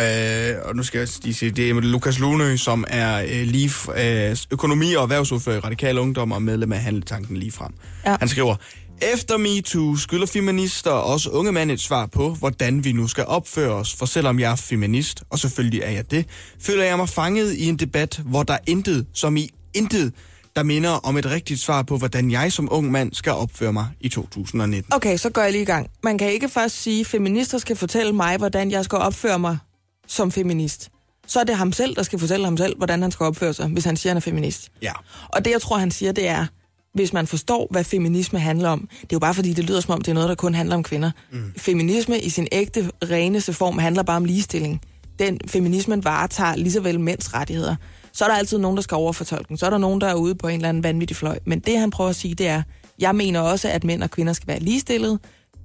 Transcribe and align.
øh, 0.00 0.54
og 0.64 0.76
nu 0.76 0.82
skal 0.82 0.98
jeg 0.98 1.08
lige 1.22 1.34
sige, 1.34 1.50
det 1.50 1.70
er 1.70 1.74
Lukas 1.74 2.18
Lune, 2.18 2.58
som 2.58 2.84
er 2.88 3.22
øh, 3.22 3.46
lige, 3.46 3.70
øh, 3.96 4.36
økonomi- 4.50 4.94
og 4.94 5.02
erhvervsordfører 5.02 5.56
i 5.56 5.60
Radikal 5.60 5.98
Ungdom 5.98 6.32
og 6.32 6.42
medlem 6.42 6.72
af 6.72 6.80
Handletanken 6.80 7.36
lige 7.36 7.52
frem. 7.52 7.72
Ja. 8.06 8.16
Han 8.20 8.28
skriver, 8.28 8.56
efter 9.02 9.36
MeToo 9.36 9.96
skylder 9.96 10.26
feminister 10.26 10.90
og 10.90 11.04
også 11.04 11.30
unge 11.30 11.52
mænd 11.52 11.70
et 11.70 11.80
svar 11.80 12.06
på, 12.06 12.30
hvordan 12.30 12.84
vi 12.84 12.92
nu 12.92 13.06
skal 13.06 13.24
opføre 13.24 13.72
os. 13.72 13.94
For 13.94 14.06
selvom 14.06 14.40
jeg 14.40 14.52
er 14.52 14.56
feminist, 14.56 15.24
og 15.30 15.38
selvfølgelig 15.38 15.80
er 15.82 15.90
jeg 15.90 16.10
det, 16.10 16.26
føler 16.60 16.84
jeg 16.84 16.96
mig 16.96 17.08
fanget 17.08 17.54
i 17.54 17.68
en 17.68 17.76
debat, 17.76 18.20
hvor 18.24 18.42
der 18.42 18.54
er 18.54 18.58
intet, 18.66 19.06
som 19.14 19.36
i 19.36 19.50
intet, 19.74 20.12
der 20.56 20.62
minder 20.62 20.90
om 20.90 21.16
et 21.16 21.26
rigtigt 21.26 21.60
svar 21.60 21.82
på, 21.82 21.98
hvordan 21.98 22.30
jeg 22.30 22.52
som 22.52 22.68
ung 22.70 22.90
mand 22.90 23.12
skal 23.12 23.32
opføre 23.32 23.72
mig 23.72 23.86
i 24.00 24.08
2019. 24.08 24.94
Okay, 24.94 25.16
så 25.16 25.30
går 25.30 25.42
jeg 25.42 25.52
lige 25.52 25.62
i 25.62 25.66
gang. 25.66 25.90
Man 26.02 26.18
kan 26.18 26.32
ikke 26.32 26.48
først 26.48 26.82
sige, 26.82 27.00
at 27.00 27.06
feminister 27.06 27.58
skal 27.58 27.76
fortælle 27.76 28.12
mig, 28.12 28.36
hvordan 28.36 28.70
jeg 28.70 28.84
skal 28.84 28.98
opføre 28.98 29.38
mig 29.38 29.58
som 30.06 30.32
feminist. 30.32 30.90
Så 31.26 31.40
er 31.40 31.44
det 31.44 31.56
ham 31.56 31.72
selv, 31.72 31.96
der 31.96 32.02
skal 32.02 32.18
fortælle 32.18 32.44
ham 32.44 32.56
selv, 32.56 32.76
hvordan 32.76 33.02
han 33.02 33.10
skal 33.10 33.24
opføre 33.24 33.54
sig, 33.54 33.66
hvis 33.66 33.84
han 33.84 33.96
siger, 33.96 34.10
han 34.10 34.16
er 34.16 34.20
feminist. 34.20 34.72
Ja. 34.82 34.92
Og 35.28 35.44
det, 35.44 35.50
jeg 35.50 35.60
tror, 35.60 35.78
han 35.78 35.90
siger, 35.90 36.12
det 36.12 36.28
er, 36.28 36.46
hvis 36.94 37.12
man 37.12 37.26
forstår, 37.26 37.66
hvad 37.70 37.84
feminisme 37.84 38.38
handler 38.38 38.68
om. 38.68 38.80
Det 38.80 39.02
er 39.02 39.06
jo 39.12 39.18
bare 39.18 39.34
fordi, 39.34 39.52
det 39.52 39.64
lyder 39.64 39.80
som 39.80 39.94
om, 39.94 40.00
det 40.00 40.10
er 40.10 40.14
noget, 40.14 40.28
der 40.28 40.34
kun 40.34 40.54
handler 40.54 40.76
om 40.76 40.82
kvinder. 40.82 41.10
Mm. 41.32 41.52
Feminisme 41.56 42.20
i 42.20 42.28
sin 42.28 42.48
ægte, 42.52 42.90
reneste 43.10 43.52
form 43.52 43.78
handler 43.78 44.02
bare 44.02 44.16
om 44.16 44.24
ligestilling. 44.24 44.80
Den 45.18 45.40
feminismen 45.46 46.04
varetager 46.04 46.56
lige 46.56 46.72
så 46.72 46.80
vel 46.80 47.00
mænds 47.00 47.34
rettigheder. 47.34 47.76
Så 48.12 48.24
er 48.24 48.28
der 48.28 48.36
altid 48.36 48.58
nogen, 48.58 48.76
der 48.76 48.82
skal 48.82 48.94
overfortolke 48.94 49.48
den. 49.48 49.56
Så 49.56 49.66
er 49.66 49.70
der 49.70 49.78
nogen, 49.78 50.00
der 50.00 50.06
er 50.06 50.14
ude 50.14 50.34
på 50.34 50.48
en 50.48 50.54
eller 50.54 50.68
anden 50.68 50.82
vanvittig 50.82 51.16
fløj. 51.16 51.38
Men 51.44 51.58
det, 51.58 51.78
han 51.78 51.90
prøver 51.90 52.10
at 52.10 52.16
sige, 52.16 52.34
det 52.34 52.46
er, 52.46 52.62
jeg 52.98 53.14
mener 53.14 53.40
også, 53.40 53.68
at 53.68 53.84
mænd 53.84 54.02
og 54.02 54.10
kvinder 54.10 54.32
skal 54.32 54.48
være 54.48 54.58
ligestillede. 54.58 55.18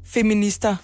Feminister, 0.06 0.76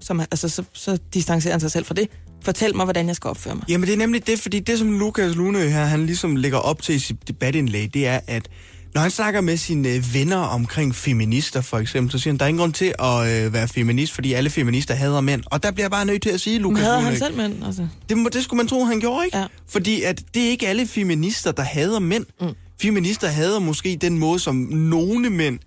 som, 0.00 0.20
altså, 0.20 0.48
så, 0.48 0.64
så 0.72 0.98
distancerer 1.14 1.52
han 1.52 1.60
sig 1.60 1.70
selv 1.70 1.84
fra 1.84 1.94
det. 1.94 2.08
Fortæl 2.44 2.76
mig, 2.76 2.84
hvordan 2.84 3.06
jeg 3.08 3.16
skal 3.16 3.28
opføre 3.28 3.54
mig. 3.54 3.64
Jamen 3.68 3.86
det 3.86 3.92
er 3.92 3.98
nemlig 3.98 4.26
det, 4.26 4.40
fordi 4.40 4.60
det 4.60 4.78
som 4.78 4.98
Lukas 4.98 5.34
Lune 5.34 5.58
her, 5.58 5.84
han 5.84 6.06
ligesom 6.06 6.36
lægger 6.36 6.58
op 6.58 6.82
til 6.82 6.94
i 6.94 6.98
sit 6.98 7.28
debatindlæg, 7.28 7.94
det 7.94 8.06
er, 8.06 8.20
at 8.26 8.48
når 8.94 9.00
han 9.00 9.10
snakker 9.10 9.40
med 9.40 9.56
sine 9.56 9.88
øh, 9.88 10.14
venner 10.14 10.36
omkring 10.36 10.94
feminister 10.94 11.60
for 11.60 11.78
eksempel, 11.78 12.12
så 12.12 12.18
siger 12.18 12.32
han, 12.32 12.38
der 12.38 12.44
er 12.44 12.48
ingen 12.48 12.60
grund 12.60 12.72
til 12.72 12.94
at 12.98 13.44
øh, 13.46 13.52
være 13.52 13.68
feminist, 13.68 14.12
fordi 14.12 14.32
alle 14.32 14.50
feminister 14.50 14.94
hader 14.94 15.20
mænd. 15.20 15.42
Og 15.46 15.62
der 15.62 15.70
bliver 15.70 15.84
jeg 15.84 15.90
bare 15.90 16.04
nødt 16.06 16.22
til 16.22 16.30
at 16.30 16.40
sige, 16.40 16.58
Lukas 16.58 16.84
Lune, 16.84 17.00
han 17.02 17.18
selv 17.18 17.36
mænd? 17.36 17.64
Altså. 17.64 17.88
det, 18.08 18.18
må- 18.18 18.28
det 18.28 18.44
skulle 18.44 18.58
man 18.58 18.68
tro, 18.68 18.84
han 18.84 19.00
gjorde, 19.00 19.24
ikke? 19.24 19.38
Ja. 19.38 19.46
Fordi 19.68 20.02
at 20.02 20.22
det 20.34 20.46
er 20.46 20.50
ikke 20.50 20.68
alle 20.68 20.86
feminister, 20.86 21.52
der 21.52 21.62
hader 21.62 21.98
mænd. 21.98 22.26
Mm. 22.40 22.48
Feminister 22.82 23.28
hader 23.28 23.58
måske 23.58 23.98
den 24.00 24.18
måde, 24.18 24.38
som 24.38 24.56
nogle 24.70 25.30
mænd 25.30 25.58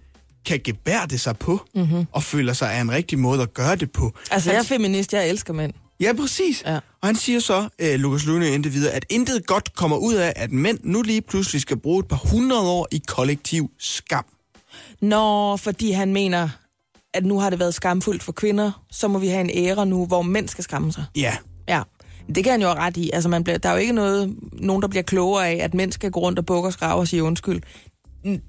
kan 0.46 0.60
gebærde 0.64 1.18
sig 1.18 1.38
på, 1.38 1.62
mm-hmm. 1.76 2.06
og 2.12 2.24
føler 2.24 2.54
sig 2.54 2.70
er 2.74 2.82
en 2.82 2.92
rigtig 2.92 3.20
måde 3.20 3.42
at 3.42 3.54
gøre 3.54 3.76
det 3.76 3.92
på. 3.92 4.14
Altså, 4.32 4.52
jeg 4.52 4.60
er 4.60 4.64
feminist, 4.64 5.14
jeg 5.14 5.30
elsker 5.30 5.54
mænd. 5.54 5.74
Ja, 6.00 6.14
præcis. 6.14 6.64
Ja. 6.66 6.76
Og 6.76 7.08
han 7.08 7.16
siger 7.16 7.40
så, 7.40 7.70
øh, 7.80 8.00
Lukas 8.00 8.26
Lune 8.26 8.50
indtil 8.50 8.74
videre, 8.74 8.94
at 8.94 9.06
intet 9.10 9.48
godt 9.48 9.76
kommer 9.76 9.98
ud 9.98 10.14
af, 10.14 10.34
at 10.36 10.52
mænd 10.52 10.80
nu 10.84 11.02
lige 11.02 11.22
pludselig 11.22 11.62
skal 11.62 11.78
bruge 11.78 12.00
et 12.00 12.08
par 12.08 12.22
hundrede 12.32 12.70
år 12.70 12.88
i 12.92 13.02
kollektiv 13.08 13.72
skam. 13.80 14.26
Nå, 15.02 15.58
fordi 15.58 15.92
han 15.92 16.14
mener, 16.14 16.50
at 17.14 17.26
nu 17.26 17.40
har 17.40 17.50
det 17.50 17.60
været 17.60 17.74
skamfuldt 17.74 18.24
for 18.24 18.32
kvinder, 18.32 18.84
så 18.92 19.08
må 19.08 19.20
vi 19.20 19.28
have 19.28 19.42
en 19.42 19.50
æra 19.54 19.86
nu, 19.86 20.06
hvor 20.06 20.22
mænd 20.22 20.48
skal 20.48 20.64
skamme 20.64 20.94
sig. 20.94 21.06
Ja, 21.16 21.38
Ja, 21.68 21.82
det 22.36 22.44
kan 22.44 22.52
han 22.52 22.62
jo 22.62 22.68
have 22.68 22.80
ret 22.80 22.98
i. 22.98 23.10
Altså, 23.14 23.30
man 23.30 23.44
bliver, 23.44 23.58
der 23.58 23.70
er 23.70 23.74
jo 23.74 23.80
ikke 23.80 23.94
noget, 23.94 24.36
nogen, 24.54 24.82
der 24.82 24.88
bliver 24.88 25.04
klogere 25.04 25.48
af, 25.50 25.58
at 25.64 25.74
mænd 25.74 25.92
skal 25.92 26.12
gå 26.12 26.20
rundt 26.20 26.40
og 26.40 26.46
bukke 26.46 26.70
og 26.70 26.74
skrave 26.74 27.00
og 27.00 27.08
sige 27.08 27.24
undskyld. 27.24 27.62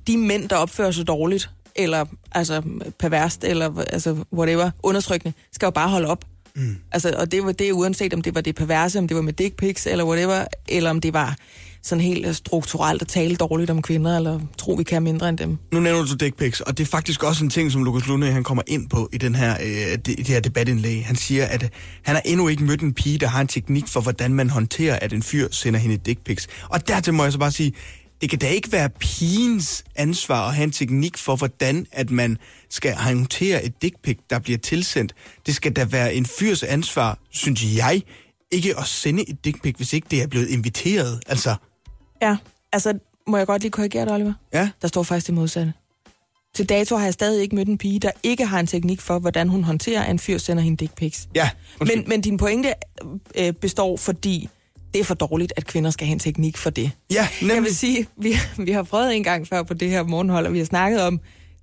De 0.07 0.17
mænd, 0.17 0.49
der 0.49 0.57
opfører 0.57 0.91
sig 0.91 1.07
dårligt, 1.07 1.51
eller 1.77 2.05
altså 2.33 2.63
perverst, 2.99 3.45
eller 3.45 3.81
altså 3.81 4.17
whatever, 4.33 4.71
undertrykkende, 4.83 5.35
skal 5.53 5.67
jo 5.67 5.71
bare 5.71 5.89
holde 5.89 6.09
op. 6.09 6.25
Mm. 6.59 6.77
Altså, 6.93 7.15
og 7.19 7.33
det 7.33 7.45
var 7.45 7.53
det 7.53 7.73
uanset 7.73 8.15
om 8.15 8.23
det 8.23 8.35
var 8.35 8.41
det 8.41 8.55
perverse, 8.55 8.99
om 8.99 9.09
det 9.09 9.17
var 9.17 9.23
med 9.23 9.33
dick 9.33 9.57
pics, 9.57 9.87
eller 9.87 10.05
whatever, 10.05 10.45
eller 10.69 10.91
om 10.91 11.01
det 11.01 11.13
var 11.13 11.37
sådan 11.83 12.05
helt 12.05 12.27
øh, 12.27 12.35
strukturelt 12.35 13.03
at 13.03 13.09
tale 13.09 13.37
dårligt 13.37 13.71
om 13.71 13.83
kvinder, 13.83 14.17
eller 14.17 14.41
tro, 14.59 14.73
vi 14.73 14.85
kan 14.85 15.03
mindre 15.03 15.29
end 15.29 15.39
dem. 15.39 15.59
nu 15.73 15.81
nævner 15.81 16.05
du 16.05 16.15
dick 16.15 16.37
pics, 16.37 16.61
og 16.61 16.79
det 16.79 16.85
er 16.85 16.89
faktisk 16.89 17.25
også 17.25 17.45
en 17.45 17.51
ting, 17.51 17.73
som 17.73 17.85
Lukas 17.85 18.07
Lunde 18.07 18.33
han 18.33 18.45
kommer 18.45 18.63
ind 18.67 18.89
på 18.89 19.09
i 19.13 19.19
den 19.19 19.35
her, 19.35 19.57
øh, 19.63 19.93
det, 19.93 20.07
det 20.07 20.29
her 20.29 20.41
debatindlæg. 20.41 21.07
Han 21.07 21.17
siger, 21.17 21.47
at 21.47 21.63
øh, 21.63 21.69
han 22.03 22.15
har 22.15 22.23
endnu 22.25 22.49
ikke 22.49 22.65
mødt 22.65 22.81
en 22.81 22.95
pige, 22.95 23.19
der 23.19 23.27
har 23.27 23.41
en 23.41 23.49
teknik 23.49 23.89
for, 23.89 24.01
hvordan 24.01 24.35
man 24.35 24.51
håndterer, 24.51 24.99
at 24.99 25.13
en 25.13 25.23
fyr 25.23 25.49
sender 25.51 25.81
hende 25.81 25.97
dick 25.97 26.25
pics. 26.25 26.49
Og 26.69 26.89
dertil 26.89 27.15
må 27.15 27.23
jeg 27.23 27.33
så 27.33 27.39
bare 27.39 27.53
sige, 27.53 27.73
det 28.21 28.31
kan 28.31 28.39
da 28.39 28.49
ikke 28.49 28.73
være 28.73 28.89
pigens 28.91 29.85
ansvar 29.97 30.49
at 30.49 30.55
have 30.55 30.65
en 30.65 30.73
teknik 30.73 31.19
for, 31.19 31.37
hvordan 31.37 31.87
at 31.93 32.11
man 32.11 32.39
skal 32.71 32.95
håndtere 32.95 33.65
et 33.65 33.83
dick 33.83 33.95
pic, 34.03 34.19
der 34.31 34.39
bliver 34.39 34.59
tilsendt. 34.59 35.15
Det 35.47 35.55
skal 35.55 35.73
da 35.73 35.85
være 35.85 36.15
en 36.15 36.27
fyrs 36.27 36.63
ansvar, 36.63 37.19
synes 37.31 37.77
jeg, 37.77 38.03
ikke 38.51 38.79
at 38.79 38.87
sende 38.87 39.31
et 39.31 39.45
dick 39.45 39.63
pic, 39.63 39.75
hvis 39.77 39.93
ikke 39.93 40.07
det 40.11 40.23
er 40.23 40.27
blevet 40.27 40.49
inviteret. 40.49 41.21
Altså, 41.27 41.55
Ja, 42.23 42.37
altså, 42.73 42.99
må 43.27 43.37
jeg 43.37 43.47
godt 43.47 43.63
lige 43.63 43.71
korrigere 43.73 44.05
dig, 44.05 44.15
Oliver? 44.15 44.33
ja. 44.53 44.71
Der 44.83 44.89
står 44.89 45.03
faktisk 45.03 45.27
det 45.27 45.35
modsatte. 45.35 45.73
Til 46.55 46.69
dato 46.69 46.97
har 46.97 47.05
jeg 47.05 47.13
stadig 47.15 47.43
ikke 47.43 47.55
mødt 47.57 47.69
en 47.69 47.79
pige, 47.79 47.99
der 48.01 48.11
ikke 48.23 48.47
har 48.47 48.61
en 48.61 48.67
teknik 48.67 49.01
for, 49.01 49.19
hvordan 49.19 49.49
hun 49.49 49.65
håndterer, 49.65 50.03
at 50.03 50.11
en 50.11 50.19
fyr 50.19 50.39
sender 50.39 50.63
hende 50.63 50.77
dick 50.77 50.95
pics. 50.95 51.29
Ja, 51.35 51.51
undskyld. 51.81 52.01
Men, 52.01 52.09
men 52.09 52.21
din 52.21 52.37
pointe 52.37 52.75
øh, 53.35 53.53
består, 53.53 53.97
fordi 53.97 54.49
det 54.95 55.01
er 55.01 55.05
for 55.05 55.15
dårligt, 55.15 55.53
at 55.57 55.67
kvinder 55.67 55.91
skal 55.91 56.07
have 56.07 56.13
en 56.13 56.19
teknik 56.19 56.57
for 56.57 56.71
det. 56.71 56.91
ja, 57.11 57.17
Jeg 57.17 57.29
nemlig. 57.41 57.63
vil 57.65 57.75
sige, 57.77 58.07
vi, 58.23 58.33
vi 58.59 58.71
har 58.73 58.83
prøvet 58.83 59.17
en 59.17 59.23
gang 59.25 59.49
før 59.49 59.63
på 59.63 59.75
det 59.75 59.91
her 59.91 60.03
morgenhold, 60.03 60.47
og 60.47 60.53
vi 60.53 60.59
har 60.59 60.65
snakket 60.67 61.03
om 61.03 61.21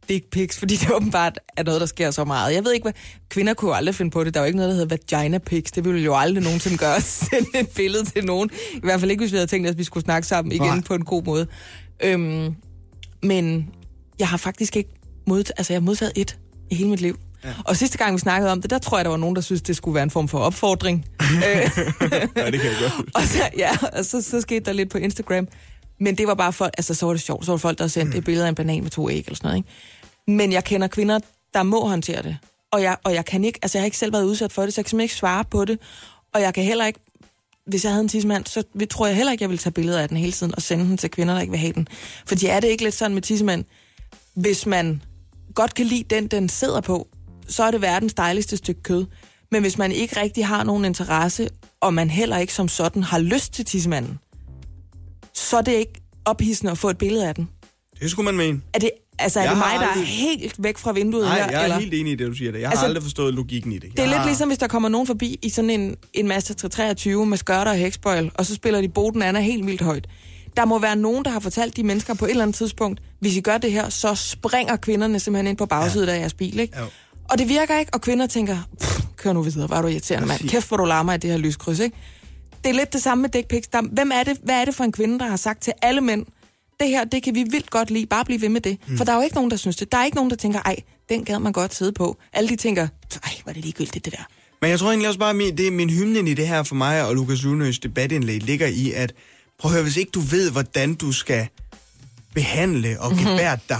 dick 0.09 0.29
pics, 0.31 0.59
fordi 0.59 0.75
det 0.75 0.91
åbenbart 0.91 1.39
er 1.57 1.63
noget, 1.63 1.81
der 1.81 1.87
sker 1.87 2.11
så 2.11 2.25
meget. 2.25 2.53
Jeg 2.55 2.65
ved 2.65 2.73
ikke, 2.73 2.83
hvad... 2.83 2.93
Kvinder 3.29 3.53
kunne 3.53 3.69
jo 3.69 3.75
aldrig 3.75 3.95
finde 3.95 4.11
på 4.11 4.23
det. 4.23 4.33
Der 4.33 4.39
er 4.39 4.43
jo 4.43 4.47
ikke 4.47 4.57
noget, 4.57 4.69
der 4.69 4.75
hedder 4.77 4.97
vagina 5.11 5.37
pics. 5.37 5.71
Det 5.71 5.85
ville 5.85 6.01
jo 6.01 6.15
aldrig 6.15 6.43
nogensinde 6.43 6.77
gøre 6.77 6.95
at 6.95 7.03
sende 7.03 7.59
et 7.59 7.69
billede 7.69 8.05
til 8.05 8.25
nogen. 8.25 8.49
I 8.73 8.79
hvert 8.83 8.99
fald 8.99 9.11
ikke, 9.11 9.21
hvis 9.21 9.31
vi 9.31 9.37
havde 9.37 9.47
tænkt, 9.47 9.67
at 9.69 9.77
vi 9.77 9.83
skulle 9.83 10.03
snakke 10.03 10.27
sammen 10.27 10.51
igen 10.51 10.61
Nej. 10.67 10.81
på 10.81 10.93
en 10.95 11.05
god 11.05 11.23
måde. 11.23 11.47
Øhm, 12.03 12.55
men 13.23 13.69
jeg 14.19 14.27
har 14.27 14.37
faktisk 14.37 14.75
ikke 14.75 14.89
modtaget... 15.27 15.51
Altså, 15.57 15.73
jeg 15.73 15.79
har 15.81 15.85
modtaget 15.85 16.11
et 16.15 16.37
i 16.71 16.75
hele 16.75 16.89
mit 16.89 17.01
liv. 17.01 17.17
Ja. 17.45 17.53
Og 17.65 17.77
sidste 17.77 17.97
gang, 17.97 18.13
vi 18.13 18.19
snakkede 18.19 18.51
om 18.51 18.61
det, 18.61 18.69
der 18.69 18.77
tror 18.79 18.97
jeg, 18.97 19.05
der 19.05 19.11
var 19.11 19.17
nogen, 19.17 19.35
der 19.35 19.41
synes, 19.41 19.61
det 19.61 19.75
skulle 19.75 19.95
være 19.95 20.03
en 20.03 20.09
form 20.09 20.27
for 20.27 20.39
opfordring. 20.39 21.05
Ja, 21.41 22.51
det 22.51 22.59
kan 22.61 22.69
jeg 22.69 22.77
godt. 22.81 23.15
og 23.15 23.21
så, 23.21 23.49
ja, 23.57 23.69
og 23.93 24.05
så, 24.05 24.21
så 24.21 24.41
skete 24.41 24.65
der 24.65 24.73
lidt 24.73 24.89
på 24.89 24.97
Instagram. 24.97 25.47
Men 25.99 26.17
det 26.17 26.27
var 26.27 26.33
bare 26.33 26.53
folk, 26.53 26.73
altså 26.77 26.93
så 26.93 27.05
var 27.05 27.13
det 27.13 27.21
sjovt. 27.21 27.45
Så 27.45 27.51
var 27.51 27.57
der 27.57 27.61
folk, 27.61 27.77
der 27.77 27.87
sendte 27.87 28.11
mm. 28.11 28.17
et 28.17 28.23
billede 28.23 28.45
af 28.45 28.49
en 28.49 28.55
banan 28.55 28.83
med 28.83 28.91
to 28.91 29.09
æg 29.09 29.17
eller 29.17 29.35
sådan 29.35 29.47
noget. 29.47 29.57
Ikke? 29.57 29.69
Men 30.27 30.51
jeg 30.51 30.63
kender 30.63 30.87
kvinder, 30.87 31.19
der 31.53 31.63
må 31.63 31.87
håndtere 31.87 32.23
det. 32.23 32.37
Og 32.71 32.81
jeg, 32.81 32.97
og 33.03 33.13
jeg 33.13 33.25
kan 33.25 33.43
ikke, 33.43 33.59
altså 33.61 33.77
jeg 33.77 33.81
har 33.81 33.85
ikke 33.85 33.97
selv 33.97 34.13
været 34.13 34.23
udsat 34.23 34.51
for 34.51 34.61
det, 34.61 34.73
så 34.73 34.81
jeg 34.81 34.85
kan 34.85 34.89
simpelthen 34.89 35.05
ikke 35.05 35.15
svare 35.15 35.43
på 35.43 35.65
det. 35.65 35.79
Og 36.33 36.41
jeg 36.41 36.53
kan 36.53 36.63
heller 36.63 36.85
ikke, 36.85 36.99
hvis 37.67 37.83
jeg 37.83 37.91
havde 37.91 38.03
en 38.03 38.07
tissemand, 38.07 38.45
så 38.45 38.63
tror 38.89 39.07
jeg 39.07 39.15
heller 39.15 39.31
ikke, 39.31 39.41
jeg 39.41 39.49
ville 39.49 39.59
tage 39.59 39.73
billeder 39.73 39.99
af 39.99 40.07
den 40.07 40.17
hele 40.17 40.31
tiden 40.31 40.55
og 40.55 40.61
sende 40.61 40.85
den 40.85 40.97
til 40.97 41.11
kvinder, 41.11 41.33
der 41.33 41.41
ikke 41.41 41.51
vil 41.51 41.59
have 41.59 41.73
den. 41.73 41.87
Fordi 42.25 42.45
er 42.45 42.59
det 42.59 42.67
ikke 42.67 42.83
lidt 42.83 42.95
sådan 42.95 43.13
med 43.13 43.21
tissemand, 43.21 43.65
hvis 44.35 44.65
man 44.65 45.01
godt 45.55 45.73
kan 45.73 45.85
lide 45.85 46.03
den, 46.15 46.27
den 46.27 46.49
sidder 46.49 46.81
på, 46.81 47.07
så 47.47 47.63
er 47.63 47.71
det 47.71 47.81
verdens 47.81 48.13
dejligste 48.13 48.57
stykke 48.57 48.83
kød. 48.83 49.05
Men 49.51 49.61
hvis 49.61 49.77
man 49.77 49.91
ikke 49.91 50.21
rigtig 50.21 50.45
har 50.45 50.63
nogen 50.63 50.85
interesse, 50.85 51.49
og 51.81 51.93
man 51.93 52.09
heller 52.09 52.37
ikke 52.37 52.53
som 52.53 52.67
sådan 52.67 53.03
har 53.03 53.19
lyst 53.19 53.53
til 53.53 53.65
tissemanden, 53.65 54.19
så 55.33 55.57
er 55.57 55.61
det 55.61 55.71
ikke 55.71 56.01
ophidsende 56.25 56.71
at 56.71 56.77
få 56.77 56.89
et 56.89 56.97
billede 56.97 57.27
af 57.27 57.35
den. 57.35 57.49
Det 58.01 58.11
skulle 58.11 58.25
man 58.25 58.35
mene. 58.37 58.61
Er 58.73 58.79
det, 58.79 58.91
altså, 59.19 59.39
er 59.39 59.43
Jeg 59.43 59.51
det 59.51 59.57
har 59.57 59.79
mig, 59.79 59.87
der 59.87 60.01
er 60.01 60.05
helt 60.05 60.55
væk 60.63 60.77
fra 60.77 60.91
vinduet 60.91 61.23
Nej, 61.23 61.37
her? 61.37 61.45
jeg 61.51 61.59
er 61.59 61.63
eller? 61.63 61.79
helt 61.79 61.93
enig 61.93 62.13
i 62.13 62.15
det, 62.15 62.27
du 62.27 62.33
siger. 62.33 62.51
Det. 62.51 62.59
Jeg 62.61 62.67
har 62.67 62.71
Altså, 62.71 62.85
aldrig 62.85 63.03
forstået 63.03 63.33
logikken 63.33 63.71
i 63.71 63.75
det. 63.75 63.81
Det 63.91 63.99
er 63.99 64.03
jeg 64.03 64.07
lidt 64.09 64.19
har... 64.19 64.25
ligesom, 64.25 64.47
hvis 64.49 64.57
der 64.57 64.67
kommer 64.67 64.89
nogen 64.89 65.07
forbi 65.07 65.39
i 65.41 65.49
sådan 65.49 65.69
en, 65.69 65.95
en 66.13 66.27
Master 66.27 66.53
323 66.53 67.25
med 67.25 67.37
skørter 67.37 67.71
og 67.71 67.77
hæksbøjl, 67.77 68.31
og 68.35 68.45
så 68.45 68.55
spiller 68.55 68.81
de 68.81 68.89
Boden 68.89 69.21
Anna 69.21 69.39
helt 69.39 69.65
vildt 69.65 69.81
højt. 69.81 70.07
Der 70.57 70.65
må 70.65 70.79
være 70.79 70.95
nogen, 70.95 71.25
der 71.25 71.31
har 71.31 71.39
fortalt 71.39 71.77
de 71.77 71.83
mennesker 71.83 72.13
på 72.13 72.25
et 72.25 72.29
eller 72.29 72.43
andet 72.43 72.55
tidspunkt, 72.55 73.01
hvis 73.19 73.37
I 73.37 73.41
gør 73.41 73.57
det 73.57 73.71
her, 73.71 73.89
så 73.89 74.15
springer 74.15 74.75
kvinderne 74.75 75.19
simpelthen 75.19 75.47
ind 75.47 75.57
på 75.57 75.65
bagsiden 75.65 76.07
ja. 76.09 76.15
af 76.15 76.19
jeres 76.19 76.33
bil, 76.33 76.59
ikke? 76.59 76.79
Jo. 76.79 76.85
Og 77.29 77.37
det 77.37 77.49
virker 77.49 77.79
ikke, 77.79 77.93
og 77.93 78.01
kvinder 78.01 78.27
tænker, 78.27 78.57
"Pff, 78.81 78.99
kør 79.17 79.33
nu 79.33 79.41
videre, 79.41 79.69
var 79.69 79.81
du 79.81 79.87
irriterende 79.87 80.27
mand. 80.27 80.49
Kæft, 80.49 80.67
hvor 80.67 80.77
du 80.77 80.85
larmer 80.85 81.13
i 81.13 81.17
det 81.17 81.29
her 81.29 81.37
lyskryds, 81.37 81.79
ikke? 81.79 81.97
Det 82.63 82.69
er 82.69 82.73
lidt 82.73 82.93
det 82.93 83.01
samme 83.03 83.21
med 83.21 83.29
dick 83.29 83.47
pics. 83.47 83.69
Hvem 83.91 84.11
er 84.13 84.23
det, 84.23 84.37
hvad 84.43 84.55
er 84.55 84.65
det 84.65 84.75
for 84.75 84.83
en 84.83 84.91
kvinde, 84.91 85.19
der 85.19 85.27
har 85.27 85.35
sagt 85.35 85.61
til 85.61 85.73
alle 85.81 86.01
mænd, 86.01 86.25
det 86.79 86.89
her, 86.89 87.03
det 87.03 87.23
kan 87.23 87.35
vi 87.35 87.43
vildt 87.43 87.69
godt 87.69 87.91
lide, 87.91 88.05
bare 88.05 88.25
blive 88.25 88.41
ved 88.41 88.49
med 88.49 88.61
det. 88.61 88.77
Mm. 88.87 88.97
For 88.97 89.05
der 89.05 89.11
er 89.11 89.15
jo 89.15 89.21
ikke 89.21 89.35
nogen, 89.35 89.51
der 89.51 89.57
synes 89.57 89.75
det. 89.75 89.91
Der 89.91 89.97
er 89.97 90.05
ikke 90.05 90.15
nogen, 90.15 90.29
der 90.29 90.35
tænker, 90.35 90.59
ej, 90.59 90.75
den 91.09 91.25
gad 91.25 91.39
man 91.39 91.53
godt 91.53 91.75
sidde 91.75 91.91
på. 91.91 92.17
Alle 92.33 92.49
de 92.49 92.55
tænker, 92.55 92.87
ej, 93.23 93.31
var 93.45 93.53
det 93.53 93.61
ligegyldigt 93.61 94.05
det 94.05 94.13
der. 94.13 94.23
Men 94.61 94.69
jeg 94.69 94.79
tror 94.79 94.87
egentlig 94.89 95.07
også 95.07 95.19
bare, 95.19 95.29
at 95.29 95.35
min, 95.35 95.57
det 95.57 95.73
min 95.73 95.89
hymnen 95.89 96.27
i 96.27 96.33
det 96.33 96.47
her 96.47 96.63
for 96.63 96.75
mig 96.75 97.05
og 97.05 97.15
Lukas 97.15 97.43
Lunøs 97.43 97.79
debatindlæg 97.79 98.43
ligger 98.43 98.67
i, 98.67 98.91
at 98.91 99.13
prøv 99.59 99.69
at 99.69 99.73
høre, 99.73 99.83
hvis 99.83 99.97
ikke 99.97 100.11
du 100.11 100.19
ved, 100.19 100.51
hvordan 100.51 100.93
du 100.95 101.11
skal 101.11 101.47
behandle 102.33 102.97
og 102.99 103.11
gebære 103.11 103.57
dig 103.69 103.79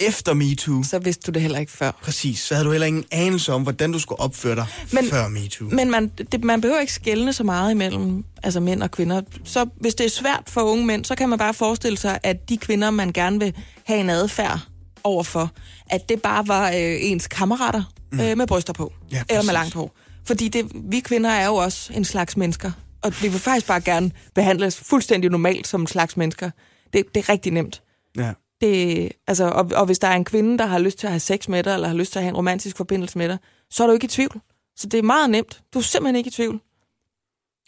efter 0.00 0.34
MeToo, 0.34 0.82
Så 0.82 0.98
vidste 0.98 1.26
du 1.26 1.30
det 1.34 1.42
heller 1.42 1.58
ikke 1.58 1.72
før. 1.72 1.90
præcis, 2.02 2.40
så 2.40 2.54
havde 2.54 2.66
du 2.66 2.70
heller 2.72 2.86
ingen 2.86 3.04
anelse 3.10 3.52
om, 3.52 3.62
hvordan 3.62 3.92
du 3.92 3.98
skulle 3.98 4.20
opføre 4.20 4.54
dig 4.56 4.66
Men- 4.92 5.08
før 5.10 5.28
MeToo. 5.28 5.68
Men 5.68 5.90
man, 5.90 6.08
det, 6.32 6.44
man 6.44 6.60
behøver 6.60 6.80
ikke 6.80 6.92
skælne 6.92 7.32
så 7.32 7.44
meget 7.44 7.70
imellem 7.70 8.24
altså 8.42 8.60
mænd 8.60 8.82
og 8.82 8.90
kvinder. 8.90 9.22
Så 9.44 9.66
hvis 9.80 9.94
det 9.94 10.06
er 10.06 10.10
svært 10.10 10.42
for 10.48 10.60
unge 10.60 10.86
mænd, 10.86 11.04
så 11.04 11.14
kan 11.14 11.28
man 11.28 11.38
bare 11.38 11.54
forestille 11.54 11.98
sig, 11.98 12.18
at 12.22 12.48
de 12.48 12.56
kvinder, 12.56 12.90
man 12.90 13.12
gerne 13.12 13.38
vil 13.40 13.54
have 13.84 14.00
en 14.00 14.10
adfærd 14.10 14.58
overfor, 15.04 15.50
at 15.90 16.08
det 16.08 16.22
bare 16.22 16.48
var 16.48 16.68
øh, 16.68 16.74
ens 17.00 17.26
kammerater 17.26 17.82
mm. 18.12 18.20
øh, 18.20 18.36
med 18.38 18.46
bryster 18.46 18.72
på. 18.72 18.92
Ja, 19.12 19.22
eller 19.30 19.42
med 19.42 19.52
langt 19.52 19.74
hår. 19.74 19.96
Fordi 20.26 20.48
det, 20.48 20.66
vi 20.74 21.00
kvinder 21.00 21.30
er 21.30 21.46
jo 21.46 21.54
også 21.54 21.92
en 21.94 22.04
slags 22.04 22.36
mennesker. 22.36 22.72
Og 23.02 23.12
vi 23.22 23.28
vil 23.28 23.40
faktisk 23.40 23.66
bare 23.66 23.80
gerne 23.80 24.10
behandles 24.34 24.76
fuldstændig 24.76 25.30
normalt 25.30 25.66
som 25.68 25.80
en 25.80 25.86
slags 25.86 26.16
mennesker. 26.16 26.50
Det, 26.92 27.04
det 27.14 27.20
er 27.20 27.28
rigtig 27.32 27.52
nemt. 27.52 27.82
ja. 28.16 28.32
Det, 28.60 29.12
altså, 29.26 29.44
og, 29.44 29.70
og 29.74 29.86
hvis 29.86 29.98
der 29.98 30.08
er 30.08 30.16
en 30.16 30.24
kvinde, 30.24 30.58
der 30.58 30.66
har 30.66 30.78
lyst 30.78 30.98
til 30.98 31.06
at 31.06 31.12
have 31.12 31.20
sex 31.20 31.48
med 31.48 31.62
dig, 31.62 31.74
eller 31.74 31.88
har 31.88 31.94
lyst 31.94 32.12
til 32.12 32.18
at 32.18 32.22
have 32.22 32.28
en 32.30 32.36
romantisk 32.36 32.76
forbindelse 32.76 33.18
med 33.18 33.28
dig, 33.28 33.38
så 33.70 33.82
er 33.82 33.86
du 33.86 33.92
ikke 33.92 34.04
i 34.04 34.08
tvivl. 34.08 34.40
Så 34.76 34.86
det 34.86 34.98
er 34.98 35.02
meget 35.02 35.30
nemt. 35.30 35.62
Du 35.74 35.78
er 35.78 35.82
simpelthen 35.82 36.16
ikke 36.16 36.28
i 36.28 36.30
tvivl. 36.30 36.60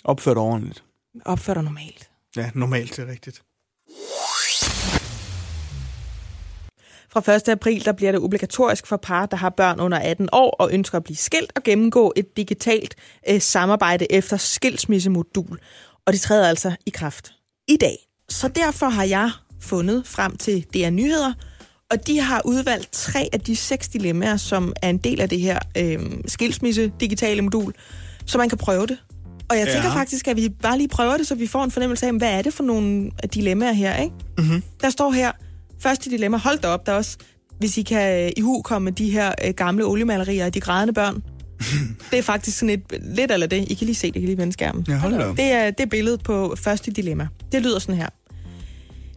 Opfør 0.05 0.35
dig 0.35 0.43
ordentligt. 0.43 0.85
Opfør 1.25 1.55
dig 1.55 1.63
normalt. 1.63 2.11
Ja, 2.37 2.51
normalt, 2.55 2.97
det 2.97 3.09
er 3.09 3.11
rigtigt. 3.11 3.43
Fra 7.13 7.35
1. 7.35 7.49
april 7.49 7.85
der 7.85 7.93
bliver 7.93 8.13
det 8.13 8.21
obligatorisk 8.21 8.87
for 8.87 8.97
par, 8.97 9.27
der 9.27 9.37
har 9.37 9.51
børn 9.51 9.81
under 9.81 9.99
18 9.99 10.29
år 10.33 10.51
og 10.51 10.73
ønsker 10.73 10.97
at 10.97 11.05
blive 11.05 11.17
skilt 11.17 11.53
og 11.57 11.63
gennemgå 11.63 12.13
et 12.17 12.37
digitalt 12.37 12.95
øh, 13.29 13.41
samarbejde 13.41 14.13
efter 14.13 14.37
skilsmissemodul. 14.37 15.59
Og 16.07 16.13
det 16.13 16.21
træder 16.21 16.49
altså 16.49 16.77
i 16.87 16.91
kraft 16.91 17.35
i 17.69 17.77
dag. 17.77 17.97
Så 18.29 18.49
derfor 18.49 18.89
har 18.89 19.05
jeg 19.05 19.31
fundet 19.63 20.03
frem 20.07 20.37
til 20.37 20.65
DR 20.75 20.91
Nyheder, 20.91 21.33
og 21.91 22.07
de 22.07 22.21
har 22.21 22.43
udvalgt 22.45 22.89
tre 22.93 23.29
af 23.33 23.41
de 23.41 23.57
seks 23.57 23.89
dilemmaer, 23.89 24.37
som 24.37 24.73
er 24.83 24.91
en 24.91 24.99
del 24.99 25.21
af 25.21 25.29
det 25.29 25.41
her 25.41 25.59
øh, 25.79 25.99
skilsmisse-digitale 26.29 27.43
modul, 27.43 27.73
så 28.27 28.39
man 28.39 28.49
kan 28.49 28.59
prøve 28.59 28.87
det. 28.87 28.99
Og 29.51 29.59
jeg 29.59 29.67
tænker 29.67 29.89
Ja. 29.89 29.95
faktisk, 29.95 30.29
at 30.29 30.37
vi 30.37 30.49
bare 30.63 30.77
lige 30.79 30.89
prøver 30.89 31.17
det, 31.17 31.27
så 31.27 31.35
vi 31.35 31.47
får 31.47 31.65
en 31.65 31.71
fornemmelse 31.71 32.07
af, 32.07 32.13
hvad 32.13 32.31
er 32.39 32.43
det 32.43 32.55
for 32.55 32.63
nogle 32.65 33.11
dilemmaer 33.35 33.73
her, 33.73 33.97
ikke? 33.97 34.15
Mm-hmm. 34.39 34.63
Der 34.81 34.91
står 34.91 35.11
her, 35.11 35.33
første 35.81 36.11
dilemma, 36.11 36.37
hold 36.37 36.59
da 36.59 36.69
op, 36.69 36.87
der 36.87 36.93
er 36.93 36.97
også, 36.97 37.17
hvis 37.59 37.79
I 37.79 37.83
kan 37.83 38.25
øh, 38.27 38.31
i 38.37 38.41
hu 38.41 38.63
komme 38.63 38.91
de 38.91 39.11
her 39.11 39.33
øh, 39.45 39.55
gamle 39.55 39.85
oliemalerier 39.85 40.45
af 40.45 40.53
de 40.53 40.61
grædende 40.61 40.93
børn. 40.95 41.23
det 42.11 42.19
er 42.19 42.23
faktisk 42.23 42.59
sådan 42.59 42.71
et, 42.71 42.83
lidt 43.17 43.31
eller 43.33 43.47
det, 43.47 43.57
I 43.71 43.75
kan 43.75 43.85
lige 43.85 43.95
se 43.95 44.07
det, 44.07 44.17
I 44.17 44.21
kan 44.21 44.27
lige 44.27 44.39
vende 44.39 44.53
skærmen. 44.53 44.85
Ja, 44.89 44.97
hold 44.97 45.15
da 45.19 45.25
op. 45.25 45.37
Det 45.37 45.45
er 45.45 45.71
det 45.71 45.91
billedet 45.91 46.23
på 46.23 46.55
første 46.59 46.91
dilemma. 46.91 47.29
Det 47.53 47.63
lyder 47.63 47.79
sådan 47.79 47.95
her. 47.95 48.09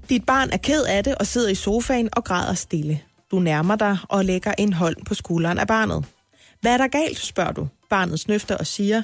Dit 0.09 0.25
barn 0.25 0.49
er 0.51 0.57
ked 0.57 0.83
af 0.83 1.03
det 1.03 1.15
og 1.15 1.27
sidder 1.27 1.49
i 1.49 1.55
sofaen 1.55 2.09
og 2.11 2.23
græder 2.23 2.53
stille. 2.53 3.01
Du 3.31 3.39
nærmer 3.39 3.75
dig 3.75 3.97
og 4.09 4.25
lægger 4.25 4.53
en 4.57 4.73
hånd 4.73 4.95
på 5.05 5.13
skulderen 5.13 5.57
af 5.57 5.67
barnet. 5.67 6.05
Hvad 6.61 6.73
er 6.73 6.77
der 6.77 6.87
galt, 6.87 7.19
spørger 7.19 7.51
du. 7.51 7.67
Barnet 7.89 8.19
snøfter 8.19 8.57
og 8.57 8.67
siger, 8.67 9.01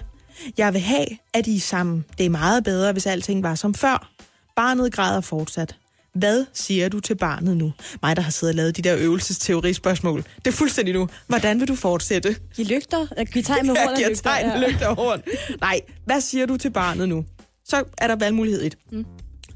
jeg 0.57 0.74
vil 0.74 0.81
have, 0.81 1.06
at 1.33 1.48
I 1.48 1.56
er 1.56 1.59
sammen. 1.59 2.06
Det 2.18 2.25
er 2.25 2.30
meget 2.30 2.63
bedre, 2.63 2.92
hvis 2.92 3.06
alting 3.06 3.44
var 3.44 3.56
som 3.56 3.74
før. 3.74 4.09
Barnet 4.56 4.94
græder 4.94 5.21
fortsat. 5.21 5.75
Hvad 6.13 6.45
siger 6.53 6.89
du 6.89 7.00
til 7.00 7.15
barnet 7.15 7.57
nu? 7.57 7.74
Mig, 8.03 8.15
der 8.15 8.21
har 8.21 8.31
siddet 8.31 8.53
og 8.53 8.56
lavet 8.56 8.77
de 8.77 8.81
der 8.81 8.95
øvelsesteorispørgsmål. 8.98 10.24
Det 10.45 10.48
er 10.48 10.51
fuldstændig 10.51 10.94
nu. 10.94 11.07
Hvordan 11.27 11.59
vil 11.59 11.68
du 11.68 11.75
fortsætte? 11.75 12.36
Giv 12.56 12.65
lygter. 12.65 13.24
Giv 13.33 13.44
tegn 13.44 13.65
med 13.68 13.75
horn 13.75 13.95
giver 13.95 14.09
lygter. 14.09 14.24
tegn, 14.24 14.45
ja. 14.62 14.68
lygter 14.69 14.88
og 14.88 14.95
horn. 14.95 15.21
Nej, 15.62 15.81
hvad 16.06 16.21
siger 16.21 16.45
du 16.45 16.57
til 16.57 16.69
barnet 16.71 17.09
nu? 17.09 17.25
Så 17.65 17.83
er 17.98 18.07
der 18.07 18.15
valgmulighed 18.15 18.62
1. 18.63 18.75
Mm. 18.92 19.06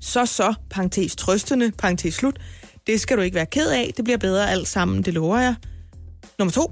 Så 0.06 0.25
så, 0.25 0.54
parentes 0.69 1.16
trøstende, 1.16 1.72
parentes 1.72 2.13
slut. 2.13 2.40
Det 2.88 3.02
skal 3.02 3.18
du 3.18 3.22
ikke 3.22 3.36
være 3.36 3.46
ked 3.46 3.69
af. 3.69 3.92
Det 3.98 4.04
bliver 4.04 4.18
bedre 4.18 4.52
alt 4.52 4.68
sammen, 4.68 5.02
det 5.02 5.13
lover 5.13 5.40
jeg. 5.40 5.56
Nummer 6.40 6.52
to. 6.52 6.72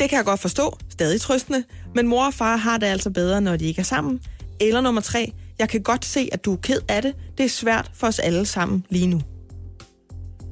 Det 0.00 0.10
kan 0.10 0.16
jeg 0.16 0.24
godt 0.24 0.40
forstå. 0.40 0.78
Stadig 0.88 1.20
trøstende. 1.20 1.64
Men 1.94 2.06
mor 2.06 2.26
og 2.26 2.34
far 2.34 2.56
har 2.56 2.78
det 2.78 2.86
altså 2.86 3.10
bedre, 3.10 3.40
når 3.40 3.56
de 3.56 3.64
ikke 3.64 3.80
er 3.80 3.84
sammen. 3.84 4.20
Eller 4.60 4.80
nummer 4.80 5.00
tre. 5.00 5.32
Jeg 5.58 5.68
kan 5.68 5.82
godt 5.82 6.04
se, 6.04 6.28
at 6.32 6.44
du 6.44 6.52
er 6.52 6.56
ked 6.56 6.80
af 6.88 7.02
det. 7.02 7.14
Det 7.38 7.44
er 7.44 7.48
svært 7.48 7.90
for 7.94 8.06
os 8.06 8.18
alle 8.18 8.46
sammen 8.46 8.86
lige 8.90 9.06
nu. 9.06 9.20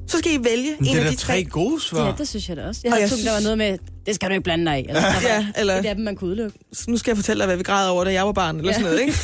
Så 0.07 0.17
skal 0.17 0.31
I 0.31 0.37
vælge 0.43 0.75
Men 0.79 0.87
en 0.89 0.95
det 0.95 1.01
er 1.01 1.05
af 1.05 1.11
de 1.11 1.17
tre. 1.17 1.33
tre 1.33 1.43
gode 1.43 1.81
svar. 1.81 2.05
Ja, 2.05 2.13
det 2.17 2.27
synes 2.27 2.49
jeg 2.49 2.57
da 2.57 2.67
også. 2.67 2.81
Jeg 2.83 2.91
Og 2.93 2.97
havde 2.97 3.09
tænkt, 3.09 3.25
der 3.25 3.31
var 3.31 3.39
noget 3.39 3.57
med, 3.57 3.77
det 4.05 4.15
skal 4.15 4.29
du 4.29 4.33
ikke 4.33 4.43
blande 4.43 4.65
dig 4.65 4.79
i. 4.79 4.85
Eller, 4.87 5.01
var 5.01 5.21
Ja, 5.33 5.47
eller- 5.57 5.75
Et 5.79 5.85
af 5.85 5.95
dem, 5.95 6.03
man 6.05 6.15
kunne 6.15 6.27
udelukke. 6.27 6.59
Nu 6.87 6.97
skal 6.97 7.11
jeg 7.11 7.17
fortælle 7.17 7.39
dig, 7.39 7.45
hvad 7.47 7.57
vi 7.57 7.63
græder 7.63 7.89
over, 7.89 8.03
da 8.03 8.11
jeg 8.13 8.25
var 8.25 8.31
barn, 8.31 8.57
eller 8.57 8.71
Ja. 8.71 8.79
sådan 8.79 8.91
noget, 8.91 8.99
ikke? 9.01 9.13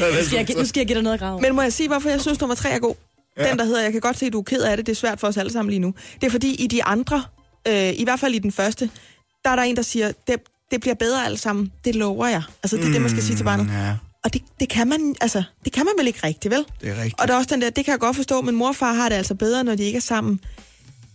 Nu 0.00 0.24
skal, 0.24 0.36
jeg, 0.36 0.56
nu 0.56 0.64
skal 0.64 0.80
jeg 0.80 0.86
give 0.86 0.94
dig 0.94 1.02
noget 1.02 1.14
at 1.14 1.20
grave. 1.20 1.40
Men 1.40 1.54
må 1.54 1.62
jeg 1.62 1.72
sige, 1.72 1.88
hvorfor 1.88 2.08
jeg 2.10 2.20
synes, 2.20 2.40
nummer 2.40 2.54
tre 2.54 2.70
er 2.70 2.78
god? 2.78 2.94
Ja. 3.38 3.50
Den, 3.50 3.58
der 3.58 3.64
hedder, 3.64 3.82
jeg 3.82 3.92
kan 3.92 4.00
godt 4.00 4.18
se, 4.18 4.26
at 4.26 4.32
du 4.32 4.38
er 4.38 4.42
ked 4.42 4.60
af 4.62 4.76
det, 4.76 4.86
det 4.86 4.92
er 4.92 4.96
svært 4.96 5.20
for 5.20 5.26
os 5.28 5.36
alle 5.36 5.52
sammen 5.52 5.70
lige 5.70 5.80
nu. 5.80 5.94
Det 6.20 6.26
er 6.26 6.30
fordi, 6.30 6.54
i 6.54 6.66
de 6.66 6.84
andre, 6.84 7.22
øh, 7.68 8.00
i 8.00 8.04
hvert 8.04 8.20
fald 8.20 8.34
i 8.34 8.38
den 8.38 8.52
første, 8.52 8.90
der 9.44 9.50
er 9.50 9.56
der 9.56 9.62
en, 9.62 9.76
der 9.76 9.82
siger, 9.82 10.12
det, 10.26 10.36
det 10.70 10.80
bliver 10.80 10.94
bedre 10.94 11.26
alt 11.26 11.40
sammen, 11.40 11.72
det 11.84 11.94
lover 11.94 12.26
jeg. 12.26 12.42
Altså, 12.62 12.76
det 12.76 12.82
er 12.82 12.86
mm, 12.86 12.92
det, 12.92 13.00
man 13.02 13.10
skal 13.10 13.22
sige 13.22 13.36
til 13.36 13.44
barnet. 13.44 13.66
Ja, 13.72 13.96
Og 14.24 14.32
det, 14.32 14.42
det, 14.60 14.68
kan 14.68 14.88
man, 14.88 15.14
altså, 15.20 15.42
det 15.64 15.72
kan 15.72 15.84
man 15.84 15.92
vel 15.98 16.06
ikke 16.06 16.18
rigtigt, 16.24 16.54
vel? 16.54 16.64
det 16.80 16.88
er 16.90 16.96
rigtigt. 16.96 17.20
Og 17.20 17.28
der 17.28 17.34
er 17.34 17.38
også 17.38 17.48
den 17.54 17.62
der, 17.62 17.70
det 17.70 17.84
kan 17.84 17.92
jeg 17.92 18.00
godt 18.00 18.16
forstå, 18.16 18.40
men 18.40 18.54
mor 18.54 18.68
og 18.68 18.76
far 18.76 18.92
har 18.92 19.08
det 19.08 19.16
altså 19.16 19.34
bedre, 19.34 19.64
når 19.64 19.74
de 19.74 19.82
ikke 19.82 19.96
er 19.96 20.00
sammen. 20.00 20.40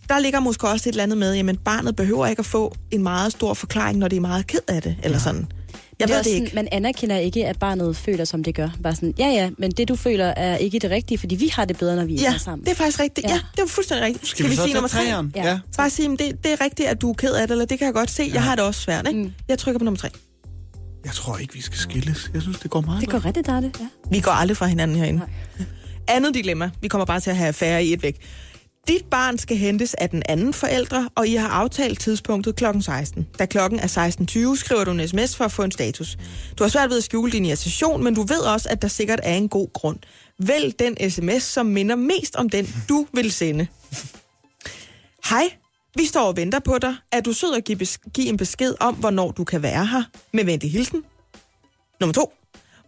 Der 0.08 0.18
ligger 0.18 0.40
måske 0.40 0.68
også 0.68 0.88
et 0.88 0.92
eller 0.92 1.02
andet 1.02 1.18
med, 1.18 1.34
jamen 1.34 1.56
barnet 1.56 1.96
behøver 1.96 2.26
ikke 2.26 2.40
at 2.40 2.46
få 2.46 2.74
en 2.90 3.02
meget 3.02 3.32
stor 3.32 3.54
forklaring, 3.54 3.98
når 3.98 4.08
det 4.08 4.16
er 4.16 4.20
meget 4.20 4.46
ked 4.46 4.60
af 4.68 4.82
det, 4.82 4.96
eller 5.02 5.18
sådan. 5.18 5.46
Jeg 5.98 6.08
det 6.08 6.14
ved 6.14 6.18
det 6.24 6.26
sådan, 6.32 6.42
ikke. 6.42 6.54
Man 6.54 6.68
anerkender 6.72 7.16
ikke, 7.16 7.46
at 7.46 7.58
barnet 7.58 7.96
føler, 7.96 8.24
som 8.24 8.44
det 8.44 8.54
gør. 8.54 8.68
Bare 8.82 8.94
sådan, 8.94 9.14
ja 9.18 9.26
ja, 9.28 9.50
men 9.58 9.70
det 9.70 9.88
du 9.88 9.96
føler 9.96 10.24
er 10.26 10.56
ikke 10.56 10.78
det 10.78 10.90
rigtige, 10.90 11.18
fordi 11.18 11.34
vi 11.34 11.48
har 11.48 11.64
det 11.64 11.78
bedre, 11.78 11.96
når 11.96 12.04
vi 12.04 12.14
Ja, 12.14 12.34
er 12.34 12.38
sammen. 12.38 12.64
det 12.64 12.70
er 12.70 12.74
faktisk 12.76 13.00
rigtigt. 13.00 13.26
Ja, 13.26 13.32
Ja. 13.32 13.40
det 13.56 13.62
er 13.62 13.66
fuldstændig 13.66 14.06
rigtigt. 14.06 14.26
Skal, 14.28 14.50
vi, 14.50 14.54
så 14.56 14.62
sige 14.62 14.74
nummer 14.74 14.88
tre? 14.88 15.00
Ja. 15.00 15.22
ja. 15.34 15.58
Bare 15.76 15.90
sige, 15.90 16.10
det, 16.10 16.18
det 16.44 16.52
er 16.52 16.60
rigtigt, 16.60 16.88
at 16.88 17.00
du 17.00 17.10
er 17.10 17.14
ked 17.14 17.32
af 17.34 17.46
det, 17.48 17.50
eller 17.54 17.64
det 17.64 17.78
kan 17.78 17.86
jeg 17.86 17.94
godt 17.94 18.10
se. 18.10 18.30
Jeg 18.34 18.42
har 18.42 18.54
det 18.54 18.64
også 18.64 18.80
svært, 18.80 19.08
ikke? 19.08 19.20
Mm. 19.20 19.32
Jeg 19.48 19.58
trykker 19.58 19.78
på 19.78 19.84
nummer 19.84 19.98
tre. 19.98 20.08
Jeg 21.06 21.14
tror 21.14 21.38
ikke, 21.38 21.54
vi 21.54 21.60
skal 21.60 21.78
skilles. 21.78 22.30
Jeg 22.34 22.42
synes, 22.42 22.58
det 22.58 22.70
går 22.70 22.80
meget 22.80 23.00
Det 23.00 23.10
går 23.10 23.24
rigtig 23.24 23.46
dejligt, 23.46 23.80
ja. 23.80 23.86
Vi 24.10 24.20
går 24.20 24.30
aldrig 24.30 24.56
fra 24.56 24.66
hinanden 24.66 24.96
herinde. 24.96 25.18
Nej. 25.18 25.66
Andet 26.08 26.34
dilemma. 26.34 26.70
Vi 26.80 26.88
kommer 26.88 27.04
bare 27.04 27.20
til 27.20 27.30
at 27.30 27.36
have 27.36 27.48
affære 27.48 27.84
i 27.84 27.92
et 27.92 28.02
væk. 28.02 28.16
Dit 28.88 29.04
barn 29.10 29.38
skal 29.38 29.56
hentes 29.56 29.94
af 29.94 30.10
den 30.10 30.22
anden 30.28 30.52
forældre, 30.52 31.08
og 31.14 31.28
I 31.28 31.34
har 31.34 31.48
aftalt 31.48 32.00
tidspunktet 32.00 32.56
kl. 32.56 32.64
16. 32.80 33.26
Da 33.38 33.46
klokken 33.46 33.80
er 33.80 34.08
16.20, 34.54 34.56
skriver 34.56 34.84
du 34.84 34.90
en 34.90 35.08
sms 35.08 35.36
for 35.36 35.44
at 35.44 35.52
få 35.52 35.62
en 35.62 35.70
status. 35.70 36.16
Du 36.58 36.64
har 36.64 36.68
svært 36.68 36.90
ved 36.90 36.96
at 36.98 37.04
skjule 37.04 37.32
din 37.32 37.44
irritation, 37.44 38.04
men 38.04 38.14
du 38.14 38.22
ved 38.22 38.38
også, 38.38 38.68
at 38.68 38.82
der 38.82 38.88
sikkert 38.88 39.20
er 39.22 39.34
en 39.34 39.48
god 39.48 39.72
grund. 39.72 39.98
Vælg 40.38 40.78
den 40.78 41.10
sms, 41.10 41.42
som 41.42 41.66
minder 41.66 41.96
mest 41.96 42.36
om 42.36 42.48
den, 42.50 42.84
du 42.88 43.06
vil 43.14 43.32
sende. 43.32 43.66
Hej, 45.30 45.44
vi 45.96 46.04
står 46.04 46.20
og 46.28 46.36
venter 46.36 46.58
på 46.58 46.78
dig. 46.82 46.94
Er 47.12 47.20
du 47.20 47.32
sød 47.32 47.54
at 47.56 47.64
give, 47.64 47.78
bes- 47.82 48.10
give 48.14 48.28
en 48.28 48.36
besked 48.36 48.74
om, 48.80 48.94
hvornår 48.94 49.30
du 49.30 49.44
kan 49.44 49.62
være 49.62 49.86
her? 49.86 50.02
Med 50.32 50.44
venlig 50.44 50.72
hilsen. 50.72 51.02
Nummer 52.00 52.12
to. 52.14 52.32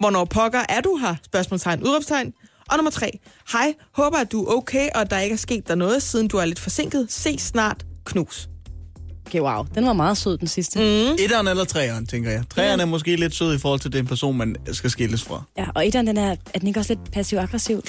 Hvornår 0.00 0.24
pokker 0.24 0.60
er 0.68 0.80
du 0.80 0.96
her? 0.96 1.14
Spørgsmålstegn, 1.24 1.82
udråbstegn. 1.82 2.32
Og 2.70 2.76
nummer 2.76 2.90
tre. 2.90 3.18
Hej, 3.52 3.74
håber 3.92 4.16
at 4.18 4.32
du 4.32 4.44
er 4.44 4.54
okay, 4.56 4.88
og 4.94 5.10
der 5.10 5.18
ikke 5.18 5.32
er 5.32 5.36
sket 5.38 5.68
der 5.68 5.74
noget, 5.74 6.02
siden 6.02 6.28
du 6.28 6.36
er 6.36 6.44
lidt 6.44 6.58
forsinket. 6.58 7.06
Se 7.12 7.38
snart. 7.38 7.86
Knus. 8.04 8.48
Okay, 9.26 9.40
wow. 9.40 9.64
Den 9.74 9.86
var 9.86 9.92
meget 9.92 10.16
sød, 10.18 10.38
den 10.38 10.48
sidste. 10.48 10.78
Mm. 10.78 11.16
Etteren 11.18 11.48
eller 11.48 11.64
treeren, 11.64 12.06
tænker 12.06 12.30
jeg. 12.30 12.42
Treeren 12.50 12.80
er 12.80 12.84
måske 12.84 13.16
lidt 13.16 13.34
sød 13.34 13.54
i 13.54 13.58
forhold 13.58 13.80
til 13.80 13.92
den 13.92 14.06
person, 14.06 14.36
man 14.36 14.56
skal 14.72 14.90
skilles 14.90 15.22
fra. 15.22 15.42
Ja, 15.58 15.66
og 15.74 15.86
etteren, 15.86 16.06
den 16.06 16.16
er, 16.16 16.36
er 16.54 16.58
den 16.58 16.68
ikke 16.68 16.80
også 16.80 16.94
lidt 16.94 17.12
passiv-aggressiv? 17.12 17.82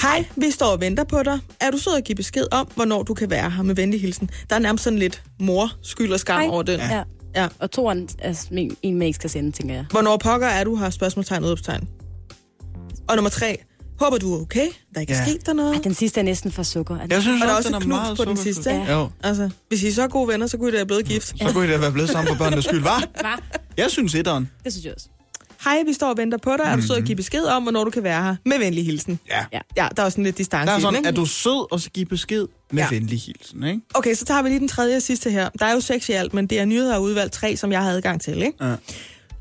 Hej, 0.00 0.24
vi 0.36 0.50
står 0.50 0.66
og 0.66 0.80
venter 0.80 1.04
på 1.04 1.22
dig. 1.22 1.38
Er 1.60 1.70
du 1.70 1.78
sød 1.78 1.96
at 1.96 2.04
give 2.04 2.16
besked 2.16 2.46
om, 2.52 2.68
hvornår 2.74 3.02
du 3.02 3.14
kan 3.14 3.30
være 3.30 3.50
her 3.50 3.62
med 3.62 3.74
venlig 3.74 4.00
hilsen? 4.00 4.30
Der 4.50 4.56
er 4.56 4.60
nærmest 4.60 4.84
sådan 4.84 4.98
lidt 4.98 5.22
mor, 5.40 5.72
skyld 5.82 6.12
og 6.12 6.20
skam 6.20 6.40
Hej. 6.40 6.48
over 6.50 6.62
den. 6.62 6.80
Ja. 6.80 7.02
ja. 7.36 7.48
Og 7.58 7.70
toeren 7.70 8.08
er 8.18 8.46
en, 8.52 8.76
en 8.82 8.98
man 8.98 9.06
ikke 9.06 9.16
skal 9.16 9.30
sende, 9.30 9.52
tænker 9.52 9.74
jeg. 9.74 9.84
Hvornår 9.90 10.16
pokker 10.16 10.46
er 10.46 10.64
du 10.64 10.76
her? 10.76 10.90
Spørgsmålstegn, 10.90 11.44
udråbstegn. 11.44 11.88
Og 13.08 13.16
nummer 13.16 13.30
tre. 13.30 13.62
Håber 14.00 14.18
du 14.18 14.34
er 14.34 14.40
okay? 14.40 14.66
Der 14.94 15.00
ikke 15.00 15.12
er 15.12 15.16
Ja. 15.18 15.24
sket 15.30 15.46
der 15.46 15.52
noget? 15.52 15.74
Ej, 15.74 15.80
den 15.82 15.94
sidste 15.94 16.20
er 16.20 16.24
næsten 16.24 16.52
for 16.52 16.62
sukker. 16.62 16.98
Jeg 17.10 17.22
synes 17.22 17.42
Og 17.42 17.46
der 17.48 17.52
er 17.54 17.56
også, 17.56 17.68
den 17.68 17.76
et 17.76 17.82
knus 17.82 17.88
meget 17.96 18.16
på 18.16 18.24
den 18.24 18.36
sukkerfuld. 18.36 18.54
sidste, 18.54 18.70
ikke? 18.72 18.92
Jo. 18.92 19.10
Altså, 19.22 19.50
hvis 19.68 19.82
I 19.82 19.88
er 19.88 19.92
så 19.92 20.08
gode 20.08 20.28
venner, 20.28 20.46
så 20.46 20.56
kunne 20.58 20.68
I 20.68 20.72
da 20.72 20.76
være 20.76 20.86
blevet 20.86 21.04
gift. 21.04 21.28
Så 21.28 21.50
kunne 21.52 21.68
I 21.68 21.70
da 21.70 21.76
være 21.78 21.92
blevet 21.92 22.10
sammen 22.10 22.28
for 22.36 22.44
børnenes 22.44 22.64
skyld, 22.64 22.82
var? 22.82 23.04
Hva? 23.20 23.28
Jeg 23.76 23.90
synes 23.90 24.14
etteren. 24.14 24.50
Det 24.64 24.72
synes 24.72 24.84
jeg 24.84 24.94
også. 24.94 25.08
Hej, 25.64 25.82
vi 25.86 25.92
står 25.92 26.08
og 26.08 26.16
venter 26.16 26.38
på 26.38 26.50
dig. 26.58 26.64
Er 26.66 26.76
du 26.76 26.82
sød 26.82 26.96
at 26.96 27.04
give 27.04 27.16
besked 27.16 27.44
om, 27.44 27.62
hvornår 27.62 27.84
du 27.84 27.90
kan 27.90 28.02
være 28.02 28.22
her? 28.24 28.36
Med 28.46 28.58
venlig 28.58 28.86
hilsen. 28.86 29.18
Ja. 29.30 29.44
Ja. 29.52 29.60
Ja, 29.76 29.88
der 29.96 30.02
er 30.02 30.06
også 30.06 30.14
sådan 30.16 30.24
lidt 30.24 30.38
distance 30.38 30.66
Der 30.66 30.72
er 30.72 30.76
i 30.76 30.78
den, 30.78 30.82
sådan, 30.82 30.96
ikke? 30.98 31.08
er 31.08 31.12
du 31.12 31.26
sød, 31.26 31.72
og 31.72 31.80
så 31.80 31.90
give 31.90 32.06
besked 32.06 32.46
med 32.72 32.82
Ja. 32.82 32.88
venlig 32.90 33.20
hilsen, 33.20 33.64
ikke? 33.64 33.80
Okay, 33.94 34.14
så 34.14 34.24
tager 34.24 34.42
vi 34.42 34.48
lige 34.48 34.60
den 34.60 34.68
tredje 34.68 34.96
og 34.96 35.02
sidste 35.02 35.30
her. 35.30 35.48
Der 35.58 35.66
er 35.66 35.72
jo 35.72 35.80
seks 35.80 36.08
i 36.08 36.12
alt, 36.12 36.34
men 36.34 36.46
det 36.46 36.60
er 36.60 36.64
nyheder 36.64 36.94
og 36.96 37.02
udvalgt 37.02 37.32
tre, 37.32 37.56
som 37.56 37.72
jeg 37.72 37.82
har 37.82 37.90
adgang 37.90 38.20
til, 38.20 38.42
ikke? 38.42 38.64
Ja. 38.64 38.74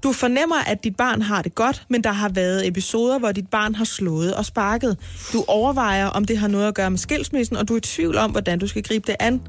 Du 0.03 0.11
fornemmer, 0.13 0.55
at 0.67 0.83
dit 0.83 0.95
barn 0.95 1.21
har 1.21 1.41
det 1.41 1.55
godt, 1.55 1.83
men 1.89 2.03
der 2.03 2.11
har 2.11 2.29
været 2.29 2.67
episoder, 2.67 3.19
hvor 3.19 3.31
dit 3.31 3.47
barn 3.47 3.75
har 3.75 3.85
slået 3.85 4.35
og 4.35 4.45
sparket. 4.45 4.97
Du 5.33 5.43
overvejer, 5.47 6.07
om 6.07 6.25
det 6.25 6.37
har 6.37 6.47
noget 6.47 6.67
at 6.67 6.73
gøre 6.75 6.89
med 6.89 6.99
skilsmissen, 6.99 7.57
og 7.57 7.67
du 7.67 7.73
er 7.73 7.77
i 7.77 7.81
tvivl 7.81 8.17
om, 8.17 8.31
hvordan 8.31 8.59
du 8.59 8.67
skal 8.67 8.83
gribe 8.83 9.07
det 9.07 9.15
an. 9.19 9.41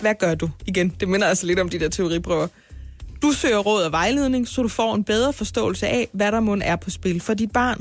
Hvad 0.00 0.14
gør 0.18 0.34
du? 0.34 0.50
Igen, 0.66 0.92
det 1.00 1.08
minder 1.08 1.26
altså 1.26 1.46
lidt 1.46 1.58
om 1.60 1.68
de 1.68 1.78
der 1.80 1.88
teoriprøver. 1.88 2.46
Du 3.22 3.32
søger 3.32 3.58
råd 3.58 3.84
og 3.84 3.92
vejledning, 3.92 4.48
så 4.48 4.62
du 4.62 4.68
får 4.68 4.94
en 4.94 5.04
bedre 5.04 5.32
forståelse 5.32 5.86
af, 5.86 6.08
hvad 6.12 6.32
der 6.32 6.40
må 6.40 6.56
er 6.62 6.76
på 6.76 6.90
spil 6.90 7.20
for 7.20 7.34
dit 7.34 7.52
barn. 7.52 7.80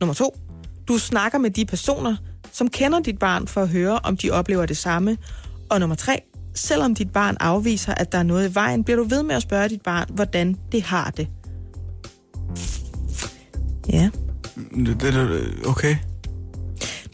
Nummer 0.00 0.14
to. 0.14 0.36
Du 0.88 0.98
snakker 0.98 1.38
med 1.38 1.50
de 1.50 1.64
personer, 1.64 2.16
som 2.52 2.68
kender 2.68 3.00
dit 3.00 3.18
barn 3.18 3.48
for 3.48 3.62
at 3.62 3.68
høre, 3.68 3.98
om 3.98 4.16
de 4.16 4.30
oplever 4.30 4.66
det 4.66 4.76
samme. 4.76 5.16
Og 5.70 5.80
nummer 5.80 5.96
tre. 5.96 6.22
Selvom 6.54 6.94
dit 6.94 7.12
barn 7.12 7.36
afviser, 7.40 7.94
at 7.94 8.12
der 8.12 8.18
er 8.18 8.22
noget 8.22 8.50
i 8.50 8.54
vejen, 8.54 8.84
bliver 8.84 8.96
du 8.96 9.04
ved 9.04 9.22
med 9.22 9.34
at 9.34 9.42
spørge 9.42 9.68
dit 9.68 9.82
barn, 9.82 10.06
hvordan 10.10 10.56
det 10.72 10.82
har 10.82 11.10
det. 11.10 11.28
Ja. 13.92 14.10
Okay. 15.66 15.96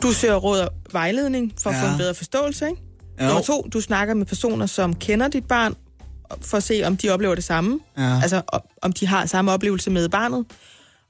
Du 0.03 0.13
søger 0.13 0.37
råd 0.37 0.61
og 0.61 0.71
vejledning 0.93 1.53
for 1.63 1.71
at 1.71 1.77
få 1.77 1.87
Ja. 1.87 1.93
en 1.93 1.99
bedre 1.99 2.15
forståelse, 2.15 2.67
ikke? 2.69 2.83
Jo. 3.21 3.27
Nummer 3.27 3.43
to, 3.43 3.69
du 3.73 3.81
snakker 3.81 4.15
med 4.15 4.27
personer, 4.27 4.67
som 4.67 4.95
kender 4.95 5.29
dit 5.29 5.45
barn, 5.45 5.75
for 6.41 6.57
at 6.57 6.63
se, 6.63 6.83
om 6.85 6.97
de 6.97 7.09
oplever 7.11 7.35
det 7.35 7.45
samme. 7.45 7.81
Ja. 7.99 8.21
Altså, 8.23 8.43
om 8.83 8.93
de 8.93 9.07
har 9.07 9.27
samme 9.27 9.53
oplevelse 9.53 9.91
med 9.91 10.09
barnet. 10.09 10.45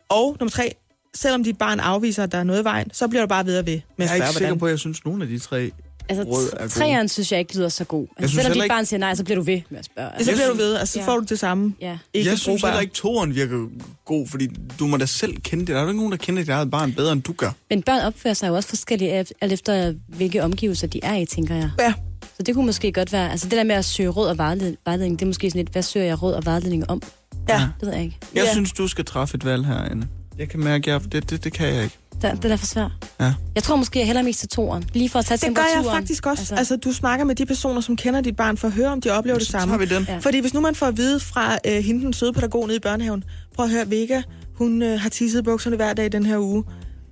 Og 0.09 0.37
nummer 0.41 0.51
tre, 0.51 0.75
selvom 1.15 1.45
dit 1.45 1.59
barn 1.59 1.81
afviser, 1.81 2.23
at 2.23 2.33
der 2.33 2.39
er 2.39 2.45
noget 2.45 2.61
i 2.61 2.65
vejen, 2.65 2.91
så 2.93 3.09
bliver 3.09 3.23
du 3.23 3.29
bare 3.29 3.47
ved 3.47 3.59
og 3.59 3.67
ved 3.67 3.73
med 3.73 3.81
Jeg 3.99 4.05
at 4.07 4.11
er 4.11 4.15
ikke 4.15 4.25
spørge, 4.27 4.33
sikker 4.33 4.47
hvordan. 4.47 4.59
på, 4.59 4.67
at 4.67 4.71
jeg 4.71 4.79
synes, 4.79 5.05
nogen 5.05 5.23
af 5.23 5.29
de 5.29 5.39
tre 5.39 5.71
Altså, 6.09 6.25
råd 6.25 6.49
er 6.57 6.69
træeren 6.69 7.09
synes 7.09 7.33
jeg 7.33 7.39
ikke 7.41 7.57
lyder 7.57 7.69
så 7.69 7.85
god. 7.85 8.07
Altså, 8.19 8.37
selvom 8.37 8.53
dit 8.53 8.63
ikke- 8.63 8.73
barn 8.73 8.87
siger 8.87 8.99
nej, 9.01 9.15
så 9.15 9.25
bliver 9.25 9.37
du 9.37 9.43
ved 9.43 9.61
med 9.71 9.79
at 9.79 9.85
spørge. 9.85 10.09
Så 10.11 10.15
Altså, 10.17 10.33
bliver 10.33 10.49
du 10.49 10.55
ved, 10.57 10.75
og 10.75 10.89
så 10.89 11.01
Ja. 11.01 11.07
får 11.07 11.19
du 11.19 11.25
det 11.29 11.39
samme. 11.39 11.75
ja. 11.81 11.99
Ikke 12.15 12.31
jeg 12.31 12.39
synes 12.39 12.63
heller 12.63 12.81
ikke, 12.81 12.95
toeren 12.95 13.35
virker 13.35 13.67
god, 14.05 14.29
fordi 14.29 14.49
du 14.79 14.87
må 14.87 14.97
da 14.97 15.07
selv 15.07 15.37
kende 15.41 15.61
det. 15.67 15.69
Der 15.75 15.79
er 15.79 15.83
jo 15.83 15.89
ikke 15.89 15.97
nogen, 15.99 16.13
der 16.13 16.19
kender 16.19 16.43
dit 16.43 16.49
eget 16.49 16.71
barn 16.71 16.93
bedre, 16.93 17.13
end 17.13 17.23
du 17.23 17.33
gør. 17.33 17.51
Men 17.71 17.83
børn 17.83 18.01
opfører 18.01 18.35
sig 18.35 18.49
jo 18.49 18.55
også 18.55 18.69
forskelligt, 18.69 19.33
alt 19.41 19.53
efter 19.53 19.95
hvilke 20.09 20.43
omgivelser 20.45 20.87
de 20.87 21.01
er 21.03 21.15
i, 21.17 21.25
tænker 21.27 21.55
jeg. 21.55 21.71
Ja. 21.79 21.95
Så 22.37 22.43
det 22.43 22.55
kunne 22.55 22.67
måske 22.67 22.93
godt 22.93 23.13
være, 23.13 23.31
altså 23.31 23.49
det 23.49 23.57
der 23.59 23.65
med 23.65 23.75
at 23.75 23.85
søge 23.85 24.09
råd 24.09 24.29
og 24.29 24.39
vejled- 24.39 24.77
vejledning, 24.85 25.19
det 25.19 25.25
er 25.25 25.27
måske 25.27 25.51
sådan 25.51 25.59
lidt, 25.59 25.73
hvad 25.73 25.83
søger 25.83 26.07
jeg 26.07 26.23
råd 26.23 26.33
og 26.35 26.45
vejledning 26.45 26.91
om? 26.91 27.03
Ja. 27.49 27.55
Det 27.81 27.87
ved 27.87 27.93
jeg 27.95 28.03
ikke. 28.03 28.19
Jeg 28.35 28.45
Ja. 28.45 28.53
synes, 28.53 28.73
du 28.73 28.89
skal 28.89 29.05
træffe 29.05 29.35
et 29.37 29.45
valg 29.45 29.67
herinde. 29.67 30.07
Jeg 30.39 30.49
kan 30.49 30.61
mærke, 30.61 30.93
at 30.93 31.03
det, 31.13 31.31
det, 31.31 31.45
det 31.45 31.53
kan 31.53 31.75
jeg 31.75 31.83
ikke. 31.85 31.97
Det, 32.23 32.23
det 32.23 32.45
er 32.45 32.49
da 32.49 32.55
for 32.55 32.67
svært. 32.67 32.91
Ja. 33.21 33.35
Jeg 33.55 33.63
tror 33.63 33.77
måske, 33.77 33.99
jeg 33.99 34.07
hælder 34.07 34.23
mest 34.23 34.41
til 34.41 34.49
toren. 34.49 34.85
Lige 34.95 35.09
for 35.09 35.19
at 35.19 35.25
tage 35.25 35.37
Det 35.37 35.43
gør 35.43 35.49
temperaturen. 35.49 35.85
jeg 35.85 35.95
faktisk 35.95 36.27
også. 36.27 36.41
Altså, 36.41 36.55
Altså, 36.55 36.77
du 36.77 36.93
snakker 36.93 37.25
med 37.25 37.35
de 37.35 37.47
personer, 37.47 37.81
som 37.81 37.97
kender 37.97 38.21
dit 38.21 38.37
barn, 38.37 38.57
for 38.57 38.69
at 38.69 38.75
høre, 38.75 38.89
om 38.89 39.01
de 39.01 39.11
oplever 39.11 39.39
det 39.39 39.47
Så 39.47 39.51
samme. 39.53 39.87
tager 39.87 40.01
vi. 40.01 40.05
Ja. 40.09 40.19
Fordi 40.19 40.41
hvis 40.41 40.55
nu 40.55 40.61
man 40.61 40.75
får 40.75 40.87
at 40.87 40.97
vide 40.97 41.21
fra 41.21 41.59
øh, 41.67 41.85
hende, 41.85 42.05
den 42.05 42.13
søde 42.13 42.33
pædagog 42.33 42.67
nede 42.67 42.77
i 42.77 42.81
børnehaven, 42.81 43.25
prøv 43.57 43.65
at 43.67 43.71
høre, 43.73 43.91
Vega, 43.91 44.23
hun 44.55 44.83
øh, 44.83 45.01
har 45.01 45.09
tisset 45.09 45.45
bukserne 45.45 45.77
hver 45.77 45.93
dag 45.95 46.13
den 46.13 46.27
her 46.27 46.39
uge, 46.39 46.65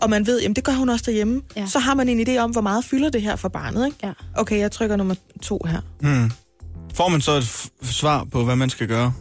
og 0.02 0.11
man 0.11 0.26
ved, 0.26 0.40
jamen 0.40 0.57
det 0.57 0.64
gør 0.64 0.73
hun 0.73 0.88
også 0.88 1.04
derhjemme, 1.07 1.42
ja. 1.57 1.66
Så 1.66 1.78
har 1.78 1.95
man 1.95 2.09
en 2.09 2.28
idé 2.28 2.37
om, 2.38 2.50
hvor 2.50 2.61
meget 2.61 2.85
fylder 2.85 3.11
det 3.11 3.23
her 3.23 3.37
for 3.37 3.49
barnet, 3.49 3.87
ikke? 3.87 3.99
Ja. 4.02 4.12
Okay, 4.37 4.59
jeg 4.59 4.73
trykker 4.73 4.97
nummer 4.97 5.14
to 5.42 5.61
her. 5.69 5.80
Hmm. 6.00 6.30
Får 6.95 7.09
man 7.09 7.21
så 7.21 7.33
et 7.33 7.42
f- 7.42 7.92
svar 7.92 8.25
på, 8.25 8.45
hvad 8.45 8.57
man 8.57 8.71
skal 8.71 8.88
gøre? 8.88 9.12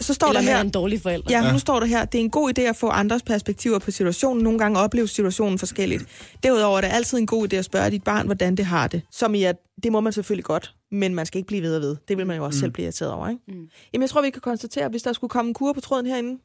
Så 0.00 0.14
står 0.14 0.28
Eller 0.28 0.40
der 0.40 0.48
er 0.50 0.54
her, 0.54 0.60
en 0.60 0.70
dårlig 0.70 1.00
forælder. 1.02 1.26
ja, 1.30 1.44
Ja. 1.46 1.52
nu 1.52 1.58
står 1.58 1.80
der 1.80 1.86
her, 1.86 2.04
det 2.04 2.18
er 2.20 2.22
en 2.24 2.30
god 2.30 2.58
idé 2.58 2.62
at 2.62 2.76
få 2.76 2.88
andres 2.88 3.22
perspektiver 3.22 3.78
på 3.78 3.90
situationen. 3.90 4.44
Nogle 4.44 4.58
gange 4.58 4.78
opleves 4.78 5.10
situationen 5.10 5.58
forskelligt. 5.58 6.04
Derudover 6.42 6.76
er 6.76 6.80
det 6.80 6.88
altid 6.88 7.18
en 7.18 7.26
god 7.26 7.52
idé 7.52 7.56
at 7.56 7.64
spørge 7.64 7.90
dit 7.90 8.04
barn, 8.04 8.26
hvordan 8.26 8.56
det 8.56 8.64
har 8.66 8.88
det. 8.88 9.02
Som 9.12 9.34
i, 9.34 9.42
at 9.44 9.56
det 9.82 9.92
må 9.92 10.00
man 10.00 10.12
selvfølgelig 10.12 10.44
godt, 10.44 10.74
men 10.92 11.14
man 11.14 11.26
skal 11.26 11.38
ikke 11.38 11.46
blive 11.46 11.62
ved 11.62 11.76
og 11.76 11.82
ved. 11.82 11.96
Det 12.08 12.16
vil 12.18 12.26
man 12.26 12.36
jo 12.36 12.44
også 12.44 12.56
mm. 12.56 12.60
selv 12.60 12.70
blive 12.72 12.84
irriteret 12.84 13.12
over, 13.12 13.28
ikke? 13.28 13.42
Mm. 13.48 13.54
Jamen, 13.92 14.02
jeg 14.02 14.10
tror, 14.10 14.22
vi 14.22 14.30
kan 14.30 14.40
konstatere, 14.40 14.84
at 14.84 14.90
hvis 14.90 15.02
der 15.02 15.12
skulle 15.12 15.28
komme 15.30 15.48
en 15.48 15.54
kur 15.54 15.72
på 15.72 15.80
tråden 15.80 16.06
herinde, 16.06 16.42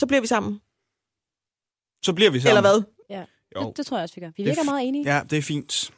så 0.00 0.06
bliver 0.06 0.20
vi 0.20 0.26
sammen. 0.26 0.60
Så 2.04 2.12
bliver 2.12 2.30
vi 2.30 2.40
sammen. 2.40 2.56
Eller 2.56 2.70
hvad? 2.70 2.82
Jo. 3.56 3.68
Det, 3.68 3.76
det 3.76 3.86
tror 3.86 3.96
jeg 3.96 4.02
også, 4.02 4.14
vi 4.14 4.20
gør. 4.20 4.26
Vi 4.36 4.42
Det 4.42 4.42
er 4.42 4.46
virker 4.54 4.62
f- 4.62 4.64
meget 4.64 4.88
enige. 4.88 5.14
Ja, 5.14 5.20
det 5.30 5.38
er 5.38 5.42
fint. 5.42 5.90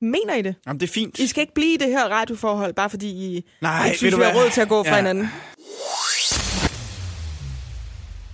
Mener 0.00 0.34
I 0.34 0.42
det? 0.42 0.54
Jamen, 0.66 0.80
det 0.80 0.88
er 0.88 0.92
fint. 0.92 1.18
I 1.18 1.26
skal 1.26 1.40
ikke 1.40 1.54
blive 1.54 1.74
i 1.74 1.76
det 1.76 1.88
her 1.88 2.04
radioforhold, 2.08 2.74
bare 2.74 2.90
fordi 2.90 3.08
I 3.36 3.44
Nej, 3.62 3.86
ikke 3.86 3.98
synes, 3.98 4.16
vi 4.16 4.18
du 4.20 4.24
har 4.24 4.34
råd 4.34 4.50
til 4.50 4.60
at 4.60 4.68
gå 4.68 4.82
fra 4.82 4.90
Ja. 4.90 4.96
hinanden. 4.96 5.28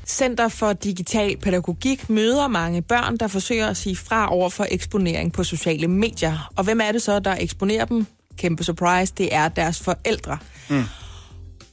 Center 0.07 0.49
for 0.49 0.73
Digital 0.73 1.37
Pædagogik 1.37 2.11
møder 2.11 2.49
mange 2.49 2.83
børn, 2.83 3.17
der 3.17 3.27
forsøger 3.29 3.67
at 3.69 3.77
sige 3.77 3.97
fra 3.97 4.33
over 4.35 4.49
for 4.49 4.67
eksponering 4.71 5.33
på 5.33 5.45
sociale 5.45 5.89
medier. 5.89 6.53
Og 6.57 6.65
hvem 6.65 6.81
er 6.81 6.93
det 6.93 7.03
så, 7.03 7.19
der 7.19 7.37
eksponerer 7.41 7.85
dem? 7.85 8.07
Kæmpe 8.37 8.65
surprise, 8.65 9.15
det 9.19 9.35
er 9.35 9.49
deres 9.49 9.81
forældre. 9.81 10.39
Mm. 10.71 10.83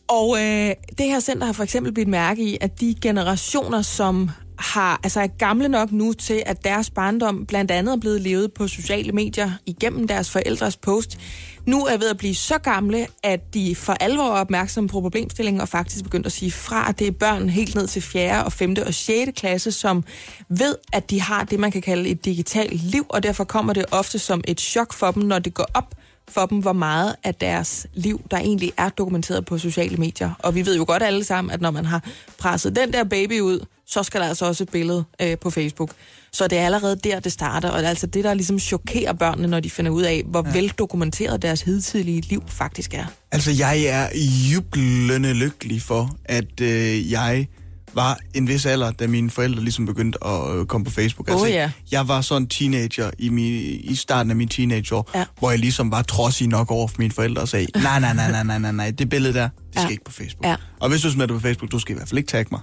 Og 0.08 0.38
øh, 0.38 0.72
det 0.98 1.06
her 1.06 1.20
center 1.20 1.46
har 1.46 1.54
for 1.54 1.64
eksempel 1.64 1.94
blivet 1.94 2.08
mærke 2.10 2.42
i, 2.44 2.58
at 2.62 2.80
de 2.80 2.96
generationer, 3.02 3.82
som 3.82 4.30
har, 4.60 5.00
altså 5.04 5.20
er 5.20 5.28
gamle 5.28 5.68
nok 5.68 5.92
nu 5.92 6.14
til, 6.14 6.44
at 6.46 6.64
deres 6.64 6.90
barndom 6.90 7.46
blandt 7.46 7.72
andet 7.72 7.94
er 7.94 7.98
blevet 7.98 8.22
levet 8.22 8.54
på 8.54 8.68
sociale 8.68 9.12
medier 9.12 9.52
igennem 9.66 10.08
deres 10.08 10.30
forældres 10.30 10.78
post, 10.78 11.20
nu 11.66 11.86
er 11.86 11.98
ved 11.98 12.10
at 12.10 12.18
blive 12.18 12.36
så 12.36 12.58
gamle, 12.58 13.08
at 13.24 13.54
de 13.54 13.76
for 13.76 13.94
alvor 13.94 14.24
er 14.24 14.40
opmærksomme 14.40 14.88
på 14.88 15.02
problemstillingen 15.02 15.62
og 15.62 15.70
faktisk 15.70 16.04
begyndt 16.04 16.26
at 16.26 16.32
sige 16.32 16.52
fra, 16.52 16.90
at 16.90 17.00
det 17.00 17.08
er 17.08 17.12
børn 17.12 17.50
helt 17.50 17.76
ned 17.76 17.88
til 17.88 18.02
4., 18.02 18.44
og 18.46 18.54
5. 18.54 18.76
og 18.88 18.94
6. 18.94 19.32
klasse, 19.36 19.72
som 19.72 20.04
ved, 20.50 20.76
at 20.94 21.10
de 21.10 21.22
har 21.22 21.44
det, 21.44 21.60
man 21.60 21.72
kan 21.72 21.82
kalde 21.82 22.10
et 22.10 22.26
digitalt 22.26 22.74
liv, 22.74 23.06
og 23.10 23.24
derfor 23.24 23.44
kommer 23.44 23.74
det 23.74 23.86
ofte 23.92 24.20
som 24.20 24.42
et 24.48 24.62
chok 24.62 24.94
for 24.94 25.12
dem, 25.12 25.24
når 25.24 25.40
det 25.40 25.54
går 25.54 25.68
op 25.74 25.96
for 26.28 26.46
dem, 26.46 26.58
hvor 26.60 26.74
meget 26.74 27.16
af 27.24 27.36
deres 27.36 27.88
liv, 27.94 28.22
der 28.32 28.38
egentlig 28.38 28.72
er 28.78 28.90
dokumenteret 28.90 29.46
på 29.46 29.58
sociale 29.58 29.98
medier. 29.98 30.32
Og 30.40 30.56
vi 30.56 30.66
ved 30.66 30.78
jo 30.78 30.86
godt 30.88 31.04
alle 31.04 31.24
sammen, 31.24 31.52
at 31.52 31.62
når 31.62 31.72
man 31.72 31.86
har 31.86 32.04
presset 32.38 32.76
den 32.76 32.94
der 32.94 33.04
baby 33.04 33.40
ud, 33.40 33.66
så 33.86 34.04
skal 34.04 34.22
der 34.22 34.28
altså 34.28 34.46
også 34.46 34.64
et 34.64 34.70
billede 34.70 35.04
øh, 35.22 35.38
på 35.38 35.50
Facebook. 35.50 35.92
Så 36.32 36.48
det 36.48 36.58
er 36.58 36.66
allerede 36.66 36.96
der, 37.04 37.20
det 37.20 37.32
starter, 37.32 37.70
og 37.70 37.78
det 37.78 37.86
er 37.86 37.90
altså 37.90 38.08
det, 38.08 38.24
der 38.24 38.34
ligesom 38.34 38.60
chokerer 38.60 39.14
børnene, 39.14 39.48
når 39.48 39.60
de 39.60 39.70
finder 39.70 39.92
ud 39.92 40.04
af, 40.04 40.24
hvor 40.26 40.44
ja. 40.48 40.54
veldokumenteret 40.54 41.42
deres 41.42 41.62
hidtidige 41.62 42.22
liv 42.22 42.44
faktisk 42.48 42.94
er. 42.94 43.06
Altså, 43.32 43.52
jeg 43.52 43.82
er 43.82 44.08
jublende 44.54 45.34
lykkelig 45.34 45.82
for, 45.82 46.18
at 46.26 46.62
øh, 46.62 47.12
jeg 47.12 47.48
var 47.96 48.20
en 48.34 48.48
vis 48.48 48.66
alder, 48.66 48.92
da 48.92 49.08
mine 49.08 49.30
forældre 49.30 49.62
ligesom 49.62 49.86
begyndte 49.86 50.24
at 50.24 50.56
øh, 50.56 50.66
komme 50.66 50.86
på 50.86 50.92
Facebook. 50.92 51.30
Altså, 51.30 51.46
Åh, 51.46 51.52
ja. 51.52 51.72
Jeg 51.92 52.08
var 52.08 52.22
sådan 52.22 52.42
en 52.42 52.48
teenager 52.48 53.12
i, 53.20 53.30
mi, 53.30 53.48
i 53.62 53.96
starten 53.96 54.30
af 54.30 54.36
min 54.36 54.48
teenageår, 54.48 55.10
Ja. 55.16 55.26
hvor 55.40 55.50
jeg 55.50 55.60
ligesom 55.60 55.92
var 55.92 56.02
trodsig 56.02 56.48
nok 56.48 56.72
over 56.72 56.88
for 56.88 56.96
mine 57.00 57.12
forældre 57.14 57.42
og 57.42 57.48
sagde, 57.48 57.68
nej, 57.76 58.00
nej, 58.00 58.14
nej, 58.14 58.32
nej, 58.32 58.44
nej, 58.44 58.60
nej, 58.60 58.72
nej, 58.72 58.92
det 58.92 59.10
billede 59.10 59.34
der, 59.34 59.44
det 59.44 59.52
skal 59.74 59.84
Ja. 59.84 59.90
ikke 59.90 60.04
på 60.04 60.12
Facebook. 60.12 60.46
Ja. 60.46 60.56
Og 60.80 60.90
hvis 60.90 61.02
du 61.02 61.12
smider 61.12 61.28
det 61.28 61.36
på 61.36 61.42
Facebook, 61.42 61.72
du 61.72 61.80
skal 61.80 61.96
i 61.96 61.98
hvert 61.98 62.10
fald 62.10 62.18
ikke 62.18 62.28
tagge 62.32 62.50
mig. 62.52 62.62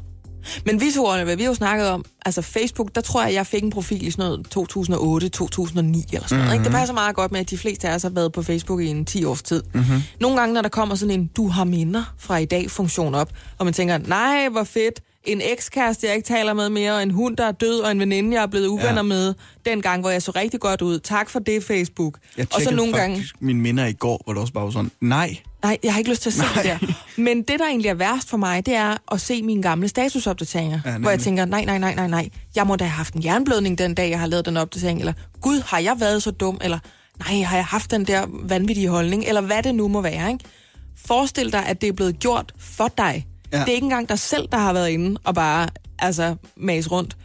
Men 0.67 0.81
vi 0.81 0.87
to, 0.95 1.11
hvad 1.25 1.37
vi 1.37 1.43
har 1.43 1.51
jo 1.51 1.55
snakket 1.55 1.89
om, 1.89 2.05
altså 2.27 2.43
Facebook, 2.43 2.95
der 2.95 3.01
tror 3.01 3.25
jeg, 3.25 3.35
jeg 3.35 3.47
fik 3.47 3.63
en 3.63 3.71
profil 3.71 4.07
i 4.07 4.11
sådan 4.11 4.25
noget 4.25 4.47
2008, 4.51 5.29
2009 5.29 6.05
eller 6.13 6.29
sådan 6.29 6.39
noget. 6.45 6.49
Mhm. 6.49 6.53
Ikke? 6.55 6.65
Det 6.65 6.73
passer 6.73 6.95
meget 6.95 7.17
godt 7.17 7.33
med, 7.33 7.41
at 7.41 7.51
de 7.51 7.59
fleste 7.59 7.89
af 7.89 7.95
os 7.95 8.03
har 8.03 8.11
været 8.11 8.33
på 8.33 8.43
Facebook 8.43 8.81
i 8.81 8.87
en 8.87 9.05
10 9.05 9.25
års 9.25 9.43
tid. 9.43 9.63
Mm-hmm. 9.75 10.03
Nogle 10.21 10.37
gange, 10.39 10.55
når 10.55 10.63
der 10.63 10.69
kommer 10.69 10.95
sådan 10.95 11.21
en 11.21 11.27
du 11.37 11.49
har 11.49 11.65
minder 11.65 12.15
fra 12.19 12.37
i 12.39 12.45
dag 12.45 12.71
funktion 12.71 13.15
op, 13.15 13.31
og 13.59 13.65
man 13.67 13.75
tænker, 13.75 13.99
nej, 13.99 14.49
hvor 14.49 14.65
fedt, 14.65 15.01
en 15.25 15.41
ekskæreste, 15.45 16.07
jeg 16.07 16.17
ikke 16.17 16.27
taler 16.27 16.55
med 16.55 16.69
mere, 16.69 16.93
og 16.95 17.03
en 17.03 17.11
hund, 17.11 17.37
der 17.37 17.45
er 17.45 17.53
død, 17.53 17.81
og 17.81 17.91
en 17.91 18.01
veninde, 18.01 18.35
jeg 18.37 18.43
er 18.43 18.47
blevet 18.47 18.67
uvenner 18.67 18.93
Ja. 18.95 19.03
med, 19.03 19.35
den 19.65 19.83
gang, 19.83 20.01
hvor 20.01 20.11
jeg 20.11 20.23
så 20.23 20.31
rigtig 20.31 20.61
godt 20.61 20.83
ud. 20.83 20.99
Tak 20.99 21.31
for 21.31 21.39
det, 21.39 21.65
Facebook. 21.65 22.19
Jeg 22.37 22.47
og 22.55 22.63
så 22.63 22.75
nogle 22.75 22.93
gange, 22.93 23.25
mine 23.41 23.61
minder 23.61 23.87
i 23.87 23.93
går, 23.93 24.21
hvor 24.25 24.33
det 24.33 24.41
også 24.41 24.53
bare 24.53 24.65
var 24.65 24.71
sådan, 24.71 24.91
nej, 25.01 25.37
Nej, 25.63 25.79
jeg 25.83 25.93
har 25.93 25.99
ikke 25.99 26.11
lyst 26.11 26.23
til 26.23 26.31
at 26.31 26.35
se 26.35 26.41
Nej. 26.43 26.63
det 26.63 26.65
der. 26.81 26.93
Men 27.23 27.43
det, 27.43 27.59
der 27.59 27.67
egentlig 27.67 27.89
er 27.89 27.95
værst 27.95 28.29
for 28.31 28.37
mig, 28.37 28.67
det 28.67 28.75
er 28.75 28.97
at 29.13 29.21
se 29.21 29.43
mine 29.43 29.63
gamle 29.63 29.89
statusopdateringer. 29.89 30.81
Ja, 30.85 30.99
hvor 30.99 31.11
jeg 31.11 31.21
tænker, 31.21 31.45
nej, 31.45 31.65
nej, 31.65 31.79
nej, 31.79 31.95
nej, 31.95 32.09
nej. 32.09 32.29
Jeg 32.57 32.67
må 32.67 32.77
da 32.77 32.85
have 32.85 32.91
haft 32.97 33.15
en 33.15 33.25
jernblødning 33.25 33.79
den 33.79 33.95
dag, 33.95 34.11
jeg 34.11 34.21
har 34.21 34.27
lavet 34.27 34.47
den 34.47 34.57
opdatering. 34.57 34.99
Eller, 35.01 35.13
gud, 35.41 35.63
har 35.67 35.79
jeg 35.79 35.97
været 36.01 36.23
så 36.23 36.31
dum? 36.31 36.59
Eller, 36.65 36.79
nej, 37.19 37.43
har 37.43 37.57
jeg 37.57 37.65
haft 37.65 37.91
den 37.91 38.05
der 38.05 38.27
vanvittige 38.43 38.89
holdning? 38.89 39.25
Eller 39.25 39.41
hvad 39.41 39.63
det 39.63 39.75
nu 39.75 39.89
må 39.89 40.01
være, 40.01 40.33
ikke? 40.33 40.45
Forestil 41.07 41.53
dig, 41.53 41.67
at 41.67 41.81
det 41.81 41.89
er 41.89 41.93
blevet 41.93 42.19
gjort 42.19 42.53
for 42.59 42.89
dig. 42.99 43.27
Ja. 43.53 43.61
Det 43.61 43.69
er 43.69 43.75
ikke 43.75 43.85
engang 43.85 44.09
dig 44.09 44.19
selv, 44.19 44.49
der 44.53 44.59
har 44.59 44.73
været 44.73 44.89
inde 44.89 45.21
og 45.25 45.35
bare 45.35 45.69
altså, 45.99 46.37
mase 46.57 46.89
rundt 46.89 47.17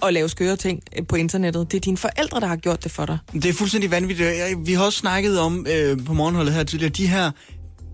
og 0.00 0.12
lave 0.12 0.28
skøre 0.28 0.56
ting 0.56 0.82
øh, 0.98 1.06
på 1.06 1.16
internettet. 1.16 1.72
Det 1.72 1.76
er 1.76 1.80
dine 1.80 1.96
forældre, 1.96 2.40
der 2.40 2.46
har 2.46 2.56
gjort 2.56 2.84
det 2.84 2.92
for 2.92 3.06
dig. 3.06 3.18
Det 3.32 3.44
er 3.46 3.52
fuldstændig 3.52 3.90
vanvittigt. 3.90 4.30
Vi 4.66 4.72
har 4.72 4.84
også 4.84 4.98
snakket 4.98 5.40
om 5.40 5.66
øh, 5.70 6.04
på 6.04 6.12
morgenholdet 6.12 6.54
her 6.54 6.64
tidligere, 6.64 6.92
de 6.92 7.06
her, 7.06 7.30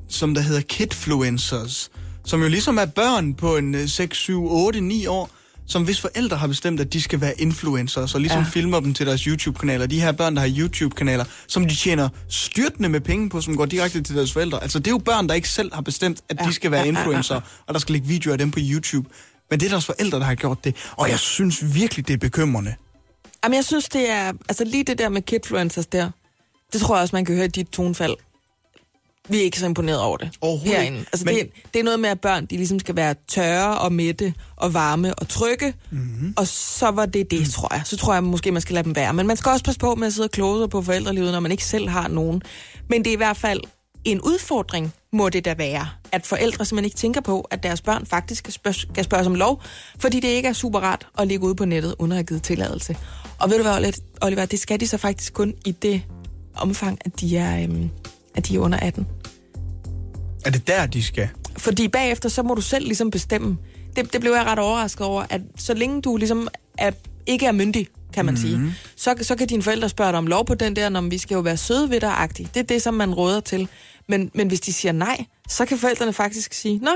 som 0.08 0.34
der 0.34 0.42
hedder 0.42 0.60
kidfluencers, 0.60 1.90
som 2.24 2.42
jo 2.42 2.48
ligesom 2.48 2.78
er 2.78 2.86
børn 2.86 3.34
på 3.34 3.56
en 3.56 3.74
øh, 3.74 3.88
6, 3.88 4.16
7, 4.18 4.46
8, 4.50 4.80
9 4.80 5.06
år, 5.06 5.30
som 5.72 5.84
hvis 5.84 6.00
forældre 6.00 6.36
har 6.36 6.46
bestemt, 6.46 6.80
at 6.80 6.92
de 6.92 7.02
skal 7.02 7.20
være 7.20 7.40
influencers, 7.40 8.14
og 8.14 8.20
ligesom 8.20 8.40
ja. 8.40 8.46
Filmer 8.48 8.80
dem 8.80 8.94
til 8.94 9.06
deres 9.06 9.20
YouTube-kanaler. 9.20 9.86
De 9.86 10.00
her 10.00 10.12
børn, 10.12 10.36
der 10.36 10.40
har 10.40 10.48
YouTube-kanaler, 10.58 11.24
som 11.46 11.68
de 11.68 11.74
tjener 11.74 12.08
styrtende 12.28 12.88
med 12.88 13.00
penge 13.00 13.30
på, 13.30 13.40
som 13.40 13.56
går 13.56 13.66
direkte 13.66 14.02
til 14.02 14.16
deres 14.16 14.32
forældre. 14.32 14.62
Altså 14.62 14.78
det 14.78 14.86
er 14.86 14.90
jo 14.90 14.98
børn, 14.98 15.28
der 15.28 15.34
ikke 15.34 15.48
selv 15.48 15.74
har 15.74 15.82
bestemt, 15.82 16.20
at 16.28 16.36
ja. 16.40 16.46
De 16.46 16.52
skal 16.52 16.70
være 16.70 16.88
influencer, 16.88 17.40
og 17.66 17.74
der 17.74 17.80
skal 17.80 17.92
ligge 17.92 18.08
videoer 18.08 18.32
af 18.32 18.38
dem 18.38 18.50
på 18.50 18.58
YouTube. 18.62 19.08
Men 19.50 19.60
det 19.60 19.66
er 19.66 19.70
deres 19.70 19.86
forældre, 19.86 20.18
der 20.18 20.24
har 20.24 20.34
gjort 20.34 20.64
det. 20.64 20.76
Og 20.92 21.10
jeg 21.10 21.18
synes 21.18 21.74
virkelig, 21.74 22.08
det 22.08 22.14
er 22.14 22.18
bekymrende. 22.18 22.74
Jamen, 23.44 23.56
jeg 23.56 23.64
synes, 23.64 23.88
det 23.88 24.10
er... 24.10 24.32
Altså, 24.48 24.64
lige 24.64 24.84
det 24.84 24.98
der 24.98 25.08
med 25.08 25.22
kidfluencers 25.22 25.86
der, 25.86 26.10
det 26.72 26.80
tror 26.80 26.96
jeg 26.96 27.02
også, 27.02 27.16
man 27.16 27.24
kan 27.24 27.34
høre 27.34 27.44
i 27.44 27.48
dit 27.48 27.68
tonefald. 27.68 28.16
Vi 29.28 29.38
er 29.38 29.42
ikke 29.42 29.58
så 29.58 29.66
imponeret 29.66 30.00
over 30.00 30.16
det. 30.16 30.30
Overhovedet 30.40 30.76
herinde. 30.76 30.98
Altså, 30.98 31.24
Men- 31.24 31.34
det, 31.34 31.50
det 31.74 31.80
er 31.80 31.84
noget 31.84 32.00
med, 32.00 32.10
at 32.10 32.20
børn 32.20 32.46
de 32.46 32.56
ligesom 32.56 32.78
skal 32.78 32.96
være 32.96 33.14
tørre 33.28 33.78
og 33.78 33.92
mætte 33.92 34.34
og 34.56 34.74
varme 34.74 35.14
og 35.14 35.28
trygge. 35.28 35.74
Mm-hmm. 35.90 36.34
Og 36.36 36.46
så 36.46 36.90
var 36.90 37.06
det 37.06 37.30
det, 37.30 37.50
tror 37.50 37.74
jeg. 37.74 37.82
Så 37.84 37.96
tror 37.96 38.14
jeg 38.14 38.24
måske, 38.24 38.52
man 38.52 38.62
skal 38.62 38.74
lade 38.74 38.84
dem 38.84 38.96
være. 38.96 39.14
Men 39.14 39.26
man 39.26 39.36
skal 39.36 39.50
også 39.50 39.64
passe 39.64 39.80
på 39.80 39.94
med 39.94 40.06
at 40.06 40.12
sidde 40.12 40.26
og 40.26 40.30
kloge 40.30 40.62
sig 40.62 40.70
på 40.70 40.82
forældrelivet, 40.82 41.32
når 41.32 41.40
man 41.40 41.50
ikke 41.52 41.64
selv 41.64 41.88
har 41.88 42.08
nogen. 42.08 42.42
Men 42.88 43.04
det 43.04 43.10
er 43.10 43.14
i 43.14 43.16
hvert 43.16 43.36
fald 43.36 43.60
en 44.04 44.20
udfordring, 44.20 44.92
må 45.12 45.28
det 45.28 45.44
da 45.44 45.54
være, 45.58 45.88
at 46.12 46.26
forældre 46.26 46.64
simpelthen 46.64 46.84
ikke 46.84 46.96
tænker 46.96 47.20
på, 47.20 47.40
at 47.40 47.62
deres 47.62 47.80
børn 47.80 48.06
faktisk 48.06 48.38
skal, 48.38 48.52
spørge, 48.52 48.74
skal 48.74 49.04
spørges 49.04 49.26
om 49.26 49.34
lov, 49.34 49.62
fordi 49.98 50.20
det 50.20 50.28
ikke 50.28 50.48
er 50.48 50.52
super 50.52 50.80
rart 50.80 51.06
at 51.18 51.28
ligge 51.28 51.46
ude 51.46 51.54
på 51.54 51.64
nettet, 51.64 51.94
uden 51.98 52.12
at 52.12 52.16
have 52.16 52.24
givet 52.24 52.42
tilladelse. 52.42 52.96
Og 53.38 53.50
ved 53.50 53.56
du 53.56 53.62
hvad, 53.62 53.92
Oliver, 54.22 54.44
det 54.44 54.58
skal 54.60 54.80
de 54.80 54.86
så 54.88 54.96
faktisk 54.98 55.32
kun 55.32 55.54
i 55.66 55.70
det 55.72 56.02
omfang, 56.54 56.98
at 57.04 57.20
de 57.20 57.36
er, 57.36 57.62
øhm, 57.62 57.90
at 58.34 58.48
de 58.48 58.56
er 58.56 58.60
under 58.60 58.78
18. 58.78 59.06
Er 60.44 60.50
det 60.50 60.66
der, 60.66 60.86
de 60.86 61.02
skal? 61.02 61.28
Fordi 61.56 61.88
bagefter, 61.88 62.28
så 62.28 62.42
må 62.42 62.54
du 62.54 62.60
selv 62.60 62.84
ligesom 62.84 63.10
bestemme. 63.10 63.58
Det, 63.96 64.12
det 64.12 64.20
blev 64.20 64.32
jeg 64.32 64.44
ret 64.44 64.58
overrasket 64.58 65.06
over, 65.06 65.24
at 65.30 65.40
så 65.56 65.74
længe 65.74 66.02
du 66.02 66.16
ligesom 66.16 66.48
er, 66.78 66.90
ikke 67.26 67.46
er 67.46 67.52
myndig, 67.52 67.88
kan 68.12 68.24
man 68.24 68.34
mm-hmm. 68.34 68.72
sige, 68.72 68.74
så, 68.96 69.14
så 69.22 69.36
kan 69.36 69.46
dine 69.46 69.62
forældre 69.62 69.88
spørge 69.88 70.10
dig 70.10 70.18
om 70.18 70.26
lov 70.26 70.44
på 70.44 70.54
den 70.54 70.76
der, 70.76 70.88
når 70.88 71.00
vi 71.00 71.18
skal 71.18 71.34
jo 71.34 71.40
være 71.40 71.56
søde 71.56 71.90
ved 71.90 72.00
dig. 72.00 72.28
Det 72.38 72.56
er 72.56 72.62
det, 72.62 72.82
som 72.82 72.94
man 72.94 73.14
råder 73.14 73.40
til. 73.40 73.68
Men, 74.08 74.30
men 74.34 74.48
hvis 74.48 74.60
de 74.60 74.72
siger 74.72 74.92
nej, 74.92 75.24
så 75.48 75.64
kan 75.64 75.78
forældrene 75.78 76.12
faktisk 76.12 76.52
sige, 76.52 76.78
nå, 76.78 76.90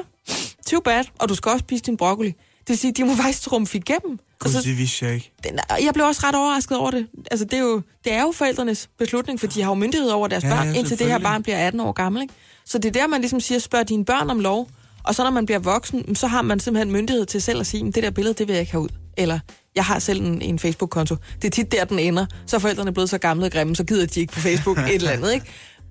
too 0.66 0.80
bad, 0.80 1.04
og 1.18 1.28
du 1.28 1.34
skal 1.34 1.52
også 1.52 1.62
spise 1.62 1.84
din 1.84 1.96
broccoli. 1.96 2.28
Det 2.28 2.68
vil 2.68 2.78
sige, 2.78 2.92
de 2.92 3.04
må 3.04 3.14
faktisk 3.22 3.42
trumfe 3.42 3.78
igennem. 3.78 4.18
Gud, 4.38 4.62
det 4.62 4.78
vidste 4.78 5.04
jeg 5.06 5.14
ikke. 5.14 5.32
Den, 5.44 5.58
jeg 5.84 5.90
blev 5.94 6.06
også 6.06 6.20
ret 6.24 6.34
overrasket 6.34 6.76
over 6.78 6.90
det. 6.90 7.06
Altså, 7.30 7.44
det 7.44 7.54
er 7.54 7.62
jo, 7.62 7.82
det 8.04 8.12
er 8.12 8.22
jo 8.22 8.32
forældrenes 8.34 8.88
beslutning, 8.98 9.40
for 9.40 9.46
de 9.46 9.62
har 9.62 9.70
jo 9.70 9.74
myndighed 9.74 10.08
over 10.10 10.28
deres 10.28 10.44
Ja, 10.44 10.48
børn, 10.48 10.68
ja, 10.72 10.78
indtil 10.78 10.98
det 10.98 11.06
her 11.06 11.18
barn 11.18 11.42
bliver 11.42 11.58
18 11.66 11.80
år 11.80 11.92
gammel. 11.92 12.22
Ikke? 12.22 12.34
Så 12.64 12.78
det 12.78 12.88
er 12.88 12.92
der, 13.00 13.06
man 13.06 13.20
ligesom 13.20 13.40
siger, 13.40 13.58
spørg 13.58 13.88
dine 13.88 14.04
børn 14.04 14.30
om 14.30 14.40
lov. 14.40 14.68
Og 15.04 15.14
så 15.14 15.22
når 15.24 15.30
man 15.30 15.46
bliver 15.46 15.58
voksen, 15.58 16.14
så 16.14 16.26
har 16.26 16.42
man 16.42 16.60
simpelthen 16.60 16.92
myndighed 16.92 17.26
til 17.26 17.42
selv 17.42 17.60
at 17.60 17.66
sige, 17.66 17.84
"Men 17.84 17.92
det 17.92 18.02
der 18.02 18.10
billede, 18.10 18.34
det 18.34 18.48
vil 18.48 18.52
jeg 18.52 18.60
ikke 18.60 18.72
have 18.72 18.82
ud. 18.82 18.88
Eller, 19.16 19.38
jeg 19.74 19.84
har 19.84 19.98
selv 19.98 20.20
en, 20.20 20.42
en 20.42 20.58
Facebook-konto. 20.58 21.16
Det 21.42 21.44
er 21.48 21.50
tit 21.50 21.72
der, 21.72 21.84
den 21.84 21.98
ender. 21.98 22.26
Så 22.46 22.56
er 22.56 22.60
forældrene 22.60 22.92
blevet 22.92 23.10
så 23.10 23.18
gamle 23.18 23.46
og 23.46 23.52
grimme, 23.52 23.76
så 23.76 23.84
gider 23.84 24.06
de 24.06 24.20
ikke 24.20 24.32
på 24.32 24.40
Facebook 24.40 24.78
et 24.78 24.94
eller 24.94 25.10
andet. 25.10 25.32
Ikke? 25.34 25.46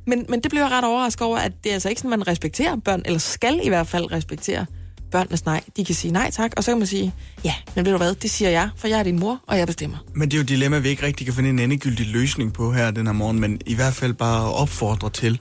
Men, 0.07 0.25
men 0.29 0.41
det 0.41 0.51
blev 0.51 0.61
jeg 0.61 0.71
ret 0.71 0.83
overrasket 0.83 1.21
over, 1.27 1.37
at 1.37 1.51
det 1.63 1.69
er 1.69 1.73
altså 1.73 1.89
ikke 1.89 1.99
sådan, 2.01 2.09
man 2.09 2.27
respekterer 2.27 2.75
børn, 2.75 3.01
eller 3.05 3.19
skal 3.19 3.59
i 3.63 3.67
hvert 3.67 3.87
fald 3.87 4.11
respektere 4.11 4.65
børnenes 5.15 5.45
nej. 5.45 5.61
De 5.77 5.85
kan 5.85 5.95
sige 5.95 6.11
nej 6.11 6.31
tak, 6.31 6.51
og 6.57 6.63
så 6.63 6.71
kan 6.71 6.77
man 6.77 6.87
sige, 6.87 7.13
ja, 7.43 7.53
men 7.75 7.85
ved 7.85 7.91
du 7.91 7.97
hvad, 7.97 8.15
det 8.15 8.31
siger 8.31 8.49
jeg, 8.49 8.69
for 8.77 8.87
jeg 8.87 8.99
er 8.99 9.03
din 9.03 9.19
mor, 9.19 9.39
og 9.47 9.57
jeg 9.57 9.67
bestemmer. 9.67 9.97
Men 10.15 10.31
det 10.31 10.33
er 10.33 10.37
jo 10.37 10.41
et 10.41 10.49
dilemma, 10.49 10.79
vi 10.79 10.89
ikke 10.89 11.03
rigtig 11.03 11.27
kan 11.27 11.35
finde 11.35 11.49
en 11.49 11.59
endegyldig 11.59 12.07
løsning 12.07 12.53
på 12.53 12.71
her 12.71 12.91
den 12.91 13.05
her 13.05 13.13
morgen, 13.13 13.39
men 13.39 13.61
i 13.65 13.75
hvert 13.75 13.93
fald 13.93 14.13
bare 14.13 14.53
opfordre 14.53 15.09
til, 15.09 15.39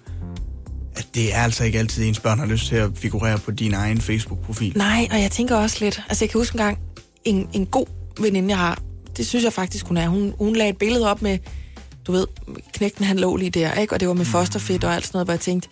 at 0.96 1.06
det 1.14 1.34
er 1.34 1.42
altså 1.42 1.64
ikke 1.64 1.78
altid 1.78 2.04
ens 2.04 2.20
børn 2.20 2.38
har 2.38 2.46
lyst 2.46 2.66
til 2.66 2.76
at 2.76 2.90
figurere 2.94 3.38
på 3.38 3.50
din 3.50 3.74
egen 3.74 4.00
Facebook-profil. 4.00 4.72
Nej, 4.76 5.08
og 5.10 5.20
jeg 5.20 5.30
tænker 5.30 5.56
også 5.56 5.76
lidt, 5.80 6.02
altså 6.08 6.24
jeg 6.24 6.30
kan 6.30 6.40
huske 6.40 6.54
en 6.54 6.64
gang, 6.64 6.78
en, 7.24 7.48
en 7.52 7.66
god 7.66 7.86
veninde, 8.20 8.48
jeg 8.48 8.58
har, 8.58 8.78
det 9.16 9.26
synes 9.26 9.44
jeg 9.44 9.52
faktisk, 9.52 9.86
hun 9.86 9.96
er. 9.96 10.08
Hun, 10.08 10.34
hun 10.38 10.56
lagde 10.56 10.70
et 10.70 10.78
billede 10.78 11.10
op 11.10 11.22
med, 11.22 11.38
du 12.06 12.12
ved, 12.12 12.26
knægten 12.72 13.04
han 13.04 13.18
lå 13.18 13.36
lige 13.36 13.50
der, 13.50 13.72
ikke? 13.72 13.94
og 13.94 14.00
det 14.00 14.08
var 14.08 14.14
med 14.14 14.24
fosterfedt 14.24 14.84
og 14.84 14.94
alt 14.94 15.06
sådan 15.06 15.16
noget, 15.16 15.26
hvor 15.26 15.32
jeg 15.32 15.40
tænkte, 15.40 15.68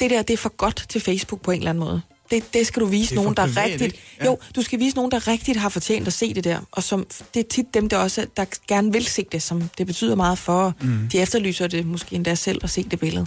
det 0.00 0.10
der, 0.10 0.22
det 0.22 0.34
er 0.34 0.36
for 0.36 0.56
godt 0.56 0.86
til 0.88 1.00
Facebook 1.00 1.40
på 1.40 1.50
en 1.50 1.58
eller 1.58 1.70
anden 1.70 1.84
måde. 1.84 2.00
Det, 2.30 2.54
det 2.54 2.66
skal 2.66 2.82
du 2.82 2.86
vise 2.86 3.14
nogen, 3.14 3.36
der 3.36 3.46
privat, 3.46 3.64
rigtigt... 3.64 3.82
ikke? 3.82 3.98
Ja. 4.20 4.24
Jo, 4.24 4.38
du 4.56 4.62
skal 4.62 4.78
vise 4.78 4.96
nogen, 4.96 5.10
der 5.10 5.28
rigtigt 5.28 5.58
har 5.58 5.68
fortjent 5.68 6.06
at 6.06 6.12
se 6.12 6.34
det 6.34 6.44
der. 6.44 6.58
Og 6.72 6.82
som, 6.82 7.06
det 7.34 7.40
er 7.40 7.48
tit 7.50 7.74
dem, 7.74 7.88
der 7.88 7.96
også 7.98 8.26
der 8.36 8.44
gerne 8.68 8.92
vil 8.92 9.06
se 9.06 9.24
det, 9.32 9.42
som 9.42 9.62
det 9.78 9.86
betyder 9.86 10.14
meget 10.14 10.38
for. 10.38 10.74
Mm. 10.80 11.08
De 11.12 11.18
efterlyser 11.18 11.66
det 11.66 11.86
måske 11.86 12.14
endda 12.16 12.34
selv 12.34 12.60
at 12.62 12.70
se 12.70 12.82
det 12.90 13.00
billede. 13.00 13.26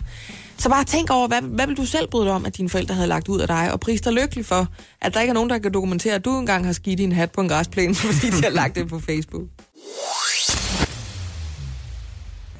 Så 0.57 0.69
bare 0.69 0.83
tænk 0.83 1.09
over, 1.09 1.27
hvad, 1.27 1.41
hvad 1.41 1.67
vil 1.67 1.77
du 1.77 1.85
selv 1.85 2.07
bryde 2.07 2.25
dig 2.25 2.33
om, 2.33 2.45
at 2.45 2.57
dine 2.57 2.69
forældre 2.69 2.95
havde 2.95 3.07
lagt 3.07 3.27
ud 3.27 3.39
af 3.41 3.47
dig, 3.47 3.71
og 3.73 3.79
pris 3.79 4.01
dig 4.01 4.13
lykkelig 4.13 4.45
for, 4.45 4.67
at 5.01 5.13
der 5.13 5.21
ikke 5.21 5.29
er 5.29 5.33
nogen, 5.33 5.49
der 5.49 5.57
kan 5.57 5.73
dokumentere, 5.73 6.15
at 6.15 6.25
du 6.25 6.37
engang 6.39 6.65
har 6.65 6.73
skidt 6.73 6.99
i 6.99 7.03
en 7.03 7.11
hat 7.11 7.31
på 7.31 7.41
en 7.41 7.47
græsplæne, 7.49 7.95
fordi 8.13 8.27
de 8.29 8.43
har 8.43 8.49
lagt 8.49 8.75
det 8.75 8.87
på 8.87 8.99
Facebook. 8.99 9.43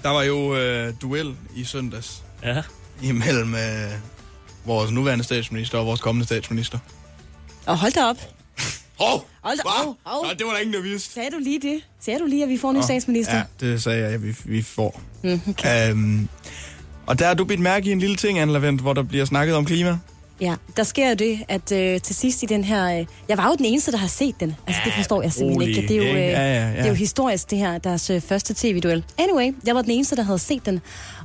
Der 0.04 0.10
var 0.10 0.24
jo 0.24 0.56
øh, 0.56 0.94
duel 1.02 1.36
i 1.56 1.64
søndags 1.64 2.24
Ja. 2.44 2.62
imellem 3.04 3.56
øh, 3.56 3.92
vores 4.66 4.92
nuværende 4.92 5.24
statsminister 5.24 5.78
og 5.78 5.86
vores 5.86 6.00
kommende 6.02 6.26
statsminister. 6.26 6.78
Og 7.66 7.78
hold 7.78 7.92
da 7.92 8.04
op. 8.06 8.18
Hov! 9.00 9.26
Hold 9.42 9.58
da- 9.58 9.64
hov, 9.66 9.98
hov. 10.06 10.26
Nå, 10.26 10.30
det 10.38 10.46
var 10.46 10.52
der 10.52 10.60
ingen, 10.60 10.74
der 10.74 10.82
vidste. 10.82 11.14
Sagde 11.14 11.30
du 11.32 11.38
lige 11.40 11.60
det? 11.62 11.80
Sagde 12.00 12.20
du 12.20 12.26
lige, 12.26 12.44
at 12.44 12.50
vi 12.50 12.58
får 12.58 12.70
en 12.72 12.78
ny 12.78 12.82
statsminister? 12.82 13.36
Ja, 13.38 13.44
det 13.60 13.84
sagde 13.84 14.00
jeg, 14.04 14.12
at 14.12 14.24
vi, 14.24 14.36
vi 14.46 14.62
får. 14.62 15.02
Mm, 15.24 15.42
okay. 15.50 15.90
Øhm, 15.92 16.28
og 17.06 17.20
der 17.20 17.28
har 17.28 17.34
du 17.34 17.46
bidt 17.46 17.60
mærke 17.60 17.90
i 17.90 17.92
en 17.92 18.00
lille 18.00 18.16
ting, 18.16 18.40
Anne 18.40 18.54
Lavendt, 18.54 18.82
hvor 18.82 18.94
der 18.94 19.04
bliver 19.04 19.26
snakket 19.26 19.56
om 19.56 19.66
klima. 19.66 19.98
Ja, 20.42 20.56
der 20.78 20.84
sker 20.84 21.10
jo 21.10 21.16
det, 21.16 21.40
at 21.48 21.72
øh, 21.72 22.02
til 22.02 22.16
sidst 22.16 22.44
i 22.44 22.46
den 22.46 22.64
her... 22.64 23.00
Øh, 23.00 23.06
jeg 23.30 23.38
var 23.38 23.48
jo 23.48 23.56
den 23.56 23.66
eneste, 23.66 23.92
der 23.92 23.98
har 23.98 24.08
set 24.08 24.36
den. 24.40 24.56
Altså, 24.68 24.82
det 24.86 24.94
forstår 24.94 25.22
jeg 25.22 25.34
simpelthen 25.34 25.62
rolig, 25.62 25.78
ikke. 25.78 25.88
Det 25.94 26.04
er, 26.04 26.12
jo, 26.12 26.16
øh, 26.18 26.20
Ja, 26.20 26.30
ja, 26.32 26.70
ja. 26.70 26.72
det 26.78 26.80
er 26.84 26.88
jo 26.88 26.94
historisk, 26.94 27.50
det 27.52 27.58
her, 27.58 27.78
deres 27.78 28.10
øh, 28.10 28.22
første 28.22 28.54
tv-duel. 28.54 29.04
Anyway, 29.18 29.52
jeg 29.66 29.76
var 29.76 29.82
den 29.82 29.92
eneste, 29.92 30.16
der 30.16 30.24
havde 30.24 30.40
set 30.40 30.66
den. 30.66 30.82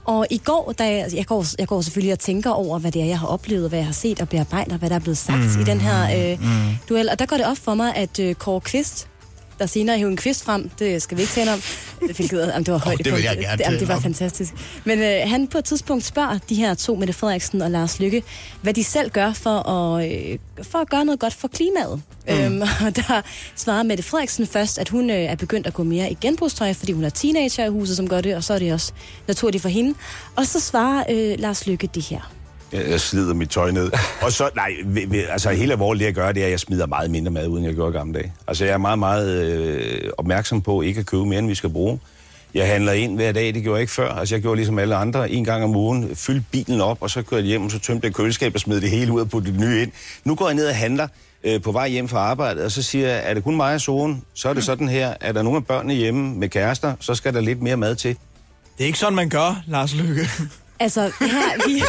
Og 0.06 0.26
i 0.30 0.38
går, 0.38 0.74
da 0.78 0.84
jeg, 0.84 1.06
jeg, 1.14 1.26
går, 1.26 1.44
jeg 1.58 1.68
går 1.68 1.80
selvfølgelig 1.80 2.12
og 2.12 2.18
tænker 2.18 2.50
over, 2.50 2.78
hvad 2.78 2.92
det 2.92 3.02
er, 3.02 3.06
jeg 3.06 3.18
har 3.18 3.26
oplevet, 3.26 3.68
hvad 3.68 3.78
jeg 3.78 3.86
har 3.86 3.92
set 3.92 4.20
og 4.20 4.28
bearbejder, 4.28 4.78
hvad 4.78 4.90
der 4.90 4.96
er 4.96 5.00
blevet 5.00 5.18
sagt 5.18 5.56
mm, 5.56 5.60
i 5.60 5.64
den 5.64 5.80
her 5.80 6.32
øh, 6.32 6.40
mm. 6.40 6.46
duel. 6.88 7.08
Og 7.08 7.18
der 7.18 7.26
går 7.26 7.36
det 7.36 7.46
op 7.46 7.56
for 7.56 7.74
mig, 7.74 7.96
at 7.96 8.18
øh, 8.18 8.34
Kåre 8.34 8.60
Kvist, 8.60 9.08
der 9.58 9.66
senere 9.66 9.98
hævde 9.98 10.10
en 10.10 10.16
kvist 10.16 10.44
frem, 10.44 10.68
det 10.78 11.02
skal 11.02 11.16
vi 11.16 11.22
ikke 11.22 11.32
tale 11.32 11.52
om. 11.52 11.60
Hvilket, 12.16 12.38
jamen, 12.38 12.64
det 12.66 12.72
var 12.72 12.78
højt. 12.78 12.98
det 12.98 13.12
vil 13.12 13.22
jeg 13.22 13.36
gerne 13.36 13.48
Jamen, 13.48 13.58
tale 13.58 13.80
det 13.80 13.88
var 13.88 14.00
fantastisk. 14.00 14.54
Men 14.84 14.98
øh, 14.98 15.30
han 15.30 15.48
på 15.48 15.58
et 15.58 15.64
tidspunkt 15.64 16.04
spørger 16.04 16.38
de 16.48 16.54
her 16.54 16.74
to, 16.74 16.94
Mette 16.94 17.12
Frederiksen 17.12 17.62
og 17.62 17.70
Lars 17.70 18.00
Lykke, 18.00 18.22
hvad 18.62 18.74
de 18.74 18.84
selv 18.84 19.10
gør 19.10 19.32
for 19.32 19.68
at, 19.68 20.12
øh, 20.12 20.38
for 20.62 20.78
at 20.78 20.90
gøre 20.90 21.04
noget 21.04 21.20
godt 21.20 21.34
for 21.34 21.48
klimaet. 21.48 22.02
Mm. 22.28 22.34
Øhm, 22.34 22.60
og 22.86 22.96
der 22.96 23.22
svarer 23.56 23.82
Mette 23.82 24.02
Frederiksen 24.02 24.46
først, 24.46 24.78
at 24.78 24.88
hun 24.88 25.10
øh, 25.10 25.16
er 25.16 25.36
begyndt 25.36 25.66
at 25.66 25.74
gå 25.74 25.82
mere 25.82 26.10
i 26.10 26.18
genbrugstøj, 26.20 26.72
fordi 26.72 26.92
hun 26.92 27.04
er 27.04 27.10
teenager 27.10 27.64
i 27.64 27.68
huset, 27.68 27.96
som 27.96 28.08
gør 28.08 28.20
det, 28.20 28.36
og 28.36 28.44
så 28.44 28.54
er 28.54 28.58
det 28.58 28.72
også 28.72 28.92
naturligt 29.28 29.62
for 29.62 29.68
hende. 29.68 29.94
Og 30.36 30.46
så 30.46 30.60
svarer 30.60 31.04
øh, 31.10 31.34
Lars 31.38 31.66
Lykke 31.66 31.88
det 31.94 32.02
her. 32.02 32.35
Jeg, 32.72 33.00
slider 33.00 33.34
mit 33.34 33.50
tøj 33.50 33.70
ned. 33.70 33.90
Og 34.22 34.32
så, 34.32 34.50
nej, 34.54 34.72
ved, 34.84 35.06
ved, 35.06 35.24
altså 35.30 35.50
hele 35.50 35.72
alvorligt 35.72 36.00
det 36.00 36.06
jeg 36.06 36.14
gør, 36.14 36.32
det 36.32 36.40
er, 36.40 36.44
at 36.44 36.50
jeg 36.50 36.60
smider 36.60 36.86
meget 36.86 37.10
mindre 37.10 37.30
mad, 37.30 37.46
uden 37.46 37.64
jeg 37.64 37.74
gjorde 37.74 37.94
i 37.94 37.98
gamle 37.98 38.14
dage. 38.14 38.32
Altså 38.46 38.64
jeg 38.64 38.74
er 38.74 38.78
meget, 38.78 38.98
meget 38.98 39.42
øh, 39.44 40.10
opmærksom 40.18 40.62
på 40.62 40.82
ikke 40.82 41.00
at 41.00 41.06
købe 41.06 41.26
mere, 41.26 41.38
end 41.38 41.48
vi 41.48 41.54
skal 41.54 41.70
bruge. 41.70 42.00
Jeg 42.54 42.66
handler 42.66 42.92
ind 42.92 43.14
hver 43.16 43.32
dag, 43.32 43.54
det 43.54 43.62
gjorde 43.62 43.76
jeg 43.76 43.80
ikke 43.80 43.92
før. 43.92 44.08
Altså 44.08 44.34
jeg 44.34 44.42
gjorde 44.42 44.56
ligesom 44.56 44.78
alle 44.78 44.96
andre, 44.96 45.30
en 45.30 45.44
gang 45.44 45.64
om 45.64 45.76
ugen, 45.76 46.16
fyldte 46.16 46.44
bilen 46.50 46.80
op, 46.80 46.98
og 47.00 47.10
så 47.10 47.22
kørte 47.22 47.42
jeg 47.42 47.48
hjem, 47.48 47.64
og 47.64 47.70
så 47.70 47.78
tømte 47.78 48.06
jeg 48.06 48.14
køleskabet 48.14 48.54
og 48.54 48.60
smed 48.60 48.80
det 48.80 48.90
hele 48.90 49.12
ud 49.12 49.20
og 49.20 49.30
puttede 49.30 49.58
det 49.58 49.68
nye 49.68 49.82
ind. 49.82 49.92
Nu 50.24 50.34
går 50.34 50.46
jeg 50.46 50.54
ned 50.54 50.66
og 50.66 50.76
handler 50.76 51.08
øh, 51.44 51.62
på 51.62 51.72
vej 51.72 51.88
hjem 51.88 52.08
fra 52.08 52.18
arbejdet, 52.18 52.64
og 52.64 52.72
så 52.72 52.82
siger 52.82 53.08
jeg, 53.08 53.22
er 53.24 53.34
det 53.34 53.44
kun 53.44 53.56
mig 53.56 53.74
og 53.74 53.80
solen, 53.80 54.22
så 54.34 54.48
er 54.48 54.54
det 54.54 54.64
sådan 54.64 54.88
her, 54.88 55.14
er 55.20 55.32
der 55.32 55.42
nogle 55.42 55.56
af 55.56 55.66
børnene 55.66 55.94
hjemme 55.94 56.34
med 56.34 56.48
kærester, 56.48 56.94
så 57.00 57.14
skal 57.14 57.34
der 57.34 57.40
lidt 57.40 57.62
mere 57.62 57.76
mad 57.76 57.96
til. 57.96 58.16
Det 58.78 58.82
er 58.82 58.86
ikke 58.86 58.98
sådan, 58.98 59.14
man 59.14 59.28
gør, 59.28 59.62
Lars 59.66 59.94
Lykke. 59.94 60.28
Altså, 60.80 61.00
her, 61.20 61.66
vi... 61.68 61.82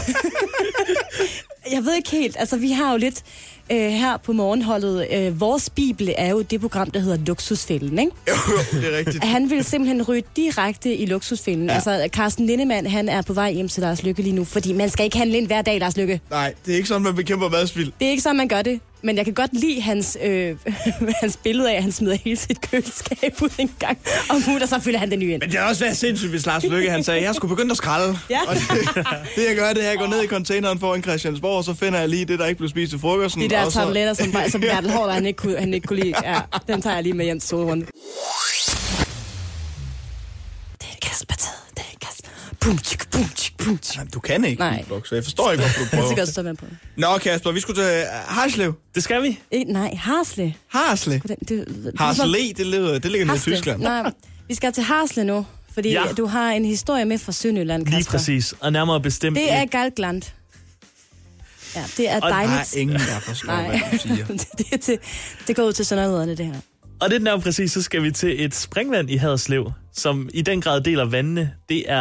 jeg 1.75 1.85
ved 1.85 1.95
ikke 1.95 2.09
helt, 2.11 2.35
altså 2.39 2.57
vi 2.57 2.71
har 2.71 2.91
jo 2.91 2.97
lidt 2.97 3.23
øh, 3.71 3.77
her 3.77 4.17
på 4.17 4.33
morgenholdet, 4.33 5.07
øh, 5.13 5.39
vores 5.39 5.69
bibel 5.69 6.13
er 6.17 6.29
jo 6.29 6.41
det 6.41 6.61
program, 6.61 6.91
der 6.91 6.99
hedder 6.99 7.17
Luksusfælden, 7.17 7.99
ikke? 7.99 8.11
jo, 8.27 8.33
jo, 8.51 8.81
det 8.81 8.93
er 8.93 8.97
rigtigt. 8.97 9.23
Han 9.23 9.49
vil 9.49 9.63
simpelthen 9.63 10.03
ryge 10.03 10.23
direkte 10.35 10.95
i 10.95 11.05
luksusfælden. 11.05 11.65
Ja. 11.65 11.73
Altså, 11.73 12.09
Carsten 12.11 12.45
Lindemann, 12.45 12.87
han 12.87 13.09
er 13.09 13.21
på 13.21 13.33
vej 13.33 13.51
hjem 13.51 13.67
til 13.67 13.81
Lars 13.81 14.03
Lykke 14.03 14.21
lige 14.21 14.35
nu, 14.35 14.45
fordi 14.45 14.73
man 14.73 14.89
skal 14.89 15.05
ikke 15.05 15.17
handle 15.17 15.37
ind 15.37 15.47
hver 15.47 15.61
dag, 15.61 15.79
Lars 15.79 15.97
Lykke. 15.97 16.21
Nej, 16.29 16.53
det 16.65 16.71
er 16.71 16.75
ikke 16.75 16.87
sådan, 16.87 17.01
man 17.01 17.15
bekæmper 17.15 17.49
madspild. 17.49 17.91
Det 17.99 18.05
er 18.05 18.11
ikke 18.11 18.23
sådan, 18.23 18.37
man 18.37 18.47
gør 18.47 18.61
det. 18.61 18.79
Men 19.07 19.17
jeg 19.17 19.25
kan 19.25 19.33
godt 19.33 19.53
lide 19.53 19.81
hans, 19.81 20.17
øh, 20.23 20.55
hans 21.21 21.37
billede 21.37 21.71
af, 21.71 21.75
at 21.75 21.83
han 21.83 21.91
smider 21.91 22.17
hele 22.23 22.37
sit 22.37 22.61
køleskab 22.61 23.41
ud 23.41 23.49
en 23.57 23.75
gang 23.79 23.97
om 24.29 24.43
ugen, 24.47 24.61
og 24.61 24.67
så 24.67 24.79
fylder 24.79 24.99
han 24.99 25.11
det 25.11 25.19
nye 25.19 25.33
ind. 25.33 25.41
Men 25.41 25.51
det 25.51 25.59
har 25.59 25.69
også 25.69 25.83
været 25.83 25.97
sindssygt, 25.97 26.29
hvis 26.29 26.45
Lars 26.45 26.63
Lykke 26.63 26.89
han 26.91 27.03
sagde, 27.03 27.21
jeg 27.21 27.35
skulle 27.35 27.55
begynde 27.55 27.71
at 27.71 27.77
skralde. 27.77 28.19
Ja. 28.29 28.39
Og 28.47 28.55
det, 28.55 28.63
det, 29.35 29.47
jeg 29.47 29.55
gør, 29.55 29.73
det 29.73 29.83
er, 29.83 29.87
at 29.87 29.89
jeg 29.89 29.97
går 29.97 30.07
ned 30.07 30.23
i 30.23 30.27
containeren 30.27 30.79
foran 30.79 31.03
Christiansborg, 31.03 31.57
og 31.57 31.63
så 31.63 31.73
finder 31.73 31.99
jeg 31.99 32.09
lige 32.09 32.25
det, 32.25 32.39
der 32.39 32.45
ikke 32.45 32.57
blev 32.57 32.69
spist 32.69 32.89
til 32.89 32.99
frokosten. 32.99 33.41
De 33.41 33.49
der 33.49 33.65
og 33.65 33.71
så, 33.71 33.79
tabletter, 33.79 34.13
som, 34.13 34.33
som 34.49 34.61
Bertel 34.71 34.91
Hård, 34.91 35.11
han 35.11 35.25
ikke 35.25 35.37
kunne, 35.37 35.57
han 35.57 35.73
ikke 35.73 35.87
kunne 35.87 35.99
lide. 35.99 36.13
Ja, 36.23 36.39
den 36.67 36.81
tager 36.81 36.93
jeg 36.93 37.03
lige 37.03 37.13
med 37.13 37.25
hjem 37.25 37.39
til 37.39 37.49
Solrunde. 37.49 37.85
Bum, 42.67 42.77
tjik, 42.77 43.09
bum, 43.11 43.29
tjik, 43.35 43.57
bum, 43.57 43.77
tjik. 43.77 43.97
Jamen, 43.97 44.09
du 44.11 44.19
kan 44.19 44.45
ikke 44.45 44.59
Nej. 44.59 44.73
beatbox, 44.75 45.07
så 45.09 45.15
jeg 45.15 45.23
forstår 45.23 45.51
ikke, 45.51 45.63
hvorfor 45.63 45.79
du 45.79 45.85
Jeg 45.85 45.89
skal 45.89 45.99
prøver. 46.07 46.21
også 46.21 46.33
stå 46.33 46.41
med 46.41 46.55
på. 46.55 46.65
Nå, 46.97 47.07
Kasper, 47.17 47.51
vi 47.51 47.59
skulle 47.59 47.81
til 47.83 48.01
uh, 48.03 48.35
Harslev. 48.35 48.73
Det 48.95 49.03
skal 49.03 49.23
vi. 49.23 49.39
Eh, 49.51 49.63
nej, 49.67 49.95
Harsle. 49.95 50.53
Harslev. 50.67 51.19
Den- 51.19 51.35
Det, 51.39 51.49
det, 51.49 51.91
Harsle, 51.99 52.23
det, 52.57 52.65
ligger, 52.65 52.99
det 52.99 53.11
ligger 53.11 53.25
nede 53.25 53.35
i 53.35 53.37
Harsle. 53.37 53.55
Tyskland. 53.55 53.81
Nej, 53.81 54.11
vi 54.47 54.55
skal 54.55 54.73
til 54.73 54.83
Harsle 54.83 55.23
nu, 55.23 55.45
fordi 55.73 55.89
Ja. 55.89 56.03
du 56.17 56.25
har 56.25 56.51
en 56.51 56.65
historie 56.65 57.05
med 57.05 57.17
fra 57.17 57.31
Sønderjylland, 57.31 57.85
Kasper. 57.85 57.97
Lige 57.97 58.05
præcis. 58.09 58.53
Og 58.59 58.71
nærmere 58.71 59.01
bestemt... 59.01 59.37
Det 59.37 59.51
er 59.51 59.65
Galtland. 59.65 60.21
Ja, 61.75 61.83
det 61.97 62.09
er 62.09 62.15
Og 62.15 62.21
Der 62.29 62.35
er 62.35 62.47
dejligt. 62.47 62.75
ingen, 62.75 62.99
der 62.99 63.19
forstår, 63.19 63.67
hvad 63.67 63.79
du 63.91 63.97
siger. 63.97 64.25
det, 64.57 64.65
er 64.71 64.77
til, 64.77 64.97
det 65.47 65.55
går 65.55 65.63
ud 65.63 65.73
til 65.73 65.85
sønderjyderne, 65.85 66.35
det 66.37 66.45
her. 66.45 66.55
Og 67.01 67.09
det 67.09 67.21
nærmere 67.21 67.41
præcis, 67.43 67.71
så 67.71 67.81
skal 67.81 68.03
vi 68.03 68.11
til 68.11 68.45
et 68.45 68.55
springvand 68.55 69.09
i 69.09 69.15
Haderslev, 69.15 69.71
som 69.93 70.29
i 70.33 70.41
den 70.41 70.61
grad 70.61 70.81
deler 70.81 71.05
vandene. 71.05 71.53
Det 71.69 71.91
er... 71.91 71.99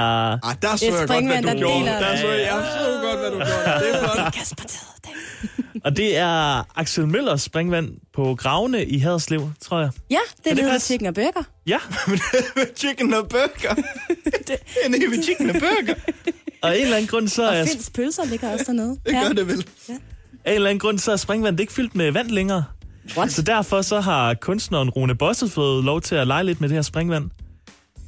Ah, 0.48 0.56
der 0.62 0.76
så 0.76 0.84
jeg 0.84 0.92
godt, 0.92 0.98
hvad 0.98 1.06
springvand, 1.08 1.44
du 1.44 1.48
der 1.50 1.56
gjorde. 1.58 1.74
deler- 1.80 1.98
Der 2.00 2.16
så 2.16 2.26
jeg, 2.28 2.40
jeg 2.40 2.66
så 2.80 3.00
godt, 3.02 3.18
hvad 3.20 3.30
du 3.30 3.36
gjorde. 3.36 3.86
Det 3.86 3.94
er 3.94 4.14
flot. 4.14 4.32
Kasper. 4.34 4.64
Og 5.84 5.96
det 5.96 6.16
er 6.16 6.62
Axel 6.80 7.06
Møllers 7.06 7.42
springvand 7.42 7.90
på 8.14 8.34
Gravene 8.34 8.86
i 8.86 8.98
Haderslev, 8.98 9.50
tror 9.60 9.80
jeg. 9.80 9.90
Ja, 10.10 10.16
det 10.44 10.50
er 10.50 10.54
det 10.54 10.64
det, 10.64 10.70
passe? 10.72 10.86
chicken 10.86 11.06
og 11.06 11.14
burger. 11.14 11.42
Ja, 11.66 11.78
chicken 12.80 13.14
og 13.14 13.28
burger. 13.28 13.74
en 14.86 14.94
evig 14.94 15.24
chicken 15.24 15.50
og 15.50 15.56
burger. 15.60 15.94
og 16.62 16.70
af 16.72 16.76
en 16.76 16.82
eller 16.82 16.96
anden 16.96 17.08
grund, 17.08 17.28
så 17.28 17.42
er 17.42 17.48
Og 17.48 17.56
jeg... 17.56 17.68
Finns 17.68 17.90
pølser 17.90 18.24
ligger 18.24 18.52
også 18.52 18.64
dernede. 18.66 18.98
Det 19.06 19.12
gør 19.26 19.32
det 19.32 19.46
vel. 19.46 19.66
Af 20.44 20.50
en 20.50 20.54
eller 20.54 20.70
anden 20.70 20.80
grund, 20.80 20.98
så 20.98 21.12
er 21.12 21.16
springvandet 21.16 21.60
ikke 21.60 21.72
fyldt 21.72 21.94
med 21.94 22.10
vand 22.12 22.30
længere. 22.30 22.64
What? 23.16 23.32
Så 23.32 23.42
derfor 23.42 23.82
så 23.82 24.00
har 24.00 24.34
kunstneren 24.34 24.90
Rune 24.90 25.14
Bosse 25.14 25.48
fået 25.48 25.84
lov 25.84 26.00
til 26.00 26.14
at 26.14 26.26
lege 26.26 26.44
lidt 26.44 26.60
med 26.60 26.68
det 26.68 26.74
her 26.74 26.82
springvand. 26.82 27.30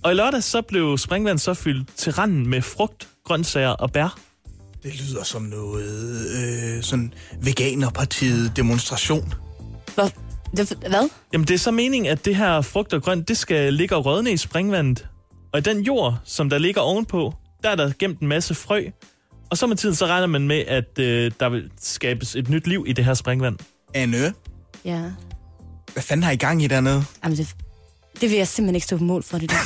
Og 0.02 0.12
i 0.12 0.14
lørdag 0.14 0.42
så 0.42 0.62
blev 0.62 0.98
springvand 0.98 1.38
så 1.38 1.54
fyldt 1.54 1.96
til 1.96 2.12
randen 2.12 2.46
med 2.46 2.62
frugt, 2.62 3.08
grøntsager 3.24 3.68
og 3.68 3.92
bær. 3.92 4.18
Det 4.82 5.00
lyder 5.00 5.24
som 5.24 5.42
noget 5.42 6.26
øh, 6.30 6.82
sådan 6.82 7.12
veganerpartiet 7.42 8.56
demonstration. 8.56 9.34
Det, 10.56 10.72
hvad? 10.88 11.08
Jamen 11.32 11.46
det 11.48 11.54
er 11.54 11.58
så 11.58 11.70
meningen, 11.70 12.12
at 12.12 12.24
det 12.24 12.36
her 12.36 12.60
frugt 12.60 12.94
og 12.94 13.02
grønt, 13.02 13.28
det 13.28 13.38
skal 13.38 13.74
ligge 13.74 13.96
og 13.96 14.06
rådne 14.06 14.32
i 14.32 14.36
springvandet. 14.36 15.08
Og 15.52 15.58
i 15.58 15.62
den 15.62 15.80
jord, 15.82 16.18
som 16.24 16.50
der 16.50 16.58
ligger 16.58 16.80
ovenpå, 16.80 17.34
der 17.62 17.70
er 17.70 17.76
der 17.76 17.92
gemt 17.98 18.20
en 18.20 18.28
masse 18.28 18.54
frø. 18.54 18.84
Og 19.50 19.58
så 19.58 19.66
med 19.66 19.76
tiden, 19.76 19.94
så 19.94 20.06
regner 20.06 20.26
man 20.26 20.48
med, 20.48 20.64
at 20.66 20.98
øh, 20.98 21.32
der 21.40 21.48
vil 21.48 21.70
skabes 21.80 22.36
et 22.36 22.48
nyt 22.48 22.66
liv 22.66 22.84
i 22.88 22.92
det 22.92 23.04
her 23.04 23.14
springvand. 23.14 23.58
Anne, 23.94 24.34
Ja. 24.84 25.00
hvad 25.92 26.02
fanden 26.02 26.22
har 26.24 26.30
I 26.30 26.36
gang 26.36 26.62
i 26.62 26.66
dernede? 26.66 27.04
Jamen, 27.24 27.38
det, 27.38 27.48
det 28.20 28.30
vil 28.30 28.38
jeg 28.38 28.48
simpelthen 28.48 28.74
ikke 28.74 28.84
stå 28.86 28.96
på 28.96 29.04
mål 29.04 29.22
for, 29.22 29.38
det 29.38 29.50
der. 29.50 29.56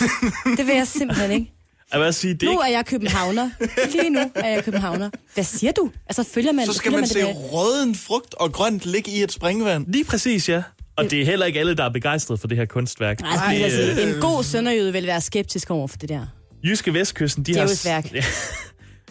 det 0.56 0.66
vil 0.66 0.74
jeg 0.74 0.86
simpelthen 0.86 1.30
ikke. 1.30 1.52
Jeg 1.92 2.00
vil 2.00 2.14
sige, 2.14 2.34
det 2.34 2.42
er 2.42 2.52
Nu 2.52 2.58
er 2.58 2.66
jeg 2.68 2.86
københavner. 2.86 3.50
Lige 3.92 4.10
nu 4.10 4.20
er 4.34 4.48
jeg 4.48 4.64
københavner. 4.64 5.10
Hvad 5.34 5.44
siger 5.44 5.72
du? 5.72 5.90
Altså, 6.06 6.22
følger 6.22 6.52
man, 6.52 6.66
Så 6.66 6.72
skal 6.72 6.84
følger 6.90 6.98
man 7.00 7.08
se 7.08 7.18
det 7.18 7.36
røden 7.52 7.94
frugt 7.94 8.34
og 8.34 8.52
grønt 8.52 8.86
ligge 8.86 9.10
i 9.10 9.22
et 9.22 9.32
springvand. 9.32 9.86
Lige 9.88 10.04
præcis, 10.04 10.48
ja. 10.48 10.62
Og 10.96 11.10
det 11.10 11.20
er 11.20 11.24
heller 11.24 11.46
ikke 11.46 11.60
alle, 11.60 11.74
der 11.76 11.84
er 11.84 11.88
begejstret 11.92 12.40
for 12.40 12.48
det 12.48 12.56
her 12.56 12.64
kunstværk. 12.64 13.20
Nej, 13.20 13.30
altså, 13.62 13.78
Det, 13.80 13.88
altså, 13.88 14.02
øh, 14.06 14.14
en 14.14 14.20
god 14.20 14.42
sønderjyde 14.44 14.92
vil 14.92 15.06
være 15.06 15.20
skeptisk 15.20 15.70
over 15.70 15.88
for 15.88 15.96
det 15.96 16.08
der. 16.08 16.26
Jyske 16.64 16.94
Vestkysten, 16.94 17.44
de 17.44 17.52
Det 17.52 17.58
er 17.58 17.62
har... 17.62 17.68
jo 17.68 17.72
et 17.72 17.84
værk. 17.84 18.12
Ja. 18.14 18.24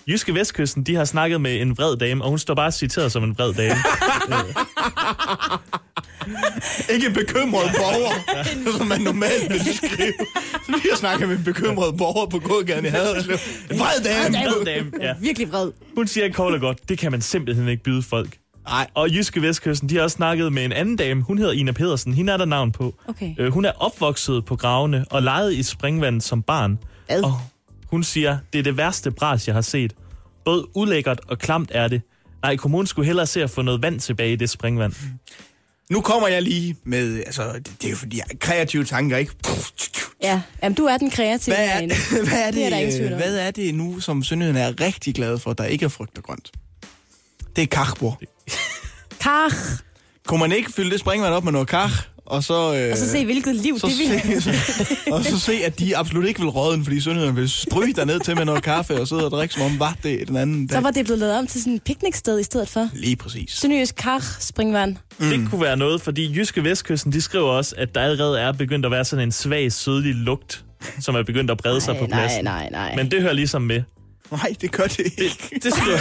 Jyske 0.08 0.34
Vestkysten, 0.34 0.84
de 0.84 0.96
har 0.96 1.06
snakket 1.06 1.42
med 1.42 1.62
en 1.62 1.78
vred 1.78 1.98
dame, 1.98 2.24
og 2.24 2.30
hun 2.30 2.40
står 2.40 2.54
bare 2.54 2.72
citeret 2.72 3.12
som 3.12 3.24
en 3.24 3.38
vred 3.38 3.54
dame. 3.54 3.76
Ikke 6.94 7.08
en 7.08 7.14
bekymret 7.14 7.72
borger, 7.78 8.74
som 8.78 8.88
man 8.88 9.02
normalt 9.02 9.50
vil 9.50 9.60
skrive. 9.78 10.14
Så 10.66 10.72
vi 10.72 10.88
har 10.90 10.98
snakket 10.98 11.28
med 11.30 11.38
en 11.38 11.44
bekymret 11.44 11.98
borger 11.98 12.26
på 12.30 12.40
gågaden 12.40 12.86
i 12.86 12.88
Haderslev. 12.90 13.38
En 13.72 13.80
vred 13.80 14.04
dame. 14.04 14.38
vred 14.48 14.66
dame, 14.66 14.92
ja. 15.02 15.14
Virkelig 15.22 15.52
vred. 15.52 15.72
Hun 15.96 16.08
siger 16.08 16.32
kort 16.32 16.54
og 16.54 16.60
godt, 16.60 16.90
det 16.90 16.98
kan 16.98 17.12
man 17.12 17.22
simpelthen 17.22 17.68
ikke 17.68 17.84
byde 17.84 18.04
folk. 18.04 18.38
Nej. 18.68 18.88
Og 18.94 19.10
Jyske 19.10 19.42
Vestkysten, 19.42 19.90
de 19.90 19.96
har 19.96 20.04
også 20.04 20.16
snakket 20.16 20.54
med 20.54 20.66
en 20.66 20.72
anden 20.72 20.96
dame. 20.96 21.22
Hun 21.22 21.38
hedder 21.38 21.52
Ina 21.54 21.72
Pedersen. 21.72 22.14
Hende 22.14 22.34
er 22.34 22.38
der 22.38 22.46
navn 22.46 22.72
på. 22.72 22.96
Okay. 23.08 23.34
Øh, 23.40 23.52
hun 23.54 23.66
er 23.66 23.72
opvokset 23.80 24.46
på 24.46 24.56
gravene 24.56 25.06
og 25.10 25.24
leget 25.24 25.54
i 25.54 25.64
springvandet 25.64 26.24
som 26.24 26.42
barn. 26.44 26.80
Hvad? 27.08 27.24
Og 27.24 27.42
hun 27.92 28.04
siger, 28.04 28.38
det 28.54 28.60
er 28.60 28.64
det 28.64 28.78
værste 28.78 29.12
bras, 29.12 29.48
jeg 29.48 29.56
har 29.56 29.62
set. 29.62 29.94
Både 30.46 30.68
ulækkert 30.78 31.20
og 31.28 31.40
klamt 31.40 31.72
er 31.74 31.88
det. 31.88 32.02
Nej, 32.42 32.56
kommunen 32.56 32.88
skulle 32.88 33.06
hellere 33.06 33.28
se 33.28 33.44
at 33.44 33.50
få 33.50 33.62
noget 33.62 33.82
vand 33.82 34.00
tilbage 34.00 34.34
i 34.34 34.36
det 34.36 34.50
springvand. 34.50 34.94
Nu 35.90 36.02
kommer 36.02 36.28
jeg 36.28 36.42
lige 36.42 36.76
med, 36.84 37.18
altså, 37.26 37.52
det, 37.54 37.72
det 37.82 37.86
er 37.86 37.90
jo 37.90 37.96
fordi, 37.96 38.18
jeg 38.18 38.40
kreative 38.40 38.84
tanker, 38.84 39.18
ikke? 39.18 39.32
Ja, 40.24 40.42
Jamen, 40.64 40.76
du 40.76 40.86
er 40.86 40.98
den 40.98 41.10
kreative 41.10 41.56
Hvad 41.56 41.68
er, 41.68 41.80
hvad, 42.30 42.40
er 42.48 42.52
Det 42.52 42.66
er 42.66 42.70
der 42.70 42.86
det, 42.86 42.94
tvivl 42.96 43.14
om. 43.14 43.20
hvad 43.20 43.38
er 43.38 43.52
det 43.52 43.76
nu, 43.76 44.00
som 44.00 44.24
Sønderjylland 44.24 44.80
er 44.80 44.86
rigtig 44.86 45.16
glad 45.16 45.38
for, 45.40 45.54
der 45.54 45.64
ikke 45.66 45.86
er 45.86 45.90
frugt 45.90 46.18
og 46.18 46.24
grønt? 46.24 46.52
Det 47.56 47.62
er 47.62 47.68
kachbord. 47.68 48.22
Kach. 49.20 49.56
Kunne 50.28 50.40
man 50.40 50.52
ikke 50.52 50.72
fylde 50.74 50.92
det 50.92 51.00
springvand 51.00 51.34
op 51.34 51.44
med 51.44 51.52
noget 51.52 51.68
kach, 51.68 51.94
og 52.26 52.44
så... 52.44 52.76
Øh, 52.76 52.92
Og 52.92 52.98
så 52.98 53.10
se, 53.10 53.26
hvilket 53.26 53.56
liv 53.56 53.80
så 53.80 53.88
det 53.88 53.98
vil. 54.34 54.42
se, 54.42 54.52
og 55.14 55.24
så 55.26 55.40
se, 55.40 55.54
at 55.66 55.80
de 55.80 55.98
absolut 55.98 56.26
ikke 56.28 56.40
vil 56.40 56.50
råden, 56.50 56.84
fordi 56.84 57.02
Sønderjylland 57.02 57.36
vil 57.36 57.50
stryge 57.50 57.94
derned 57.94 58.20
til 58.20 58.36
med 58.36 58.46
noget 58.46 58.64
kaffe 58.64 59.02
og 59.02 59.08
sidde 59.08 59.26
og 59.26 59.32
drikke, 59.32 59.54
som 59.54 59.64
om 59.64 59.80
var 59.80 59.98
det 60.04 60.28
den 60.28 60.36
anden 60.38 60.68
dag. 60.68 60.76
Så 60.78 60.82
var 60.82 60.92
det 60.92 61.06
blevet 61.06 61.20
lavet 61.20 61.38
om 61.40 61.48
til 61.48 61.62
sådan 61.62 61.74
et 61.74 61.84
pikniksted 61.84 62.40
i 62.40 62.44
stedet 62.44 62.70
for. 62.70 62.90
Lige 62.94 63.16
præcis. 63.16 63.52
Sønderjysk 63.52 63.96
Kach 63.96 64.26
springvand. 64.40 64.96
Mm. 65.20 65.30
Det 65.30 65.50
kunne 65.50 65.62
være 65.62 65.78
noget, 65.78 66.02
fordi 66.02 66.36
Jyske 66.36 66.64
Vestkysten, 66.64 67.12
de 67.12 67.22
skriver 67.22 67.50
også, 67.50 67.76
at 67.78 67.96
der 67.96 68.02
allerede 68.02 68.40
er 68.40 68.52
begyndt 68.52 68.86
at 68.86 68.92
være 68.92 69.06
sådan 69.06 69.26
en 69.26 69.32
svag, 69.32 69.72
sødlig 69.72 70.16
lugt, 70.16 70.66
som 71.00 71.16
er 71.16 71.24
begyndt 71.24 71.52
at 71.52 71.58
brede 71.58 71.82
sig 71.82 71.96
på 71.98 72.06
nej, 72.06 72.20
pladsen. 72.20 72.44
nej, 72.44 72.70
nej. 72.72 72.96
Men 72.96 73.12
det 73.12 73.22
hører 73.22 73.34
ligesom 73.34 73.62
med. 73.62 73.82
Nej, 74.32 74.54
det 74.62 74.72
gør 74.72 74.84
det 74.84 75.00
ikke. 75.00 75.50
Det 75.64 75.74
skriver... 75.74 75.98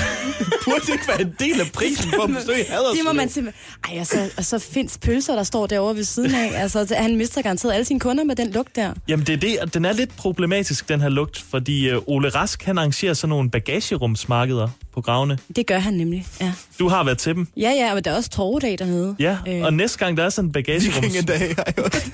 burde 0.64 0.93
ikke 0.93 1.09
være 1.09 1.21
en 1.21 1.35
del 1.38 1.61
af 1.61 1.66
prisen 1.75 2.11
for 2.16 2.23
at 2.23 2.29
besøge 2.31 2.64
Haderslev. 2.69 2.97
Det 2.97 3.05
må 3.05 3.12
man 3.12 3.29
simpelthen... 3.31 3.64
Ej, 3.95 4.01
og 4.01 4.07
så, 4.07 4.31
og 4.37 4.45
så 4.45 4.59
findes 4.59 4.99
pølser, 4.99 5.35
der 5.35 5.43
står 5.43 5.66
derovre 5.66 5.97
ved 5.97 6.05
siden 6.05 6.35
af. 6.35 6.53
Altså, 6.62 6.95
han 6.99 7.16
mister 7.16 7.43
garanteret 7.43 7.73
alle 7.73 7.85
sine 7.85 8.01
kunder 8.01 8.25
med 8.25 8.37
den 8.37 8.51
lugt 8.51 8.77
der. 8.77 8.93
Jamen 9.09 9.27
det 9.27 9.33
er 9.33 9.37
det, 9.37 9.59
og 9.61 9.75
den 9.75 9.85
er 9.85 9.93
lidt 9.93 10.16
problematisk, 10.16 10.88
den 10.88 11.01
her 11.01 11.09
lugt, 11.09 11.45
fordi 11.51 11.93
uh, 11.95 12.03
Ole 12.07 12.29
Rask, 12.29 12.62
han 12.62 12.79
arrangerer 12.79 13.14
sådan 13.14 13.29
nogle 13.29 13.51
bagagerumsmarkeder 13.51 14.69
på 14.95 15.01
gravene. 15.01 15.38
Det 15.57 15.66
gør 15.66 15.79
han 15.79 15.95
nemlig, 15.95 16.27
ja. 16.40 16.53
Du 16.79 16.88
har 16.88 17.05
været 17.05 17.19
til 17.19 17.35
dem. 17.35 17.47
Ja, 17.57 17.71
ja, 17.71 17.95
men 17.95 18.05
der 18.05 18.11
er 18.11 18.16
også 18.16 18.31
torvedag 18.31 18.79
dernede. 18.79 19.16
Ja, 19.19 19.37
Øh, 19.49 19.62
og 19.62 19.73
næste 19.75 19.99
gang, 19.99 20.16
der 20.16 20.25
er 20.25 20.31
sådan 20.31 20.49
en 20.49 20.53
bagagerums... 20.53 20.97
Vikingedag 20.97 21.55
har 21.57 21.64
jeg 21.66 21.75
hørt. 21.83 22.11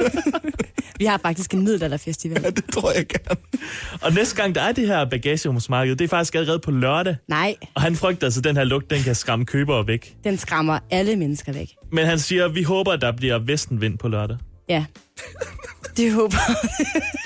Vi 0.99 1.05
har 1.05 1.19
faktisk 1.19 1.55
en 1.55 1.65
middelalderfestival. 1.65 2.41
Ja, 2.45 2.51
det 2.51 2.65
tror 2.73 2.93
jeg 2.93 3.07
gerne. 3.09 3.41
Og 4.03 4.13
næste 4.13 4.37
gang, 4.37 4.55
der 4.55 4.61
er 4.63 4.73
det 4.73 4.87
her 4.87 5.05
bagagerumsmarked, 5.05 5.97
det 5.97 6.05
er 6.05 6.09
faktisk 6.09 6.35
allerede 6.35 6.59
på 6.59 6.71
lørdag. 6.71 7.17
Nej, 7.29 7.55
Og 7.75 7.83
han 7.83 7.97
frygter 7.97 8.27
altså, 8.27 8.41
at 8.41 8.45
den 8.45 8.57
her 8.57 8.65
lugt, 8.65 8.91
den 8.91 9.03
kan 9.03 9.15
skræmme 9.15 9.47
købere 9.47 9.87
væk. 9.87 10.17
den 10.25 10.39
skræmmer 10.39 10.79
alle 10.91 11.17
mennesker 11.17 11.53
væk. 11.53 11.69
Men 11.93 12.07
han 12.07 12.19
siger, 12.19 12.45
at 12.45 12.55
vi 12.55 12.63
håber, 12.63 12.93
at 12.93 13.01
der 13.01 13.13
bliver 13.13 13.39
vestenvind 13.39 13.99
på 13.99 14.09
lørdag. 14.09 14.37
Ja. 14.69 14.85
Det 15.97 16.13
håber, 16.13 16.37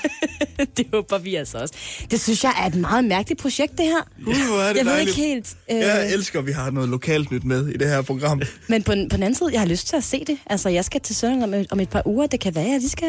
det 0.77 0.87
håber 0.95 1.19
vi 1.19 1.35
altså 1.35 1.59
også. 1.59 1.75
Det 2.11 2.21
synes 2.21 2.45
jeg 2.45 2.53
er 2.63 2.67
et 2.67 2.75
meget 2.75 3.05
mærkeligt 3.05 3.41
projekt, 3.41 3.79
det 3.79 3.87
her. 3.87 4.25
Gud, 4.25 4.35
hvor 4.49 4.59
er 4.61 4.69
det 4.69 4.77
Jeg 4.77 4.85
ved 4.87 4.93
dejligt. 4.93 5.19
ikke 5.19 5.29
helt... 5.29 5.57
Øh, 5.71 5.77
Jeg 5.79 6.13
elsker, 6.13 6.39
at 6.39 6.47
vi 6.47 6.53
har 6.53 6.71
noget 6.71 6.89
lokalt 6.89 7.31
nyt 7.31 7.45
med 7.45 7.69
i 7.69 7.73
det 7.77 7.89
her 7.89 8.03
program. 8.03 8.43
Men 8.69 8.83
på, 8.83 8.93
den- 8.95 9.09
på 9.09 9.17
den 9.17 9.23
anden 9.23 9.39
side, 9.39 9.49
jeg 9.53 9.61
har 9.61 9.67
lyst 9.67 9.89
til 9.89 9.97
at 9.97 10.05
se 10.05 10.25
det. 10.27 10.39
Altså, 10.47 10.69
jeg 10.69 10.85
skal 10.85 11.01
til 11.01 11.17
Sønderland 11.17 11.55
om, 11.55 11.61
et- 11.61 11.67
om 11.73 11.81
et 11.81 11.89
par 11.89 12.03
uger. 12.07 12.27
Det 12.27 12.41
kan 12.41 12.55
være, 12.55 12.75
at 12.75 12.83
de 12.83 12.89
skal 12.91 13.09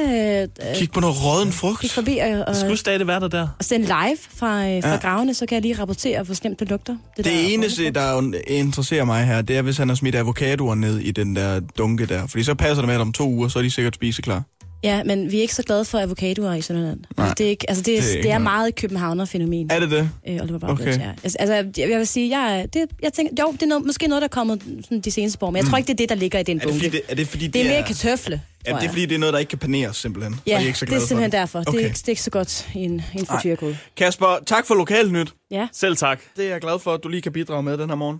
øh, 0.69 0.75
Kig 0.75 0.91
på 0.91 0.99
noget 0.99 1.15
råden 1.25 1.51
frugt. 1.51 1.79
kigge 1.79 1.93
forbi 1.93 2.17
og, 2.17 2.43
og, 2.47 2.55
Skulle 2.55 2.77
stadig 2.77 3.07
være 3.07 3.19
der 3.19 3.27
der? 3.27 3.47
og 3.59 3.65
sende 3.65 3.85
live 3.85 4.17
fra, 4.35 4.67
øh, 4.69 4.83
fra 4.83 4.89
Ja. 4.89 4.95
gravene, 4.97 5.33
så 5.33 5.45
kan 5.45 5.55
jeg 5.55 5.61
lige 5.61 5.81
rapportere, 5.81 6.23
hvor 6.23 6.33
slemt 6.33 6.59
det 6.59 6.69
lugter. 6.69 6.97
Det, 7.17 7.25
der 7.25 7.31
Det 7.31 7.53
eneste, 7.53 7.91
der 7.91 8.31
interesserer 8.47 9.05
mig 9.05 9.25
her, 9.25 9.41
det 9.41 9.57
er, 9.57 9.61
hvis 9.61 9.77
han 9.77 9.87
har 9.89 9.95
smidt 9.95 10.15
avocadoer 10.15 10.75
ned 10.75 10.99
i 10.99 11.11
den 11.11 11.35
der 11.35 11.59
dunke 11.59 12.05
der. 12.05 12.27
Fordi 12.27 12.43
så 12.43 12.55
passer 12.55 12.75
det 12.75 12.85
med, 12.85 12.95
at 12.95 13.01
om 13.01 13.13
to 13.13 13.29
uger, 13.29 13.47
så 13.47 13.59
er 13.59 13.63
de 13.63 13.71
sikkert 13.71 13.95
spiseklar. 13.95 14.43
Ja, 14.83 15.03
men 15.03 15.31
vi 15.31 15.37
er 15.37 15.41
ikke 15.41 15.55
så 15.55 15.63
glade 15.63 15.85
for 15.85 15.99
avocadoer 15.99 16.53
i 16.53 16.61
Sønderland. 16.61 16.99
Nej. 17.17 17.33
Det 17.37 17.45
er, 17.45 17.49
ikke, 17.49 17.69
altså 17.69 17.83
det, 17.83 17.97
er, 17.97 18.01
Det 18.01 18.17
er 18.17 18.21
det, 18.21 18.31
er 18.31 18.37
meget 18.37 18.67
et 18.67 18.75
københavner-fænomen. 18.75 19.71
Er 19.71 19.79
det 19.79 19.91
det? 19.91 20.09
Øh, 20.27 20.39
Oliver 20.41 20.59
Okay. 20.69 20.71
okay. 20.71 20.99
ja. 20.99 21.09
altså, 21.23 21.37
altså, 21.39 21.53
jeg, 21.53 21.89
jeg 21.89 21.99
vil 21.99 22.07
sige, 22.07 22.39
jeg, 22.39 22.67
det, 22.73 22.85
jeg 23.03 23.13
tænker, 23.13 23.33
jo, 23.43 23.51
det 23.51 23.63
er 23.63 23.67
noget, 23.67 23.85
måske 23.85 24.07
noget, 24.07 24.21
der 24.21 24.27
er 24.27 24.29
kommet 24.29 24.61
sådan, 24.83 25.01
de 25.01 25.11
seneste 25.11 25.43
år, 25.45 25.49
men 25.51 25.57
jeg 25.61 25.65
tror 25.69 25.77
ikke, 25.77 25.87
det 25.87 25.93
er 25.93 25.97
det, 25.97 26.09
der 26.09 26.15
ligger 26.15 26.39
i 26.39 26.43
den 26.43 26.57
Mm. 26.57 26.61
Er 26.61 26.65
det 26.65 26.71
bunke. 26.71 26.85
fordi, 26.85 26.97
det, 26.97 27.01
er 27.09 27.15
det, 27.15 27.27
fordi, 27.27 27.47
det 27.47 27.61
er 27.65 27.69
mere 27.69 27.83
kartøfle, 27.83 28.41
Ja, 28.67 28.73
det 28.75 28.83
er 28.83 28.89
fordi, 28.89 29.05
det 29.05 29.15
er 29.15 29.19
noget, 29.19 29.33
der 29.33 29.39
ikke 29.39 29.49
kan 29.49 29.59
paneres, 29.59 29.97
simpelthen. 29.97 30.35
Ja, 30.47 30.55
er 30.61 30.65
ikke 30.65 30.79
så 30.79 30.85
det 30.85 30.91
er 30.91 30.95
glade 30.95 31.07
simpelthen 31.07 31.31
for 31.31 31.37
derfor. 31.37 31.59
Det, 31.59 31.67
er 31.67 31.71
Okay. 31.71 31.79
ikke, 31.85 31.93
det 31.93 32.05
er 32.05 32.09
ikke 32.09 32.21
så 32.21 32.29
godt 32.29 32.67
i 32.75 32.79
en, 32.79 33.01
i 33.15 33.19
en 33.19 33.25
frityrkode. 33.25 33.77
Kasper, 33.97 34.37
tak 34.45 34.67
for 34.67 34.75
lokalnyt. 34.75 35.33
Ja. 35.51 35.67
Selv 35.73 35.97
tak. 35.97 36.19
Det 36.37 36.45
er 36.45 36.49
jeg 36.49 36.61
glad 36.61 36.79
for, 36.79 36.93
at 36.93 36.99
du 37.03 37.09
lige 37.09 37.21
kan 37.21 37.31
bidrage 37.31 37.63
med 37.63 37.77
den 37.77 37.89
her 37.89 37.95
morgen. 37.95 38.19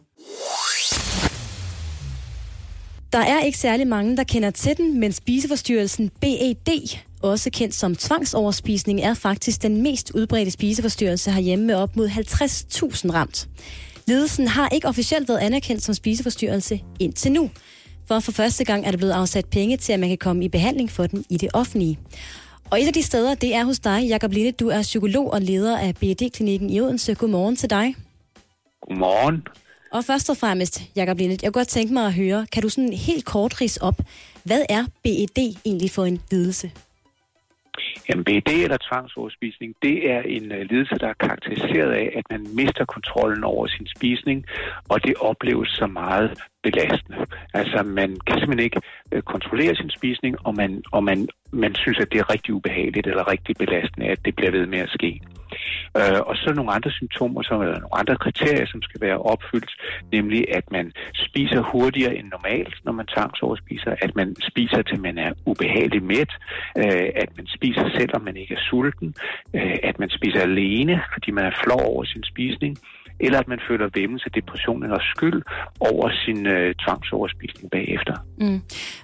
Der 3.13 3.19
er 3.19 3.39
ikke 3.39 3.57
særlig 3.57 3.87
mange, 3.87 4.17
der 4.17 4.23
kender 4.23 4.49
til 4.51 4.77
den, 4.77 4.99
men 4.99 5.11
spiseforstyrrelsen 5.11 6.11
BED, 6.21 6.97
også 7.21 7.49
kendt 7.53 7.75
som 7.75 7.95
tvangsoverspisning, 7.95 9.01
er 9.01 9.13
faktisk 9.13 9.61
den 9.61 9.81
mest 9.81 10.11
udbredte 10.15 10.51
spiseforstyrrelse 10.51 11.31
herhjemme 11.31 11.65
med 11.65 11.75
op 11.75 11.95
mod 11.95 12.09
50.000 12.09 13.13
ramt. 13.13 13.49
Lidelsen 14.07 14.47
har 14.47 14.69
ikke 14.69 14.87
officielt 14.87 15.29
været 15.29 15.39
anerkendt 15.39 15.83
som 15.83 15.93
spiseforstyrrelse 15.93 16.81
indtil 16.99 17.31
nu. 17.31 17.49
For 18.07 18.19
for 18.19 18.31
første 18.31 18.63
gang 18.63 18.85
er 18.85 18.91
der 18.91 18.97
blevet 18.97 19.11
afsat 19.11 19.45
penge 19.45 19.77
til, 19.77 19.93
at 19.93 19.99
man 19.99 20.09
kan 20.09 20.17
komme 20.17 20.45
i 20.45 20.49
behandling 20.49 20.91
for 20.91 21.07
den 21.07 21.25
i 21.29 21.37
det 21.37 21.49
offentlige. 21.53 21.99
Og 22.69 22.81
et 22.81 22.87
af 22.87 22.93
de 22.93 23.03
steder, 23.03 23.35
det 23.35 23.55
er 23.55 23.63
hos 23.65 23.79
dig, 23.79 24.03
Jakob 24.07 24.31
Linde. 24.31 24.51
Du 24.51 24.67
er 24.67 24.81
psykolog 24.81 25.33
og 25.33 25.41
leder 25.41 25.77
af 25.79 25.95
BED-klinikken 25.95 26.69
i 26.69 26.81
Odense. 26.81 27.13
Godmorgen 27.15 27.55
til 27.55 27.69
dig. 27.69 27.95
Godmorgen. 28.81 29.43
Og 29.91 30.03
først 30.03 30.29
og 30.29 30.37
fremmest, 30.37 30.81
Jakob 30.95 31.17
Lindet, 31.17 31.43
jeg 31.43 31.47
kunne 31.47 31.59
godt 31.59 31.67
tænke 31.67 31.93
mig 31.93 32.05
at 32.05 32.13
høre, 32.13 32.45
kan 32.53 32.63
du 32.63 32.69
sådan 32.69 32.93
helt 32.93 33.25
kort 33.25 33.61
ris 33.61 33.77
op, 33.77 33.97
hvad 34.43 34.61
er 34.69 34.83
BED 35.03 35.39
egentlig 35.65 35.91
for 35.91 36.05
en 36.05 36.21
lidelse? 36.31 36.71
Jamen, 38.09 38.23
BED 38.23 38.49
eller 38.49 38.77
tvangsoverspisning, 38.89 39.75
det 39.81 40.11
er 40.11 40.21
en 40.21 40.51
øh, 40.51 40.61
lidelse, 40.69 40.95
der 40.95 41.07
er 41.07 41.13
karakteriseret 41.25 41.91
af, 41.91 42.07
at 42.19 42.25
man 42.29 42.47
mister 42.55 42.85
kontrollen 42.85 43.43
over 43.43 43.67
sin 43.67 43.87
spisning, 43.95 44.45
og 44.89 45.03
det 45.03 45.15
opleves 45.15 45.69
så 45.69 45.87
meget 45.87 46.39
belastende. 46.63 47.17
Altså, 47.53 47.83
man 47.83 48.09
kan 48.27 48.37
simpelthen 48.39 48.65
ikke 48.69 48.81
øh, 49.11 49.21
kontrollere 49.21 49.75
sin 49.75 49.89
spisning, 49.89 50.35
og, 50.47 50.55
man, 50.55 50.83
og 50.91 51.03
man, 51.03 51.27
man 51.51 51.75
synes, 51.75 51.99
at 51.99 52.11
det 52.11 52.19
er 52.19 52.29
rigtig 52.33 52.53
ubehageligt 52.53 53.07
eller 53.07 53.31
rigtig 53.31 53.55
belastende, 53.57 54.07
at 54.07 54.19
det 54.25 54.35
bliver 54.35 54.51
ved 54.51 54.65
med 54.65 54.79
at 54.79 54.89
ske. 54.89 55.21
Øh, 55.97 56.19
og 56.29 56.35
så 56.35 56.53
nogle 56.53 56.71
andre 56.71 56.91
symptomer, 56.91 57.41
som, 57.41 57.61
eller 57.61 57.79
nogle 57.79 57.99
andre 58.01 58.15
kriterier, 58.15 58.65
som 58.65 58.81
skal 58.81 59.01
være 59.01 59.17
opfyldt, 59.31 59.71
nemlig 60.11 60.55
at 60.57 60.71
man 60.71 60.91
spiser 61.13 61.61
hurtigere 61.61 62.15
end 62.15 62.27
normalt, 62.35 62.75
når 62.85 62.91
man 62.91 63.05
tvangsoverspiser, 63.05 63.95
at 64.01 64.15
man 64.15 64.35
spiser 64.49 64.81
til 64.81 64.99
man 65.01 65.17
er 65.17 65.31
ubehageligt 65.45 66.03
mæt, 66.03 66.31
øh, 66.77 67.09
at 67.23 67.29
man 67.37 67.47
spiser 67.47 67.89
selvom 67.97 68.21
man 68.21 68.37
ikke 68.37 68.53
er 68.53 68.63
sulten, 68.69 69.13
øh, 69.53 69.77
at 69.83 69.99
man 69.99 70.09
spiser 70.09 70.41
alene, 70.41 71.03
fordi 71.13 71.31
man 71.31 71.45
er 71.45 71.55
flov 71.63 71.81
over 71.81 72.03
sin 72.03 72.23
spisning, 72.23 72.77
eller 73.25 73.39
at 73.39 73.47
man 73.47 73.59
føler 73.67 73.89
væmmelse, 73.93 74.29
depression 74.29 74.83
eller 74.83 74.99
skyld 75.15 75.41
over 75.79 76.11
sin 76.25 76.47
øh, 76.47 76.75
tvangsoverspisning 76.83 77.71
bagefter. 77.71 78.15
Mm. 78.37 78.59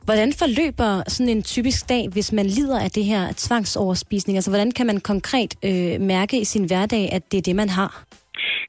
Hvordan 0.07 0.29
forløber 0.41 1.03
sådan 1.07 1.33
en 1.37 1.43
typisk 1.43 1.89
dag, 1.89 2.03
hvis 2.13 2.33
man 2.33 2.45
lider 2.45 2.79
af 2.79 2.89
det 2.89 3.05
her 3.05 3.23
tvangsoverspisning? 3.37 4.37
Altså, 4.37 4.51
hvordan 4.51 4.71
kan 4.71 4.85
man 4.85 4.99
konkret 4.99 5.51
øh, 5.65 6.01
mærke 6.01 6.39
i 6.39 6.43
sin 6.43 6.65
hverdag, 6.65 7.09
at 7.11 7.31
det 7.31 7.37
er 7.37 7.41
det, 7.41 7.55
man 7.55 7.69
har? 7.69 7.91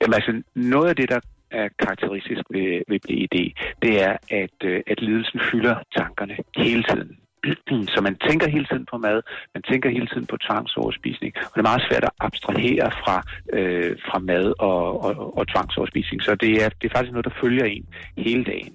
Jamen 0.00 0.14
altså, 0.14 0.42
noget 0.54 0.88
af 0.88 0.96
det, 0.96 1.08
der 1.08 1.20
er 1.50 1.68
karakteristisk 1.78 2.42
ved, 2.50 2.82
ved 2.88 3.00
BED, 3.06 3.37
det 3.82 4.02
er, 4.02 4.16
at, 4.30 4.56
øh, 4.64 4.80
at 4.87 5.00
lidelsen 5.02 5.40
fylder 5.50 5.76
tankerne 5.96 6.37
hele 6.56 6.82
tiden. 6.82 7.16
Så 7.94 8.01
man 8.01 8.16
tænker 8.29 8.48
hele 8.48 8.66
tiden 8.70 8.87
på 8.90 8.96
mad, 8.98 9.22
man 9.55 9.62
tænker 9.62 9.90
hele 9.90 10.07
tiden 10.07 10.27
på 10.27 10.37
tvangsoverspisning, 10.37 11.33
og 11.37 11.53
det 11.55 11.61
er 11.61 11.70
meget 11.70 11.87
svært 11.88 12.05
at 12.05 12.11
abstrahere 12.20 12.90
fra, 13.03 13.16
øh, 13.53 13.96
fra 14.09 14.18
mad 14.18 14.46
og, 14.59 15.05
og, 15.05 15.38
og 15.38 15.48
tvangsoverspisning. 15.48 16.22
Så 16.22 16.35
det 16.35 16.53
er, 16.64 16.68
det 16.68 16.85
er 16.88 16.94
faktisk 16.96 17.12
noget, 17.12 17.24
der 17.24 17.40
følger 17.42 17.64
en 17.64 17.87
hele 18.16 18.44
dagen. 18.44 18.74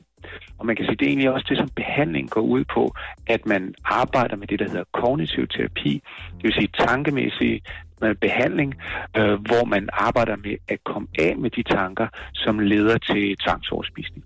Og 0.60 0.65
man 0.65 0.76
kan 0.76 0.86
sige, 0.86 0.95
det 0.95 1.06
er 1.06 1.10
egentlig 1.10 1.32
også 1.32 1.45
det, 1.49 1.58
som 1.58 1.69
behandling 1.76 2.30
går 2.30 2.41
ud 2.41 2.63
på, 2.63 2.93
at 3.28 3.45
man 3.45 3.76
arbejder 3.84 4.36
med 4.36 4.47
det, 4.47 4.60
der 4.60 4.69
hedder 4.69 4.84
kognitiv 4.93 5.47
terapi, 5.47 6.02
det 6.38 6.43
vil 6.43 6.54
sige 6.54 6.69
tankemæssig 6.88 7.62
øh, 8.04 8.15
behandling, 8.15 8.76
øh, 9.17 9.34
hvor 9.47 9.65
man 9.65 9.89
arbejder 9.93 10.36
med 10.36 10.56
at 10.67 10.84
komme 10.84 11.08
af 11.19 11.38
med 11.38 11.49
de 11.49 11.63
tanker, 11.63 12.08
som 12.34 12.60
leder 12.60 12.97
til 12.97 13.38
tvangsoverspisning. 13.38 14.23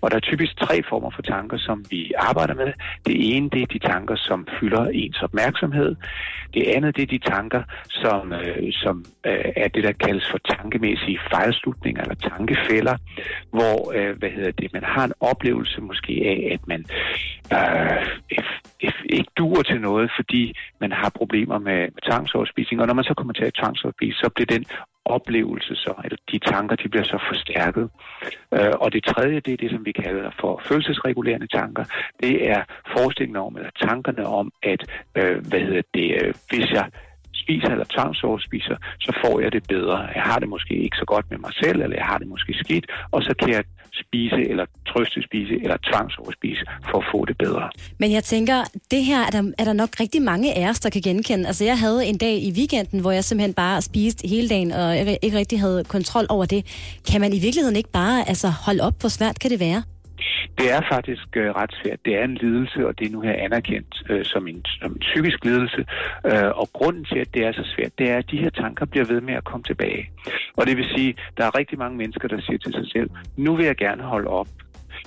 Og 0.00 0.10
der 0.10 0.16
er 0.16 0.20
typisk 0.20 0.56
tre 0.56 0.82
former 0.88 1.10
for 1.10 1.22
tanker, 1.22 1.58
som 1.58 1.84
vi 1.90 2.12
arbejder 2.18 2.54
med. 2.54 2.72
Det 3.06 3.36
ene, 3.36 3.50
det 3.50 3.62
er 3.62 3.66
de 3.66 3.78
tanker, 3.78 4.16
som 4.16 4.46
fylder 4.60 4.84
ens 4.86 5.22
opmærksomhed. 5.22 5.96
Det 6.54 6.62
andet, 6.76 6.96
det 6.96 7.02
er 7.02 7.18
de 7.18 7.18
tanker, 7.18 7.62
som, 7.88 8.32
øh, 8.32 8.72
som 8.72 9.04
øh, 9.26 9.52
er 9.56 9.68
det, 9.68 9.84
der 9.84 9.92
kaldes 9.92 10.26
for 10.30 10.38
tankemæssige 10.38 11.20
fejlslutninger 11.32 12.02
eller 12.02 12.14
tankefælder, 12.14 12.96
hvor 13.50 13.92
øh, 13.96 14.18
hvad 14.18 14.30
hedder 14.30 14.50
det, 14.50 14.72
man 14.72 14.84
har 14.84 15.04
en 15.04 15.12
oplevelse 15.20 15.80
måske 15.80 16.12
af, 16.24 16.54
at 16.54 16.68
man 16.68 16.84
øh, 17.52 18.06
ikke 19.16 19.30
duer 19.36 19.62
til 19.62 19.80
noget, 19.80 20.10
fordi 20.18 20.54
man 20.80 20.92
har 20.92 21.10
problemer 21.20 21.58
med, 21.58 21.80
med 21.94 22.02
tvangsoverspisning. 22.08 22.80
Og 22.80 22.86
når 22.86 22.94
man 22.94 23.04
så 23.04 23.14
kommer 23.14 23.32
til 23.32 23.44
at 23.44 23.54
tvangsoverspise, 23.54 24.18
så 24.18 24.30
bliver 24.34 24.46
den 24.56 24.64
oplevelse 25.04 25.74
så, 25.74 25.92
eller 26.04 26.18
de 26.32 26.38
tanker, 26.38 26.76
de 26.76 26.88
bliver 26.88 27.04
så 27.04 27.18
forstærket. 27.30 27.90
Øh, 28.54 28.74
og 28.82 28.92
det 28.92 29.04
tredje, 29.04 29.40
det 29.40 29.52
er 29.52 29.56
det, 29.56 29.70
som 29.70 29.84
vi 29.84 29.92
kalder 29.92 30.30
for 30.40 30.62
følelsesregulerende 30.68 31.46
tanker. 31.46 31.84
Det 32.22 32.50
er 32.50 32.62
forestillingen 32.96 33.42
om, 33.46 33.56
eller 33.56 33.70
tankerne 33.88 34.26
om, 34.26 34.52
at, 34.62 34.80
øh, 35.18 35.36
hvad 35.48 35.60
hedder 35.60 35.82
det, 35.94 36.08
øh, 36.22 36.34
hvis 36.50 36.70
jeg 36.70 36.86
spiser 37.44 37.70
eller 37.74 37.88
tvangsoverspiser, 37.94 38.76
så 39.00 39.10
får 39.22 39.34
jeg 39.40 39.50
det 39.56 39.62
bedre. 39.74 39.98
Jeg 40.18 40.24
har 40.30 40.38
det 40.42 40.48
måske 40.48 40.74
ikke 40.84 40.96
så 41.02 41.06
godt 41.12 41.26
med 41.30 41.38
mig 41.38 41.52
selv, 41.62 41.78
eller 41.82 41.96
jeg 41.96 42.08
har 42.10 42.18
det 42.18 42.28
måske 42.34 42.52
skidt, 42.62 42.86
og 43.10 43.22
så 43.22 43.32
kan 43.40 43.50
jeg 43.56 43.64
spise 44.04 44.40
eller 44.50 44.66
trøste 44.90 45.22
spise 45.22 45.54
eller 45.62 45.76
tvangsoverspise 45.90 46.64
for 46.90 46.98
at 46.98 47.06
få 47.12 47.24
det 47.24 47.38
bedre. 47.38 47.70
Men 47.98 48.12
jeg 48.12 48.24
tænker, 48.24 48.58
det 48.90 49.04
her 49.04 49.20
er 49.26 49.30
der, 49.30 49.52
er 49.58 49.64
der 49.64 49.72
nok 49.72 49.88
rigtig 50.00 50.22
mange 50.22 50.54
af 50.54 50.68
os, 50.70 50.80
der 50.80 50.90
kan 50.90 51.02
genkende. 51.02 51.46
Altså 51.46 51.64
jeg 51.64 51.78
havde 51.78 52.06
en 52.06 52.18
dag 52.18 52.36
i 52.48 52.52
weekenden, 52.56 53.00
hvor 53.00 53.12
jeg 53.12 53.24
simpelthen 53.24 53.54
bare 53.54 53.82
spiste 53.82 54.28
hele 54.28 54.48
dagen, 54.48 54.72
og 54.72 54.96
ikke 54.96 55.38
rigtig 55.38 55.60
havde 55.60 55.84
kontrol 55.84 56.26
over 56.28 56.44
det. 56.44 56.60
Kan 57.10 57.20
man 57.20 57.32
i 57.32 57.40
virkeligheden 57.40 57.76
ikke 57.76 57.92
bare 57.92 58.28
altså, 58.28 58.48
holde 58.66 58.82
op? 58.82 58.94
Hvor 59.00 59.08
svært 59.08 59.38
kan 59.38 59.50
det 59.50 59.60
være? 59.60 59.82
Det 60.58 60.72
er 60.72 60.80
faktisk 60.92 61.26
øh, 61.36 61.50
ret 61.50 61.74
svært. 61.82 61.98
Det 62.04 62.14
er 62.18 62.24
en 62.24 62.34
lidelse, 62.34 62.86
og 62.86 62.98
det 62.98 63.06
er 63.06 63.12
nu 63.12 63.20
her 63.20 63.32
anerkendt 63.32 64.02
øh, 64.10 64.24
som, 64.24 64.48
en, 64.48 64.64
som 64.64 64.92
en 64.92 64.98
psykisk 64.98 65.44
lidelse. 65.44 65.84
Øh, 66.26 66.50
og 66.60 66.68
grunden 66.72 67.04
til, 67.04 67.18
at 67.18 67.34
det 67.34 67.44
er 67.46 67.52
så 67.52 67.64
svært, 67.74 67.92
det 67.98 68.10
er, 68.10 68.16
at 68.16 68.30
de 68.30 68.38
her 68.38 68.50
tanker 68.50 68.86
bliver 68.86 69.06
ved 69.06 69.20
med 69.20 69.34
at 69.34 69.44
komme 69.44 69.64
tilbage. 69.64 70.10
Og 70.56 70.66
det 70.66 70.76
vil 70.76 70.86
sige, 70.96 71.14
der 71.36 71.44
er 71.44 71.58
rigtig 71.58 71.78
mange 71.78 71.96
mennesker, 71.96 72.28
der 72.28 72.40
siger 72.40 72.58
til 72.58 72.72
sig 72.72 72.86
selv, 72.92 73.10
nu 73.36 73.56
vil 73.56 73.66
jeg 73.66 73.76
gerne 73.76 74.02
holde 74.02 74.28
op. 74.28 74.48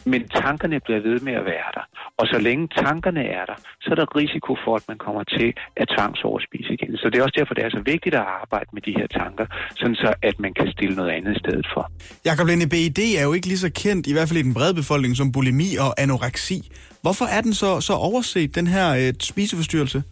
Men 0.05 0.21
tankerne 0.41 0.79
bliver 0.85 1.01
ved 1.09 1.19
med 1.27 1.33
at 1.33 1.45
være 1.45 1.69
der. 1.77 1.85
Og 2.19 2.25
så 2.31 2.37
længe 2.47 2.67
tankerne 2.83 3.23
er 3.39 3.45
der, 3.45 3.57
så 3.81 3.87
er 3.91 3.95
der 3.95 4.15
risiko 4.21 4.51
for, 4.65 4.73
at 4.79 4.85
man 4.87 4.97
kommer 5.05 5.23
til 5.23 5.49
at 5.81 5.87
tvangsoverspise 5.95 6.73
igen. 6.77 6.97
Så 6.97 7.05
det 7.09 7.17
er 7.19 7.23
også 7.23 7.37
derfor, 7.39 7.53
det 7.53 7.63
er 7.65 7.69
så 7.69 7.83
vigtigt 7.93 8.15
at 8.15 8.25
arbejde 8.41 8.69
med 8.75 8.81
de 8.87 8.93
her 8.99 9.07
tanker, 9.07 9.45
sådan 9.79 9.95
så 9.95 10.13
at 10.29 10.35
man 10.39 10.53
kan 10.53 10.67
stille 10.75 10.95
noget 10.95 11.11
andet 11.17 11.31
i 11.35 11.39
stedet 11.39 11.67
for. 11.73 11.83
Jakob 12.25 12.45
Lene, 12.47 12.67
BID 12.73 12.99
er 13.19 13.23
jo 13.27 13.33
ikke 13.33 13.47
lige 13.47 13.63
så 13.67 13.71
kendt, 13.83 14.07
i 14.07 14.13
hvert 14.13 14.27
fald 14.29 14.39
i 14.39 14.47
den 14.49 14.53
brede 14.53 14.73
befolkning, 14.81 15.13
som 15.17 15.31
bulimi 15.31 15.69
og 15.85 15.91
anoreksi. 16.03 16.57
Hvorfor 17.01 17.25
er 17.25 17.41
den 17.41 17.53
så, 17.53 17.81
så 17.81 17.93
overset, 17.93 18.55
den 18.55 18.67
her 18.67 18.87
øh, 18.99 19.13
spiseforstyrrelse? 19.19 20.03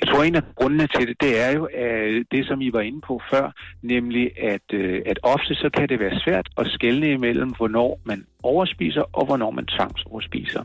Jeg 0.00 0.08
tror, 0.08 0.22
en 0.22 0.34
af 0.34 0.42
grundene 0.54 0.86
til 0.86 1.08
det, 1.08 1.16
det 1.20 1.40
er 1.40 1.52
jo 1.52 1.64
at 1.64 2.24
det, 2.32 2.46
som 2.46 2.60
I 2.60 2.72
var 2.72 2.80
inde 2.80 3.00
på 3.00 3.20
før, 3.30 3.52
nemlig 3.82 4.42
at, 4.42 4.66
øh, 4.72 5.02
at 5.06 5.18
ofte 5.22 5.54
så 5.54 5.70
kan 5.76 5.88
det 5.88 6.00
være 6.00 6.20
svært 6.24 6.48
at 6.58 6.66
skelne 6.66 7.08
imellem, 7.10 7.48
hvornår 7.48 8.00
man 8.04 8.26
overspiser 8.42 9.04
og 9.12 9.26
hvornår 9.26 9.50
man 9.50 9.66
tvangsoverspiser. 9.66 10.62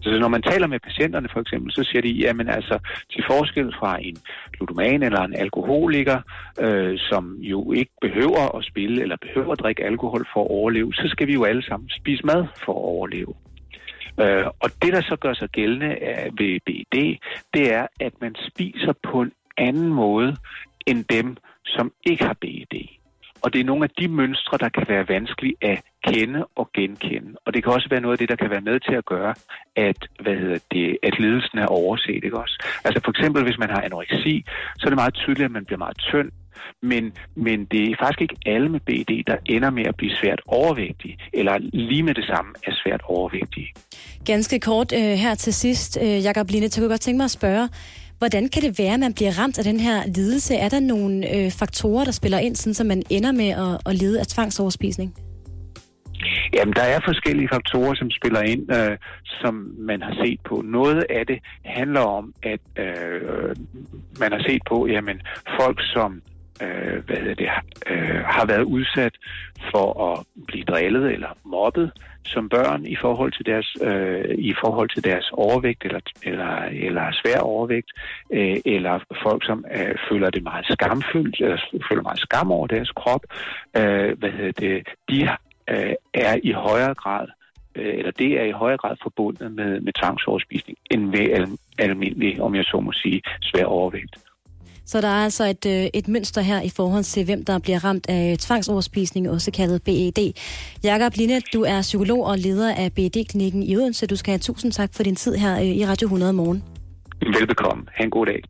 Så 0.00 0.18
når 0.20 0.28
man 0.28 0.42
taler 0.42 0.66
med 0.66 0.80
patienterne 0.80 1.28
for 1.32 1.40
eksempel, 1.40 1.72
så 1.72 1.84
siger 1.84 2.02
de, 2.02 2.10
jamen 2.10 2.48
altså 2.48 2.78
til 3.12 3.24
forskel 3.30 3.74
fra 3.78 3.98
en 4.02 4.16
ludoman 4.60 5.02
eller 5.02 5.20
en 5.20 5.34
alkoholiker, 5.34 6.18
øh, 6.60 6.98
som 6.98 7.36
jo 7.40 7.72
ikke 7.72 7.92
behøver 8.00 8.56
at 8.58 8.64
spille 8.64 9.02
eller 9.02 9.16
behøver 9.16 9.52
at 9.52 9.60
drikke 9.60 9.84
alkohol 9.84 10.26
for 10.32 10.44
at 10.44 10.50
overleve, 10.50 10.94
så 10.94 11.08
skal 11.08 11.26
vi 11.26 11.32
jo 11.32 11.44
alle 11.44 11.62
sammen 11.62 11.88
spise 11.90 12.26
mad 12.26 12.46
for 12.64 12.72
at 12.72 12.84
overleve. 12.94 13.34
Øh, 14.20 14.46
og 14.60 14.70
det, 14.82 14.92
der 14.92 15.00
så 15.00 15.16
gør 15.20 15.34
sig 15.34 15.48
gældende 15.48 15.86
øh, 15.86 16.38
ved 16.38 16.60
BED, 16.66 17.18
det 17.54 17.74
er, 17.74 17.86
at 18.00 18.12
man 18.20 18.34
spiser 18.48 18.92
på 19.10 19.22
en 19.22 19.32
anden 19.58 19.88
måde 19.88 20.36
end 20.86 21.04
dem, 21.04 21.36
som 21.64 21.92
ikke 22.06 22.24
har 22.24 22.36
BED. 22.40 22.98
Og 23.42 23.52
det 23.52 23.60
er 23.60 23.64
nogle 23.64 23.84
af 23.84 23.90
de 23.90 24.08
mønstre, 24.08 24.58
der 24.58 24.68
kan 24.68 24.84
være 24.88 25.08
vanskelige 25.08 25.56
at 25.60 25.82
kende 26.06 26.46
og 26.56 26.70
genkende. 26.74 27.32
Og 27.44 27.54
det 27.54 27.64
kan 27.64 27.72
også 27.72 27.88
være 27.88 28.00
noget 28.00 28.14
af 28.14 28.18
det, 28.18 28.28
der 28.28 28.36
kan 28.36 28.50
være 28.50 28.60
med 28.60 28.80
til 28.80 28.94
at 28.94 29.04
gøre, 29.04 29.34
at, 29.76 30.08
hvad 30.20 30.36
hedder 30.36 30.58
det, 30.72 30.98
at 31.02 31.18
ledelsen 31.18 31.58
er 31.58 31.66
overset. 31.66 32.24
Ikke 32.24 32.38
også? 32.38 32.56
Altså 32.84 33.00
for 33.04 33.10
eksempel, 33.10 33.42
hvis 33.44 33.58
man 33.58 33.70
har 33.70 33.80
anoreksi, 33.80 34.44
så 34.78 34.86
er 34.86 34.90
det 34.90 35.02
meget 35.02 35.14
tydeligt, 35.14 35.44
at 35.44 35.50
man 35.50 35.64
bliver 35.64 35.78
meget 35.78 35.98
tynd. 35.98 36.30
Men, 36.82 37.12
men 37.34 37.64
det 37.64 37.82
er 37.90 37.96
faktisk 38.00 38.20
ikke 38.20 38.36
alle 38.46 38.68
med 38.68 38.80
BD, 38.80 39.12
der 39.26 39.36
ender 39.46 39.70
med 39.70 39.86
at 39.86 39.96
blive 39.96 40.12
svært 40.12 40.40
overvægtige, 40.46 41.18
eller 41.32 41.58
lige 41.72 42.02
med 42.02 42.14
det 42.14 42.24
samme 42.24 42.50
er 42.66 42.72
svært 42.84 43.00
overvægtige. 43.04 43.72
Ganske 44.24 44.60
kort 44.60 44.92
øh, 44.92 45.00
her 45.00 45.34
til 45.34 45.54
sidst, 45.54 45.98
øh, 46.02 46.24
Jakob 46.24 46.50
Line, 46.50 46.68
så 46.68 46.80
kunne 46.80 46.84
jeg 46.84 46.90
godt 46.90 47.00
tænke 47.00 47.16
mig 47.16 47.24
at 47.24 47.30
spørge, 47.30 47.68
hvordan 48.18 48.48
kan 48.48 48.62
det 48.62 48.78
være, 48.78 48.94
at 48.94 49.00
man 49.00 49.14
bliver 49.14 49.38
ramt 49.38 49.58
af 49.58 49.64
den 49.64 49.80
her 49.80 50.06
lidelse? 50.06 50.54
Er 50.54 50.68
der 50.68 50.80
nogle 50.80 51.34
øh, 51.34 51.50
faktorer, 51.50 52.04
der 52.04 52.12
spiller 52.12 52.38
ind, 52.38 52.56
sådan, 52.56 52.74
så 52.74 52.84
man 52.84 53.02
ender 53.10 53.32
med 53.32 53.48
at, 53.48 53.80
at 53.86 53.94
lide 53.94 54.20
af 54.20 54.26
tvangsoverspisning? 54.26 55.14
Jamen, 56.54 56.74
der 56.74 56.82
er 56.82 57.00
forskellige 57.04 57.48
faktorer, 57.52 57.94
som 57.94 58.10
spiller 58.10 58.42
ind, 58.42 58.72
øh, 58.76 58.98
som 59.24 59.74
man 59.78 60.02
har 60.02 60.14
set 60.24 60.40
på. 60.48 60.62
Noget 60.64 61.04
af 61.10 61.26
det 61.26 61.38
handler 61.64 62.00
om, 62.00 62.34
at 62.42 62.60
øh, 62.78 63.56
man 64.20 64.32
har 64.32 64.42
set 64.48 64.62
på, 64.68 64.86
jamen, 64.86 65.22
folk 65.60 65.78
som 65.94 66.22
øh, 66.62 67.04
hvad 67.06 67.16
hedder 67.16 67.34
det, 67.34 67.48
øh, 67.90 68.20
har 68.24 68.46
været 68.46 68.62
udsat 68.62 69.14
for 69.70 69.88
at 70.08 70.26
blive 70.46 70.64
drillet 70.64 71.12
eller 71.12 71.28
mobbet 71.44 71.92
som 72.24 72.48
børn 72.48 72.86
i 72.86 72.96
forhold 72.96 73.32
til 73.32 73.46
deres 73.46 73.76
øh, 73.82 74.34
i 74.38 74.54
forhold 74.60 74.88
til 74.94 75.04
deres 75.04 75.30
overvægt 75.32 75.84
eller 75.84 76.00
eller 76.22 76.52
eller 76.86 77.12
svær 77.12 77.38
overvægt 77.40 77.90
øh, 78.32 78.56
eller 78.64 78.98
folk 79.22 79.44
som 79.46 79.64
øh, 79.76 79.94
føler 80.08 80.30
det 80.30 80.42
meget 80.42 80.66
skamfyldt 80.66 81.40
eller 81.40 81.58
føler 81.88 82.02
meget 82.02 82.20
skam 82.20 82.52
over 82.52 82.66
deres 82.66 82.90
krop 82.90 83.22
øh, 83.76 84.18
hvad 84.18 84.30
hedder 84.30 84.52
det 84.52 84.88
de 85.10 85.28
øh, 85.70 85.94
er 86.14 86.36
i 86.42 86.52
højere 86.52 86.94
grad 86.94 87.26
øh, 87.74 87.94
eller 87.98 88.10
det 88.10 88.40
er 88.40 88.44
i 88.44 88.50
højere 88.50 88.78
grad 88.78 88.96
forbundet 89.02 89.52
med, 89.52 89.80
med 89.80 89.92
tvangsoverspisning 89.92 90.78
end 90.90 91.10
ved 91.10 91.30
al, 91.30 91.48
almindelig, 91.78 92.40
om 92.40 92.54
jeg 92.54 92.64
så 92.64 92.80
må 92.80 92.92
sige, 92.92 93.22
svær 93.40 93.64
overvægt. 93.64 94.27
Så 94.88 95.00
der 95.00 95.08
er 95.08 95.24
altså 95.24 95.44
et, 95.44 95.66
øh, 95.66 95.86
et 95.94 96.08
mønster 96.08 96.40
her 96.40 96.62
i 96.62 96.68
forhold 96.68 97.04
til, 97.04 97.24
hvem 97.24 97.44
der 97.44 97.58
bliver 97.58 97.84
ramt 97.84 98.06
af 98.08 98.36
tvangsoverspisning, 98.38 99.30
også 99.30 99.50
kaldet 99.50 99.82
BED. 99.82 100.32
Jakob 100.84 101.12
Line, 101.16 101.40
du 101.52 101.62
er 101.62 101.82
psykolog 101.82 102.24
og 102.24 102.38
leder 102.38 102.74
af 102.74 102.92
BED-klinikken 102.92 103.62
i 103.62 103.76
Odense. 103.76 104.06
Du 104.06 104.16
skal 104.16 104.32
have 104.32 104.38
tusind 104.38 104.72
tak 104.72 104.94
for 104.94 105.02
din 105.02 105.16
tid 105.16 105.34
her 105.34 105.56
øh, 105.58 105.66
i 105.66 105.86
Radio 105.86 106.06
100 106.06 106.32
morgen. 106.32 106.64
Velbekomme. 107.38 107.84
Ha' 107.94 108.04
en 108.04 108.10
god 108.10 108.26
dag. 108.26 108.42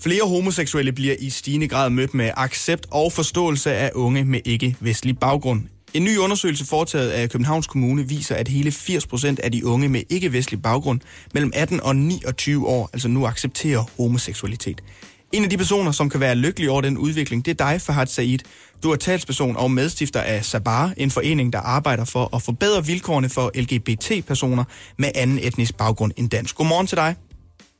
Flere 0.00 0.28
homoseksuelle 0.28 0.92
bliver 0.92 1.14
i 1.18 1.30
stigende 1.30 1.68
grad 1.68 1.90
mødt 1.90 2.14
med 2.14 2.30
accept 2.36 2.86
og 2.90 3.12
forståelse 3.12 3.72
af 3.72 3.90
unge 3.94 4.24
med 4.24 4.40
ikke-vestlig 4.44 5.18
baggrund. 5.18 5.60
En 5.94 6.04
ny 6.04 6.16
undersøgelse 6.16 6.66
foretaget 6.66 7.10
af 7.10 7.30
Københavns 7.30 7.66
Kommune 7.66 8.08
viser, 8.08 8.34
at 8.34 8.48
hele 8.48 8.70
80% 8.70 9.36
af 9.42 9.52
de 9.52 9.66
unge 9.66 9.88
med 9.88 10.02
ikke-vestlig 10.10 10.62
baggrund 10.62 11.00
mellem 11.34 11.52
18 11.54 11.80
og 11.80 11.96
29 11.96 12.66
år 12.66 12.90
altså 12.92 13.08
nu 13.08 13.26
accepterer 13.26 13.84
homoseksualitet. 13.96 14.82
En 15.32 15.44
af 15.44 15.50
de 15.50 15.56
personer, 15.56 15.92
som 15.92 16.10
kan 16.10 16.20
være 16.20 16.34
lykkelig 16.34 16.70
over 16.70 16.80
den 16.80 16.98
udvikling, 16.98 17.44
det 17.44 17.60
er 17.60 17.70
dig, 17.70 17.80
Fahad 17.80 18.06
Said. 18.06 18.38
Du 18.82 18.90
er 18.90 18.96
talsperson 18.96 19.56
og 19.56 19.70
medstifter 19.70 20.20
af 20.20 20.44
Sabar, 20.44 20.92
en 20.96 21.10
forening, 21.10 21.52
der 21.52 21.58
arbejder 21.58 22.04
for 22.04 22.36
at 22.36 22.42
forbedre 22.42 22.86
vilkårene 22.86 23.28
for 23.28 23.50
LGBT-personer 23.54 24.64
med 24.98 25.08
anden 25.14 25.38
etnisk 25.38 25.76
baggrund 25.76 26.12
end 26.16 26.30
dansk. 26.30 26.56
Godmorgen 26.56 26.86
til 26.86 26.96
dig. 26.96 27.16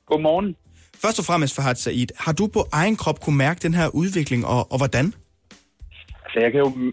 Godmorgen. 0.07 0.55
Først 1.03 1.19
og 1.19 1.25
fremmest, 1.25 1.57
Fahad 1.57 1.75
Said, 1.75 2.07
har 2.19 2.33
du 2.33 2.47
på 2.47 2.69
egen 2.73 2.97
krop 2.97 3.21
kunne 3.21 3.37
mærke 3.37 3.61
den 3.63 3.75
her 3.75 3.89
udvikling, 3.89 4.47
og, 4.47 4.73
og 4.73 4.79
hvordan? 4.79 5.15
Altså, 6.25 6.41
jeg 6.41 6.53
kan 6.53 6.61
jo 6.61 6.93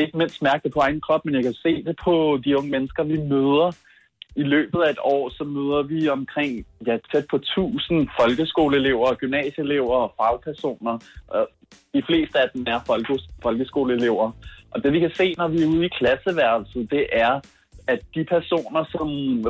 ikke 0.00 0.18
mindst 0.18 0.42
mærke 0.42 0.62
det 0.64 0.72
på 0.72 0.80
egen 0.80 1.00
krop, 1.00 1.24
men 1.24 1.34
jeg 1.34 1.42
kan 1.42 1.54
se 1.54 1.84
det 1.84 1.96
på 2.04 2.40
de 2.44 2.58
unge 2.58 2.70
mennesker, 2.70 3.02
vi 3.02 3.16
møder. 3.16 3.76
I 4.36 4.42
løbet 4.42 4.80
af 4.82 4.90
et 4.90 4.98
år, 5.02 5.28
så 5.28 5.44
møder 5.44 5.82
vi 5.82 6.08
omkring 6.08 6.66
ja, 6.86 6.98
tæt 7.12 7.26
på 7.30 7.36
1000 7.36 8.08
folkeskoleelever, 8.20 9.14
gymnasieelever 9.14 9.94
og 9.94 10.14
fagpersoner. 10.16 10.98
Og 11.28 11.48
De 11.94 12.02
fleste 12.06 12.40
af 12.40 12.50
dem 12.54 12.64
er 12.66 12.80
folkeskoleelever. 13.42 14.32
Og 14.70 14.82
det 14.82 14.92
vi 14.92 15.00
kan 15.00 15.14
se, 15.14 15.34
når 15.38 15.48
vi 15.48 15.62
er 15.62 15.66
ude 15.66 15.86
i 15.86 15.88
klasseværelset, 15.88 16.90
det 16.90 17.06
er, 17.12 17.40
at 17.86 18.00
de 18.14 18.24
personer, 18.24 18.84
som 18.94 19.08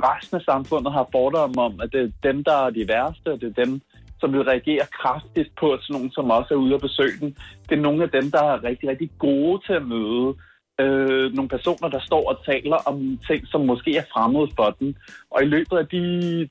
resten 0.09 0.37
af 0.37 0.43
samfundet 0.43 0.93
har 0.93 1.09
fordomme 1.13 1.63
om, 1.63 1.81
at 1.81 1.93
det 1.93 2.01
er 2.01 2.33
dem, 2.33 2.45
der 2.45 2.57
er 2.67 2.71
de 2.71 2.89
værste, 2.89 3.33
og 3.33 3.41
det 3.41 3.49
er 3.49 3.65
dem, 3.65 3.81
som 4.21 4.33
vil 4.33 4.43
reagere 4.43 4.87
kraftigt 5.01 5.51
på, 5.61 5.73
at 5.73 5.81
sådan 5.83 5.95
nogen 5.95 6.11
som 6.11 6.31
også 6.31 6.55
er 6.55 6.59
ude 6.59 6.75
og 6.75 6.81
besøge 6.81 7.19
den. 7.21 7.37
Det 7.69 7.75
er 7.79 7.87
nogle 7.87 8.03
af 8.03 8.11
dem, 8.11 8.31
der 8.31 8.43
er 8.43 8.65
rigtig, 8.65 8.89
rigtig 8.89 9.11
gode 9.19 9.63
til 9.67 9.73
at 9.73 9.87
møde 9.87 10.35
øh, 10.81 11.33
nogle 11.37 11.49
personer, 11.49 11.89
der 11.89 12.01
står 12.01 12.23
og 12.31 12.45
taler 12.45 12.77
om 12.91 13.19
ting, 13.29 13.47
som 13.47 13.61
måske 13.61 13.97
er 13.97 14.11
fremmede 14.13 14.49
for 14.57 14.77
dem. 14.81 14.95
Og 15.31 15.43
i 15.43 15.47
løbet 15.47 15.77
af 15.83 15.87
de, 15.87 16.05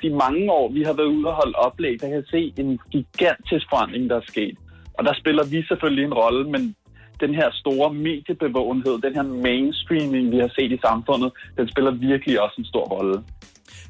de 0.03 0.09
mange 0.09 0.51
år, 0.51 0.71
vi 0.71 0.83
har 0.83 0.93
været 0.93 1.13
ude 1.17 1.27
og 1.27 1.33
holde 1.33 1.55
oplæg, 1.55 2.01
der 2.01 2.07
kan 2.07 2.15
jeg 2.15 2.31
se 2.31 2.53
en 2.57 2.79
gigantisk 2.91 3.65
forandring, 3.69 4.09
der 4.09 4.15
er 4.15 4.27
sket. 4.27 4.57
Og 4.97 5.05
der 5.05 5.13
spiller 5.13 5.45
vi 5.45 5.63
selvfølgelig 5.67 6.05
en 6.05 6.13
rolle, 6.13 6.49
men 6.49 6.75
den 7.19 7.35
her 7.35 7.49
store 7.51 7.93
mediebevågenhed, 7.93 8.95
den 9.07 9.15
her 9.15 9.23
mainstreaming, 9.23 10.31
vi 10.31 10.37
har 10.37 10.51
set 10.59 10.71
i 10.71 10.79
samfundet, 10.87 11.31
den 11.57 11.69
spiller 11.69 11.91
virkelig 11.91 12.41
også 12.41 12.55
en 12.57 12.65
stor 12.65 12.85
rolle. 12.95 13.23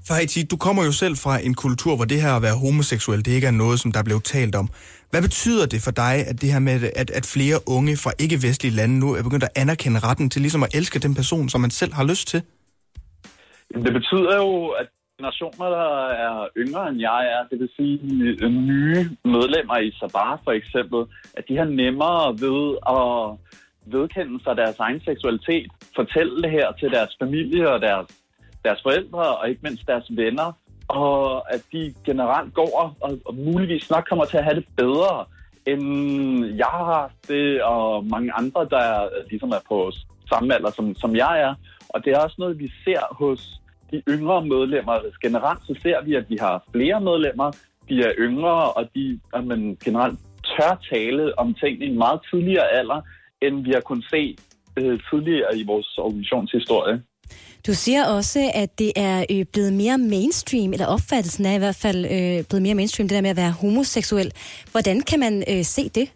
Fahiti, 0.08 0.40
du 0.54 0.58
kommer 0.58 0.84
jo 0.90 0.92
selv 0.92 1.16
fra 1.24 1.34
en 1.48 1.56
kultur, 1.66 1.96
hvor 1.96 2.06
det 2.06 2.22
her 2.22 2.34
at 2.36 2.42
være 2.42 2.58
homoseksuel, 2.64 3.26
det 3.26 3.32
ikke 3.38 3.48
er 3.48 3.58
noget, 3.64 3.80
som 3.80 3.92
der 3.92 4.04
blev 4.04 4.20
talt 4.22 4.56
om. 4.56 4.68
Hvad 5.12 5.22
betyder 5.22 5.66
det 5.66 5.82
for 5.86 5.92
dig, 5.92 6.16
at 6.30 6.36
det 6.42 6.50
her 6.54 6.60
med, 6.60 6.78
at, 7.02 7.10
at 7.20 7.26
flere 7.36 7.58
unge 7.76 7.94
fra 8.04 8.12
ikke-vestlige 8.24 8.76
lande 8.80 9.00
nu 9.00 9.08
er 9.18 9.24
begyndt 9.24 9.44
at 9.44 9.54
anerkende 9.56 10.00
retten 10.00 10.30
til 10.30 10.42
ligesom 10.42 10.64
at 10.64 10.76
elske 10.76 11.00
den 11.00 11.16
person, 11.16 11.50
som 11.50 11.62
man 11.62 11.70
selv 11.82 11.94
har 11.94 12.06
lyst 12.12 12.28
til? 12.28 12.42
Det 13.86 13.94
betyder 14.00 14.36
jo, 14.44 14.50
at 14.82 14.88
generationer, 15.18 15.68
der 15.78 15.90
er 16.26 16.48
yngre 16.58 16.90
end 16.90 17.00
jeg 17.10 17.22
er, 17.36 17.42
det 17.52 17.58
vil 17.60 17.70
sige 17.78 17.96
nye 18.50 19.02
medlemmer 19.36 19.78
i 19.88 19.92
Sabar 20.00 20.42
for 20.44 20.52
eksempel, 20.52 21.00
at 21.38 21.44
de 21.50 21.58
har 21.58 21.70
nemmere 21.84 22.26
ved 22.46 22.62
at 22.98 23.08
vedkende 23.96 24.44
sig 24.44 24.54
deres 24.62 24.80
egen 24.80 25.02
seksualitet, 25.10 25.70
fortælle 25.96 26.42
det 26.44 26.52
her 26.52 26.68
til 26.80 26.90
deres 26.92 27.14
familie 27.22 27.70
og 27.74 27.82
deres, 27.82 28.08
deres 28.68 28.82
forældre 28.82 29.38
og 29.38 29.50
ikke 29.50 29.62
mindst 29.64 29.88
deres 29.88 30.08
venner, 30.10 30.50
og 30.88 31.54
at 31.54 31.62
de 31.72 31.94
generelt 32.06 32.54
går 32.54 32.72
og, 33.02 33.20
og 33.26 33.36
muligvis 33.36 33.90
nok 33.90 34.06
kommer 34.10 34.26
til 34.26 34.38
at 34.38 34.44
have 34.44 34.56
det 34.56 34.68
bedre, 34.78 35.26
end 35.72 35.84
jeg 36.46 36.72
har 36.78 36.86
haft 37.02 37.28
det, 37.28 37.64
og 37.64 38.06
mange 38.06 38.32
andre, 38.34 38.62
der 38.76 39.10
ligesom 39.30 39.50
er 39.50 39.64
på 39.70 39.92
samme 40.30 40.56
alder, 40.56 40.72
som, 40.72 40.96
som 40.96 41.16
jeg 41.16 41.42
er. 41.42 41.54
Og 41.90 42.06
det 42.06 42.14
er 42.14 42.20
også 42.20 42.36
noget, 42.40 42.60
vi 42.60 42.72
ser 42.86 43.02
hos 43.12 43.62
de 43.92 44.02
yngre 44.10 44.46
medlemmer. 44.46 44.96
Generelt 45.22 45.62
så 45.68 45.76
ser 45.82 46.02
vi, 46.04 46.16
at 46.16 46.30
vi 46.30 46.38
har 46.40 46.64
flere 46.74 47.02
medlemmer, 47.02 47.52
de 47.90 48.02
er 48.02 48.14
yngre, 48.20 48.72
og 48.72 48.90
de 48.96 49.20
at 49.34 49.44
man 49.46 49.78
generelt 49.84 50.20
tør 50.46 50.74
tale 50.92 51.40
om 51.40 51.54
ting 51.54 51.84
i 51.84 51.88
en 51.88 51.98
meget 51.98 52.20
tidligere 52.32 52.68
alder, 52.80 53.02
end 53.42 53.64
vi 53.64 53.72
har 53.72 53.80
kunnet 53.80 54.06
se 54.10 54.38
øh, 54.80 55.00
tidligere 55.10 55.58
i 55.58 55.64
vores 55.66 55.98
organisationshistorie. 55.98 57.04
Du 57.68 57.74
siger 57.74 58.06
også, 58.06 58.52
at 58.54 58.80
det 58.80 58.92
er 58.96 59.26
øh, 59.32 59.46
blevet 59.54 59.74
mere 59.74 59.98
mainstream, 59.98 60.74
eller 60.74 60.88
opfattelsen 60.88 61.46
er 61.46 61.56
i 61.56 61.58
hvert 61.58 61.80
fald 61.86 62.06
øh, 62.06 62.44
blevet 62.50 62.62
mere 62.62 62.76
mainstream, 62.76 63.08
det 63.08 63.16
der 63.16 63.22
med 63.22 63.30
at 63.30 63.38
være 63.38 63.52
homoseksuel. 63.52 64.32
Hvordan 64.72 65.02
kan 65.02 65.20
man 65.20 65.44
øh, 65.52 65.64
se 65.64 65.90
det? 65.90 66.12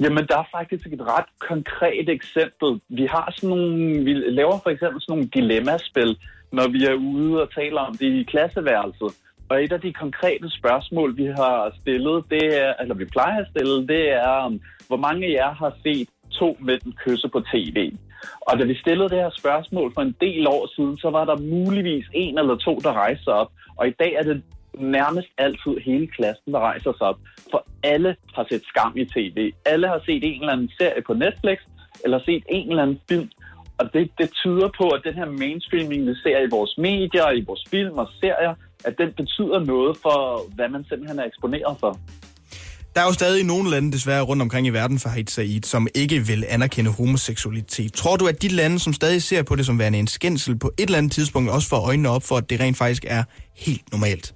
Jamen, 0.00 0.26
der 0.30 0.38
er 0.38 0.48
faktisk 0.58 0.86
et 0.86 1.00
ret 1.00 1.30
konkret 1.50 2.08
eksempel. 2.08 2.80
Vi 2.88 3.06
har 3.14 3.32
sådan 3.36 3.48
nogle, 3.48 4.04
vi 4.04 4.12
laver 4.12 4.58
for 4.62 4.70
eksempel 4.70 5.00
sådan 5.00 5.12
nogle 5.12 5.28
dilemmaspil, 5.34 6.18
når 6.52 6.68
vi 6.68 6.84
er 6.84 6.94
ude 6.94 7.42
og 7.42 7.54
taler 7.54 7.80
om 7.80 7.96
det 7.96 8.10
i 8.20 8.22
klasseværelset. 8.22 9.10
Og 9.48 9.64
et 9.64 9.72
af 9.72 9.80
de 9.80 9.92
konkrete 9.92 10.50
spørgsmål, 10.50 11.16
vi 11.16 11.26
har 11.26 11.72
stillet, 11.80 12.24
det 12.30 12.44
er, 12.64 12.72
eller 12.80 12.94
vi 12.94 13.04
plejer 13.04 13.40
at 13.40 13.48
stille, 13.50 13.88
det 13.88 14.12
er, 14.12 14.58
hvor 14.88 14.96
mange 14.96 15.26
af 15.26 15.32
jer 15.32 15.54
har 15.54 15.72
set 15.82 16.08
to 16.30 16.56
mænd 16.60 16.82
kysse 17.04 17.28
på 17.28 17.40
tv? 17.40 17.92
Og 18.40 18.58
da 18.58 18.64
vi 18.64 18.74
stillede 18.74 19.08
det 19.08 19.18
her 19.18 19.30
spørgsmål 19.38 19.94
for 19.94 20.02
en 20.02 20.16
del 20.20 20.46
år 20.48 20.66
siden, 20.76 20.96
så 20.96 21.10
var 21.10 21.24
der 21.24 21.36
muligvis 21.36 22.06
en 22.14 22.38
eller 22.38 22.56
to, 22.56 22.78
der 22.82 22.92
rejste 22.92 23.24
sig 23.24 23.32
op. 23.32 23.50
Og 23.76 23.88
i 23.88 23.94
dag 24.00 24.12
er 24.12 24.22
det 24.22 24.42
nærmest 24.78 25.28
altid 25.38 25.76
hele 25.84 26.06
klassen, 26.06 26.52
der 26.52 26.58
rejser 26.58 26.92
sig 26.92 27.06
op. 27.06 27.18
For 27.50 27.66
alle 27.82 28.16
har 28.34 28.46
set 28.50 28.62
skam 28.64 28.92
i 28.96 29.04
tv. 29.04 29.52
Alle 29.66 29.88
har 29.88 30.00
set 30.06 30.24
en 30.24 30.40
eller 30.40 30.52
anden 30.52 30.70
serie 30.78 31.02
på 31.06 31.14
Netflix, 31.14 31.58
eller 32.04 32.18
set 32.18 32.44
en 32.48 32.70
eller 32.70 32.82
anden 32.82 33.00
film. 33.08 33.30
Og 33.78 33.92
det, 33.94 34.10
det 34.18 34.30
tyder 34.30 34.68
på, 34.78 34.88
at 34.88 35.00
den 35.04 35.14
her 35.14 35.24
mainstreaming, 35.24 36.06
vi 36.06 36.14
ser 36.14 36.38
i 36.38 36.50
vores 36.50 36.78
medier, 36.78 37.30
i 37.30 37.44
vores 37.46 37.64
film 37.70 37.98
og 37.98 38.08
serier, 38.20 38.54
at 38.84 38.98
den 38.98 39.12
betyder 39.12 39.58
noget 39.58 39.96
for, 39.96 40.18
hvad 40.54 40.68
man 40.68 40.84
simpelthen 40.84 41.18
er 41.18 41.24
eksponeret 41.24 41.76
for. 41.80 41.98
Der 42.96 43.02
er 43.02 43.06
jo 43.06 43.12
stadig 43.12 43.44
nogle 43.44 43.70
lande 43.70 43.92
desværre 43.92 44.22
rundt 44.22 44.42
omkring 44.42 44.66
i 44.66 44.70
verden 44.70 44.98
for 44.98 45.08
Haid 45.08 45.26
Said, 45.26 45.62
som 45.62 45.88
ikke 45.94 46.18
vil 46.30 46.44
anerkende 46.48 46.90
homoseksualitet. 46.90 47.92
Tror 47.92 48.16
du, 48.16 48.26
at 48.26 48.42
de 48.42 48.48
lande, 48.48 48.78
som 48.78 48.92
stadig 48.92 49.22
ser 49.22 49.42
på 49.42 49.56
det 49.56 49.66
som 49.66 49.78
værende 49.78 49.98
en 49.98 50.06
skændsel, 50.06 50.58
på 50.58 50.68
et 50.78 50.84
eller 50.84 50.98
andet 50.98 51.12
tidspunkt 51.12 51.50
også 51.50 51.68
får 51.68 51.80
øjnene 51.86 52.08
op 52.08 52.22
for, 52.22 52.36
at 52.36 52.50
det 52.50 52.60
rent 52.60 52.76
faktisk 52.76 53.04
er 53.08 53.22
helt 53.66 53.92
normalt? 53.92 54.34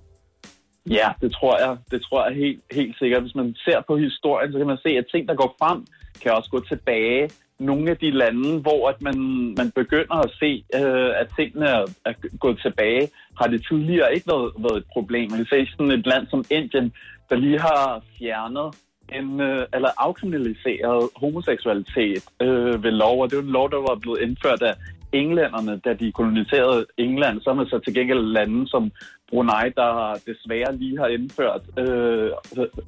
Ja, 0.87 1.09
det 1.21 1.33
tror 1.33 1.55
jeg. 1.65 1.77
Det 1.91 2.03
tror 2.03 2.29
jeg 2.29 2.37
helt, 2.37 2.61
helt 2.73 2.99
sikkert. 2.99 3.23
Hvis 3.23 3.35
man 3.35 3.55
ser 3.65 3.79
på 3.89 3.97
historien, 3.97 4.53
så 4.53 4.59
kan 4.59 4.67
man 4.67 4.79
se, 4.87 4.89
at 4.89 5.05
ting, 5.13 5.29
der 5.29 5.35
går 5.35 5.57
frem, 5.61 5.79
kan 6.23 6.33
også 6.33 6.51
gå 6.51 6.61
tilbage. 6.73 7.31
Nogle 7.61 7.91
af 7.91 7.97
de 7.97 8.11
lande, 8.11 8.59
hvor 8.61 8.89
at 8.89 9.03
man, 9.03 9.19
man 9.59 9.71
begynder 9.71 10.15
at 10.15 10.31
se, 10.41 10.65
øh, 10.75 11.11
at 11.21 11.27
tingene 11.37 11.67
er, 11.67 11.85
er 12.05 12.13
gået 12.39 12.59
tilbage, 12.63 13.09
har 13.41 13.47
det 13.47 13.67
tidligere 13.69 14.15
ikke 14.15 14.27
været, 14.33 14.53
været 14.59 14.77
et 14.77 14.89
problem. 14.93 15.31
Man 15.31 15.47
ser 15.47 15.67
sådan 15.71 15.93
et 15.93 16.07
land 16.07 16.27
som 16.27 16.45
Indien, 16.51 16.93
der 17.31 17.37
lige 17.37 17.61
har 17.61 18.03
fjernet 18.19 18.75
en, 19.13 19.41
øh, 19.41 19.67
eller 19.75 19.91
afkriminaliseret 19.99 21.09
homoseksualitet 21.17 22.25
øh, 22.43 22.83
ved 22.85 22.91
lov, 22.91 23.23
og 23.23 23.31
det 23.31 23.37
var 23.39 23.45
en 23.45 23.57
lov, 23.59 23.71
der 23.71 23.77
var 23.77 23.99
blevet 24.01 24.21
indført 24.21 24.63
af 24.63 24.75
englænderne, 25.13 25.81
da 25.85 25.95
de 25.95 26.13
koloniserede 26.13 26.87
England, 26.97 27.41
så 27.41 27.51
er 27.51 27.55
man 27.55 27.67
så 27.67 27.79
til 27.79 27.95
gengæld 27.95 28.23
lande 28.23 28.69
som 28.69 28.93
Brunei, 29.29 29.71
der 29.77 30.15
desværre 30.27 30.77
lige 30.77 30.99
har 30.99 31.07
indført 31.07 31.63
øh, 31.79 32.31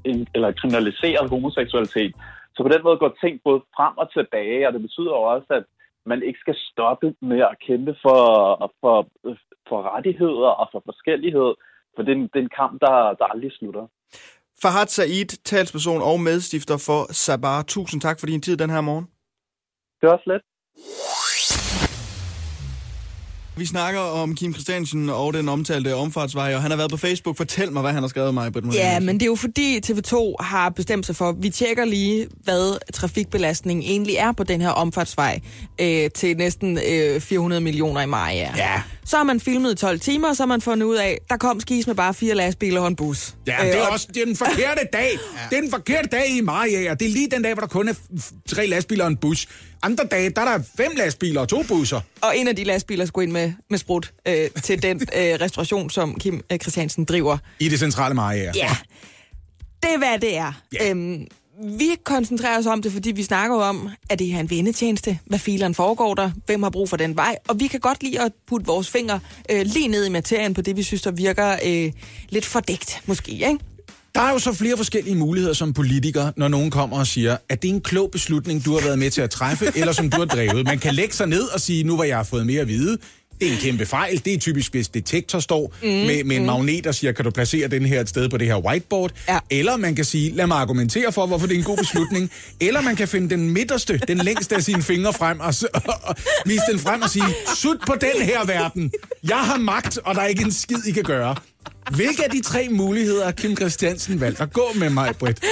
en, 0.04 0.26
eller 0.34 0.52
kriminaliseret 0.52 1.30
homoseksualitet. 1.30 2.14
Så 2.54 2.62
på 2.62 2.68
den 2.68 2.82
måde 2.82 2.98
går 3.02 3.18
ting 3.24 3.40
både 3.44 3.60
frem 3.76 3.94
og 4.02 4.12
tilbage, 4.12 4.66
og 4.66 4.72
det 4.72 4.82
betyder 4.82 5.14
også, 5.32 5.50
at 5.58 5.64
man 6.06 6.22
ikke 6.22 6.40
skal 6.44 6.56
stoppe 6.70 7.14
med 7.20 7.40
at 7.50 7.56
kæmpe 7.66 7.94
for, 8.04 8.20
for, 8.80 8.96
for 9.68 9.78
rettigheder 9.94 10.50
og 10.60 10.68
for 10.72 10.82
forskellighed, 10.84 11.50
for 11.94 12.02
det 12.02 12.12
er 12.12 12.16
en, 12.16 12.28
det 12.32 12.38
er 12.38 12.46
en 12.48 12.58
kamp, 12.60 12.80
der, 12.80 12.96
der 13.18 13.24
aldrig 13.32 13.52
slutter. 13.52 13.86
Fahad 14.62 14.86
Said, 14.86 15.30
talsperson 15.44 16.02
og 16.02 16.20
medstifter 16.20 16.76
for 16.86 17.12
Sabar. 17.12 17.62
Tusind 17.62 18.00
tak 18.00 18.20
for 18.20 18.26
din 18.26 18.42
tid 18.42 18.56
den 18.56 18.70
her 18.70 18.80
morgen. 18.80 19.06
Det 20.00 20.08
var 20.12 20.20
slet. 20.24 20.42
Vi 23.56 23.66
snakker 23.66 24.00
om 24.00 24.34
Kim 24.34 24.52
Christiansen 24.52 25.10
og 25.10 25.34
den 25.34 25.48
omtalte 25.48 25.94
omfartsvej, 25.94 26.54
og 26.54 26.62
han 26.62 26.70
har 26.70 26.78
været 26.78 26.90
på 26.90 26.96
Facebook. 26.96 27.36
Fortæl 27.36 27.72
mig, 27.72 27.82
hvad 27.82 27.92
han 27.92 28.02
har 28.02 28.08
skrevet 28.08 28.34
mig, 28.34 28.52
Britt 28.52 28.66
Marie. 28.66 28.80
Ja, 28.80 29.00
men 29.00 29.14
det 29.14 29.22
er 29.22 29.26
jo 29.26 29.34
fordi 29.34 29.80
TV2 29.86 30.34
har 30.40 30.68
bestemt 30.70 31.06
sig 31.06 31.16
for, 31.16 31.28
at 31.28 31.34
vi 31.38 31.50
tjekker 31.50 31.84
lige, 31.84 32.26
hvad 32.44 32.78
trafikbelastningen 32.94 33.90
egentlig 33.90 34.16
er 34.16 34.32
på 34.32 34.44
den 34.44 34.60
her 34.60 34.68
omfartsvej 34.70 35.40
øh, 35.80 36.10
til 36.10 36.36
næsten 36.36 36.78
øh, 36.92 37.20
400 37.20 37.60
millioner 37.62 38.00
i 38.00 38.06
maj. 38.06 38.32
Ja. 38.34 38.50
Ja. 38.56 38.82
Så 39.04 39.16
har 39.16 39.24
man 39.24 39.40
filmet 39.40 39.72
i 39.72 39.74
12 39.74 40.00
timer, 40.00 40.28
og 40.28 40.36
så 40.36 40.42
har 40.42 40.48
man 40.48 40.60
fundet 40.60 40.86
ud 40.86 40.96
af, 40.96 41.18
der 41.28 41.36
kom 41.36 41.60
skis 41.60 41.86
med 41.86 41.94
bare 41.94 42.14
fire 42.14 42.34
lastbiler 42.34 42.80
og 42.80 42.88
en 42.88 42.96
bus. 42.96 43.34
Ja, 43.46 43.56
det 43.62 43.78
er 43.78 43.82
og- 43.86 43.92
også 43.92 44.06
det 44.14 44.22
er 44.22 44.26
den 44.26 44.36
forkerte 44.36 44.80
dag. 44.92 45.10
Det 45.50 45.56
er 45.58 45.60
den 45.62 45.70
forkerte 45.70 46.08
dag 46.12 46.36
i 46.36 46.40
maj, 46.40 46.68
og 46.90 47.00
det 47.00 47.06
er 47.06 47.10
lige 47.12 47.28
den 47.30 47.42
dag, 47.42 47.52
hvor 47.54 47.60
der 47.60 47.68
kun 47.68 47.88
er 47.88 47.94
tre 48.48 48.66
lastbiler 48.66 49.04
og 49.04 49.10
en 49.10 49.16
bus. 49.16 49.46
Andre 49.82 50.04
dage, 50.04 50.30
der 50.30 50.42
er 50.42 50.58
der 50.58 50.64
fem 50.76 50.92
lastbiler 50.96 51.40
og 51.40 51.48
to 51.48 51.62
busser. 51.62 52.00
Og 52.20 52.36
en 52.38 52.48
af 52.48 52.56
de 52.56 52.64
lastbiler 52.64 53.04
skulle 53.04 53.24
ind 53.24 53.32
med, 53.32 53.52
med 53.70 53.78
sprut 53.78 54.12
øh, 54.28 54.50
til 54.62 54.82
den 54.82 54.96
øh, 55.00 55.06
restauration, 55.40 55.90
som 55.90 56.14
Kim 56.14 56.40
øh, 56.52 56.58
Christiansen 56.58 57.04
driver. 57.04 57.38
I 57.60 57.68
det 57.68 57.78
centrale 57.78 58.14
Maja. 58.14 58.52
Ja, 58.56 58.76
det 59.82 59.94
er, 59.94 59.98
hvad 59.98 60.18
det 60.18 60.36
er. 60.36 60.52
Ja. 60.72 60.90
Øhm, 60.90 61.26
vi 61.78 61.96
koncentrerer 62.04 62.58
os 62.58 62.66
om 62.66 62.82
det, 62.82 62.92
fordi 62.92 63.10
vi 63.10 63.22
snakker 63.22 63.56
om, 63.56 63.88
at 64.10 64.18
det 64.18 64.26
her 64.26 64.36
er 64.36 64.40
en 64.40 64.50
vendetjeneste. 64.50 65.18
Hvad 65.26 65.38
fileren 65.38 65.74
foregår 65.74 66.14
der? 66.14 66.30
Hvem 66.46 66.62
har 66.62 66.70
brug 66.70 66.88
for 66.88 66.96
den 66.96 67.16
vej? 67.16 67.36
Og 67.48 67.60
vi 67.60 67.66
kan 67.66 67.80
godt 67.80 68.02
lide 68.02 68.20
at 68.20 68.32
putte 68.46 68.66
vores 68.66 68.90
fingre 68.90 69.20
øh, 69.50 69.62
lige 69.66 69.88
ned 69.88 70.06
i 70.06 70.08
materien 70.08 70.54
på 70.54 70.62
det, 70.62 70.76
vi 70.76 70.82
synes, 70.82 71.02
der 71.02 71.10
virker 71.10 71.56
øh, 71.66 71.92
lidt 72.28 72.44
fordækt, 72.44 73.02
måske, 73.06 73.32
ikke? 73.32 73.58
Der 74.14 74.20
er 74.20 74.30
jo 74.32 74.38
så 74.38 74.52
flere 74.52 74.76
forskellige 74.76 75.16
muligheder 75.16 75.54
som 75.54 75.72
politiker, 75.72 76.32
når 76.36 76.48
nogen 76.48 76.70
kommer 76.70 76.98
og 76.98 77.06
siger, 77.06 77.36
at 77.48 77.62
det 77.62 77.70
er 77.70 77.74
en 77.74 77.80
klog 77.80 78.10
beslutning, 78.10 78.64
du 78.64 78.72
har 78.72 78.80
været 78.80 78.98
med 78.98 79.10
til 79.10 79.20
at 79.22 79.30
træffe, 79.30 79.66
eller 79.78 79.92
som 79.92 80.10
du 80.10 80.18
har 80.18 80.24
drevet. 80.24 80.64
Man 80.66 80.78
kan 80.78 80.94
lægge 80.94 81.14
sig 81.14 81.26
ned 81.26 81.42
og 81.42 81.60
sige, 81.60 81.84
nu 81.84 81.94
hvor 81.94 82.04
jeg 82.04 82.16
har 82.16 82.24
fået 82.24 82.46
mere 82.46 82.60
at 82.60 82.68
vide, 82.68 82.98
Det 83.40 83.48
er 83.48 83.52
en 83.52 83.58
kæmpe 83.58 83.86
fejl. 83.86 84.22
Det 84.24 84.34
er 84.34 84.38
typisk, 84.38 84.72
hvis 84.72 84.88
detektor 84.88 85.38
står 85.40 85.74
mm, 85.82 85.88
med, 85.88 86.24
med 86.24 86.36
en 86.36 86.46
magnet 86.46 86.86
og 86.86 86.94
siger, 86.94 87.12
kan 87.12 87.24
du 87.24 87.30
placere 87.30 87.68
den 87.68 87.86
her 87.86 88.00
et 88.00 88.08
sted 88.08 88.28
på 88.28 88.36
det 88.36 88.46
her 88.46 88.56
whiteboard? 88.56 89.10
Ja. 89.28 89.38
Eller 89.50 89.76
man 89.76 89.94
kan 89.94 90.04
sige, 90.04 90.34
lad 90.34 90.46
mig 90.46 90.56
argumentere 90.56 91.12
for, 91.12 91.26
hvorfor 91.26 91.46
det 91.46 91.54
er 91.54 91.58
en 91.58 91.64
god 91.64 91.76
beslutning. 91.76 92.30
Eller 92.60 92.80
man 92.80 92.96
kan 92.96 93.08
finde 93.08 93.30
den 93.30 93.50
midterste, 93.50 94.00
den 94.08 94.18
længste 94.18 94.54
af 94.56 94.62
sine 94.62 94.82
fingre 94.82 95.12
frem 95.12 95.40
og, 95.40 95.54
og, 95.74 95.94
og 96.02 96.14
vise 96.46 96.62
den 96.70 96.78
frem 96.78 97.02
og 97.02 97.10
sige, 97.10 97.24
sut 97.56 97.76
på 97.86 97.94
den 98.00 98.22
her 98.22 98.46
verden. 98.46 98.92
Jeg 99.28 99.36
har 99.40 99.58
magt, 99.58 99.98
og 100.04 100.14
der 100.14 100.20
er 100.20 100.26
ikke 100.26 100.42
en 100.44 100.52
skid, 100.52 100.84
I 100.86 100.90
kan 100.90 101.02
gøre. 101.02 101.34
Hvilke 101.90 102.24
af 102.24 102.30
de 102.30 102.42
tre 102.42 102.68
muligheder 102.70 103.24
har 103.24 103.32
Kim 103.32 103.56
Christiansen 103.56 104.20
valgt 104.20 104.40
at 104.40 104.52
gå 104.52 104.66
med 104.74 104.90
mig, 104.90 105.16
Britt? 105.18 105.44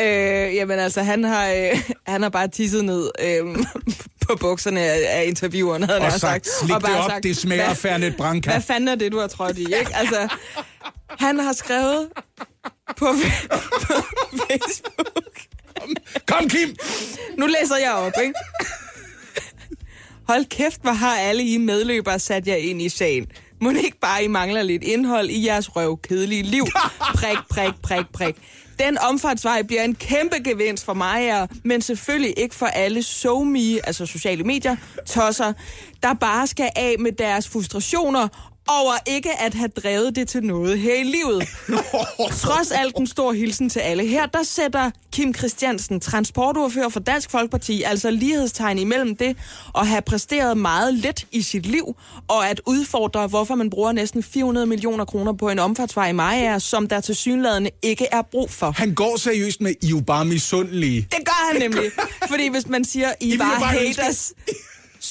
Øh, 0.00 0.54
jamen 0.54 0.78
altså, 0.78 1.02
han 1.02 1.24
har, 1.24 1.48
øh, 1.50 1.82
han 2.06 2.22
har 2.22 2.28
bare 2.28 2.48
tisset 2.48 2.84
ned 2.84 3.10
øh, 3.20 3.56
på 4.28 4.36
bukserne 4.40 4.80
af, 4.80 5.18
af 5.20 5.24
intervieweren, 5.26 5.82
havde 5.82 6.00
Og 6.00 6.10
han 6.10 6.20
sagt, 6.20 6.48
slik 6.60 6.74
det 6.76 6.98
op, 6.98 7.10
det 7.22 7.36
smager 7.36 7.74
Fernet 7.74 8.16
Branca. 8.16 8.50
hvad 8.50 8.60
fanden 8.62 8.88
er 8.88 8.94
det, 8.94 9.12
du 9.12 9.18
har 9.18 9.26
trådt 9.26 9.58
i, 9.58 9.62
ikke? 9.64 9.90
Altså, 9.94 10.28
han 11.08 11.38
har 11.38 11.52
skrevet 11.52 12.08
på, 12.96 13.06
på 13.80 13.92
Facebook. 14.50 15.38
Kom, 16.28 16.48
Kim! 16.48 16.76
Nu 17.38 17.46
læser 17.46 17.76
jeg 17.76 17.92
op, 17.92 18.12
ikke? 18.22 18.34
Hold 20.28 20.44
kæft, 20.44 20.82
hvor 20.82 20.92
har 20.92 21.16
alle 21.16 21.42
I 21.42 21.56
medløbere 21.58 22.18
sat 22.18 22.46
jer 22.46 22.54
ind 22.56 22.82
i 22.82 22.88
sagen. 22.88 23.26
Må 23.64 23.70
ikke 23.70 23.98
bare 24.00 24.24
I 24.24 24.28
mangler 24.28 24.62
lidt 24.62 24.82
indhold 24.82 25.30
i 25.30 25.46
jeres 25.46 25.76
røv 25.76 25.98
kedelige 25.98 26.42
liv? 26.42 26.64
Prik, 27.18 27.38
prik, 27.50 27.74
prik, 27.82 28.06
prik. 28.12 28.36
Den 28.78 28.98
omfartsvej 28.98 29.62
bliver 29.62 29.82
en 29.82 29.94
kæmpe 29.94 30.36
gevinst 30.44 30.84
for 30.84 30.94
mig, 30.94 31.48
men 31.62 31.80
selvfølgelig 31.80 32.34
ikke 32.36 32.54
for 32.54 32.66
alle 32.66 33.02
SoMe, 33.02 33.86
altså 33.86 34.06
sociale 34.06 34.44
medier, 34.44 34.76
tosser, 35.06 35.52
der 36.02 36.14
bare 36.14 36.46
skal 36.46 36.70
af 36.76 36.94
med 36.98 37.12
deres 37.12 37.48
frustrationer 37.48 38.53
over 38.68 38.92
ikke 39.06 39.30
at 39.40 39.54
have 39.54 39.68
drevet 39.68 40.16
det 40.16 40.28
til 40.28 40.42
noget 40.44 40.78
her 40.78 40.94
i 40.94 41.02
livet. 41.02 41.48
Trods 42.42 42.70
alt 42.70 42.96
en 42.96 43.06
stor 43.06 43.32
hilsen 43.32 43.68
til 43.70 43.80
alle 43.80 44.06
her, 44.06 44.26
der 44.26 44.42
sætter 44.42 44.90
Kim 45.12 45.34
Christiansen, 45.34 46.00
transportordfører 46.00 46.88
for 46.88 47.00
Dansk 47.00 47.30
Folkeparti, 47.30 47.82
altså 47.82 48.10
lighedstegn 48.10 48.78
imellem 48.78 49.16
det 49.16 49.36
at 49.78 49.86
have 49.86 50.02
præsteret 50.02 50.56
meget 50.58 50.94
let 50.94 51.26
i 51.32 51.42
sit 51.42 51.66
liv, 51.66 51.96
og 52.28 52.48
at 52.48 52.60
udfordre, 52.66 53.26
hvorfor 53.26 53.54
man 53.54 53.70
bruger 53.70 53.92
næsten 53.92 54.22
400 54.22 54.66
millioner 54.66 55.04
kroner 55.04 55.32
på 55.32 55.48
en 55.48 55.58
omfartsvej 55.58 56.08
i 56.08 56.12
Maja, 56.12 56.58
som 56.58 56.88
der 56.88 57.00
til 57.00 57.16
synlædende 57.16 57.70
ikke 57.82 58.06
er 58.12 58.22
brug 58.22 58.50
for. 58.50 58.70
Han 58.70 58.94
går 58.94 59.16
seriøst 59.16 59.60
med, 59.60 59.74
I 59.82 59.86
er 59.86 59.90
jo 59.90 60.00
bare 60.06 60.24
misundelige. 60.24 61.00
Det 61.10 61.26
gør 61.26 61.52
han 61.52 61.60
nemlig. 61.62 61.90
Fordi 62.30 62.48
hvis 62.48 62.68
man 62.68 62.84
siger, 62.84 63.12
I, 63.20 63.26
ville 63.26 63.38
var 63.44 63.58
bare 63.60 63.80
ønske- 63.86 64.02
haters, 64.02 64.32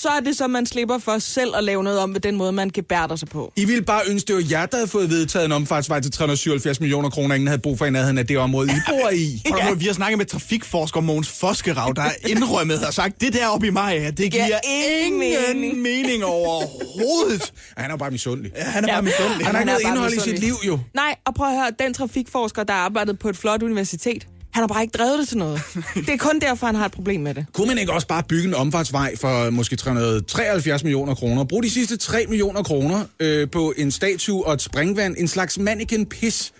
så 0.04 0.10
er 0.10 0.20
det 0.20 0.38
så, 0.38 0.47
man 0.47 0.66
slipper 0.66 0.97
for 0.97 1.20
selv 1.20 1.56
at 1.56 1.64
lave 1.64 1.84
noget 1.84 1.99
om 1.99 2.14
ved 2.14 2.22
den 2.22 2.36
måde, 2.36 2.51
man 2.51 2.70
gebærder 2.70 3.16
sig 3.16 3.28
på. 3.28 3.54
I 3.56 3.66
ville 3.66 3.84
bare 3.84 4.01
ønske, 4.10 4.28
det 4.28 4.36
var 4.36 4.43
jer, 4.51 4.66
der 4.66 4.78
havde 4.78 4.88
fået 4.88 5.10
vedtaget 5.10 5.45
en 5.45 5.51
omfartsvej 5.51 5.99
til 5.99 6.12
377 6.12 6.80
millioner 6.80 7.10
kroner, 7.10 7.36
ingen 7.36 7.47
havde 7.47 7.62
brug 7.62 7.78
for 7.78 7.86
i 7.86 7.91
nærheden 7.91 8.18
af 8.18 8.28
det 8.28 8.38
område, 8.38 8.70
I 8.72 8.76
bor 8.89 9.10
i. 9.10 9.41
Og 9.51 9.58
der 9.58 9.70
må 9.70 9.76
vi 9.76 9.86
har 9.86 9.93
snakket 9.93 10.18
med 10.18 10.26
trafikforsker 10.26 11.01
Mogens 11.01 11.30
Foskerav, 11.30 11.93
der 11.95 12.01
er 12.01 12.12
indrømmet 12.28 12.86
og 12.88 12.93
sagt, 12.93 13.22
det 13.22 13.34
der 13.34 13.47
oppe 13.47 13.68
i 13.68 13.70
Maja, 13.70 14.12
det 14.12 14.32
giver 14.32 14.60
ingen 15.04 15.24
ingen 15.24 15.82
mening." 15.82 15.82
mening 15.82 16.26
overhovedet. 16.26 17.54
Han 17.78 17.91
er 17.91 17.97
bare 17.97 18.12
misundelig. 18.12 18.51
Ja, 18.56 18.64
han 18.64 18.84
er 18.84 18.88
bare 18.88 19.01
misundelig. 19.01 19.45
Han 19.45 19.56
har 19.56 19.62
ikke 19.62 19.72
er 19.72 19.76
noget 19.76 20.12
indhold 20.12 20.14
i 20.14 20.20
sit 20.20 20.39
liv, 20.39 20.49
misundelig. 20.49 20.68
jo. 20.68 20.80
Nej, 20.93 21.16
og 21.26 21.34
prøv 21.36 21.47
at 21.47 21.56
høre, 21.56 21.72
den 21.80 21.93
trafikforsker, 21.93 22.64
der 22.64 22.74
arbejdede 22.74 23.18
på 23.18 23.30
et 23.30 23.38
flot 23.38 23.64
universitet, 23.64 24.28
han 24.54 24.62
har 24.64 24.68
bare 24.68 24.82
ikke 24.82 24.97
drevet 24.97 25.20
det 25.20 25.28
til 25.28 25.38
noget. 25.38 25.62
Det 26.06 26.10
er 26.10 26.18
kun 26.18 26.39
derfor, 26.39 26.66
han 26.66 26.76
har 26.76 26.86
et 26.86 26.91
problem 26.91 27.22
med 27.22 27.34
det. 27.34 27.45
Kunne 27.54 27.68
man 27.68 27.78
ikke 27.78 27.93
også 27.93 28.08
bare 28.08 28.24
bygge 28.30 28.47
en 28.47 28.54
omfartsvej 28.54 29.16
for 29.18 29.49
måske 29.49 29.76
373 29.76 30.84
millioner 30.84 31.16
kroner? 31.16 31.43
Brug 31.43 31.64
de 31.64 31.70
sidste 31.70 31.97
3 31.97 32.26
millioner 32.30 32.64
kroner 32.64 33.06
øh, 33.20 33.49
på 33.51 33.74
en 33.78 33.91
statue 33.91 34.45
og 34.47 34.54
et 34.54 34.62
springvand, 34.62 35.16
en 35.18 35.28
slags 35.28 35.58
mannequin 35.60 36.06
pis, 36.06 36.51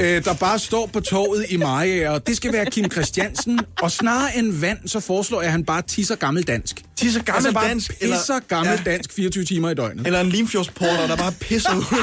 øh, 0.00 0.24
der 0.24 0.34
bare 0.34 0.58
står 0.58 0.86
på 0.86 1.00
torvet 1.00 1.46
i 1.48 1.56
Maja, 1.56 2.10
og 2.10 2.26
det 2.26 2.36
skal 2.36 2.52
være 2.52 2.66
Kim 2.66 2.90
Christiansen. 2.90 3.60
Og 3.82 3.90
snarere 3.90 4.36
end 4.36 4.52
vand, 4.60 4.78
så 4.88 5.00
foreslår 5.00 5.40
jeg, 5.40 5.46
at 5.46 5.52
han 5.52 5.64
bare 5.64 5.82
tisser 5.82 6.14
gammeldansk. 6.16 6.82
Tisser 6.96 7.22
gammel 7.22 7.36
altså 7.46 7.52
bare 7.52 7.68
dansk, 7.68 7.90
pisser 8.00 8.04
eller- 8.34 8.40
gammeldansk 8.48 8.86
Ja. 8.86 8.92
dansk 8.92 9.12
24 9.12 9.44
timer 9.44 9.70
i 9.70 9.74
døgnet. 9.74 10.06
Eller 10.06 10.20
en 10.20 10.28
limfjordsporter, 10.28 11.06
der 11.06 11.16
bare 11.16 11.32
pisser 11.32 11.76
ud. 11.76 11.84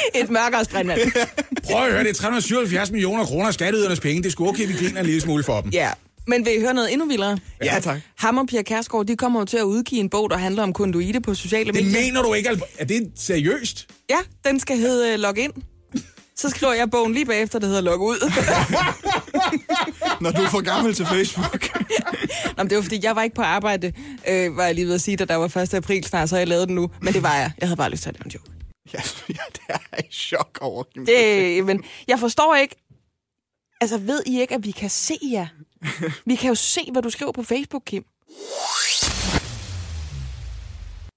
Et 0.22 0.30
mørkere 0.30 0.64
springvand. 0.64 1.00
Prøv 1.70 1.84
at 1.84 1.92
høre, 1.92 2.04
det 2.04 2.10
er 2.10 2.14
377 2.14 2.90
millioner 2.90 3.24
kroner 3.24 3.46
af 3.48 3.54
skatteydernes 3.54 4.00
penge. 4.00 4.22
Det 4.22 4.26
er 4.28 4.32
sgu 4.32 4.48
okay, 4.48 4.66
vi 4.66 4.72
griner 4.72 5.00
en 5.00 5.06
lille 5.06 5.20
smule 5.20 5.44
for 5.44 5.60
dem. 5.60 5.70
Ja, 5.70 5.90
men 6.26 6.44
vil 6.44 6.56
I 6.56 6.60
høre 6.60 6.74
noget 6.74 6.92
endnu 6.92 7.06
vildere? 7.08 7.38
Ja, 7.64 7.78
tak. 7.82 8.00
Ham 8.18 8.38
og 8.38 8.46
Pia 8.46 8.62
Kærsgaard, 8.62 9.06
de 9.06 9.16
kommer 9.16 9.40
jo 9.40 9.46
til 9.46 9.56
at 9.56 9.62
udgive 9.62 10.00
en 10.00 10.10
bog, 10.10 10.30
der 10.30 10.36
handler 10.36 10.62
om 10.62 10.72
konduite 10.72 11.20
på 11.20 11.34
sociale 11.34 11.72
Det 11.72 11.84
medier. 11.84 12.00
mener 12.02 12.22
du 12.22 12.34
ikke, 12.34 12.50
Er 12.78 12.84
det 12.84 13.10
seriøst? 13.16 13.86
Ja, 14.10 14.18
den 14.44 14.60
skal 14.60 14.76
hedde 14.78 15.14
uh, 15.14 15.20
Log 15.20 15.38
Ind. 15.38 15.52
Så 16.36 16.50
skriver 16.50 16.72
jeg 16.72 16.90
bogen 16.90 17.12
lige 17.14 17.26
bagefter, 17.26 17.58
der 17.58 17.66
hedder 17.66 17.80
Log 17.80 18.00
Ud. 18.00 18.32
Når 20.20 20.30
du 20.30 20.42
er 20.42 20.48
for 20.48 20.60
gammel 20.60 20.94
til 20.94 21.06
Facebook. 21.06 21.68
Nå, 22.56 22.62
men 22.62 22.70
det 22.70 22.76
var 22.76 22.82
fordi, 22.82 23.00
jeg 23.02 23.16
var 23.16 23.22
ikke 23.22 23.36
på 23.36 23.42
arbejde, 23.42 23.92
øh, 24.28 24.56
var 24.56 24.64
jeg 24.64 24.74
lige 24.74 24.86
ved 24.86 24.94
at 24.94 25.00
sige, 25.00 25.16
da 25.16 25.24
der 25.24 25.34
var 25.36 25.56
1. 25.56 25.74
april 25.74 26.04
snart, 26.04 26.28
så 26.28 26.36
jeg 26.36 26.48
lavede 26.48 26.66
den 26.66 26.74
nu. 26.74 26.90
Men 27.02 27.14
det 27.14 27.22
var 27.22 27.34
jeg. 27.36 27.50
Jeg 27.60 27.68
havde 27.68 27.76
bare 27.76 27.90
lyst 27.90 28.02
til 28.02 28.08
at 28.08 28.14
lave 28.14 28.24
en 28.26 28.30
joke. 28.30 28.50
Ja, 28.92 29.02
ja, 29.28 29.42
det 29.52 29.60
er 29.68 29.78
jeg 29.92 30.04
i 30.08 30.12
chok 30.12 30.58
over. 30.60 30.82
Kim. 30.82 31.06
Det, 31.06 31.64
men 31.64 31.84
jeg 32.08 32.18
forstår 32.18 32.54
ikke... 32.54 32.76
Altså, 33.80 33.98
ved 33.98 34.22
I 34.26 34.40
ikke, 34.40 34.54
at 34.54 34.64
vi 34.64 34.70
kan 34.70 34.90
se 34.90 35.14
jer? 35.32 35.46
Vi 36.26 36.34
kan 36.34 36.48
jo 36.48 36.54
se, 36.54 36.80
hvad 36.92 37.02
du 37.02 37.10
skriver 37.10 37.32
på 37.32 37.42
Facebook, 37.42 37.82
Kim. 37.86 38.04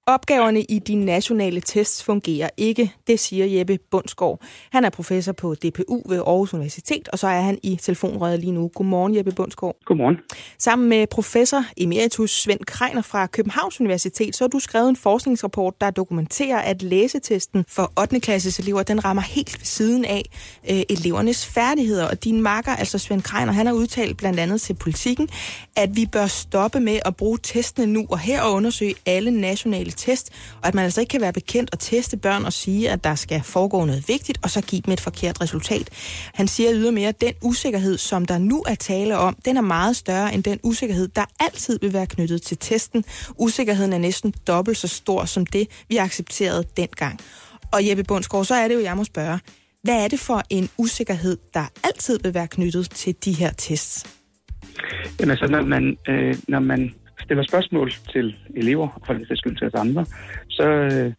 Opgaverne 0.07 0.61
i 0.61 0.79
de 0.79 0.95
nationale 0.95 1.61
tests 1.61 2.03
fungerer 2.03 2.49
ikke, 2.57 2.93
det 3.07 3.19
siger 3.19 3.45
Jeppe 3.45 3.79
Bundsgaard. 3.91 4.41
Han 4.71 4.85
er 4.85 4.89
professor 4.89 5.31
på 5.31 5.55
DPU 5.55 6.01
ved 6.09 6.17
Aarhus 6.17 6.53
Universitet, 6.53 7.07
og 7.07 7.19
så 7.19 7.27
er 7.27 7.41
han 7.41 7.59
i 7.63 7.75
telefonrøret 7.75 8.39
lige 8.39 8.51
nu. 8.51 8.67
Godmorgen, 8.75 9.15
Jeppe 9.15 9.31
Bundsgaard. 9.31 9.75
Godmorgen. 9.85 10.17
Sammen 10.59 10.89
med 10.89 11.07
professor 11.07 11.65
emeritus 11.77 12.41
Svend 12.41 12.59
Kreiner 12.59 13.01
fra 13.01 13.27
Københavns 13.27 13.79
Universitet, 13.79 14.35
så 14.35 14.43
har 14.43 14.49
du 14.49 14.59
skrevet 14.59 14.89
en 14.89 14.95
forskningsrapport, 14.95 15.81
der 15.81 15.91
dokumenterer, 15.91 16.57
at 16.57 16.81
læsetesten 16.81 17.65
for 17.67 17.91
8. 18.01 18.19
klasses 18.19 18.59
elever, 18.59 18.83
den 18.83 19.05
rammer 19.05 19.23
helt 19.23 19.59
ved 19.59 19.65
siden 19.65 20.05
af 20.05 20.23
øh, 20.69 20.81
elevernes 20.89 21.45
færdigheder. 21.45 22.07
Og 22.07 22.23
din 22.23 22.41
makker, 22.41 22.75
altså 22.75 22.97
Svend 22.97 23.21
Kreiner, 23.21 23.53
han 23.53 23.65
har 23.65 23.73
udtalt 23.73 24.17
blandt 24.17 24.39
andet 24.39 24.61
til 24.61 24.73
politikken, 24.73 25.29
at 25.75 25.95
vi 25.95 26.05
bør 26.05 26.27
stoppe 26.27 26.79
med 26.79 26.99
at 27.05 27.15
bruge 27.15 27.37
testene 27.43 27.93
nu 27.93 28.05
og 28.09 28.19
her 28.19 28.41
og 28.41 28.53
undersøge 28.53 28.95
alle 29.05 29.31
nationale 29.31 29.92
test, 29.93 30.29
og 30.61 30.67
at 30.67 30.73
man 30.73 30.83
altså 30.83 31.01
ikke 31.01 31.11
kan 31.11 31.21
være 31.21 31.33
bekendt 31.33 31.69
at 31.73 31.79
teste 31.79 32.17
børn 32.17 32.45
og 32.45 32.53
sige, 32.53 32.89
at 32.89 33.03
der 33.03 33.15
skal 33.15 33.41
foregå 33.43 33.85
noget 33.85 34.07
vigtigt, 34.07 34.39
og 34.43 34.49
så 34.49 34.61
give 34.61 34.81
dem 34.81 34.93
et 34.93 35.01
forkert 35.01 35.41
resultat. 35.41 35.89
Han 36.33 36.47
siger 36.47 36.73
ydermere, 36.73 37.07
at 37.07 37.21
den 37.21 37.33
usikkerhed, 37.41 37.97
som 37.97 38.25
der 38.25 38.37
nu 38.37 38.63
er 38.67 38.75
tale 38.75 39.17
om, 39.17 39.37
den 39.45 39.57
er 39.57 39.61
meget 39.61 39.95
større 39.95 40.33
end 40.33 40.43
den 40.43 40.59
usikkerhed, 40.63 41.07
der 41.07 41.25
altid 41.39 41.79
vil 41.79 41.93
være 41.93 42.07
knyttet 42.07 42.41
til 42.41 42.57
testen. 42.57 43.03
Usikkerheden 43.37 43.93
er 43.93 43.97
næsten 43.97 44.33
dobbelt 44.47 44.77
så 44.77 44.87
stor 44.87 45.25
som 45.25 45.45
det, 45.45 45.67
vi 45.89 45.97
accepterede 45.97 46.63
dengang. 46.77 47.19
Og 47.71 47.87
Jeppe 47.87 48.03
Bundsgaard, 48.03 48.45
så 48.45 48.55
er 48.55 48.67
det 48.67 48.75
jo, 48.75 48.81
jeg 48.81 48.97
må 48.97 49.03
spørge, 49.03 49.39
hvad 49.83 50.03
er 50.03 50.07
det 50.07 50.19
for 50.19 50.43
en 50.49 50.69
usikkerhed, 50.77 51.37
der 51.53 51.65
altid 51.83 52.19
vil 52.23 52.33
være 52.33 52.47
knyttet 52.47 52.89
til 52.89 53.15
de 53.25 53.33
her 53.33 53.51
tests? 53.57 54.05
Jamen 55.19 55.31
altså, 55.31 55.47
når 55.47 55.61
man, 55.61 55.97
øh, 56.09 56.35
når 56.47 56.59
man 56.59 56.93
stiller 57.23 57.43
spørgsmål 57.43 57.91
til 58.13 58.35
elever, 58.55 58.87
og 58.95 59.01
for 59.05 59.13
det 59.13 59.27
sags 59.27 59.39
skyld 59.39 59.57
til 59.57 59.67
os 59.67 59.73
andre, 59.73 60.05
så 60.47 60.67
øh, 60.69 61.13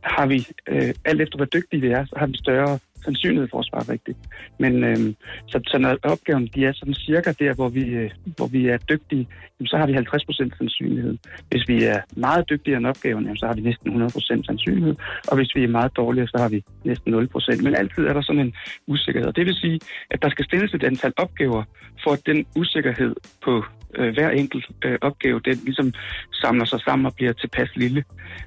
har 0.00 0.26
vi, 0.26 0.46
øh, 0.68 0.94
alt 1.04 1.20
efter 1.20 1.36
hvor 1.36 1.44
dygtige 1.56 1.80
vi 1.80 1.88
er, 1.88 2.04
så 2.04 2.14
har 2.16 2.26
vi 2.26 2.36
større 2.36 2.78
sandsynlighed 3.04 3.48
for 3.50 3.58
at 3.58 3.66
svare 3.66 3.92
rigtigt. 3.94 4.18
Men 4.58 4.84
øh, 4.84 5.14
så, 5.46 5.60
så 5.66 5.78
når 5.78 5.96
opgaven 6.02 6.46
de 6.54 6.64
er 6.64 6.72
sådan 6.72 6.94
cirka 6.94 7.32
der, 7.38 7.54
hvor 7.54 7.68
vi, 7.68 7.84
øh, 8.00 8.10
hvor 8.36 8.46
vi 8.46 8.68
er 8.68 8.78
dygtige, 8.78 9.28
så 9.64 9.76
har 9.76 9.86
vi 9.86 9.92
50% 9.92 10.58
sandsynlighed. 10.58 11.16
Hvis 11.50 11.68
vi 11.68 11.84
er 11.84 12.00
meget 12.16 12.48
dygtigere 12.50 12.78
end 12.78 12.86
opgaven, 12.86 13.36
så 13.36 13.46
har 13.46 13.54
vi 13.54 13.60
næsten 13.60 14.02
100% 14.02 14.46
sandsynlighed. 14.46 14.94
Og 15.28 15.36
hvis 15.36 15.54
vi 15.54 15.64
er 15.64 15.68
meget 15.68 15.96
dårligere, 15.96 16.28
så 16.28 16.38
har 16.38 16.48
vi 16.48 16.64
næsten 16.84 17.14
0%. 17.14 17.62
Men 17.62 17.74
altid 17.74 18.06
er 18.06 18.12
der 18.12 18.22
sådan 18.22 18.40
en 18.46 18.54
usikkerhed. 18.86 19.32
Det 19.32 19.46
vil 19.46 19.54
sige, 19.54 19.80
at 20.10 20.22
der 20.22 20.30
skal 20.30 20.44
stilles 20.44 20.74
et 20.74 20.84
antal 20.84 21.12
opgaver, 21.16 21.62
for 22.04 22.10
at 22.12 22.26
den 22.26 22.46
usikkerhed 22.56 23.14
på 23.44 23.64
øh, 23.98 24.14
hver 24.14 24.30
enkelt 24.30 24.66
øh, 24.84 24.98
opgave, 25.00 25.40
den 25.40 25.56
ligesom 25.64 25.92
samler 26.32 26.64
sig 26.64 26.80
sammen 26.80 27.06
og 27.06 27.14
bliver 27.14 27.32
tilpas 27.32 27.76
lille. 27.76 28.04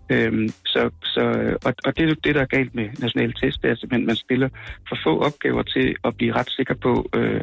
Øhm, 0.09 0.49
så, 0.65 0.89
så, 1.03 1.23
og, 1.65 1.73
og 1.85 1.97
det 1.97 2.03
er 2.03 2.07
jo 2.07 2.15
det, 2.23 2.35
der 2.35 2.41
er 2.41 2.55
galt 2.57 2.75
med 2.75 2.89
nationale 2.99 3.33
test, 3.33 3.43
altså, 3.43 3.59
det 3.61 3.71
er 3.71 3.75
simpelthen, 3.75 4.03
at 4.03 4.07
man 4.07 4.15
stiller 4.15 4.49
for 4.89 4.97
få 5.03 5.19
opgaver 5.19 5.63
til 5.63 5.95
at 6.03 6.17
blive 6.17 6.33
ret 6.33 6.49
sikker 6.49 6.73
på, 6.73 7.09
øh, 7.15 7.41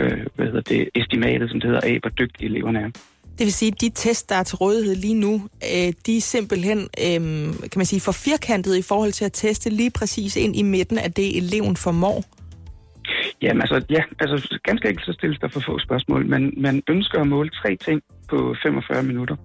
øh, 0.00 0.26
hvad 0.34 0.46
hedder 0.46 0.60
det, 0.60 0.88
estimatet, 0.94 1.50
som 1.50 1.60
det 1.60 1.70
hedder, 1.70 1.86
af, 1.92 1.98
hvor 2.02 2.10
dygtige 2.10 2.48
eleverne 2.50 2.80
er. 2.80 2.90
Det 3.38 3.46
vil 3.46 3.52
sige, 3.52 3.72
at 3.72 3.80
de 3.80 3.90
test, 3.94 4.28
der 4.28 4.34
er 4.34 4.42
til 4.42 4.56
rådighed 4.56 4.94
lige 4.94 5.14
nu, 5.14 5.42
øh, 5.74 5.92
de 6.06 6.16
er 6.16 6.20
simpelthen, 6.20 6.78
øh, 6.78 7.20
kan 7.60 7.70
man 7.76 7.86
sige, 7.86 8.00
for 8.00 8.12
firkantet 8.12 8.76
i 8.76 8.82
forhold 8.82 9.12
til 9.12 9.24
at 9.24 9.32
teste 9.32 9.70
lige 9.70 9.90
præcis 9.90 10.36
ind 10.36 10.56
i 10.56 10.62
midten 10.62 10.98
af 10.98 11.12
det, 11.12 11.36
eleven 11.36 11.76
formår. 11.76 12.24
Jamen 13.42 13.60
altså, 13.60 13.84
ja, 13.90 14.02
altså 14.20 14.58
ganske 14.64 14.88
enkelt 14.88 15.06
så 15.06 15.12
stilles 15.12 15.38
der 15.38 15.48
for 15.48 15.60
få 15.60 15.78
spørgsmål. 15.78 16.26
Man, 16.26 16.54
man 16.56 16.82
ønsker 16.88 17.20
at 17.20 17.26
måle 17.26 17.50
tre 17.50 17.76
ting 17.76 18.02
på 18.28 18.54
45 18.62 19.02
minutter. 19.02 19.36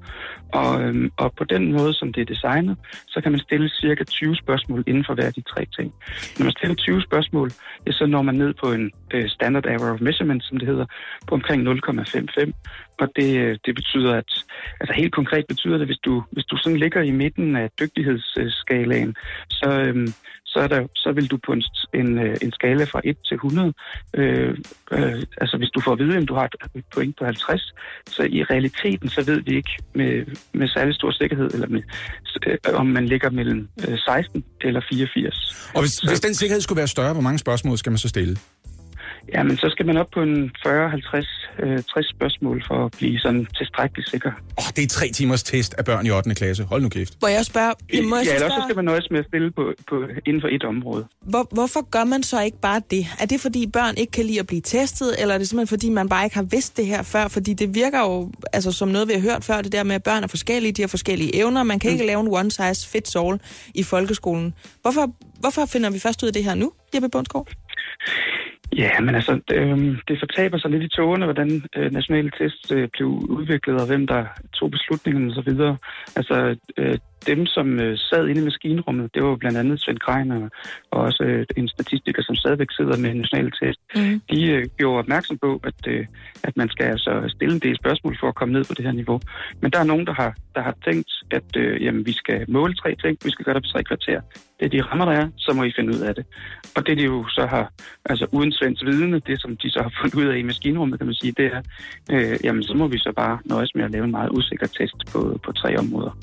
Og, 0.54 0.82
øhm, 0.82 1.12
og 1.18 1.34
på 1.38 1.44
den 1.44 1.72
måde, 1.72 1.94
som 1.94 2.14
det 2.14 2.22
er 2.22 2.26
designet, 2.26 2.78
så 3.08 3.22
kan 3.22 3.32
man 3.32 3.42
stille 3.42 3.70
cirka 3.70 4.04
20 4.04 4.36
spørgsmål 4.36 4.84
inden 4.88 5.06
for 5.08 5.14
hver 5.14 5.26
af 5.26 5.34
de 5.34 5.42
tre 5.42 5.66
ting. 5.78 5.94
Når 6.38 6.44
man 6.44 6.52
stiller 6.58 6.76
20 6.76 7.02
spørgsmål, 7.02 7.52
ja, 7.88 7.92
så 7.92 8.06
når 8.06 8.22
man 8.22 8.36
ned 8.36 8.54
på 8.64 8.72
en 8.72 8.92
øh, 9.14 9.30
standard 9.30 9.66
error 9.66 9.94
of 9.94 10.02
measurement, 10.02 10.44
som 10.44 10.58
det 10.58 10.68
hedder, 10.68 10.86
på 11.28 11.36
omkring 11.36 11.68
0,55. 11.68 12.52
Og 13.00 13.08
det, 13.16 13.38
øh, 13.38 13.58
det 13.66 13.76
betyder, 13.76 14.14
at 14.14 14.32
altså 14.80 14.94
helt 14.96 15.14
konkret 15.14 15.46
betyder 15.48 15.78
det, 15.78 15.88
hvis 15.88 16.04
du, 16.06 16.24
hvis 16.32 16.46
du 16.46 16.58
sådan 16.58 16.80
ligger 16.80 17.02
i 17.02 17.12
midten 17.12 17.56
af 17.56 17.70
dygtighedsskalaen, 17.80 19.16
så, 19.50 19.70
øhm, 19.88 20.08
så, 20.54 20.60
er 20.60 20.68
der, 20.68 20.82
så 20.96 21.12
vil 21.12 21.28
du 21.32 21.38
på 21.46 21.52
en, 21.58 21.64
en, 21.94 22.10
øh, 22.26 22.38
en 22.42 22.52
skala 22.52 22.84
fra 22.84 23.02
1 23.04 23.18
til 23.28 23.36
100, 23.36 23.74
øh, 24.14 24.58
øh, 24.92 25.24
altså 25.42 25.56
hvis 25.58 25.70
du 25.76 25.80
får 25.86 25.92
at 25.92 26.00
vide, 26.00 26.18
at 26.18 26.28
du 26.28 26.34
har 26.34 26.46
et 26.76 26.86
point 26.94 27.18
på 27.20 27.26
50, 27.26 27.74
så 28.08 28.24
i 28.24 28.44
realiteten, 28.44 29.10
så 29.10 29.22
ved 29.30 29.40
vi 29.48 29.56
ikke 29.56 29.74
med, 29.96 30.12
med 30.54 30.68
særlig 30.68 30.96
stor 30.96 31.12
sikkerhed, 31.12 31.50
eller 31.54 31.68
med, 31.68 31.84
øh, 32.48 32.58
om 32.74 32.86
man 32.86 33.06
ligger 33.06 33.30
mellem 33.30 33.68
øh, 33.88 33.98
16 33.98 34.44
eller 34.62 34.82
84. 34.90 35.72
Og 35.76 35.82
hvis, 35.82 36.00
hvis 36.00 36.20
den 36.20 36.34
sikkerhed 36.34 36.62
skulle 36.62 36.78
være 36.78 36.88
større, 36.88 37.14
hvor 37.14 37.22
mange 37.22 37.40
spørgsmål 37.40 37.78
skal 37.78 37.92
man 37.92 37.98
så 37.98 38.10
stille? 38.10 38.38
Ja, 39.34 39.44
men 39.44 39.58
så 39.58 39.70
skal 39.70 39.86
man 39.86 39.98
op 39.98 40.08
på 40.14 40.22
en 40.22 40.52
40, 40.64 40.90
50, 40.90 41.28
øh, 41.60 41.84
60 41.84 42.10
spørgsmål 42.10 42.64
for 42.68 42.86
at 42.86 42.92
blive 42.98 43.20
sådan 43.20 43.46
tilstrækkeligt 43.58 44.10
sikker. 44.10 44.32
Åh, 44.32 44.58
oh, 44.58 44.70
det 44.76 44.84
er 44.84 44.88
tre 44.88 45.08
timers 45.08 45.44
test 45.44 45.74
af 45.74 45.86
børn 45.86 46.06
i 46.06 46.12
8. 46.12 46.36
klasse. 46.36 46.64
Hold 46.64 46.82
nu 46.82 46.90
kæft. 46.90 47.14
Må 47.22 47.28
jeg 47.28 47.46
spørge, 47.46 47.74
jeg 47.94 48.04
må 48.04 48.16
jeg 48.16 48.26
ja, 48.26 48.30
så 48.30 48.36
eller 48.36 48.46
også 48.46 48.56
så 48.56 48.66
skal 48.66 48.76
man 48.76 48.86
nøjes 48.86 49.08
med 49.12 49.20
at 49.20 49.26
stille 49.28 49.52
på, 49.52 49.74
på, 49.90 49.96
inden 50.26 50.42
for 50.42 50.48
et 50.48 50.64
område. 50.64 51.06
hvor, 51.22 51.48
hvorfor 51.52 51.90
gør 51.90 52.04
man 52.04 52.24
så 52.24 52.42
ikke 52.42 52.60
bare 52.62 52.82
det? 52.92 53.08
Er 53.20 53.26
det 53.26 53.42
fordi 53.42 53.68
børn 53.68 53.94
ikke 53.98 54.12
kan 54.12 54.26
lide 54.26 54.40
at 54.40 54.48
blive 54.48 54.62
testet, 54.62 55.16
eller 55.20 55.34
er 55.34 55.38
det 55.38 55.50
simpelthen 55.50 55.68
fordi 55.76 55.90
man 55.90 56.10
bare 56.10 56.24
ikke 56.24 56.36
har 56.36 56.48
vidst 56.52 56.78
det 56.78 56.86
her 56.86 57.04
før? 57.04 57.28
Fordi 57.28 57.54
det 57.54 57.76
virker 57.76 58.00
jo 58.00 58.32
altså, 58.54 58.72
som 58.72 58.88
noget, 58.88 59.08
vi 59.08 59.14
har 59.14 59.22
hørt 59.22 59.44
før, 59.44 59.62
det 59.62 59.72
der 59.72 59.84
med, 59.84 59.96
at 59.96 60.04
børn 60.04 60.24
er 60.24 60.28
forskellige, 60.28 60.72
de 60.72 60.82
har 60.82 60.88
forskellige 60.88 61.36
evner. 61.36 61.64
Man 61.64 61.80
kan 61.80 61.92
ikke 61.92 62.06
lave 62.06 62.22
en 62.22 62.28
one 62.28 62.52
size 62.52 62.90
fits 62.90 63.16
all 63.16 63.40
i 63.76 63.84
folkeskolen. 63.84 64.54
Hvorfor, 64.82 65.12
hvorfor 65.40 65.66
finder 65.66 65.90
vi 65.90 66.00
først 66.00 66.24
ud 66.24 66.28
af 66.28 66.34
det 66.34 66.44
her 66.44 66.56
nu, 66.56 66.72
Jeppe 66.96 67.10
Bundsgaard? 67.10 67.48
Ja, 68.78 69.00
men 69.00 69.16
altså, 69.16 69.40
det, 69.50 69.56
øh, 69.56 69.98
det 70.08 70.20
fortaber 70.20 70.58
sig 70.58 70.72
lidt 70.72 70.84
i 70.84 70.88
togene, 70.88 71.26
hvordan 71.26 71.64
øh, 71.76 71.92
nationale 71.92 72.32
test 72.40 72.72
øh, 72.72 72.90
blev 72.94 73.08
udviklet, 73.08 73.82
og 73.82 73.88
hvem 73.88 74.08
der 74.08 74.26
tog 74.54 74.72
beslutningerne 74.72 75.32
osv. 75.32 75.52
Altså, 76.16 76.56
øh, 76.78 76.98
dem, 77.28 77.46
som 77.46 77.80
øh, 77.80 77.98
sad 77.98 78.28
inde 78.28 78.42
i 78.42 78.44
maskinrummet, 78.44 79.14
det 79.14 79.24
var 79.24 79.30
jo 79.30 79.36
blandt 79.36 79.58
andet 79.58 79.82
Svend 79.82 80.00
Kreiner, 80.00 80.50
og 80.92 81.02
også 81.02 81.24
øh, 81.24 81.46
en 81.58 81.68
statistiker, 81.68 82.22
som 82.24 82.36
stadigvæk 82.36 82.72
sidder 82.72 82.98
med 82.98 83.14
nationale 83.14 83.52
test. 83.62 83.80
Mm. 83.96 84.22
De 84.32 84.52
øh, 84.52 84.66
gjorde 84.78 85.00
opmærksom 85.00 85.38
på, 85.38 85.62
at, 85.64 85.88
øh, 85.88 86.06
at 86.44 86.58
man 86.58 86.70
skal 86.70 86.86
altså 86.86 87.34
stille 87.36 87.54
en 87.54 87.60
del 87.60 87.78
spørgsmål 87.78 88.18
for 88.20 88.28
at 88.28 88.36
komme 88.36 88.54
ned 88.54 88.64
på 88.66 88.74
det 88.74 88.86
her 88.86 88.92
niveau. 88.92 89.20
Men 89.62 89.72
der 89.72 89.80
er 89.80 89.84
nogen, 89.84 90.06
der 90.06 90.14
har, 90.14 90.36
der 90.56 90.62
har 90.62 90.76
tænkt, 90.86 91.12
at 91.32 91.50
øh, 91.58 91.84
jamen, 91.84 92.06
vi 92.06 92.14
skal 92.14 92.46
måle 92.48 92.74
tre 92.76 92.96
ting, 92.96 93.18
vi 93.26 93.32
skal 93.32 93.46
gøre 93.46 93.56
det 93.56 93.64
på 93.64 93.72
tre 93.74 93.84
kvarter. 93.84 94.22
Det 94.64 94.72
de 94.72 94.82
rammer, 94.82 95.06
der 95.06 95.12
er, 95.12 95.28
så 95.38 95.54
må 95.56 95.64
I 95.64 95.72
finde 95.78 95.94
ud 95.96 96.00
af 96.00 96.16
det. 96.16 96.26
Og 96.76 96.88
det, 96.88 96.98
de 96.98 97.04
jo 97.04 97.26
så 97.28 97.46
har, 97.46 97.72
altså 98.06 98.26
uden 98.32 98.52
Svends 98.52 98.86
vidne, 98.86 99.20
det 99.20 99.42
som 99.42 99.58
de 99.58 99.70
så 99.70 99.80
har 99.82 99.92
fundet 100.02 100.16
ud 100.16 100.26
af 100.34 100.38
i 100.38 100.42
maskinrummet, 100.42 101.00
kan 101.00 101.06
man 101.06 101.16
sige, 101.16 101.34
det 101.38 101.46
er, 101.46 101.62
øh, 102.12 102.38
jamen 102.44 102.64
så 102.64 102.74
må 102.74 102.88
vi 102.88 102.98
så 102.98 103.14
bare 103.16 103.38
nøjes 103.46 103.76
med 103.76 103.84
at 103.84 103.92
lave 103.92 104.06
en 104.06 104.12
meget 104.12 104.30
usikker 104.30 104.68
test 104.68 104.96
på, 105.12 105.40
på 105.46 105.52
tre 105.52 105.78
områder. 105.78 106.18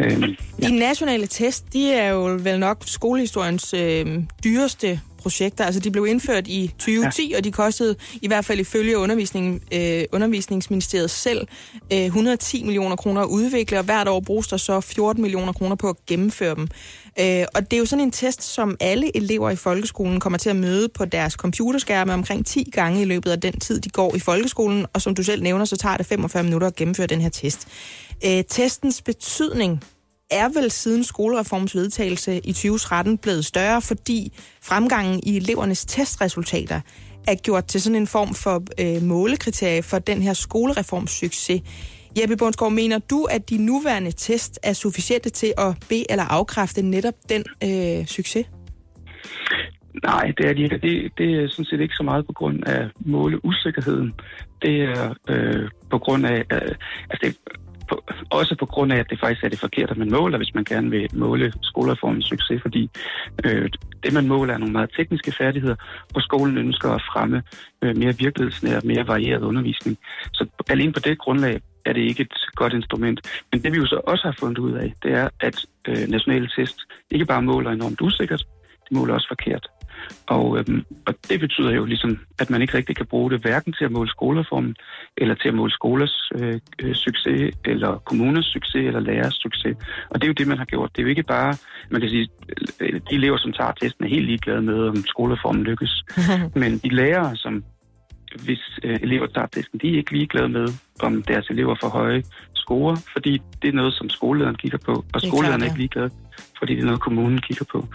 Øh, 0.00 0.36
De 0.62 0.78
nationale 0.78 1.26
test, 1.26 1.72
de 1.72 1.92
er 1.92 2.10
jo 2.10 2.38
vel 2.42 2.58
nok 2.58 2.82
skolehistoriens 2.86 3.74
øh, 3.74 4.06
dyreste 4.44 5.00
projekter. 5.20 5.64
Altså, 5.64 5.80
de 5.80 5.90
blev 5.90 6.06
indført 6.06 6.48
i 6.48 6.74
2010, 6.78 7.30
ja. 7.30 7.36
og 7.36 7.44
de 7.44 7.52
kostede 7.52 7.96
i 8.22 8.26
hvert 8.26 8.44
fald 8.44 8.60
ifølge 8.60 8.98
undervisning, 8.98 9.62
øh, 9.74 10.02
undervisningsministeriet 10.12 11.10
selv 11.10 11.46
øh, 11.92 11.98
110 11.98 12.64
millioner 12.64 12.96
kroner 12.96 13.20
at 13.20 13.26
udvikle, 13.28 13.78
og 13.78 13.84
hvert 13.84 14.08
år 14.08 14.20
bruges 14.20 14.48
der 14.48 14.56
så 14.56 14.80
14 14.80 15.22
millioner 15.22 15.52
kroner 15.52 15.76
på 15.76 15.88
at 15.88 15.96
gennemføre 16.06 16.54
dem. 16.54 16.68
Øh, 17.18 17.46
og 17.54 17.70
det 17.70 17.72
er 17.72 17.78
jo 17.78 17.86
sådan 17.86 18.04
en 18.04 18.10
test, 18.10 18.42
som 18.42 18.76
alle 18.80 19.16
elever 19.16 19.50
i 19.50 19.56
folkeskolen 19.56 20.20
kommer 20.20 20.38
til 20.38 20.50
at 20.50 20.56
møde 20.56 20.88
på 20.88 21.04
deres 21.04 21.32
computerskærme 21.32 22.14
omkring 22.14 22.46
10 22.46 22.70
gange 22.72 23.02
i 23.02 23.04
løbet 23.04 23.30
af 23.30 23.40
den 23.40 23.60
tid, 23.60 23.80
de 23.80 23.88
går 23.88 24.14
i 24.14 24.18
folkeskolen, 24.18 24.86
og 24.92 25.02
som 25.02 25.14
du 25.14 25.22
selv 25.22 25.42
nævner, 25.42 25.64
så 25.64 25.76
tager 25.76 25.96
det 25.96 26.06
45 26.06 26.42
minutter 26.42 26.66
at 26.66 26.76
gennemføre 26.76 27.06
den 27.06 27.20
her 27.20 27.28
test. 27.28 27.68
Øh, 28.24 28.44
testens 28.48 29.02
betydning 29.02 29.84
er 30.30 30.48
vel 30.48 30.70
siden 30.70 31.04
skolereformens 31.04 31.74
vedtagelse 31.74 32.38
i 32.38 32.52
2013 32.52 33.18
blevet 33.18 33.44
større, 33.44 33.82
fordi 33.82 34.32
fremgangen 34.62 35.20
i 35.22 35.36
elevernes 35.36 35.84
testresultater 35.84 36.80
er 37.26 37.34
gjort 37.34 37.64
til 37.64 37.82
sådan 37.82 37.96
en 37.96 38.06
form 38.06 38.34
for 38.34 38.62
øh, 38.78 39.02
målekriterie 39.02 39.82
for 39.82 39.98
den 39.98 40.22
her 40.22 40.32
skolereforms 40.32 41.10
succes. 41.10 41.62
Jeppe 42.18 42.36
Bundsgaard, 42.36 42.72
mener 42.72 42.98
du, 42.98 43.24
at 43.24 43.50
de 43.50 43.66
nuværende 43.66 44.12
test 44.12 44.58
er 44.62 44.72
sufficiente 44.72 45.30
til 45.30 45.52
at 45.58 45.86
be- 45.88 46.10
eller 46.10 46.24
afkræfte 46.24 46.82
netop 46.82 47.14
den 47.28 47.44
øh, 47.64 48.06
succes? 48.06 48.46
Nej, 50.04 50.32
det 50.38 50.46
er 50.46 50.52
de 50.52 50.62
ikke. 50.62 50.78
Det, 50.78 51.12
det 51.18 51.34
er 51.34 51.48
sådan 51.48 51.64
set 51.64 51.80
ikke 51.80 51.94
så 51.94 52.02
meget 52.02 52.26
på 52.26 52.32
grund 52.32 52.64
af 52.66 52.88
måleusikkerheden. 53.00 54.14
Det 54.62 54.82
er 54.82 55.14
øh, 55.28 55.68
på 55.90 55.98
grund 55.98 56.26
af, 56.26 56.44
øh, 56.52 56.74
altså 57.10 57.20
det, 57.22 57.36
på, 57.88 58.04
også 58.30 58.56
på 58.58 58.66
grund 58.66 58.92
af, 58.92 58.98
at 58.98 59.10
det 59.10 59.20
faktisk 59.20 59.44
er 59.44 59.48
det 59.48 59.60
forkerte, 59.60 59.94
man 59.94 60.10
måler, 60.10 60.38
hvis 60.38 60.54
man 60.54 60.64
gerne 60.64 60.90
vil 60.90 61.08
måle 61.12 61.52
skolereformens 61.62 62.24
succes, 62.24 62.62
fordi 62.62 62.90
øh, 63.44 63.70
det, 64.02 64.12
man 64.12 64.28
måler, 64.28 64.54
er 64.54 64.58
nogle 64.58 64.72
meget 64.72 64.90
tekniske 64.96 65.32
færdigheder, 65.38 65.76
hvor 66.10 66.20
skolen 66.20 66.58
ønsker 66.58 66.90
at 66.90 67.02
fremme 67.12 67.42
øh, 67.82 67.96
mere 67.96 68.16
virkelighedsnær, 68.18 68.80
mere 68.84 69.06
varieret 69.06 69.42
undervisning. 69.42 69.98
Så 70.32 70.46
alene 70.68 70.92
på 70.92 71.00
det 71.00 71.18
grundlag 71.18 71.60
er 71.90 71.94
det 71.94 72.08
ikke 72.10 72.22
et 72.22 72.36
godt 72.54 72.72
instrument. 72.72 73.18
Men 73.52 73.62
det 73.62 73.72
vi 73.72 73.78
jo 73.78 73.86
så 73.86 74.00
også 74.06 74.24
har 74.24 74.36
fundet 74.40 74.58
ud 74.58 74.72
af, 74.72 74.94
det 75.02 75.12
er, 75.12 75.28
at 75.40 75.56
øh, 75.88 76.08
nationale 76.08 76.48
test 76.56 76.78
ikke 77.10 77.24
bare 77.24 77.42
måler 77.42 77.70
enormt 77.70 78.00
usikkert, 78.00 78.42
de 78.88 78.94
måler 78.94 79.14
også 79.14 79.28
forkert. 79.28 79.66
Og, 80.26 80.58
øhm, 80.58 80.84
og 81.06 81.14
det 81.28 81.40
betyder 81.40 81.70
jo 81.70 81.84
ligesom, 81.84 82.18
at 82.38 82.50
man 82.50 82.62
ikke 82.62 82.76
rigtig 82.76 82.96
kan 82.96 83.06
bruge 83.06 83.30
det 83.30 83.40
hverken 83.40 83.72
til 83.72 83.84
at 83.84 83.92
måle 83.92 84.10
skolereformen, 84.10 84.76
eller 85.16 85.34
til 85.34 85.48
at 85.48 85.54
måle 85.54 85.72
skolers 85.72 86.30
øh, 86.38 86.60
øh, 86.82 86.94
succes, 86.94 87.54
eller 87.64 87.98
kommuners 87.98 88.46
succes, 88.46 88.86
eller 88.86 89.00
lærers 89.00 89.34
succes. 89.34 89.76
Og 90.10 90.14
det 90.14 90.24
er 90.24 90.28
jo 90.28 90.38
det, 90.38 90.48
man 90.48 90.58
har 90.58 90.64
gjort. 90.64 90.90
Det 90.92 90.98
er 90.98 91.02
jo 91.02 91.08
ikke 91.08 91.22
bare, 91.22 91.56
man 91.90 92.00
kan 92.00 92.10
sige, 92.10 92.28
øh, 92.80 93.00
de 93.10 93.14
elever, 93.14 93.36
som 93.36 93.52
tager 93.52 93.72
testen, 93.72 94.04
er 94.04 94.08
helt 94.08 94.26
ligeglade 94.26 94.62
med, 94.62 94.88
om 94.88 94.96
skolereformen 94.96 95.62
lykkes. 95.62 96.04
Men 96.62 96.78
de 96.78 96.88
lærere, 96.88 97.36
som 97.36 97.64
hvis 98.44 98.62
øh, 98.82 98.98
elever 99.02 99.26
tager 99.26 99.46
testen, 99.46 99.80
de 99.80 99.92
er 99.92 99.96
ikke 99.96 100.12
ligeglade 100.12 100.48
med, 100.48 100.68
om 101.00 101.22
deres 101.22 101.46
elever 101.50 101.76
får 101.80 101.88
høje 101.88 102.22
score, 102.54 102.96
fordi 103.12 103.42
det 103.62 103.68
er 103.68 103.72
noget, 103.72 103.94
som 103.94 104.08
skolelederen 104.10 104.56
kigger 104.56 104.78
på, 104.78 104.92
og 104.92 105.20
er 105.22 105.28
skolelederen 105.28 105.62
er 105.62 105.66
ikke 105.66 105.78
ligeglad, 105.78 106.10
fordi 106.58 106.74
det 106.74 106.80
er 106.80 106.84
noget, 106.84 107.00
kommunen 107.00 107.40
kigger 107.40 107.64
på. 107.72 107.86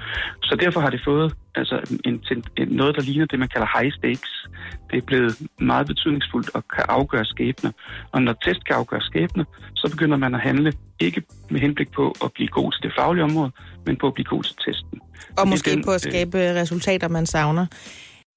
Så 0.43 0.55
derfor 0.63 0.79
har 0.79 0.89
det 0.89 1.01
fået 1.05 1.33
altså, 1.55 1.75
en, 2.05 2.23
en, 2.31 2.67
noget, 2.67 2.95
der 2.95 3.01
ligner 3.01 3.25
det, 3.25 3.39
man 3.39 3.47
kalder 3.47 3.79
high 3.79 3.91
stakes. 3.97 4.47
Det 4.91 4.97
er 4.97 5.05
blevet 5.11 5.33
meget 5.59 5.87
betydningsfuldt 5.87 6.49
og 6.55 6.63
kan 6.75 6.85
afgøre 6.89 7.25
skæbne. 7.25 7.73
Og 8.11 8.21
når 8.21 8.33
test 8.33 8.65
kan 8.65 8.75
afgøre 8.75 9.01
skæbne, 9.01 9.45
så 9.75 9.89
begynder 9.91 10.17
man 10.17 10.35
at 10.35 10.41
handle 10.41 10.73
ikke 10.99 11.21
med 11.49 11.59
henblik 11.59 11.91
på 11.91 12.15
at 12.23 12.31
blive 12.33 12.47
god 12.47 12.71
til 12.71 12.81
det 12.83 12.91
faglige 12.97 13.23
område, 13.23 13.51
men 13.85 13.95
på 13.95 14.07
at 14.07 14.13
blive 14.13 14.25
god 14.25 14.43
til 14.43 14.55
testen. 14.65 14.99
Og 15.37 15.47
måske 15.47 15.71
den, 15.71 15.83
på 15.83 15.91
at 15.91 16.05
øh, 16.07 16.11
skabe 16.11 16.37
resultater, 16.61 17.07
man 17.07 17.25
savner. 17.25 17.65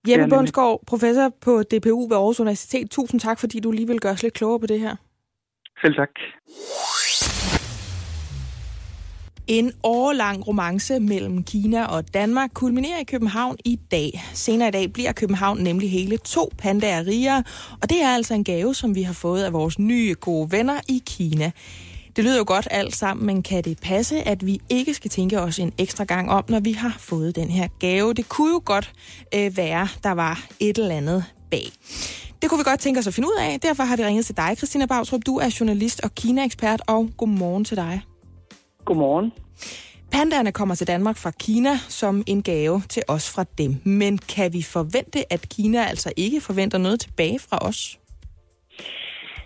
Jeppe. 0.09 0.29
Bundsgaard, 0.29 0.81
professor 0.87 1.33
på 1.41 1.63
DPU 1.63 2.09
ved 2.09 2.17
Aarhus 2.17 2.41
Universitet. 2.41 2.91
Tusind 2.91 3.21
tak, 3.21 3.41
fordi 3.41 3.61
du 3.61 3.71
lige 3.71 3.87
vil 3.87 4.01
gøre 4.01 4.13
os 4.13 4.23
lidt 4.23 4.35
klogere 4.35 4.61
på 4.61 4.67
det 4.67 4.81
her. 4.81 4.97
Selv 5.83 5.95
tak. 5.95 6.11
En 9.47 9.73
årlang 9.83 10.49
romance 10.49 11.01
mellem 11.01 11.43
Kina 11.43 11.85
og 11.85 12.15
Danmark 12.15 12.51
kulminerer 12.55 12.99
i 12.99 13.05
København 13.05 13.57
i 13.65 13.79
dag. 13.91 14.23
Senere 14.33 14.69
i 14.69 14.71
dag 14.71 14.93
bliver 14.93 15.13
København 15.13 15.59
nemlig 15.59 15.91
hele 15.91 16.17
to 16.17 16.51
pandaer 16.59 17.07
rigere, 17.07 17.45
og 17.83 17.91
det 17.91 18.03
er 18.03 18.09
altså 18.09 18.35
en 18.35 18.45
gave, 18.45 18.75
som 18.75 18.95
vi 18.95 19.03
har 19.03 19.13
fået 19.13 19.43
af 19.43 19.53
vores 19.53 19.79
nye 19.79 20.15
gode 20.21 20.53
venner 20.53 20.81
i 20.89 21.03
Kina. 21.07 21.51
Det 22.19 22.25
lyder 22.25 22.39
jo 22.39 22.45
godt 22.47 22.69
alt 22.71 22.97
sammen, 22.97 23.27
men 23.27 23.43
kan 23.43 23.65
det 23.65 23.79
passe, 23.83 24.29
at 24.29 24.47
vi 24.47 24.61
ikke 24.71 24.95
skal 24.95 25.11
tænke 25.11 25.41
os 25.41 25.59
en 25.59 25.73
ekstra 25.79 26.05
gang 26.05 26.31
om, 26.31 26.45
når 26.49 26.61
vi 26.61 26.73
har 26.73 26.97
fået 26.99 27.37
den 27.37 27.49
her 27.49 27.69
gave? 27.79 28.15
Det 28.15 28.29
kunne 28.29 28.53
jo 28.53 28.63
godt 28.65 28.93
øh, 29.35 29.57
være, 29.57 29.89
der 30.03 30.13
var 30.13 30.47
et 30.61 30.79
eller 30.79 30.95
andet 30.97 31.25
bag. 31.51 31.65
Det 32.43 32.51
kunne 32.51 32.59
vi 32.59 32.65
godt 32.65 32.81
tænke 32.81 32.99
os 32.99 33.07
at 33.07 33.15
finde 33.15 33.29
ud 33.29 33.37
af. 33.41 33.61
Derfor 33.61 33.83
har 33.83 33.97
vi 33.97 34.05
ringet 34.05 34.27
til 34.27 34.37
dig, 34.37 34.57
Christina 34.57 34.87
Bautrup. 34.87 35.21
Du 35.27 35.37
er 35.37 35.57
journalist 35.61 36.01
og 36.05 36.15
Kina-ekspert, 36.15 36.83
og 36.89 37.11
godmorgen 37.17 37.65
til 37.65 37.77
dig. 37.77 38.03
Godmorgen. 38.85 39.33
Pandaerne 40.13 40.53
kommer 40.53 40.75
til 40.75 40.87
Danmark 40.87 41.17
fra 41.17 41.31
Kina 41.31 41.77
som 41.89 42.23
en 42.27 42.43
gave 42.43 42.83
til 42.89 43.03
os 43.09 43.31
fra 43.31 43.45
dem. 43.59 43.77
Men 43.85 44.19
kan 44.19 44.53
vi 44.53 44.63
forvente, 44.63 45.33
at 45.33 45.49
Kina 45.49 45.85
altså 45.85 46.13
ikke 46.17 46.41
forventer 46.41 46.79
noget 46.79 47.01
tilbage 47.01 47.39
fra 47.39 47.59
os? 47.61 47.99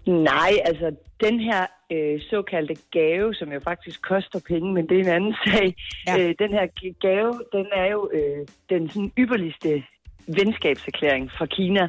Nej, 0.06 0.52
altså 0.64 0.90
den 1.20 1.40
her 1.40 1.66
øh, 1.92 2.20
såkaldte 2.30 2.76
gave, 2.90 3.34
som 3.34 3.52
jo 3.52 3.60
faktisk 3.60 4.02
koster 4.02 4.40
penge, 4.48 4.72
men 4.74 4.88
det 4.88 4.96
er 4.96 5.04
en 5.04 5.16
anden 5.16 5.34
sag. 5.46 5.74
Ja. 6.06 6.18
Øh, 6.18 6.34
den 6.38 6.50
her 6.52 6.66
gave, 7.00 7.32
den 7.52 7.66
er 7.72 7.86
jo 7.90 8.10
øh, 8.12 8.46
den 8.70 8.88
sådan 8.88 9.12
ypperligste 9.18 9.82
venskabserklæring 10.26 11.30
fra 11.38 11.46
Kina. 11.46 11.88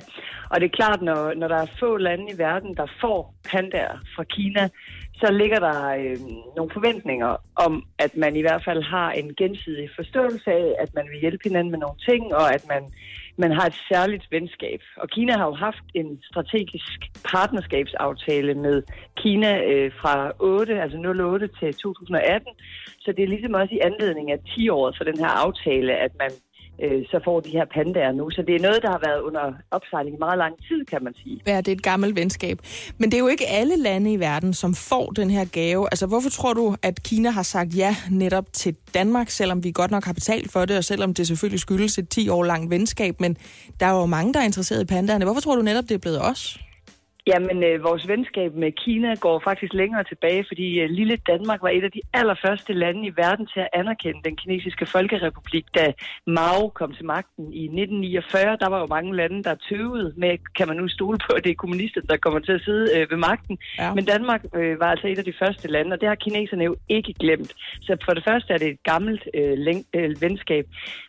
Og 0.50 0.62
det 0.62 0.66
er 0.66 0.78
klart, 0.80 1.02
når, 1.02 1.34
når 1.34 1.48
der 1.48 1.56
er 1.56 1.76
få 1.80 1.98
lande 1.98 2.26
i 2.34 2.38
verden, 2.38 2.76
der 2.76 2.88
får 3.02 3.36
pandaer 3.52 3.98
fra 4.16 4.24
Kina, 4.24 4.70
så 5.16 5.32
ligger 5.32 5.60
der 5.60 5.80
øh, 5.90 6.18
nogle 6.58 6.72
forventninger 6.74 7.36
om, 7.56 7.84
at 8.00 8.18
man 8.18 8.36
i 8.36 8.42
hvert 8.42 8.64
fald 8.66 8.84
har 8.84 9.12
en 9.12 9.36
gensidig 9.36 9.90
forståelse 9.96 10.52
af, 10.52 10.76
at 10.80 10.94
man 10.94 11.06
vil 11.12 11.20
hjælpe 11.20 11.44
hinanden 11.44 11.72
med 11.72 11.80
nogle 11.80 12.00
ting, 12.10 12.36
og 12.36 12.54
at 12.54 12.64
man, 12.68 12.84
man 13.38 13.52
har 13.52 13.66
et 13.66 13.78
særligt 13.92 14.26
venskab. 14.32 14.82
Og 14.98 15.10
Kina 15.10 15.38
har 15.38 15.46
jo 15.46 15.54
haft 15.54 15.86
en 15.94 16.20
strategisk 16.24 17.00
partnerskabsaftale 17.32 18.54
med 18.54 18.84
Kina 19.18 19.64
øh, 19.64 19.92
fra 20.02 20.32
8, 20.40 20.82
altså 20.82 20.98
08 20.98 21.50
til 21.60 21.74
2018, 21.74 22.48
så 23.00 23.12
det 23.12 23.24
er 23.24 23.28
ligesom 23.28 23.54
også 23.54 23.74
i 23.76 23.80
anledning 23.90 24.32
af 24.32 24.40
10 24.56 24.70
år 24.70 24.94
for 24.98 25.04
den 25.04 25.18
her 25.18 25.32
aftale, 25.46 25.94
at 25.96 26.12
man 26.20 26.32
øh, 26.82 27.06
så 27.12 27.20
får 27.24 27.40
de 27.40 27.50
her 27.50 27.66
pandaer 27.66 28.12
nu. 28.12 28.30
Så 28.30 28.42
det 28.48 28.56
er 28.56 28.60
noget, 28.60 28.82
der 28.82 28.92
har 28.92 29.02
været 29.06 29.22
under 29.22 29.54
opsejling 29.72 30.16
i 30.16 30.20
meget 30.20 30.38
lang 30.38 30.56
tid, 30.68 30.86
kan 30.86 31.04
man 31.04 31.14
sige. 31.24 31.42
Ja, 31.48 31.58
det 31.58 31.68
er 31.68 31.72
et 31.72 31.84
gammelt 31.84 32.16
venskab. 32.16 32.58
Men 32.98 33.12
det 33.12 33.18
er 33.18 33.20
jo 33.20 33.28
ikke 33.28 33.48
alle 33.48 33.76
lande 33.78 34.14
i 34.14 34.20
verden, 34.20 34.54
som 34.54 34.76
får 34.76 35.06
den 35.10 35.30
her 35.30 35.46
gave. 35.46 35.88
Altså, 35.92 36.08
hvorfor 36.08 36.30
tror 36.30 36.54
du, 36.54 36.76
at 36.82 37.04
Kina 37.04 37.30
har 37.30 37.44
sagt 37.44 37.78
ja 37.78 37.96
netop 38.12 38.46
til 38.54 38.76
Danmark, 38.94 39.30
selvom 39.30 39.64
vi 39.64 39.72
godt 39.72 39.92
nok 39.92 40.06
har 40.06 40.14
betalt 40.14 40.52
for 40.52 40.66
det, 40.66 40.78
og 40.78 40.84
selvom 40.84 41.14
det 41.14 41.28
selvfølgelig 41.28 41.60
skyldes 41.60 41.98
et 41.98 42.10
10 42.10 42.30
år 42.30 42.44
langt 42.44 42.70
venskab, 42.70 43.22
men 43.22 43.38
der 43.80 43.86
er 43.86 43.92
jo 43.92 44.06
mange, 44.06 44.34
der 44.34 44.40
er 44.40 44.46
interesseret 44.46 44.82
i 44.82 44.86
pandaerne. 44.86 45.26
Hvorfor 45.26 45.42
tror 45.42 45.56
du 45.56 45.62
netop, 45.62 45.84
det 45.84 45.96
er 45.96 46.00
blevet 46.00 46.22
os? 46.22 46.60
Jamen, 47.28 47.64
øh, 47.64 47.84
vores 47.84 48.08
venskab 48.08 48.56
med 48.56 48.72
Kina 48.72 49.16
går 49.16 49.42
faktisk 49.44 49.74
længere 49.74 50.04
tilbage, 50.04 50.46
fordi 50.48 50.80
øh, 50.80 50.90
lille 50.90 51.18
Danmark 51.28 51.62
var 51.62 51.70
et 51.70 51.84
af 51.84 51.92
de 51.92 52.02
allerførste 52.14 52.74
lande 52.74 53.08
i 53.08 53.14
verden 53.18 53.48
til 53.54 53.60
at 53.60 53.70
anerkende 53.74 54.20
den 54.26 54.36
kinesiske 54.36 54.86
folkerepublik, 54.86 55.66
da 55.76 55.94
Mao 56.28 56.68
kom 56.68 56.92
til 56.94 57.06
magten 57.06 57.54
i 57.54 57.64
1949. 57.64 58.58
Der 58.60 58.70
var 58.70 58.80
jo 58.80 58.86
mange 58.86 59.16
lande, 59.16 59.44
der 59.44 59.56
tøvede 59.70 60.14
med, 60.18 60.38
kan 60.58 60.68
man 60.68 60.78
nu 60.78 60.88
stole 60.88 61.18
på, 61.28 61.34
at 61.34 61.44
det 61.44 61.52
er 61.52 61.64
kommunisterne, 61.64 62.08
der 62.08 62.18
kommer 62.18 62.40
til 62.40 62.52
at 62.52 62.62
sidde 62.62 62.86
øh, 62.96 63.12
ved 63.12 63.18
magten. 63.18 63.58
Ja. 63.78 63.94
Men 63.94 64.06
Danmark 64.06 64.42
øh, 64.56 64.80
var 64.80 64.90
altså 64.94 65.08
et 65.08 65.18
af 65.18 65.26
de 65.26 65.40
første 65.40 65.68
lande, 65.68 65.94
og 65.94 66.02
det 66.02 66.08
har 66.08 66.16
kineserne 66.16 66.64
jo 66.64 66.76
ikke 66.90 67.14
glemt. 67.20 67.54
Så 67.82 67.98
for 68.06 68.14
det 68.14 68.24
første 68.24 68.54
er 68.54 68.58
det 68.58 68.68
et 68.68 68.84
gammelt 68.84 69.24
øh, 69.34 69.54
læng- 69.68 69.90
øh, 69.94 70.22
venskab. 70.22 70.66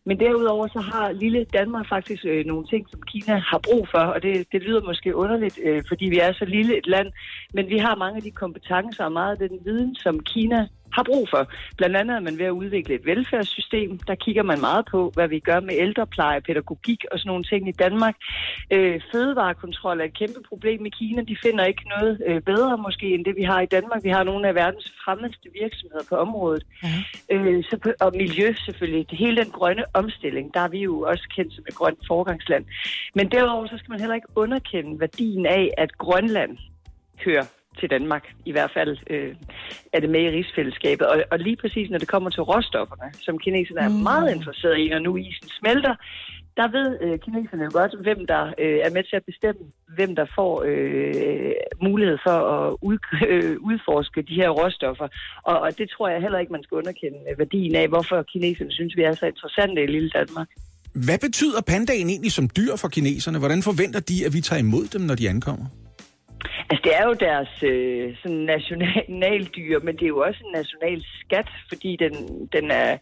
Men 0.06 0.20
derudover 0.20 0.66
så 0.66 0.80
har 0.80 1.12
lille 1.12 1.44
Danmark 1.44 1.88
faktisk 1.88 2.24
øh, 2.24 2.44
nogle 2.46 2.66
ting, 2.66 2.86
som 2.90 3.00
Kina 3.02 3.34
har 3.50 3.60
brug 3.68 3.88
for, 3.90 3.98
og 4.14 4.22
det, 4.22 4.46
det 4.52 4.62
lyder 4.62 4.82
måske 4.82 5.16
underligt, 5.16 5.58
øh, 5.64 5.82
fordi 5.88 6.03
vi 6.10 6.18
er 6.18 6.32
så 6.32 6.44
lille 6.44 6.78
et 6.78 6.86
land, 6.86 7.08
men 7.54 7.68
vi 7.68 7.78
har 7.78 7.96
mange 7.96 8.16
af 8.16 8.22
de 8.22 8.30
kompetencer 8.30 9.04
og 9.04 9.12
meget 9.12 9.32
af 9.40 9.48
den 9.48 9.58
viden, 9.64 9.94
som 9.94 10.20
Kina 10.20 10.68
har 10.96 11.02
brug 11.02 11.28
for. 11.32 11.42
Blandt 11.76 11.96
andet 11.96 12.16
er 12.16 12.20
man 12.20 12.38
ved 12.38 12.46
at 12.46 12.58
udvikle 12.62 12.94
et 12.94 13.06
velfærdssystem. 13.06 13.98
Der 13.98 14.14
kigger 14.14 14.42
man 14.42 14.60
meget 14.60 14.84
på, 14.90 15.10
hvad 15.14 15.28
vi 15.28 15.38
gør 15.38 15.60
med 15.60 15.74
ældrepleje, 15.84 16.40
pædagogik 16.40 17.04
og 17.12 17.18
sådan 17.18 17.28
nogle 17.28 17.44
ting 17.44 17.68
i 17.68 17.72
Danmark. 17.84 18.16
Øh, 18.70 19.00
fødevarekontrol 19.12 20.00
er 20.00 20.04
et 20.04 20.18
kæmpe 20.18 20.40
problem 20.48 20.86
i 20.86 20.90
Kina. 20.98 21.22
De 21.22 21.36
finder 21.42 21.64
ikke 21.64 21.88
noget 21.88 22.22
øh, 22.26 22.40
bedre 22.40 22.78
måske 22.78 23.06
end 23.14 23.24
det, 23.24 23.36
vi 23.36 23.42
har 23.42 23.60
i 23.60 23.66
Danmark. 23.66 24.04
Vi 24.04 24.08
har 24.08 24.22
nogle 24.24 24.48
af 24.48 24.54
verdens 24.54 24.92
fremmeste 25.04 25.48
virksomheder 25.62 26.04
på 26.08 26.16
området. 26.16 26.62
Øh, 27.30 27.64
så 27.64 27.76
på, 27.82 27.88
og 28.00 28.12
miljø 28.16 28.54
selvfølgelig. 28.66 29.10
Det 29.10 29.18
hele 29.18 29.44
den 29.44 29.50
grønne 29.50 29.84
omstilling, 29.94 30.54
der 30.54 30.60
er 30.60 30.68
vi 30.68 30.78
jo 30.78 31.00
også 31.00 31.28
kendt 31.36 31.54
som 31.54 31.64
et 31.68 31.74
grønt 31.74 31.98
forgangsland. 32.06 32.64
Men 33.14 33.30
derudover 33.30 33.66
så 33.66 33.76
skal 33.78 33.90
man 33.90 34.00
heller 34.00 34.14
ikke 34.14 34.36
underkende 34.36 35.00
værdien 35.00 35.46
af, 35.46 35.70
at 35.78 35.98
Grønland 35.98 36.58
hører 37.24 37.44
til 37.80 37.90
Danmark. 37.90 38.24
I 38.44 38.52
hvert 38.52 38.70
fald 38.74 38.96
øh, 39.10 39.34
er 39.92 40.00
det 40.00 40.10
med 40.10 40.20
i 40.20 40.30
rigsfællesskabet. 40.30 41.06
Og, 41.06 41.24
og 41.30 41.38
lige 41.38 41.56
præcis 41.56 41.90
når 41.90 41.98
det 41.98 42.08
kommer 42.08 42.30
til 42.30 42.42
råstofferne, 42.42 43.12
som 43.20 43.38
kineserne 43.38 43.80
er 43.80 43.88
meget 43.88 44.34
interesserede 44.34 44.80
i, 44.80 44.88
når 44.88 44.98
nu 44.98 45.16
isen 45.16 45.48
smelter, 45.60 45.94
der 46.56 46.68
ved 46.76 46.88
øh, 47.04 47.18
kineserne 47.18 47.64
jo 47.64 47.70
godt, 47.72 47.92
hvem 48.06 48.26
der 48.26 48.42
øh, 48.62 48.78
er 48.86 48.90
med 48.96 49.04
til 49.10 49.16
at 49.16 49.24
bestemme, 49.30 49.62
hvem 49.96 50.16
der 50.16 50.26
får 50.34 50.52
øh, 50.66 51.54
mulighed 51.82 52.18
for 52.26 52.38
at 52.54 52.76
ud, 52.82 52.98
øh, 53.32 53.56
udforske 53.60 54.22
de 54.22 54.34
her 54.34 54.50
råstoffer. 54.50 55.08
Og, 55.42 55.60
og 55.60 55.78
det 55.78 55.90
tror 55.90 56.08
jeg 56.08 56.20
heller 56.20 56.38
ikke, 56.38 56.52
man 56.52 56.62
skal 56.62 56.74
underkende 56.76 57.18
øh, 57.30 57.38
værdien 57.38 57.74
af, 57.74 57.88
hvorfor 57.88 58.22
kineserne 58.22 58.72
synes, 58.72 58.96
vi 58.96 59.02
er 59.02 59.14
så 59.14 59.26
interessante 59.26 59.82
i 59.82 59.86
lille 59.86 60.10
Danmark. 60.10 60.48
Hvad 61.06 61.18
betyder 61.18 61.60
pandaen 61.66 62.08
egentlig 62.08 62.32
som 62.32 62.48
dyr 62.56 62.76
for 62.76 62.88
kineserne? 62.88 63.38
Hvordan 63.38 63.62
forventer 63.62 64.00
de, 64.00 64.26
at 64.26 64.32
vi 64.32 64.40
tager 64.40 64.60
imod 64.60 64.86
dem, 64.86 65.00
når 65.00 65.14
de 65.14 65.28
ankommer? 65.28 65.66
Altså, 66.70 66.82
det 66.84 66.92
er 66.98 67.04
jo 67.08 67.14
deres 67.26 67.62
øh, 67.62 68.16
sådan 68.22 68.44
nationaldyr, 68.54 69.78
men 69.86 69.96
det 69.96 70.02
er 70.02 70.14
jo 70.16 70.20
også 70.20 70.40
en 70.44 70.52
national 70.60 71.04
skat, 71.20 71.48
fordi 71.68 71.96
den, 71.96 72.14
den 72.52 72.70
er, 72.70 72.98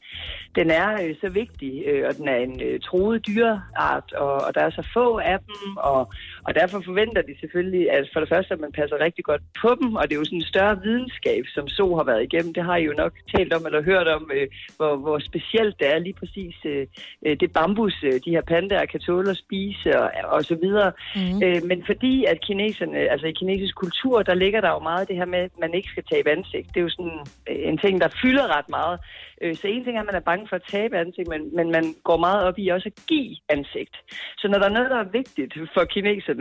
den 0.55 0.71
er 0.71 0.93
øh, 1.03 1.15
så 1.21 1.29
vigtig, 1.29 1.83
øh, 1.87 2.05
og 2.09 2.17
den 2.17 2.29
er 2.29 2.37
en 2.37 2.61
øh, 2.63 2.81
troet 2.81 3.27
dyreart, 3.27 4.13
og, 4.13 4.35
og 4.47 4.55
der 4.55 4.61
er 4.61 4.71
så 4.71 4.89
få 4.95 5.19
af 5.19 5.39
dem, 5.39 5.77
og, 5.77 6.13
og 6.47 6.55
derfor 6.55 6.79
forventer 6.85 7.23
de 7.23 7.35
selvfølgelig, 7.41 7.91
at 7.91 8.11
for 8.13 8.21
det 8.21 8.29
første, 8.29 8.55
at 8.55 8.61
man 8.61 8.73
passer 8.73 9.05
rigtig 9.07 9.25
godt 9.25 9.43
på 9.63 9.71
dem, 9.81 9.95
og 9.95 10.03
det 10.03 10.13
er 10.13 10.21
jo 10.23 10.25
sådan 10.25 10.39
en 10.39 10.53
større 10.55 10.81
videnskab, 10.83 11.45
som 11.55 11.69
Så 11.69 11.87
har 11.99 12.05
været 12.05 12.23
igennem. 12.23 12.55
Det 12.55 12.65
har 12.65 12.77
I 12.77 12.85
jo 12.85 12.95
nok 13.03 13.13
talt 13.37 13.53
om 13.53 13.67
eller 13.67 13.83
hørt 13.83 14.09
om, 14.09 14.31
øh, 14.35 14.47
hvor, 14.77 14.97
hvor 14.97 15.19
specielt 15.19 15.75
det 15.81 15.89
er 15.95 15.99
lige 15.99 16.19
præcis 16.21 16.57
øh, 16.65 16.87
øh 17.27 17.37
det 17.41 17.53
bambus, 17.53 17.97
øh, 18.05 18.13
de 18.25 18.35
her 18.37 18.45
pandaer 18.53 18.87
kan 18.87 19.01
tåle 19.01 19.31
at 19.31 19.37
spise, 19.37 20.01
og, 20.01 20.11
og 20.25 20.43
så 20.45 20.55
videre. 20.63 20.93
Mm. 21.17 21.43
Øh, 21.45 21.61
men 21.71 21.79
fordi 21.87 22.25
at 22.25 22.39
kineserne, 22.41 22.99
altså 23.13 23.27
i 23.27 23.39
kinesisk 23.41 23.75
kultur, 23.75 24.23
der 24.23 24.35
ligger 24.35 24.61
der 24.61 24.71
jo 24.71 24.79
meget 24.79 25.09
det 25.09 25.17
her 25.17 25.25
med, 25.35 25.39
at 25.39 25.59
man 25.61 25.75
ikke 25.75 25.89
skal 25.89 26.05
tabe 26.13 26.31
ansigt. 26.31 26.69
Det 26.69 26.77
er 26.77 26.87
jo 26.89 26.97
sådan 26.99 27.21
øh, 27.51 27.57
en 27.71 27.79
ting, 27.79 28.01
der 28.01 28.09
fylder 28.23 28.57
ret 28.57 28.69
meget. 28.69 28.99
Øh, 29.43 29.55
så 29.57 29.67
en 29.69 29.85
ting 29.85 29.97
er, 29.97 30.01
at 30.01 30.07
man 30.07 30.21
er 30.21 30.31
bange 30.31 30.47
for 30.49 30.57
at 30.57 30.69
tabe 30.69 30.99
ansigt, 30.99 31.29
men, 31.29 31.57
men 31.57 31.71
man 31.77 31.85
går 32.05 32.17
meget 32.17 32.43
op 32.49 32.59
i 32.59 32.69
også 32.69 32.89
at 32.93 33.07
give 33.07 33.37
ansigt. 33.49 33.95
Så 34.39 34.49
når 34.49 34.59
der 34.59 34.67
er 34.67 34.77
noget, 34.79 34.91
der 34.91 35.01
er 35.01 35.15
vigtigt 35.21 35.53
for 35.75 35.85
kineserne, 35.85 36.32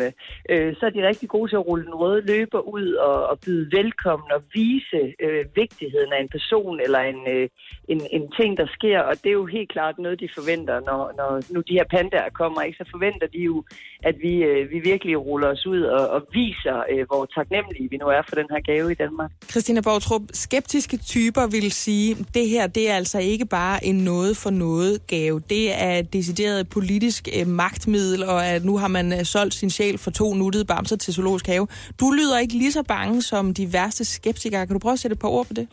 øh, 0.49 0.75
så 0.77 0.85
er 0.85 0.89
de 0.89 1.07
rigtig 1.07 1.29
gode 1.29 1.51
til 1.51 1.55
at 1.55 1.67
rulle 1.67 1.85
den 1.85 1.95
røde 1.95 2.21
løber 2.31 2.59
ud 2.59 2.93
og, 2.93 3.27
og 3.27 3.39
byde 3.45 3.71
velkommen 3.77 4.31
og 4.31 4.41
vise 4.53 5.01
øh, 5.25 5.45
vigtigheden 5.55 6.13
af 6.13 6.21
en 6.21 6.29
person 6.37 6.79
eller 6.85 6.99
en, 6.99 7.19
øh, 7.35 7.49
en, 7.87 8.01
en 8.11 8.25
ting, 8.39 8.57
der 8.57 8.67
sker. 8.77 8.99
Og 8.99 9.13
det 9.21 9.29
er 9.29 9.39
jo 9.41 9.45
helt 9.45 9.71
klart 9.71 9.95
noget, 9.99 10.19
de 10.19 10.29
forventer, 10.37 10.75
når, 10.89 11.01
når 11.19 11.29
nu 11.53 11.59
de 11.69 11.73
her 11.79 11.87
pandaer 11.95 12.29
kommer. 12.41 12.61
Ikke? 12.61 12.77
Så 12.77 12.85
forventer 12.91 13.27
de 13.27 13.41
jo, 13.49 13.63
at 14.03 14.15
vi, 14.25 14.33
øh, 14.49 14.71
vi 14.71 14.79
virkelig 14.79 15.25
ruller 15.27 15.47
os 15.47 15.65
ud 15.65 15.81
og, 15.81 16.09
og 16.15 16.21
viser, 16.33 16.77
øh, 16.91 17.05
hvor 17.09 17.23
taknemmelige 17.37 17.89
vi 17.89 17.97
nu 17.97 18.07
er 18.07 18.21
for 18.29 18.35
den 18.35 18.47
her 18.53 18.61
gave 18.69 18.91
i 18.91 18.95
Danmark. 19.03 19.31
Christina 19.51 19.81
Bortrup, 19.81 20.21
skeptiske 20.33 20.97
typer 20.97 21.47
vil 21.47 21.71
sige, 21.71 22.15
det 22.33 22.49
her 22.49 22.67
det 22.67 22.89
er 22.89 22.95
altså 22.95 23.19
ikke 23.19 23.45
bare 23.45 23.85
en 23.85 23.95
noget 23.95 24.37
for 24.37 24.49
noget 24.49 25.07
gave. 25.07 25.39
Det 25.49 25.81
er 25.83 26.01
decideret 26.01 26.69
politisk 26.69 27.27
øh, 27.39 27.47
magtmiddel, 27.47 28.23
og 28.23 28.45
at 28.45 28.65
nu 28.65 28.77
har 28.77 28.87
man 28.87 29.13
øh, 29.13 29.23
solgt 29.23 29.53
sin 29.53 29.69
sjæl 29.81 29.97
for 29.97 30.11
to 30.11 30.33
nuttede 30.33 30.65
bamser 30.65 30.97
til 30.97 31.13
zoologisk 31.13 31.47
have. 31.47 31.67
Du 31.99 32.11
lyder 32.11 32.39
ikke 32.39 32.53
lige 32.53 32.71
så 32.71 32.83
bange 32.83 33.21
som 33.21 33.53
de 33.53 33.73
værste 33.73 34.05
skeptikere. 34.05 34.67
Kan 34.67 34.73
du 34.75 34.79
prøve 34.79 34.93
at 34.93 34.99
sætte 34.99 35.13
et 35.13 35.19
par 35.19 35.27
ord 35.27 35.47
på 35.47 35.53
det? 35.53 35.67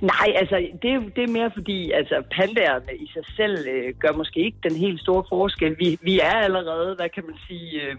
Nej, 0.00 0.28
altså 0.40 0.56
det, 0.82 0.92
det 1.16 1.22
er 1.24 1.32
mere 1.38 1.50
fordi, 1.54 1.90
altså 1.90 2.22
pandaerne 2.36 2.92
i 3.04 3.06
sig 3.14 3.24
selv 3.36 3.56
øh, 3.74 3.94
gør 4.02 4.12
måske 4.12 4.40
ikke 4.40 4.58
den 4.62 4.76
helt 4.76 5.00
store 5.00 5.24
forskel. 5.28 5.76
Vi, 5.78 5.98
vi 6.02 6.20
er 6.20 6.36
allerede, 6.46 6.94
hvad 6.94 7.08
kan 7.08 7.24
man 7.26 7.36
sige, 7.48 7.82
øh, 7.82 7.96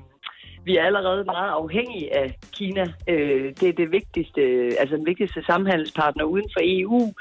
vi 0.65 0.77
er 0.77 0.83
allerede 0.83 1.23
meget 1.23 1.51
afhængige 1.61 2.17
af 2.17 2.35
Kina. 2.57 2.85
Øh, 3.07 3.53
det 3.59 3.69
er 3.69 3.73
det 3.73 3.91
vigtigste, 3.91 4.41
øh, 4.41 4.71
altså 4.79 4.95
den 4.95 5.05
vigtigste 5.05 5.43
samhandelspartner 5.43 6.23
uden 6.23 6.49
for 6.53 6.61
EU, 6.63 7.13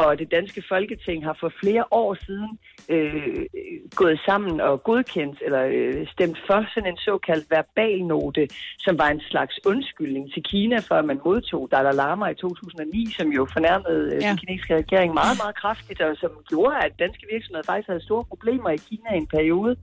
og 0.00 0.18
det 0.18 0.30
danske 0.30 0.62
folketing 0.68 1.24
har 1.24 1.36
for 1.40 1.52
flere 1.62 1.84
år 1.90 2.16
siden 2.26 2.58
øh, 2.88 3.46
gået 3.94 4.20
sammen 4.26 4.60
og 4.60 4.82
godkendt 4.82 5.38
eller 5.46 5.62
øh, 5.72 6.06
stemt 6.06 6.38
for 6.46 6.66
sådan 6.74 6.90
en 6.90 6.96
såkaldt 6.96 7.50
verbalnote, 7.50 8.48
som 8.78 8.98
var 8.98 9.08
en 9.08 9.20
slags 9.30 9.54
undskyldning 9.66 10.32
til 10.32 10.42
Kina 10.42 10.78
for, 10.88 10.94
at 10.94 11.04
man 11.04 11.20
modtog 11.24 11.68
Dalai 11.72 11.94
Lama 11.94 12.26
i 12.26 12.34
2009, 12.34 13.12
som 13.18 13.28
jo 13.28 13.46
fornærmede 13.52 14.14
øh, 14.14 14.22
ja. 14.22 14.28
den 14.28 14.36
kinesiske 14.36 14.76
regering 14.76 15.14
meget, 15.14 15.36
meget 15.42 15.56
kraftigt, 15.62 16.00
og 16.00 16.16
som 16.16 16.30
gjorde, 16.48 16.76
at 16.84 16.92
danske 16.98 17.26
virksomheder 17.32 17.66
faktisk 17.66 17.88
havde 17.88 18.04
store 18.04 18.24
problemer 18.24 18.70
i 18.70 18.80
Kina 18.88 19.10
i 19.14 19.16
en 19.16 19.26
periode. 19.26 19.76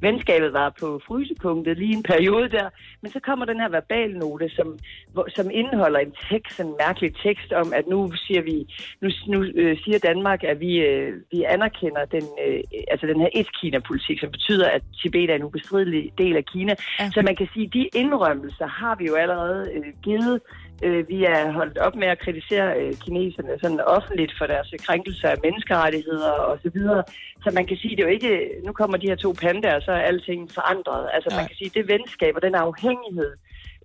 Venskabet 0.00 0.52
var 0.52 0.74
på 0.80 1.00
frysepunktet 1.06 1.78
lige 1.78 1.96
en 1.96 2.02
periode 2.02 2.48
der, 2.48 2.68
men 3.02 3.10
så 3.12 3.20
kommer 3.20 3.44
den 3.44 3.60
her 3.60 3.68
verbalnote, 3.68 4.48
som, 4.48 4.78
hvor, 5.12 5.26
som 5.36 5.46
indeholder 5.50 6.00
en 6.00 6.14
tekst, 6.30 6.60
en 6.60 6.74
mærkelig 6.84 7.12
tekst 7.26 7.52
om, 7.52 7.72
at 7.78 7.86
nu 7.86 7.98
siger 8.14 8.42
vi, 8.42 8.56
nu, 9.02 9.08
nu 9.32 9.38
øh, 9.54 9.78
siger 9.84 9.98
Danmark, 9.98 10.44
at 10.44 10.60
vi, 10.60 10.72
øh, 10.76 11.12
vi 11.32 11.38
anerkender 11.42 12.04
den, 12.04 12.26
øh, 12.45 12.45
altså 12.90 13.06
den 13.06 13.20
her 13.20 13.28
et-Kina-politik, 13.34 14.20
som 14.20 14.30
betyder, 14.30 14.68
at 14.68 14.82
Tibet 15.02 15.30
er 15.30 15.34
en 15.34 15.42
ubestridelig 15.42 16.12
del 16.18 16.36
af 16.36 16.44
Kina. 16.44 16.74
Ja. 17.00 17.10
Så 17.14 17.22
man 17.22 17.36
kan 17.36 17.48
sige, 17.54 17.66
at 17.66 17.72
de 17.72 17.88
indrømmelser 17.94 18.66
har 18.66 18.94
vi 18.98 19.04
jo 19.06 19.14
allerede 19.14 19.70
øh, 19.74 19.92
givet. 20.02 20.40
Øh, 20.84 21.08
vi 21.08 21.24
er 21.24 21.52
holdt 21.52 21.78
op 21.78 21.96
med 21.96 22.08
at 22.08 22.18
kritisere 22.18 22.68
øh, 22.80 22.94
kineserne 22.94 23.52
sådan 23.62 23.80
offentligt 23.80 24.32
for 24.38 24.46
deres 24.46 24.74
krænkelser 24.86 25.28
af 25.28 25.36
menneskerettigheder 25.44 26.30
og 26.30 26.58
så 26.62 26.70
videre. 26.74 27.02
Så 27.44 27.50
man 27.54 27.66
kan 27.66 27.76
sige, 27.76 27.96
det 27.96 28.02
er 28.02 28.06
jo 28.08 28.12
ikke, 28.18 28.50
nu 28.66 28.72
kommer 28.72 28.96
de 28.96 29.08
her 29.08 29.16
to 29.16 29.32
pandaer, 29.42 29.80
så 29.80 29.92
er 29.92 30.02
alting 30.10 30.50
forandret. 30.54 31.08
Altså 31.12 31.28
ja. 31.30 31.36
man 31.36 31.46
kan 31.48 31.56
sige, 31.56 31.70
det 31.74 31.88
venskab 31.88 32.32
og 32.36 32.42
den 32.42 32.54
afhængighed, 32.54 33.32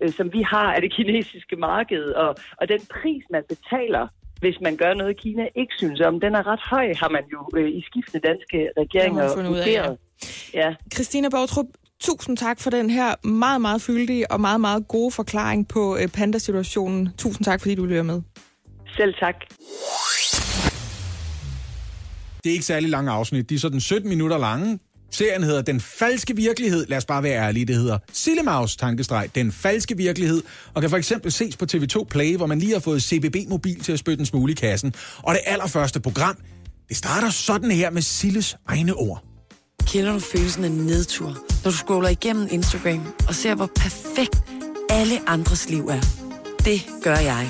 øh, 0.01 0.09
som 0.09 0.34
vi 0.34 0.41
har 0.41 0.74
af 0.74 0.82
det 0.82 0.93
kinesiske 0.93 1.55
marked, 1.55 2.03
og, 2.03 2.36
og 2.57 2.70
den 2.70 2.82
pris, 2.95 3.24
man 3.30 3.43
betaler 3.49 4.07
hvis 4.42 4.58
man 4.62 4.76
gør 4.78 4.94
noget, 4.94 5.18
Kina 5.18 5.44
ikke 5.56 5.74
synes 5.78 6.00
om. 6.00 6.20
Den 6.20 6.36
er 6.36 6.48
ret 6.48 6.64
høj, 6.74 6.94
har 7.02 7.10
man 7.10 7.24
jo 7.34 7.39
øh, 7.58 7.70
i 7.70 7.82
skiftende 7.89 8.28
danske 8.28 8.58
regeringer 8.78 9.24
af, 9.24 9.38
ja. 9.38 9.48
vurderet. 9.48 9.98
Ja. 10.54 10.70
Christina 10.94 11.30
Bortrup, 11.30 11.66
tusind 12.00 12.38
tak 12.38 12.60
for 12.60 12.70
den 12.70 12.89
her 12.89 13.28
meget, 13.28 13.62
meget 13.62 13.82
fyldige 13.82 14.32
og 14.32 14.42
meget, 14.42 14.62
meget 14.62 14.88
gode 14.88 15.12
forklaring 15.12 15.68
på 15.68 15.98
øh, 15.98 16.08
pandasituationen. 16.08 17.10
Tusind 17.18 17.46
tak, 17.46 17.62
fordi 17.62 17.76
du 17.76 17.86
lytter 17.86 18.04
med. 18.04 18.22
Selv 18.98 19.14
tak. 19.20 19.36
Det 22.44 22.50
er 22.50 22.54
ikke 22.54 22.66
særlig 22.66 22.89
lange 22.89 23.12
afsnit. 23.12 23.50
De 23.50 23.56
er 23.56 23.60
sådan 23.60 23.80
17 23.80 24.10
minutter 24.10 24.38
lange. 24.38 24.80
Serien 25.12 25.43
hedder 25.43 25.62
Den 25.62 25.82
Falske 25.82 26.36
Virkelighed. 26.36 26.86
Lad 26.88 26.97
os 26.97 27.05
bare 27.05 27.24
være 27.24 27.47
ærlige. 27.47 27.66
Det 27.66 27.76
hedder 27.76 27.97
Sillemaus 28.14 28.76
tankestreg. 28.76 29.30
Den 29.36 29.51
Falske 29.51 29.97
Virkelighed. 29.97 30.41
Og 30.74 30.82
kan 30.82 30.89
for 30.89 30.97
eksempel 30.97 31.32
ses 31.32 31.57
på 31.57 31.66
TV2 31.74 32.03
Play, 32.03 32.36
hvor 32.36 32.45
man 32.45 32.59
lige 32.59 32.74
har 32.74 32.80
fået 32.80 33.03
CBB-mobil 33.03 33.80
til 33.80 33.91
at 33.91 33.99
spytte 33.99 34.20
en 34.20 34.26
smule 34.26 34.51
i 34.51 34.55
kassen. 34.55 34.93
Og 35.18 35.34
det 35.34 35.41
allerførste 35.45 35.99
program, 35.99 36.38
det 36.89 36.97
starter 36.97 37.30
sådan 37.30 37.72
her 37.72 37.89
med 37.89 38.01
Silles 38.01 38.57
egne 38.68 38.93
ord. 38.93 39.24
Kender 39.88 40.14
du 40.14 40.20
følelsen 40.20 40.64
af 40.64 40.72
nedtur, 40.72 41.28
når 41.64 41.72
du 41.72 41.78
scroller 41.78 42.09
igennem 42.09 42.47
Instagram 42.51 43.14
og 43.28 43.36
ser, 43.36 43.55
hvor 43.55 43.70
perfekt 43.76 44.38
alle 44.89 45.30
andres 45.30 45.70
liv 45.70 45.88
er? 45.88 46.01
Det 46.66 46.82
gør 47.03 47.16
jeg. 47.16 47.49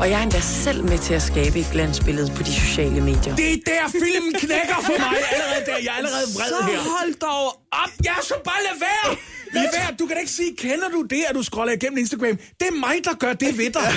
Og 0.00 0.10
jeg 0.10 0.18
er 0.18 0.22
endda 0.22 0.40
selv 0.40 0.84
med 0.84 0.98
til 0.98 1.14
at 1.14 1.22
skabe 1.22 1.58
et 1.58 1.68
glansbillede 1.72 2.30
på 2.36 2.42
de 2.42 2.52
sociale 2.54 3.00
medier. 3.00 3.36
Det 3.36 3.52
er 3.52 3.56
der, 3.66 3.84
filmen 4.04 4.32
knækker 4.42 4.78
for 4.88 4.96
mig. 4.98 5.16
Allerede 5.32 5.62
der. 5.70 5.76
Jeg 5.86 5.92
er 5.94 5.98
allerede 6.02 6.26
vred 6.36 6.48
Så 6.48 6.64
her. 6.70 6.78
hold 6.96 7.14
dog 7.28 7.46
op! 7.82 7.90
Ja, 8.04 8.14
så 8.22 8.34
bare 8.44 8.60
lad 8.68 8.76
være. 8.88 9.16
Lad. 9.52 9.96
Du 9.98 10.06
kan 10.06 10.16
da 10.16 10.20
ikke 10.20 10.32
sige, 10.32 10.56
kender 10.56 10.88
du 10.88 11.02
det, 11.02 11.22
at 11.28 11.34
du 11.34 11.42
scroller 11.42 11.72
igennem 11.72 11.98
Instagram? 11.98 12.36
Det 12.36 12.66
er 12.68 12.80
mig, 12.80 12.94
der 13.04 13.14
gør 13.14 13.32
det 13.32 13.58
ved 13.58 13.70
dig. 13.70 13.92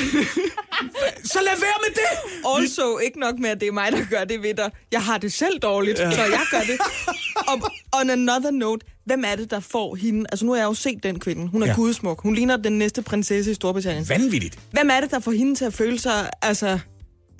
så 1.34 1.40
lad 1.42 1.60
være 1.60 1.80
med 1.86 1.94
det. 1.96 2.12
Also, 2.58 2.98
ikke 2.98 3.20
nok 3.20 3.40
med, 3.40 3.50
at 3.50 3.60
det 3.62 3.68
er 3.68 3.72
mig, 3.72 3.92
der 3.92 4.06
gør 4.10 4.24
det 4.24 4.44
ved 4.44 4.54
dig. 4.54 4.72
Jeg 4.92 5.02
har 5.02 5.18
det 5.18 5.34
selv 5.34 5.60
dårligt, 5.60 6.00
ja. 6.00 6.12
så 6.12 6.22
jeg 6.22 6.46
gør 6.52 6.60
det. 6.60 6.78
Og 7.48 7.72
on 8.02 8.10
another 8.10 8.52
note, 8.52 8.86
hvem 9.06 9.24
er 9.28 9.36
det, 9.36 9.52
der 9.52 9.60
får 9.60 9.96
hende? 9.96 10.26
Altså, 10.32 10.46
nu 10.46 10.52
har 10.52 10.60
jeg 10.60 10.66
jo 10.66 10.74
set 10.74 11.04
den 11.04 11.20
kvinde. 11.20 11.48
Hun 11.48 11.64
er 11.64 11.68
ja. 11.68 11.74
gudsmuk. 11.76 12.22
Hun 12.22 12.36
ligner 12.36 12.58
den 12.58 12.78
næste 12.78 13.02
prinsesse 13.02 13.52
i 13.52 13.54
Storbritannien. 13.54 14.10
Vanvittigt. 14.10 14.60
Hvem 14.72 14.90
er 14.92 15.00
det, 15.02 15.12
der 15.12 15.20
får 15.20 15.32
hende 15.32 15.56
til 15.56 15.66
at 15.66 15.74
føle 15.74 16.00
sig, 16.00 16.30
altså, 16.42 16.80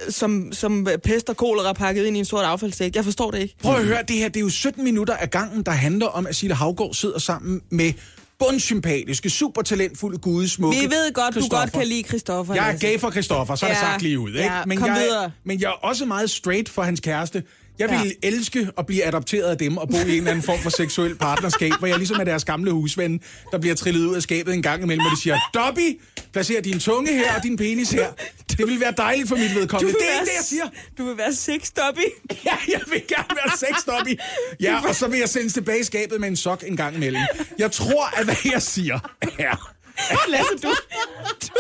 som, 0.10 0.52
som 0.52 0.88
pest 1.04 1.30
og 1.30 1.38
kolera 1.38 1.74
pakket 1.74 2.06
ind 2.06 2.16
i 2.16 2.20
en 2.20 2.26
sort 2.26 2.46
affaldssæk? 2.46 2.96
Jeg 2.96 3.04
forstår 3.04 3.32
det 3.32 3.40
ikke. 3.40 3.56
Prøv 3.62 3.76
at 3.76 3.86
høre, 3.86 4.04
det 4.08 4.16
her 4.16 4.28
det 4.28 4.38
er 4.38 4.42
jo 4.42 4.50
17 4.50 4.84
minutter 4.84 5.14
af 5.14 5.30
gangen, 5.30 5.64
der 5.64 5.72
handler 5.72 6.08
om, 6.08 6.28
at 6.28 6.36
Sille 6.36 6.56
Havgård 6.56 6.94
sidder 6.94 7.20
sammen 7.20 7.62
med 7.70 7.94
bundsympatiske, 8.40 9.30
super 9.30 9.62
talentfulde, 9.62 10.18
gudesmukke 10.18 10.80
Vi 10.80 10.86
ved 10.86 11.14
godt, 11.14 11.36
du 11.36 11.48
godt 11.50 11.72
kan 11.72 11.88
lide 11.88 12.04
Christoffer. 12.04 12.54
Jeg 12.54 12.74
er 12.74 12.78
gay 12.78 13.00
for 13.00 13.12
Christoffer, 13.12 13.56
så 13.56 13.66
er 13.66 13.70
det 13.70 13.80
sagt 13.80 14.02
lige 14.02 14.20
ud. 14.20 14.30
Ikke? 14.30 14.44
ja, 14.44 14.66
men, 14.66 14.86
jeg, 14.86 14.96
videre. 14.96 15.32
men 15.44 15.62
jeg 15.62 15.68
er 15.68 15.86
også 15.88 16.06
meget 16.06 16.30
straight 16.30 16.70
for 16.70 16.82
hans 16.82 17.00
kæreste. 17.00 17.44
Jeg 17.80 17.90
Ja. 17.90 17.98
ville 18.02 18.16
elske 18.24 18.70
at 18.78 18.86
blive 18.86 19.04
adopteret 19.06 19.50
af 19.50 19.58
dem 19.58 19.78
og 19.78 19.90
bo 19.90 19.98
i 19.98 20.02
en 20.02 20.08
eller 20.10 20.32
anden 20.32 20.44
form 20.44 20.60
for 20.60 20.70
seksuel 20.70 21.16
partnerskab, 21.16 21.72
hvor 21.80 21.88
jeg 21.88 21.98
ligesom 21.98 22.20
er 22.20 22.24
deres 22.24 22.46
gamle 22.46 22.72
husven, 22.72 23.22
der 23.52 23.58
bliver 23.60 23.76
trillet 23.76 24.06
ud 24.06 24.16
af 24.16 24.22
skabet 24.22 24.54
en 24.54 24.62
gang 24.62 24.84
imellem, 24.84 25.06
og 25.06 25.12
de 25.18 25.22
siger, 25.22 25.38
Dobby, 25.54 26.00
placer 26.34 26.62
din 26.62 26.80
tunge 26.80 27.14
her 27.14 27.36
og 27.36 27.44
din 27.44 27.58
penis 27.58 27.92
her. 27.92 28.08
Det 28.50 28.60
ville 28.60 28.80
være 28.80 28.94
dejligt 28.98 29.30
for 29.30 29.36
mit 29.36 29.56
vedkommende. 29.56 29.94
Det 29.94 30.02
er 30.10 30.20
ikke 30.20 30.26
det, 30.32 30.36
jeg 30.38 30.46
siger. 30.46 30.64
Du 30.98 31.06
vil 31.06 31.18
være 31.18 31.34
sex 31.34 31.72
Dobby. 31.72 32.00
Ja, 32.46 32.56
jeg 32.68 32.82
vil 32.92 33.02
gerne 33.08 33.36
være 33.44 33.58
sex 33.58 33.84
Dobby. 33.88 34.20
Ja, 34.62 34.88
og 34.88 34.96
så 34.96 35.08
vil 35.08 35.20
jeg 35.20 35.30
sendes 35.30 35.54
tilbage 35.54 35.80
i 35.80 35.84
skabet 35.84 36.20
med 36.20 36.28
en 36.28 36.36
sok 36.36 36.64
en 36.68 36.78
gang 36.78 36.96
imellem. 36.96 37.22
Jeg 37.60 37.72
tror, 37.72 38.20
at 38.20 38.26
hvad 38.26 38.36
jeg 38.52 38.62
siger 38.62 39.00
er... 39.40 39.70
Lasse, 40.28 40.56
du, 40.64 40.70
du, 41.42 41.60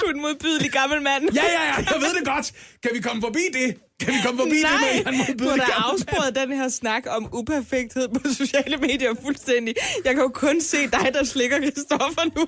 du 0.00 0.06
er 0.06 0.10
en 0.10 0.20
modbydelig 0.20 0.70
gammel 0.70 1.02
mand. 1.02 1.22
Ja, 1.34 1.44
ja, 1.56 1.62
ja, 1.70 1.76
jeg 1.92 2.00
ved 2.00 2.14
det 2.18 2.24
godt. 2.24 2.52
Kan 2.82 2.90
vi 2.94 3.00
komme 3.00 3.22
forbi 3.22 3.44
det? 3.52 3.68
Kan 4.00 4.14
vi 4.14 4.18
komme 4.24 4.38
forbi 4.38 4.58
det 4.58 4.80
med, 4.80 5.06
er 5.06 5.52
en 5.52 5.58
Nej, 5.58 5.66
afsporet 5.76 6.34
den 6.34 6.52
her 6.52 6.68
snak 6.68 7.04
om 7.08 7.28
uperfekthed 7.32 8.08
på 8.08 8.20
sociale 8.34 8.76
medier 8.76 9.14
fuldstændig. 9.24 9.74
Jeg 10.04 10.14
kan 10.14 10.22
jo 10.22 10.28
kun 10.28 10.60
se 10.60 10.76
dig, 10.86 11.10
der 11.14 11.24
slikker 11.24 11.56
Christoffer 11.56 12.24
nu. 12.36 12.46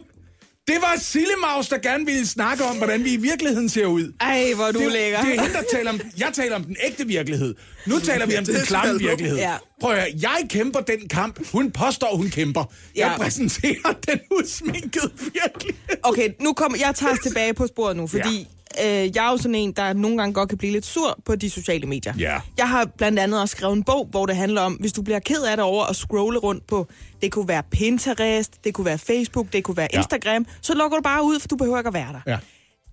Det 0.69 0.77
var 0.81 0.95
Sillemaus, 1.01 1.69
der 1.69 1.79
gerne 1.79 2.07
ville 2.07 2.27
snakke 2.27 2.65
om, 2.65 2.77
hvordan 2.77 3.05
vi 3.05 3.13
i 3.13 3.17
virkeligheden 3.17 3.69
ser 3.69 3.87
ud. 3.87 4.13
Ej, 4.21 4.53
hvor 4.55 4.71
du 4.71 4.81
det, 4.81 4.93
lækker. 4.93 5.21
Det 5.21 5.35
er 5.37 5.41
hende, 5.43 5.55
der 5.55 5.63
taler 5.73 5.91
om... 5.91 6.01
Jeg 6.19 6.29
taler 6.35 6.57
om 6.57 6.65
den 6.65 6.77
ægte 6.87 7.07
virkelighed. 7.07 7.55
Nu 7.87 7.99
taler 7.99 8.27
vi 8.27 8.37
om 8.39 8.45
den 8.55 8.57
klamme 8.67 8.99
virkelighed. 8.99 9.39
Ja. 9.39 9.57
Prøv 9.81 9.93
at 9.93 9.99
høre, 9.99 10.11
jeg 10.23 10.47
kæmper 10.49 10.81
den 10.81 11.09
kamp. 11.09 11.47
Hun 11.53 11.71
påstår, 11.71 12.17
hun 12.17 12.31
kæmper. 12.31 12.65
Jeg 12.97 13.07
Ja. 13.11 13.17
præsenterer 13.17 13.93
den 14.09 14.21
udsminkede 14.31 15.11
virkelighed. 15.17 15.97
Okay, 16.03 16.29
nu 16.41 16.53
kommer 16.53 16.79
jeg 16.79 16.95
tager 16.95 17.13
os 17.13 17.19
tilbage 17.23 17.55
på 17.55 17.67
sporet 17.67 17.97
nu, 17.97 18.07
fordi 18.07 18.39
ja. 18.39 18.45
Øh, 18.81 19.17
jeg 19.17 19.27
er 19.27 19.31
jo 19.31 19.37
sådan 19.37 19.55
en, 19.55 19.73
der 19.73 19.93
nogle 19.93 20.17
gange 20.19 20.35
godt 20.35 20.49
kan 20.49 20.59
blive 20.59 20.73
lidt 20.73 20.87
sur 20.87 21.19
på 21.25 21.37
de 21.37 21.51
sociale 21.51 21.87
medier. 21.87 22.15
Ja. 22.19 22.39
Jeg 22.59 22.69
har 22.69 22.85
blandt 22.85 23.19
andet 23.19 23.41
også 23.41 23.53
skrevet 23.57 23.77
en 23.77 23.85
bog, 23.85 24.09
hvor 24.11 24.27
det 24.27 24.37
handler 24.37 24.61
om, 24.61 24.73
hvis 24.73 24.93
du 24.93 25.03
bliver 25.03 25.19
ked 25.19 25.43
af 25.43 25.57
det 25.57 25.65
over 25.65 25.85
at 25.85 25.97
scrolle 25.97 26.39
rundt 26.39 26.67
på, 26.67 26.87
det 27.23 27.33
kunne 27.33 27.49
være 27.49 27.63
Pinterest, 27.71 28.65
det 28.65 28.75
kunne 28.75 28.85
være 28.85 28.99
Facebook, 28.99 29.53
det 29.53 29.65
kunne 29.65 29.77
være 29.77 29.89
Ja. 29.93 29.99
Instagram, 29.99 30.47
så 30.63 30.75
lukker 30.75 30.97
du 30.97 31.03
bare 31.03 31.25
ud, 31.25 31.41
for 31.41 31.49
du 31.49 31.57
behøver 31.57 31.79
ikke 31.79 31.89
at 31.89 31.95
være 31.95 32.13
der. 32.13 32.21
Ja. 32.27 32.39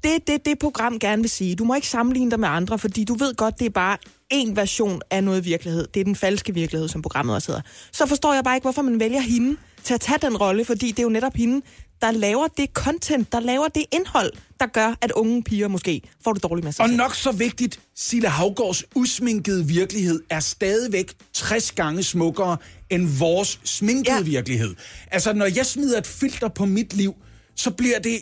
Det 0.03 0.27
det, 0.27 0.45
det 0.45 0.59
program 0.59 0.99
gerne 0.99 1.21
vil 1.21 1.29
sige. 1.29 1.55
Du 1.55 1.63
må 1.63 1.75
ikke 1.75 1.87
sammenligne 1.87 2.31
dig 2.31 2.39
med 2.39 2.49
andre, 2.49 2.79
fordi 2.79 3.03
du 3.03 3.13
ved 3.13 3.35
godt, 3.35 3.59
det 3.59 3.65
er 3.65 3.69
bare 3.69 3.97
en 4.29 4.55
version 4.55 5.01
af 5.11 5.23
noget 5.23 5.45
virkelighed. 5.45 5.87
Det 5.93 5.99
er 5.99 6.03
den 6.03 6.15
falske 6.15 6.53
virkelighed, 6.53 6.87
som 6.87 7.01
programmet 7.01 7.35
også 7.35 7.51
hedder. 7.51 7.61
Så 7.91 8.05
forstår 8.05 8.33
jeg 8.33 8.43
bare 8.43 8.55
ikke, 8.55 8.65
hvorfor 8.65 8.81
man 8.81 8.99
vælger 8.99 9.19
hende 9.19 9.57
til 9.83 9.93
at 9.93 10.01
tage 10.01 10.19
den 10.21 10.37
rolle, 10.37 10.65
fordi 10.65 10.87
det 10.87 10.99
er 10.99 11.03
jo 11.03 11.09
netop 11.09 11.33
hende, 11.35 11.61
der 12.01 12.11
laver 12.11 12.47
det 12.47 12.69
content, 12.73 13.31
der 13.31 13.39
laver 13.39 13.67
det 13.67 13.85
indhold, 13.91 14.31
der 14.59 14.65
gør, 14.67 14.95
at 15.01 15.11
unge 15.11 15.43
piger 15.43 15.67
måske 15.67 16.01
får 16.23 16.33
det 16.33 16.43
dårligt 16.43 16.63
med 16.63 16.71
sig 16.71 16.83
Og 16.83 16.89
selv. 16.89 16.97
nok 16.97 17.15
så 17.15 17.31
vigtigt, 17.31 17.79
Sille 17.95 18.27
Havgårds 18.29 18.83
usminkede 18.95 19.67
virkelighed 19.67 20.23
er 20.29 20.39
stadigvæk 20.39 21.13
60 21.33 21.71
gange 21.71 22.03
smukkere 22.03 22.57
end 22.89 23.07
vores 23.19 23.59
sminkede 23.63 24.17
ja. 24.17 24.23
Virkelighed. 24.23 24.75
Altså, 25.11 25.33
når 25.33 25.45
jeg 25.45 25.65
smider 25.65 25.97
et 25.97 26.07
filter 26.07 26.47
på 26.47 26.65
mit 26.65 26.93
liv, 26.93 27.15
så 27.55 27.71
bliver 27.71 27.99
det... 27.99 28.19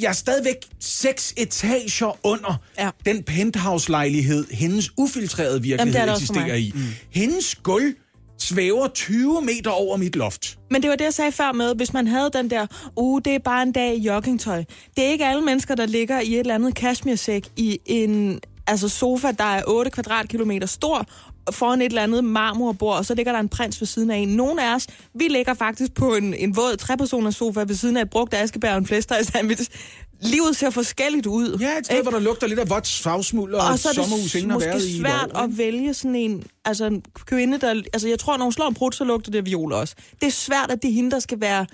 Jeg 0.00 0.08
er 0.08 0.12
stadigvæk 0.12 0.56
seks 0.80 1.34
etager 1.36 2.18
under 2.22 2.62
ja. 2.78 2.90
Den 3.06 3.22
penthouse-lejlighed, 3.22 4.46
hendes 4.50 4.90
ufiltrerede 4.96 5.62
virkelighed 5.62 5.94
Jamen, 5.94 6.08
er 6.08 6.14
eksisterer 6.14 6.54
i. 6.54 6.72
Mm. 6.74 6.80
Hendes 7.10 7.54
gulv 7.54 7.94
svæver 8.38 8.88
20 8.88 9.42
meter 9.42 9.70
over 9.70 9.96
mit 9.96 10.16
loft. 10.16 10.58
Men 10.70 10.82
det 10.82 10.90
var 10.90 10.96
det, 10.96 11.04
jeg 11.04 11.14
sagde 11.14 11.32
før 11.32 11.52
med, 11.52 11.74
hvis 11.74 11.92
man 11.92 12.06
havde 12.06 12.30
den 12.32 12.50
der, 12.50 12.66
uh, 12.96 13.20
det 13.24 13.34
er 13.34 13.38
bare 13.38 13.62
en 13.62 13.72
dag 13.72 13.96
i 13.96 14.00
joggingtøj. 14.00 14.64
Det 14.96 15.04
er 15.04 15.08
ikke 15.08 15.26
alle 15.26 15.42
mennesker, 15.42 15.74
der 15.74 15.86
ligger 15.86 16.20
i 16.20 16.34
et 16.34 16.40
eller 16.40 16.54
andet 16.54 16.74
cashmere-sæk 16.74 17.48
i 17.56 17.78
en 17.86 18.40
altså 18.66 18.88
sofa, 18.88 19.32
der 19.38 19.44
er 19.44 19.62
8 19.66 19.90
kvadratkilometer 19.90 20.66
stor, 20.66 21.06
foran 21.52 21.80
et 21.82 21.84
eller 21.86 22.02
andet 22.02 22.24
marmorbord, 22.24 22.96
og 22.96 23.04
så 23.06 23.14
ligger 23.14 23.32
der 23.32 23.40
en 23.40 23.48
prins 23.48 23.80
ved 23.80 23.86
siden 23.86 24.10
af 24.10 24.16
en. 24.16 24.28
Nogle 24.28 24.68
af 24.70 24.74
os, 24.74 24.86
vi 25.14 25.24
ligger 25.24 25.54
faktisk 25.54 25.94
på 25.94 26.14
en, 26.14 26.34
en 26.34 26.56
våd 26.56 26.76
trepersoners 26.76 27.36
sofa 27.36 27.60
ved 27.66 27.74
siden 27.74 27.96
af 27.96 28.02
et 28.02 28.10
brugt 28.10 28.34
askebær 28.34 28.72
og 28.72 28.78
en 28.78 28.86
flæster 28.86 29.18
i 29.18 29.24
sandwich. 29.24 29.70
Livet 30.20 30.56
ser 30.56 30.70
forskelligt 30.70 31.26
ud. 31.26 31.58
Ja, 31.60 31.78
et 31.78 31.86
sted, 31.86 31.96
ikke? 31.96 32.02
hvor 32.02 32.18
der 32.18 32.24
lugter 32.24 32.46
lidt 32.46 32.58
af 32.60 32.70
vådt 32.70 32.86
savsmuld 32.86 33.54
og, 33.54 33.66
og 33.66 33.74
et 33.74 33.80
så 33.80 33.88
er 33.88 33.92
sommerhus, 33.92 34.32
det 34.32 34.34
ingen 34.34 34.50
har 34.50 34.56
måske 34.56 34.68
været 34.68 34.82
i. 34.84 34.90
et 34.94 35.00
svært 35.00 35.30
at 35.34 35.58
vælge 35.58 35.94
sådan 35.94 36.14
en, 36.16 36.44
altså 36.64 36.84
en 36.86 37.02
kvinde, 37.26 37.58
der... 37.58 37.70
Altså 37.92 38.08
jeg 38.08 38.18
tror, 38.18 38.36
når 38.36 38.44
hun 38.44 38.52
slår 38.52 38.68
en 38.68 38.74
brud, 38.74 38.92
så 38.92 39.04
lugter 39.04 39.30
det 39.30 39.38
af 39.38 39.46
viol 39.46 39.72
også. 39.72 39.94
Det 40.20 40.26
er 40.26 40.30
svært, 40.30 40.70
at 40.70 40.82
det 40.82 40.88
er 40.90 40.94
hende, 40.94 41.10
der 41.10 41.18
skal 41.18 41.40
være 41.40 41.66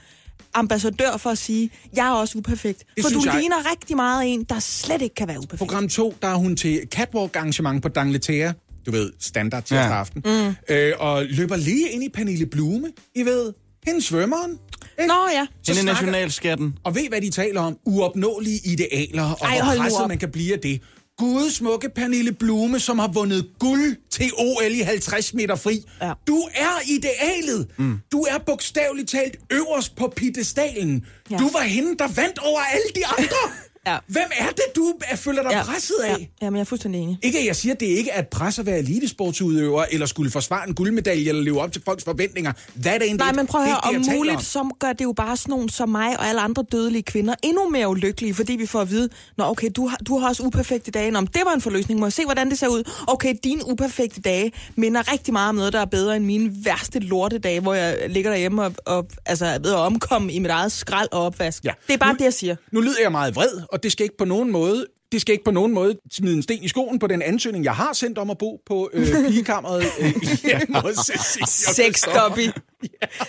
ambassadør 0.55 1.17
for 1.17 1.31
at 1.31 1.39
sige, 1.39 1.71
jeg 1.97 2.07
er 2.07 2.11
også 2.13 2.39
uperfekt. 2.39 2.85
Det 2.97 3.05
for 3.05 3.11
du 3.11 3.23
jeg- 3.25 3.39
ligner 3.39 3.71
rigtig 3.71 3.97
meget 3.97 4.33
en, 4.35 4.45
der 4.45 4.59
slet 4.59 5.03
ikke 5.03 5.15
kan 5.15 5.29
være 5.29 5.39
uperfekt. 5.39 5.59
Program 5.59 5.89
2, 5.89 6.15
der 6.23 6.29
er 6.29 6.35
hun 6.35 6.57
til 6.57 6.81
catwalk-arrangement 6.95 7.83
på 7.83 7.89
Dangleterre. 7.89 8.55
Du 8.91 8.97
ved, 8.97 9.11
standard 9.21 9.63
til 9.65 9.75
Ja. 9.75 9.83
aften. 9.99 10.23
Mm. 10.25 10.75
Øh, 10.75 10.93
og 10.99 11.25
løber 11.25 11.57
lige 11.57 11.91
ind 11.91 12.05
i 12.05 12.09
Pernille 12.09 12.47
Blume. 12.47 12.89
I 13.17 13.23
ved, 13.23 13.53
hende 13.87 14.03
svømmeren. 14.03 14.51
ikke? 14.99 15.09
Nå 15.09 15.15
ja. 15.33 15.47
Så 15.63 15.73
Hende 15.73 15.83
snakker- 15.83 16.03
nationalskatten. 16.03 16.75
Og 16.85 16.95
ved, 16.95 17.09
hvad 17.09 17.21
de 17.21 17.31
taler 17.31 17.61
om? 17.61 17.77
Uopnåelige 17.87 18.61
idealer, 18.65 19.23
og 19.41 19.47
Ej, 19.47 19.61
hvor 19.75 19.83
presset 19.83 20.09
man 20.09 20.19
kan 20.19 20.31
blive 20.31 20.53
af 20.55 20.59
det. 20.61 20.81
Gud 21.19 21.51
smukke 21.51 21.89
Pernille 21.95 22.33
Blume, 22.33 22.81
som 22.81 22.99
har 22.99 23.09
vundet 23.09 23.47
guld 23.59 23.97
til 24.11 24.31
OL 24.39 24.73
i 24.73 24.81
50 24.81 25.35
meter 25.35 25.57
fri. 25.57 25.83
Ja. 26.03 26.13
Du 26.27 26.37
er 26.55 26.81
idealet. 26.89 27.67
Mm. 27.79 27.99
Du 28.13 28.21
er 28.21 28.39
bogstaveligt 28.47 29.09
talt 29.11 29.37
øverst 29.53 29.97
på 29.97 30.13
piedestalen. 30.17 31.07
Ja. 31.31 31.37
Du 31.37 31.51
var 31.53 31.61
hende, 31.63 31.97
der 31.99 32.09
vandt 32.09 32.39
over 32.39 32.61
alle 32.61 32.87
de 32.95 33.07
andre. 33.07 33.37
Ja. 33.87 33.99
Hvem 34.07 34.25
er 34.39 34.47
det, 34.49 34.65
du 34.77 34.93
er- 35.09 35.17
føler 35.17 35.43
dig 35.43 35.63
presset 35.65 35.95
af? 36.05 36.09
Ja, 36.11 36.17
ja, 36.43 36.51
men 36.51 36.57
jeg 36.57 36.61
er 36.61 36.65
fuldstændig 36.65 37.01
enig. 37.01 37.19
Ikke 37.23 37.39
at 37.39 37.47
jeg 37.47 37.57
siger, 37.57 37.75
at 37.75 37.81
det 37.81 37.87
ikke 37.87 38.11
er 38.11 38.19
et 38.23 38.29
pres 38.29 38.59
at 38.59 38.67
være 38.67 38.79
elitesportsudøver, 38.79 39.85
eller 39.91 40.07
skulle 40.07 40.31
forsvare 40.31 40.69
en 40.69 40.75
guldmedalje, 40.75 41.29
eller 41.29 41.43
leve 41.43 41.61
op 41.61 41.73
til 41.73 41.83
folks 41.85 42.05
forventninger. 42.05 42.53
Hvad 42.75 42.93
er 42.95 42.99
det 42.99 43.07
egentlig? 43.07 43.25
Nej, 43.27 43.33
men 43.33 43.47
prøv 43.47 43.61
at 43.61 43.67
høre, 43.67 43.77
om 43.77 43.95
det, 43.95 44.05
taler 44.05 44.17
muligt, 44.19 44.43
så 44.43 44.71
gør 44.81 44.93
det 44.93 45.05
jo 45.05 45.13
bare 45.13 45.37
sådan 45.37 45.51
nogen 45.51 45.69
som 45.69 45.89
mig 45.89 46.19
og 46.21 46.27
alle 46.29 46.41
andre 46.41 46.65
dødelige 46.73 47.03
kvinder 47.03 47.35
endnu 47.43 47.69
mere 47.69 47.89
ulykkelige, 47.89 48.35
fordi 48.35 48.53
vi 48.53 48.67
får 48.67 48.81
at 48.81 48.91
vide, 48.91 49.09
nå 49.37 49.45
okay, 49.45 49.69
du 49.77 49.87
har, 49.87 49.97
du 49.97 50.19
har 50.19 50.29
også 50.29 50.43
uperfekte 50.43 50.91
dage. 50.91 51.11
Nå, 51.11 51.21
det 51.21 51.43
var 51.45 51.53
en 51.55 51.61
forløsning. 51.61 52.01
Må 52.01 52.07
jeg 52.07 52.13
se, 52.13 52.25
hvordan 52.25 52.51
det 52.51 52.59
ser 52.59 52.69
ud? 52.69 52.91
Okay, 53.07 53.35
dine 53.45 53.67
uperfekte 53.69 54.21
dage 54.21 54.53
minder 54.77 55.13
rigtig 55.13 55.33
meget 55.33 55.49
om 55.49 55.55
noget, 55.55 55.73
der 55.73 55.81
er 55.81 55.85
bedre 55.85 56.17
end 56.17 56.25
mine 56.25 56.53
værste 56.65 56.99
lortedage, 56.99 57.61
hvor 57.61 57.75
jeg 57.75 57.99
ligger 58.09 58.31
derhjemme 58.31 58.63
og, 58.63 58.73
og 58.87 59.07
altså, 59.27 59.45
ved 59.63 59.71
at 59.73 59.79
omkomme 59.79 60.33
i 60.33 60.39
mit 60.39 60.51
eget 60.51 60.73
skrald 60.73 61.09
og 61.13 61.23
opvask. 61.23 61.65
Ja. 61.65 61.73
Det 61.87 61.95
er 61.95 61.99
bare 61.99 62.13
Nu- 62.13 62.19
det, 62.19 62.25
jeg 62.25 62.35
siger. 62.35 62.57
Nu 62.73 62.81
lyder 62.81 63.01
jeg 63.03 63.13
meget 63.13 63.35
vred, 63.37 63.61
og 63.73 63.83
det 63.83 63.93
skal 63.93 64.05
ikke 64.05 64.17
på 64.17 64.25
nogen 64.25 64.51
måde 64.51 64.87
det 65.13 65.21
skal 65.21 65.33
ikke 65.33 65.45
på 65.45 65.51
nogen 65.51 65.73
måde 65.73 65.99
smide 66.11 66.35
en 66.35 66.43
sten 66.43 66.63
i 66.63 66.69
skoen 66.69 66.99
på 66.99 67.07
den 67.07 67.23
ansøgning, 67.23 67.65
jeg 67.65 67.75
har 67.75 67.93
sendt 67.93 68.19
om 68.19 68.31
at 68.31 68.39
bo 68.39 68.61
på 68.67 68.91
øh, 68.93 69.07
pigekammeret. 69.27 69.85
Øh, 70.01 70.15
hjemme 70.43 70.81
hos 70.81 71.11
og 71.43 71.49
Sexdobby. 71.49 72.49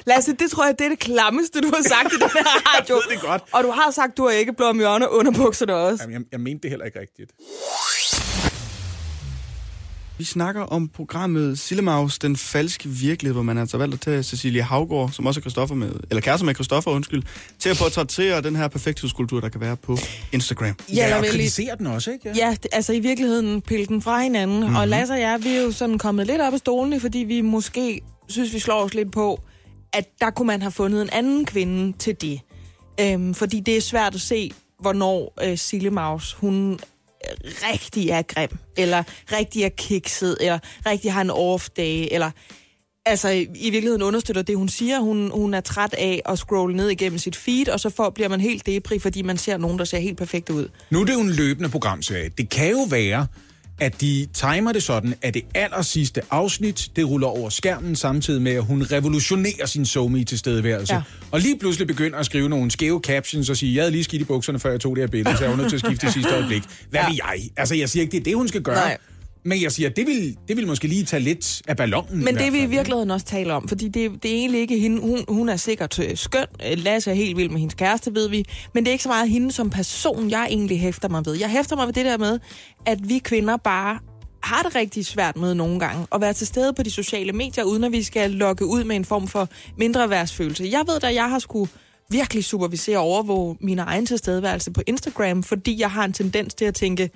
Lasse, 0.06 0.34
det 0.34 0.52
tror 0.52 0.66
jeg, 0.66 0.80
det 0.80 0.86
er 0.86 0.90
det 0.90 1.00
klammeste, 1.00 1.62
du 1.62 1.68
har 1.68 1.84
sagt 1.84 2.14
i 2.14 2.16
den 2.16 2.30
her 2.30 2.78
radio. 2.78 2.96
Jeg 2.96 3.04
ved 3.10 3.16
det 3.16 3.22
godt. 3.22 3.44
Og 3.52 3.64
du 3.64 3.72
har 3.72 3.92
sagt, 3.92 4.18
du 4.18 4.24
har 4.24 4.32
ikke 4.32 4.54
blå 4.54 4.74
hjørne 4.74 5.12
under 5.12 5.32
bukserne 5.32 5.76
også. 5.76 6.04
Jamen, 6.04 6.14
jeg, 6.14 6.22
jeg 6.32 6.40
mente 6.40 6.62
det 6.64 6.70
heller 6.70 6.86
ikke 6.86 7.00
rigtigt. 7.00 7.32
Vi 10.22 10.26
snakker 10.26 10.62
om 10.62 10.88
programmet 10.88 11.60
Sillemaus, 11.60 12.20
den 12.20 12.36
falske 12.36 12.90
virkelighed, 12.90 13.34
hvor 13.34 13.44
man 13.44 13.58
altså 13.58 13.78
valgt 13.78 13.94
at 13.94 14.02
tage 14.02 14.24
Cecilie 14.24 14.62
Havgård, 14.62 15.12
som 15.12 15.26
også 15.26 15.40
er 15.40 15.42
Christoffer 15.42 15.76
med, 15.76 15.92
eller 16.10 16.22
kæreste 16.22 16.46
med 16.46 16.54
Christoffer, 16.54 16.92
undskyld, 16.92 17.24
til 17.60 17.70
at 17.70 17.78
portrættere 17.78 18.42
den 18.42 18.56
her 18.56 18.68
perfekthedskultur, 18.68 19.40
der 19.40 19.50
kan 19.50 19.62
være 19.62 19.78
på 19.78 19.98
Instagram. 20.32 20.76
Ja, 20.96 21.04
eller 21.04 21.18
og 21.18 21.26
kritisere 21.26 21.76
den 21.78 21.88
også, 21.88 22.12
ikke? 22.12 22.32
Ja, 22.36 22.56
det, 22.64 22.68
altså 22.72 22.94
i 22.94 23.00
virkeligheden 23.00 23.62
pille 23.62 23.86
den 23.86 24.02
fra 24.02 24.22
hinanden. 24.22 24.60
Mm-hmm. 24.60 24.76
Og 24.76 24.88
Lasse 24.88 25.14
og 25.14 25.20
jeg, 25.20 25.40
vi 25.44 25.50
er 25.50 25.62
jo 25.62 25.72
sådan 25.72 25.98
kommet 25.98 26.28
lidt 26.28 26.42
op 26.42 26.54
af 26.54 26.60
stolene, 26.60 27.00
fordi 27.00 27.20
vi 27.20 27.42
måske 27.42 28.02
synes, 28.28 28.54
vi 28.54 28.60
slår 28.60 28.84
os 28.84 28.94
lidt 28.94 29.12
på, 29.12 29.42
at 29.94 30.06
der 30.20 30.30
kunne 30.30 30.48
man 30.48 30.62
have 30.62 30.72
fundet 30.72 31.02
en 31.02 31.10
anden 31.12 31.46
kvinde 31.46 31.98
til 31.98 32.16
det. 32.22 32.40
Øhm, 33.02 33.34
fordi 33.34 33.60
det 33.60 33.78
er 33.78 33.82
svært 33.82 34.16
at 34.16 34.22
se, 34.22 34.52
hvornår 34.80 35.34
øh, 35.44 35.58
Sille 35.58 35.90
Maus, 35.90 36.34
hun 36.34 36.80
rigtig 37.44 38.10
er 38.10 38.22
grim, 38.22 38.50
eller 38.78 39.04
rigtig 39.32 39.64
er 39.64 39.70
kikset, 39.70 40.38
eller 40.42 40.60
rigtig 40.86 41.14
har 41.14 41.22
en 41.22 41.30
off-day, 41.30 42.14
eller 42.14 42.32
altså 43.06 43.30
i 43.56 43.70
virkeligheden 43.70 44.02
understøtter 44.02 44.42
det, 44.42 44.58
hun 44.58 44.70
siger. 44.70 45.00
Hun, 45.00 45.32
hun 45.32 45.54
er 45.54 45.62
træt 45.62 45.94
af 45.94 46.22
at 46.26 46.38
scrolle 46.40 46.76
ned 46.76 46.90
igennem 46.90 47.20
sit 47.20 47.36
feed, 47.36 47.70
og 47.70 47.80
så 47.80 47.90
får, 47.90 48.10
bliver 48.10 48.30
man 48.30 48.42
helt 48.42 48.66
depri, 48.66 49.00
fordi 49.00 49.22
man 49.22 49.38
ser 49.38 49.58
nogen, 49.58 49.80
der 49.80 49.86
ser 49.86 50.00
helt 50.00 50.18
perfekt 50.18 50.50
ud. 50.50 50.68
Nu 50.90 51.02
er 51.02 51.06
det 51.06 51.14
jo 51.14 51.20
en 51.20 51.32
løbende 51.32 51.70
programserie. 51.70 52.30
Det 52.38 52.50
kan 52.50 52.72
jo 52.72 52.88
være, 52.90 53.28
at 53.82 54.02
de 54.02 54.28
timer 54.34 54.72
det 54.72 54.84
sådan, 54.84 55.14
at 55.22 55.34
det 55.34 55.42
aller 55.56 55.82
sidste 55.82 56.22
afsnit, 56.32 56.90
det 56.96 57.08
ruller 57.10 57.28
over 57.28 57.50
skærmen, 57.50 57.96
samtidig 57.96 58.42
med, 58.42 58.52
at 58.52 58.64
hun 58.64 58.84
revolutionerer 58.92 59.66
sin 59.66 59.86
somi 59.86 60.24
tilstedeværelse. 60.24 60.94
Ja. 60.94 61.02
Og 61.32 61.40
lige 61.40 61.58
pludselig 61.60 61.88
begynder 61.88 62.18
at 62.20 62.26
skrive 62.26 62.50
nogle 62.50 62.72
skæve 62.72 63.00
captions 63.04 63.50
og 63.50 63.58
sige, 63.58 63.76
jeg 63.76 63.82
havde 63.84 63.92
lige 63.92 64.04
skidt 64.04 64.22
i 64.22 64.26
bukserne, 64.26 64.60
før 64.60 64.72
jeg 64.72 64.80
tog 64.80 64.96
det 64.96 65.02
her 65.04 65.08
billede, 65.08 65.38
så 65.38 65.44
jeg 65.44 65.52
var 65.52 65.58
nødt 65.58 65.70
til 65.70 65.76
at 65.76 65.80
skifte 65.86 66.08
i 66.08 66.12
sidste 66.12 66.34
øjeblik. 66.34 66.64
Hvad 66.90 67.00
Ja. 67.02 67.08
vil 67.08 67.20
jeg? 67.30 67.50
Altså, 67.58 67.76
jeg 67.76 67.90
siger 67.90 68.02
ikke, 68.04 68.12
det 68.12 68.20
er 68.20 68.24
det, 68.24 68.36
hun 68.36 68.48
skal 68.48 68.62
gøre. 68.62 68.76
Nej. 68.76 68.98
Men 69.46 69.62
jeg 69.62 69.72
siger, 69.72 69.90
det 69.90 70.08
vil, 70.08 70.38
det 70.48 70.58
vil 70.58 70.68
måske 70.68 70.88
lige 70.88 71.04
tage 71.04 71.24
lidt 71.24 71.62
af 71.68 71.78
ballonen. 71.78 72.24
Men 72.24 72.36
det 72.36 72.54
vi 72.54 72.60
i 72.62 72.66
virkeligheden 72.66 73.12
også 73.12 73.26
taler 73.26 73.54
om, 73.54 73.68
fordi 73.68 73.88
det, 73.88 74.24
det 74.24 74.32
er 74.32 74.36
egentlig 74.36 74.62
ikke 74.62 74.80
hende. 74.80 75.02
Hun, 75.02 75.20
hun 75.28 75.50
er 75.50 75.56
sikkert 75.56 76.00
øh, 76.00 76.18
skøn. 76.18 76.46
Øh, 76.66 76.78
Lasse 76.78 77.12
er 77.12 77.16
helt 77.16 77.38
vild 77.38 77.50
med 77.50 77.60
hendes 77.60 77.74
kæreste, 77.74 78.16
ved 78.16 78.30
vi. 78.30 78.46
Men 78.74 78.84
det 78.84 78.90
er 78.90 78.92
ikke 78.92 79.04
så 79.04 79.10
meget 79.10 79.30
hende 79.30 79.52
som 79.52 79.70
person, 79.70 80.30
jeg 80.30 80.48
egentlig 80.50 80.80
hæfter 80.80 81.10
mig 81.10 81.26
ved. 81.26 81.34
Jeg 81.34 81.50
hæfter 81.50 81.76
mig 81.76 81.88
ved 81.88 81.94
det 81.94 82.06
der 82.06 82.18
med, 82.18 82.40
at 82.86 83.10
vi 83.10 83.18
kvinder 83.18 83.58
bare 83.58 84.00
har 84.44 84.62
det 84.64 84.76
rigtig 84.76 85.06
svært 85.06 85.38
med 85.38 85.54
nogle 85.54 85.80
gange 85.80 86.08
at 86.12 86.22
være 86.22 86.34
til 86.34 86.48
stede 86.48 86.74
på 86.74 86.84
de 86.84 86.92
sociale 86.92 87.34
medier, 87.34 87.64
uden 87.64 87.84
at 87.84 87.92
vi 87.92 88.04
skal 88.04 88.32
logge 88.32 88.66
ud 88.66 88.84
med 88.84 88.96
en 88.96 89.06
form 89.06 89.28
for 89.28 89.50
mindre 89.78 90.10
værtsfølelse. 90.10 90.68
Jeg 90.72 90.84
ved 90.88 91.00
da, 91.00 91.14
jeg 91.14 91.30
har 91.30 91.40
skulle 91.40 91.72
virkelig 92.10 92.44
supervisere 92.44 92.98
og 92.98 93.04
overvåge 93.04 93.58
min 93.62 93.80
egen 93.80 94.06
tilstedeværelse 94.06 94.72
på 94.72 94.82
Instagram, 94.88 95.44
fordi 95.44 95.80
jeg 95.80 95.92
har 95.92 96.06
en 96.06 96.14
tendens 96.14 96.54
til 96.54 96.66
at 96.66 96.76
tænke, 96.76 97.10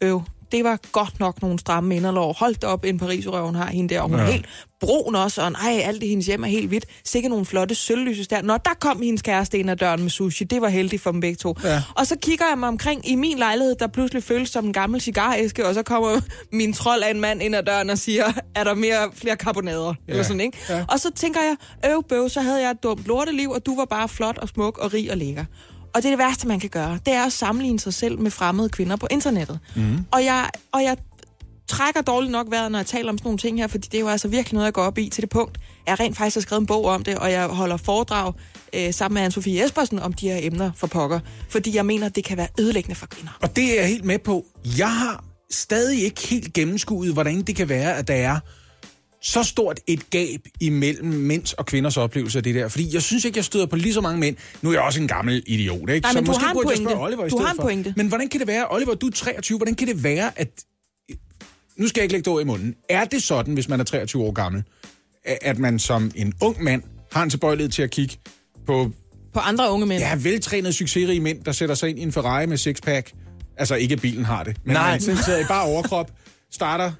øv, 0.00 0.22
det 0.52 0.64
var 0.64 0.78
godt 0.92 1.20
nok 1.20 1.42
nogle 1.42 1.58
stramme 1.58 1.96
inderlov. 1.96 2.36
Hold 2.38 2.54
da 2.54 2.66
op, 2.66 2.84
en 2.84 2.98
Paris-røven 2.98 3.54
har 3.54 3.66
hende 3.66 3.94
der, 3.94 4.00
og 4.00 4.08
hun 4.08 4.18
ja. 4.18 4.24
er 4.24 4.30
helt 4.30 4.46
brun 4.80 5.14
også, 5.14 5.42
og 5.42 5.52
nej, 5.52 5.80
alt 5.84 6.02
i 6.02 6.08
hendes 6.08 6.26
hjem 6.26 6.44
er 6.44 6.48
helt 6.48 6.68
hvidt. 6.68 6.86
Sikke 7.04 7.28
nogle 7.28 7.44
flotte 7.44 7.74
sølvlyses 7.74 8.28
der. 8.28 8.42
Nå, 8.42 8.56
der 8.64 8.70
kom 8.80 9.02
hendes 9.02 9.22
kæreste 9.22 9.58
ind 9.58 9.70
ad 9.70 9.76
døren 9.76 10.02
med 10.02 10.10
sushi. 10.10 10.44
Det 10.44 10.60
var 10.60 10.68
heldigt 10.68 11.02
for 11.02 11.10
dem 11.12 11.20
begge 11.20 11.36
to. 11.36 11.54
Ja. 11.64 11.82
Og 11.94 12.06
så 12.06 12.16
kigger 12.22 12.44
jeg 12.50 12.58
mig 12.58 12.68
omkring 12.68 13.10
i 13.10 13.14
min 13.14 13.38
lejlighed, 13.38 13.74
der 13.74 13.86
pludselig 13.86 14.22
føles 14.22 14.50
som 14.50 14.64
en 14.64 14.72
gammel 14.72 15.00
cigaræske, 15.00 15.66
og 15.66 15.74
så 15.74 15.82
kommer 15.82 16.20
min 16.52 16.72
trold 16.72 17.02
af 17.02 17.10
en 17.10 17.20
mand 17.20 17.42
ind 17.42 17.56
ad 17.56 17.62
døren 17.62 17.90
og 17.90 17.98
siger, 17.98 18.24
er 18.54 18.64
der 18.64 18.74
mere, 18.74 19.10
flere 19.14 19.36
karbonader? 19.36 19.94
Ja. 20.08 20.12
Eller 20.12 20.22
sådan, 20.22 20.40
ikke? 20.40 20.58
Ja. 20.68 20.84
Og 20.88 21.00
så 21.00 21.10
tænker 21.16 21.40
jeg, 21.40 21.56
øv 21.90 22.02
bøv, 22.08 22.28
så 22.28 22.40
havde 22.40 22.60
jeg 22.60 22.70
et 22.70 22.82
dumt 22.82 23.06
lorteliv, 23.06 23.50
og 23.50 23.66
du 23.66 23.76
var 23.76 23.84
bare 23.84 24.08
flot 24.08 24.38
og 24.38 24.48
smuk 24.48 24.78
og 24.78 24.94
rig 24.94 25.10
og 25.10 25.16
lækker. 25.16 25.44
Og 25.94 26.02
det 26.02 26.04
er 26.04 26.10
det 26.10 26.18
værste, 26.18 26.48
man 26.48 26.60
kan 26.60 26.70
gøre. 26.70 26.98
Det 27.06 27.14
er 27.14 27.24
at 27.24 27.32
sammenligne 27.32 27.80
sig 27.80 27.94
selv 27.94 28.18
med 28.18 28.30
fremmede 28.30 28.68
kvinder 28.68 28.96
på 28.96 29.06
internettet. 29.10 29.58
Mm. 29.76 29.98
Og, 30.10 30.24
jeg, 30.24 30.50
og 30.72 30.82
jeg 30.82 30.96
trækker 31.68 32.00
dårligt 32.02 32.32
nok 32.32 32.46
vejret, 32.50 32.72
når 32.72 32.78
jeg 32.78 32.86
taler 32.86 33.08
om 33.08 33.18
sådan 33.18 33.26
nogle 33.26 33.38
ting 33.38 33.58
her, 33.58 33.66
fordi 33.66 33.88
det 33.92 33.98
er 33.98 34.00
jo 34.00 34.08
altså 34.08 34.28
virkelig 34.28 34.54
noget, 34.54 34.64
jeg 34.64 34.72
går 34.72 34.82
op 34.82 34.98
i 34.98 35.08
til 35.08 35.22
det 35.22 35.30
punkt. 35.30 35.58
Jeg 35.86 36.00
rent 36.00 36.16
faktisk 36.16 36.36
har 36.36 36.40
skrevet 36.40 36.60
en 36.60 36.66
bog 36.66 36.84
om 36.84 37.04
det, 37.04 37.18
og 37.18 37.30
jeg 37.30 37.46
holder 37.46 37.76
foredrag 37.76 38.32
øh, 38.72 38.94
sammen 38.94 39.14
med 39.14 39.28
Anne-Sophie 39.28 39.64
Espersen 39.64 39.98
om 39.98 40.12
de 40.12 40.28
her 40.28 40.38
emner 40.40 40.70
for 40.76 40.86
pokker. 40.86 41.20
Fordi 41.48 41.76
jeg 41.76 41.86
mener, 41.86 42.08
det 42.08 42.24
kan 42.24 42.36
være 42.36 42.48
ødelæggende 42.60 42.94
for 42.94 43.06
kvinder. 43.06 43.38
Og 43.42 43.56
det 43.56 43.64
er 43.64 43.80
jeg 43.80 43.88
helt 43.88 44.04
med 44.04 44.18
på. 44.18 44.44
Jeg 44.78 44.96
har 44.96 45.24
stadig 45.50 46.04
ikke 46.04 46.28
helt 46.28 46.52
gennemskuet, 46.52 47.12
hvordan 47.12 47.42
det 47.42 47.56
kan 47.56 47.68
være, 47.68 47.96
at 47.96 48.08
der 48.08 48.14
er 48.14 48.38
så 49.24 49.42
stort 49.42 49.80
et 49.86 50.10
gab 50.10 50.40
imellem 50.60 51.06
mænds 51.08 51.52
og 51.52 51.66
kvinders 51.66 51.96
oplevelse 51.96 52.38
af 52.38 52.42
det 52.42 52.54
der. 52.54 52.68
Fordi 52.68 52.94
jeg 52.94 53.02
synes 53.02 53.24
ikke, 53.24 53.36
jeg 53.36 53.44
støder 53.44 53.66
på 53.66 53.76
lige 53.76 53.94
så 53.94 54.00
mange 54.00 54.20
mænd. 54.20 54.36
Nu 54.62 54.68
er 54.68 54.72
jeg 54.74 54.82
også 54.82 55.00
en 55.00 55.08
gammel 55.08 55.42
idiot, 55.46 55.90
ikke? 55.90 56.04
Nej, 56.04 56.12
men 56.12 56.24
du 56.24 56.30
måske 56.30 56.44
har 56.44 56.50
en 56.50 56.56
burde 56.56 56.68
jeg 56.70 56.76
spørge 56.78 57.00
Oliver 57.04 57.24
i 57.24 57.28
Du 57.28 57.30
stedet 57.30 57.44
har 57.44 57.52
en 57.52 57.56
for. 57.56 57.62
pointe. 57.62 57.94
Men 57.96 58.08
hvordan 58.08 58.28
kan 58.28 58.40
det 58.40 58.48
være, 58.48 58.66
Oliver, 58.70 58.94
du 58.94 59.06
er 59.06 59.10
23, 59.10 59.58
hvordan 59.58 59.74
kan 59.74 59.88
det 59.88 60.04
være, 60.04 60.32
at... 60.36 60.48
Nu 61.76 61.88
skal 61.88 62.00
jeg 62.00 62.04
ikke 62.04 62.12
lægge 62.12 62.24
det 62.24 62.32
ord 62.32 62.42
i 62.42 62.44
munden. 62.44 62.74
Er 62.88 63.04
det 63.04 63.22
sådan, 63.22 63.54
hvis 63.54 63.68
man 63.68 63.80
er 63.80 63.84
23 63.84 64.22
år 64.22 64.32
gammel, 64.32 64.62
at 65.24 65.58
man 65.58 65.78
som 65.78 66.10
en 66.14 66.34
ung 66.42 66.62
mand 66.62 66.82
har 67.12 67.22
en 67.22 67.30
tilbøjelighed 67.30 67.70
til 67.70 67.82
at 67.82 67.90
kigge 67.90 68.16
på 68.66 68.90
På 69.32 69.40
andre 69.40 69.70
unge 69.70 69.86
mænd. 69.86 70.02
Ja, 70.02 70.14
veltrænede, 70.14 70.72
succesrige 70.72 71.20
mænd, 71.20 71.44
der 71.44 71.52
sætter 71.52 71.74
sig 71.74 71.88
ind 71.88 71.98
i 71.98 72.02
en 72.02 72.12
Ferrari 72.12 72.46
med 72.46 72.56
sixpack. 72.56 73.12
Altså 73.56 73.74
ikke, 73.74 73.92
at 73.92 74.00
bilen 74.00 74.24
har 74.24 74.44
det. 74.44 74.56
Men 74.64 74.72
Nej. 74.72 74.90
man 74.90 75.00
sidder 75.00 75.38
i 75.38 75.44
bare 75.48 75.64
overkrop, 75.64 76.10
starter 76.52 76.92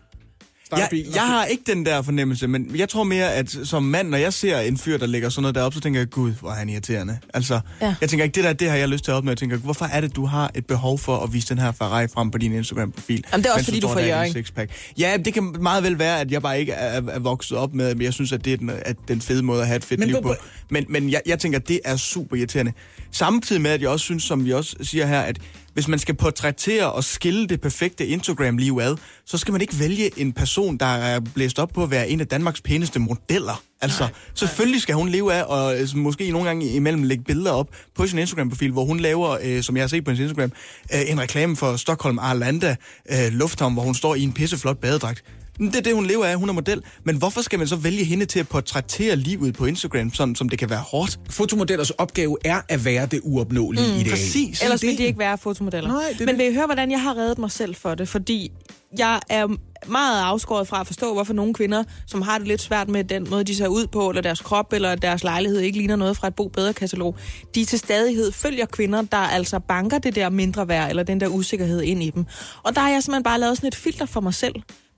Jeg, 0.78 0.88
bilen. 0.90 1.14
jeg 1.14 1.22
har 1.26 1.44
ikke 1.44 1.62
den 1.66 1.86
der 1.86 2.02
fornemmelse, 2.02 2.46
men 2.48 2.70
jeg 2.76 2.88
tror 2.88 3.04
mere, 3.04 3.34
at 3.34 3.56
som 3.64 3.82
mand, 3.82 4.08
når 4.08 4.18
jeg 4.18 4.32
ser 4.32 4.58
en 4.58 4.78
fyr, 4.78 4.98
der 4.98 5.06
lægger 5.06 5.28
sådan 5.28 5.42
noget 5.42 5.54
deroppe, 5.54 5.74
så 5.74 5.80
tænker 5.80 6.00
jeg, 6.00 6.10
gud, 6.10 6.32
hvor 6.40 6.50
er 6.50 6.54
han 6.54 6.68
irriterende. 6.68 7.18
Altså, 7.34 7.60
Ja. 7.80 7.94
jeg 8.00 8.08
tænker 8.08 8.24
ikke, 8.24 8.34
det 8.34 8.44
der, 8.44 8.52
det 8.52 8.70
har 8.70 8.76
jeg 8.76 8.88
lyst 8.88 9.04
til 9.04 9.10
at 9.10 9.14
opnå. 9.14 9.30
Jeg 9.30 9.38
tænker, 9.38 9.56
hvorfor 9.56 9.84
er 9.84 10.00
det, 10.00 10.16
du 10.16 10.26
har 10.26 10.50
et 10.54 10.66
behov 10.66 10.98
for 10.98 11.16
at 11.18 11.32
vise 11.32 11.48
den 11.48 11.58
her 11.58 11.72
Ferrari 11.72 12.06
frem 12.14 12.30
på 12.30 12.38
din 12.38 12.52
Instagram-profil? 12.52 13.24
Jamen, 13.32 13.44
det 13.44 13.50
er 13.50 13.54
også 13.54 13.64
fordi, 13.64 13.80
du 13.80 13.88
får 13.88 14.00
Jørgen. 14.00 14.46
Ja, 14.98 15.16
det 15.24 15.34
kan 15.34 15.56
meget 15.60 15.82
vel 15.84 15.98
være, 15.98 16.20
at 16.20 16.30
jeg 16.32 16.42
bare 16.42 16.60
ikke 16.60 16.72
er, 16.72 17.02
er 17.08 17.18
vokset 17.18 17.58
op 17.58 17.74
med, 17.74 17.94
men 17.94 18.02
jeg 18.04 18.12
synes, 18.12 18.32
at 18.32 18.44
det 18.44 18.52
er 18.52 18.56
den, 18.56 18.70
at 18.84 18.96
den 19.08 19.20
fede 19.20 19.42
måde 19.42 19.60
at 19.60 19.66
have 19.66 19.76
et 19.76 19.84
fedt 19.84 20.00
Men 20.00 20.08
liv 20.08 20.22
på. 20.22 20.34
Men, 20.70 20.84
men 20.88 21.10
jeg, 21.10 21.20
jeg 21.26 21.38
tænker, 21.38 21.58
det 21.58 21.80
er 21.84 21.96
super 21.96 22.36
irriterende. 22.36 22.72
Samtidig 23.10 23.62
med, 23.62 23.70
at 23.70 23.80
jeg 23.80 23.88
også 23.88 24.04
synes, 24.04 24.22
som 24.22 24.44
vi 24.44 24.52
også 24.52 24.76
siger 24.82 25.06
her, 25.06 25.20
at 25.20 25.38
hvis 25.74 25.88
man 25.88 25.98
skal 25.98 26.14
portrættere 26.14 26.92
og 26.92 27.04
skille 27.04 27.46
det 27.46 27.60
perfekte 27.60 28.06
Instagram-liv 28.06 28.78
ad, 28.82 28.96
så 29.24 29.38
skal 29.38 29.52
man 29.52 29.60
ikke 29.60 29.78
vælge 29.78 30.20
en 30.20 30.32
person, 30.32 30.76
der 30.76 30.86
er 30.86 31.20
blæst 31.20 31.58
op 31.58 31.70
på 31.74 31.82
at 31.82 31.90
være 31.90 32.08
en 32.08 32.20
af 32.20 32.26
Danmarks 32.26 32.60
pæneste 32.60 32.98
modeller. 32.98 33.62
Altså, 33.80 34.02
nej, 34.02 34.12
selvfølgelig 34.34 34.82
skal 34.82 34.94
hun 34.94 35.08
leve 35.08 35.32
af, 35.32 35.44
og 35.46 35.80
øh, 35.80 35.88
måske 35.94 36.30
nogle 36.30 36.46
gange 36.46 36.66
imellem 36.66 37.02
lægge 37.02 37.24
billeder 37.24 37.50
op 37.50 37.68
på 37.94 38.06
sin 38.06 38.18
Instagram-profil, 38.18 38.72
hvor 38.72 38.84
hun 38.84 39.00
laver, 39.00 39.38
øh, 39.42 39.62
som 39.62 39.76
jeg 39.76 39.82
har 39.82 39.88
set 39.88 40.04
på 40.04 40.10
hendes 40.10 40.22
Instagram, 40.22 40.52
øh, 40.94 41.10
en 41.10 41.20
reklame 41.20 41.56
for 41.56 41.76
Stockholm 41.76 42.18
Arlanda 42.18 42.76
øh, 43.10 43.32
Lufthavn, 43.32 43.72
hvor 43.72 43.82
hun 43.82 43.94
står 43.94 44.14
i 44.14 44.22
en 44.22 44.32
pisseflot 44.32 44.78
badedragt. 44.78 45.24
Men 45.58 45.68
Det 45.68 45.76
er 45.76 45.80
det, 45.82 45.94
hun 45.94 46.06
lever 46.06 46.24
af. 46.24 46.36
Hun 46.36 46.48
er 46.48 46.52
model. 46.52 46.82
Men 47.04 47.16
hvorfor 47.16 47.40
skal 47.42 47.58
man 47.58 47.68
så 47.68 47.76
vælge 47.76 48.04
hende 48.04 48.26
til 48.26 48.38
at 48.40 48.48
portrættere 48.48 49.16
livet 49.16 49.54
på 49.54 49.66
Instagram, 49.66 50.14
sådan 50.14 50.34
som 50.34 50.48
det 50.48 50.58
kan 50.58 50.70
være 50.70 50.78
hårdt? 50.78 51.18
Fotomodellers 51.30 51.90
opgave 51.90 52.36
er 52.44 52.60
at 52.68 52.84
være 52.84 53.06
det 53.06 53.20
uopnåelige 53.22 53.86
mm, 53.92 53.94
ideal. 54.00 54.10
Præcis. 54.10 54.62
Ellers 54.62 54.80
det- 54.80 54.88
vil 54.90 54.98
de 54.98 55.04
ikke 55.04 55.18
være 55.18 55.38
fotomodeller. 55.38 55.90
Nej, 55.92 56.14
det 56.18 56.26
Men 56.26 56.38
vil 56.38 56.46
I 56.50 56.54
høre, 56.54 56.66
hvordan 56.66 56.90
jeg 56.90 57.02
har 57.02 57.16
reddet 57.16 57.38
mig 57.38 57.50
selv 57.50 57.74
for 57.74 57.94
det? 57.94 58.08
Fordi 58.08 58.52
jeg 58.98 59.20
er 59.28 59.46
meget 59.88 60.22
afskåret 60.22 60.68
fra 60.68 60.80
at 60.80 60.86
forstå, 60.86 61.14
hvorfor 61.14 61.32
nogle 61.32 61.54
kvinder, 61.54 61.84
som 62.06 62.22
har 62.22 62.38
det 62.38 62.48
lidt 62.48 62.62
svært 62.62 62.88
med 62.88 63.04
den 63.04 63.26
måde, 63.30 63.44
de 63.44 63.54
ser 63.56 63.66
ud 63.66 63.86
på, 63.86 64.08
eller 64.08 64.22
deres 64.22 64.40
krop, 64.40 64.72
eller 64.72 64.94
deres 64.94 65.22
lejlighed 65.24 65.60
ikke 65.60 65.78
ligner 65.78 65.96
noget 65.96 66.16
fra 66.16 66.28
et 66.28 66.34
Bo 66.34 66.48
Bedre-katalog, 66.48 67.16
de 67.54 67.64
til 67.64 67.78
stadighed 67.78 68.32
følger 68.32 68.66
kvinder, 68.66 69.02
der 69.02 69.16
altså 69.16 69.58
banker 69.58 69.98
det 69.98 70.14
der 70.14 70.28
mindre 70.30 70.68
værd, 70.68 70.90
eller 70.90 71.02
den 71.02 71.20
der 71.20 71.28
usikkerhed 71.28 71.82
ind 71.82 72.02
i 72.02 72.10
dem. 72.10 72.24
Og 72.62 72.74
der 72.74 72.80
har 72.80 72.90
jeg 72.90 73.02
simpelthen 73.02 73.22
bare 73.22 73.40
lavet 73.40 73.56
sådan 73.56 73.68
et 73.68 73.74
filter 73.74 74.06
for 74.06 74.20
mig 74.20 74.34
selv. 74.34 74.54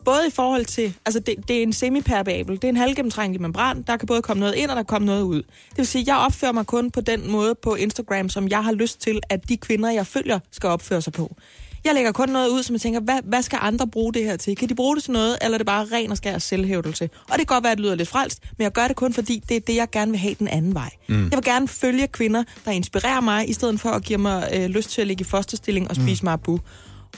Både 0.07 0.26
i 0.28 0.30
forhold 0.30 0.64
til, 0.64 0.94
altså 1.07 1.20
det, 1.20 1.34
det 1.48 1.59
er 1.59 1.62
en 1.62 1.72
semipermeabel, 1.72 2.57
det 2.57 2.64
er 2.64 2.68
en 2.68 2.76
halvgennemtrængelig 2.76 3.42
membran, 3.42 3.82
der 3.82 3.96
kan 3.96 4.07
både 4.07 4.22
komme 4.22 4.40
noget 4.40 4.54
ind, 4.54 4.70
og 4.70 4.76
der 4.76 4.82
kan 4.82 4.86
komme 4.86 5.07
noget 5.07 5.22
ud. 5.22 5.42
Det 5.42 5.76
vil 5.76 5.86
sige, 5.86 6.04
jeg 6.07 6.16
opfører 6.16 6.52
mig 6.52 6.66
kun 6.66 6.90
på 6.90 7.00
den 7.00 7.30
måde 7.30 7.54
på 7.54 7.74
Instagram, 7.74 8.28
som 8.28 8.48
jeg 8.48 8.64
har 8.64 8.72
lyst 8.72 9.00
til, 9.00 9.20
at 9.28 9.48
de 9.48 9.57
kvinder, 9.57 9.90
jeg 9.90 10.07
følger, 10.07 10.38
skal 10.52 10.68
opføre 10.68 11.02
sig 11.02 11.12
på. 11.12 11.36
Jeg 11.84 11.94
lægger 11.94 12.12
kun 12.12 12.28
noget 12.28 12.48
ud, 12.48 12.62
som 12.62 12.72
jeg 12.72 12.80
tænker, 12.80 13.00
hvad, 13.00 13.18
hvad 13.24 13.42
skal 13.42 13.59
andre 13.62 13.86
bruge 13.86 14.12
det 14.12 14.24
her 14.24 14.36
til? 14.36 14.57
Kan 14.57 14.68
de 14.68 14.74
bruge 14.74 14.96
det 14.96 15.04
til 15.04 15.12
noget, 15.12 15.38
eller 15.42 15.54
er 15.54 15.59
det 15.59 15.66
bare 15.66 15.86
ren 15.92 16.11
og 16.11 16.16
skær 16.16 16.38
selvhævdelse? 16.38 17.04
Og 17.04 17.38
det 17.38 17.38
kan 17.38 17.46
godt 17.46 17.64
være, 17.64 17.72
at 17.72 17.78
det 17.78 17.84
lyder 17.84 17.94
lidt 17.94 18.09
frelst, 18.09 18.42
men 18.59 18.62
jeg 18.62 18.72
gør 18.72 18.88
det 18.88 18.96
kun, 18.96 19.12
fordi 19.12 19.42
det 19.48 19.57
er 19.57 19.61
det, 19.61 19.76
jeg 19.76 19.90
gerne 19.90 20.11
vil 20.11 20.20
have 20.20 20.34
den 20.38 20.48
anden 20.48 20.74
vej. 20.74 20.90
Mm. 21.09 21.22
Jeg 21.22 21.36
vil 21.36 21.44
gerne 21.44 21.68
følge 21.68 22.07
kvinder, 22.07 22.44
der 22.64 22.70
inspirerer 22.70 23.20
mig, 23.20 23.48
i 23.48 23.52
stedet 23.52 23.80
for 23.80 23.90
at 23.90 24.02
give 24.02 24.18
mig 24.18 24.48
øh, 24.54 24.66
lyst 24.66 24.90
til 24.90 25.00
at 25.00 25.07
ligge 25.07 25.20
i 25.20 25.24
fosterstilling 25.24 25.90
og 25.90 25.96
spise 25.96 26.22
mm. 26.22 26.24
marabu. 26.24 26.59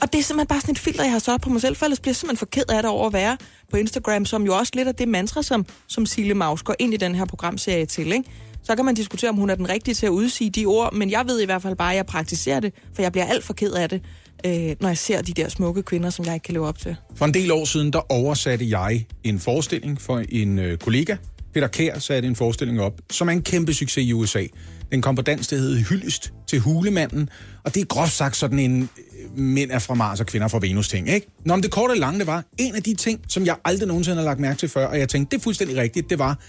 Og 0.01 0.13
det 0.13 0.19
er 0.19 0.23
simpelthen 0.23 0.47
bare 0.47 0.61
sådan 0.61 0.71
et 0.71 0.79
filter, 0.79 1.03
jeg 1.03 1.11
har 1.11 1.19
sat 1.19 1.41
på 1.41 1.49
mig 1.49 1.61
selv, 1.61 1.75
for 1.75 1.85
ellers 1.85 1.99
bliver 1.99 2.11
jeg 2.11 2.15
simpelthen 2.15 2.37
for 2.37 2.45
ked 2.45 2.69
af 2.69 2.81
det 2.83 2.91
over 2.91 3.07
at 3.07 3.13
være 3.13 3.37
på 3.71 3.77
Instagram, 3.77 4.25
som 4.25 4.45
jo 4.45 4.55
også 4.57 4.71
lidt 4.75 4.87
af 4.87 4.95
det 4.95 5.07
mantra, 5.07 5.43
som, 5.43 5.65
som 5.87 6.05
Sile 6.05 6.33
Maus 6.33 6.63
går 6.63 6.75
ind 6.79 6.93
i 6.93 6.97
den 6.97 7.15
her 7.15 7.25
programserie 7.25 7.85
til. 7.85 8.11
Ikke? 8.11 8.29
Så 8.63 8.75
kan 8.75 8.85
man 8.85 8.95
diskutere, 8.95 9.29
om 9.29 9.35
hun 9.35 9.49
er 9.49 9.55
den 9.55 9.69
rigtige 9.69 9.95
til 9.95 10.05
at 10.05 10.09
udsige 10.09 10.49
de 10.49 10.65
ord, 10.65 10.93
men 10.93 11.11
jeg 11.11 11.23
ved 11.27 11.41
i 11.41 11.45
hvert 11.45 11.61
fald 11.61 11.75
bare, 11.75 11.91
at 11.91 11.95
jeg 11.95 12.05
praktiserer 12.05 12.59
det, 12.59 12.73
for 12.93 13.01
jeg 13.01 13.11
bliver 13.11 13.25
alt 13.25 13.43
for 13.43 13.53
ked 13.53 13.71
af 13.71 13.89
det, 13.89 14.01
øh, 14.45 14.75
når 14.79 14.87
jeg 14.87 14.97
ser 14.97 15.21
de 15.21 15.33
der 15.33 15.49
smukke 15.49 15.83
kvinder, 15.83 16.09
som 16.09 16.25
jeg 16.25 16.33
ikke 16.33 16.43
kan 16.43 16.53
leve 16.53 16.67
op 16.67 16.79
til. 16.79 16.95
For 17.15 17.25
en 17.25 17.33
del 17.33 17.51
år 17.51 17.65
siden, 17.65 17.93
der 17.93 18.11
oversatte 18.11 18.69
jeg 18.69 19.05
en 19.23 19.39
forestilling 19.39 20.01
for 20.01 20.23
en 20.29 20.59
øh, 20.59 20.77
kollega. 20.77 21.15
Peter 21.53 21.67
Kær 21.67 21.99
satte 21.99 22.27
en 22.27 22.35
forestilling 22.35 22.81
op, 22.81 23.01
som 23.09 23.27
er 23.27 23.31
en 23.31 23.41
kæmpe 23.41 23.73
succes 23.73 24.05
i 24.05 24.13
USA. 24.13 24.43
Den 24.91 25.01
kom 25.01 25.15
på 25.15 25.21
dansk, 25.21 25.49
det 25.49 25.59
hed 25.59 25.75
Hyldest 25.75 26.33
til 26.47 26.59
Hulemanden, 26.59 27.29
og 27.63 27.75
det 27.75 27.81
er 27.81 27.85
groft 27.85 28.13
sagt 28.13 28.35
sådan 28.35 28.59
en 28.59 28.81
øh, 28.81 29.39
mænd 29.39 29.71
er 29.71 29.79
fra 29.79 29.93
Mars 29.93 30.19
og 30.19 30.25
kvinder 30.25 30.47
fra 30.47 30.59
Venus 30.61 30.89
ting, 30.89 31.09
ikke? 31.09 31.27
Nå, 31.45 31.55
men 31.55 31.63
det 31.63 31.71
korte 31.71 31.91
og 31.91 31.97
lange, 31.97 32.19
det 32.19 32.27
var 32.27 32.43
en 32.57 32.75
af 32.75 32.83
de 32.83 32.93
ting, 32.93 33.21
som 33.27 33.45
jeg 33.45 33.55
aldrig 33.65 33.87
nogensinde 33.87 34.17
har 34.17 34.25
lagt 34.25 34.39
mærke 34.39 34.57
til 34.57 34.69
før, 34.69 34.85
og 34.87 34.99
jeg 34.99 35.09
tænkte, 35.09 35.35
det 35.35 35.41
er 35.41 35.43
fuldstændig 35.43 35.77
rigtigt, 35.77 36.09
det 36.09 36.19
var, 36.19 36.39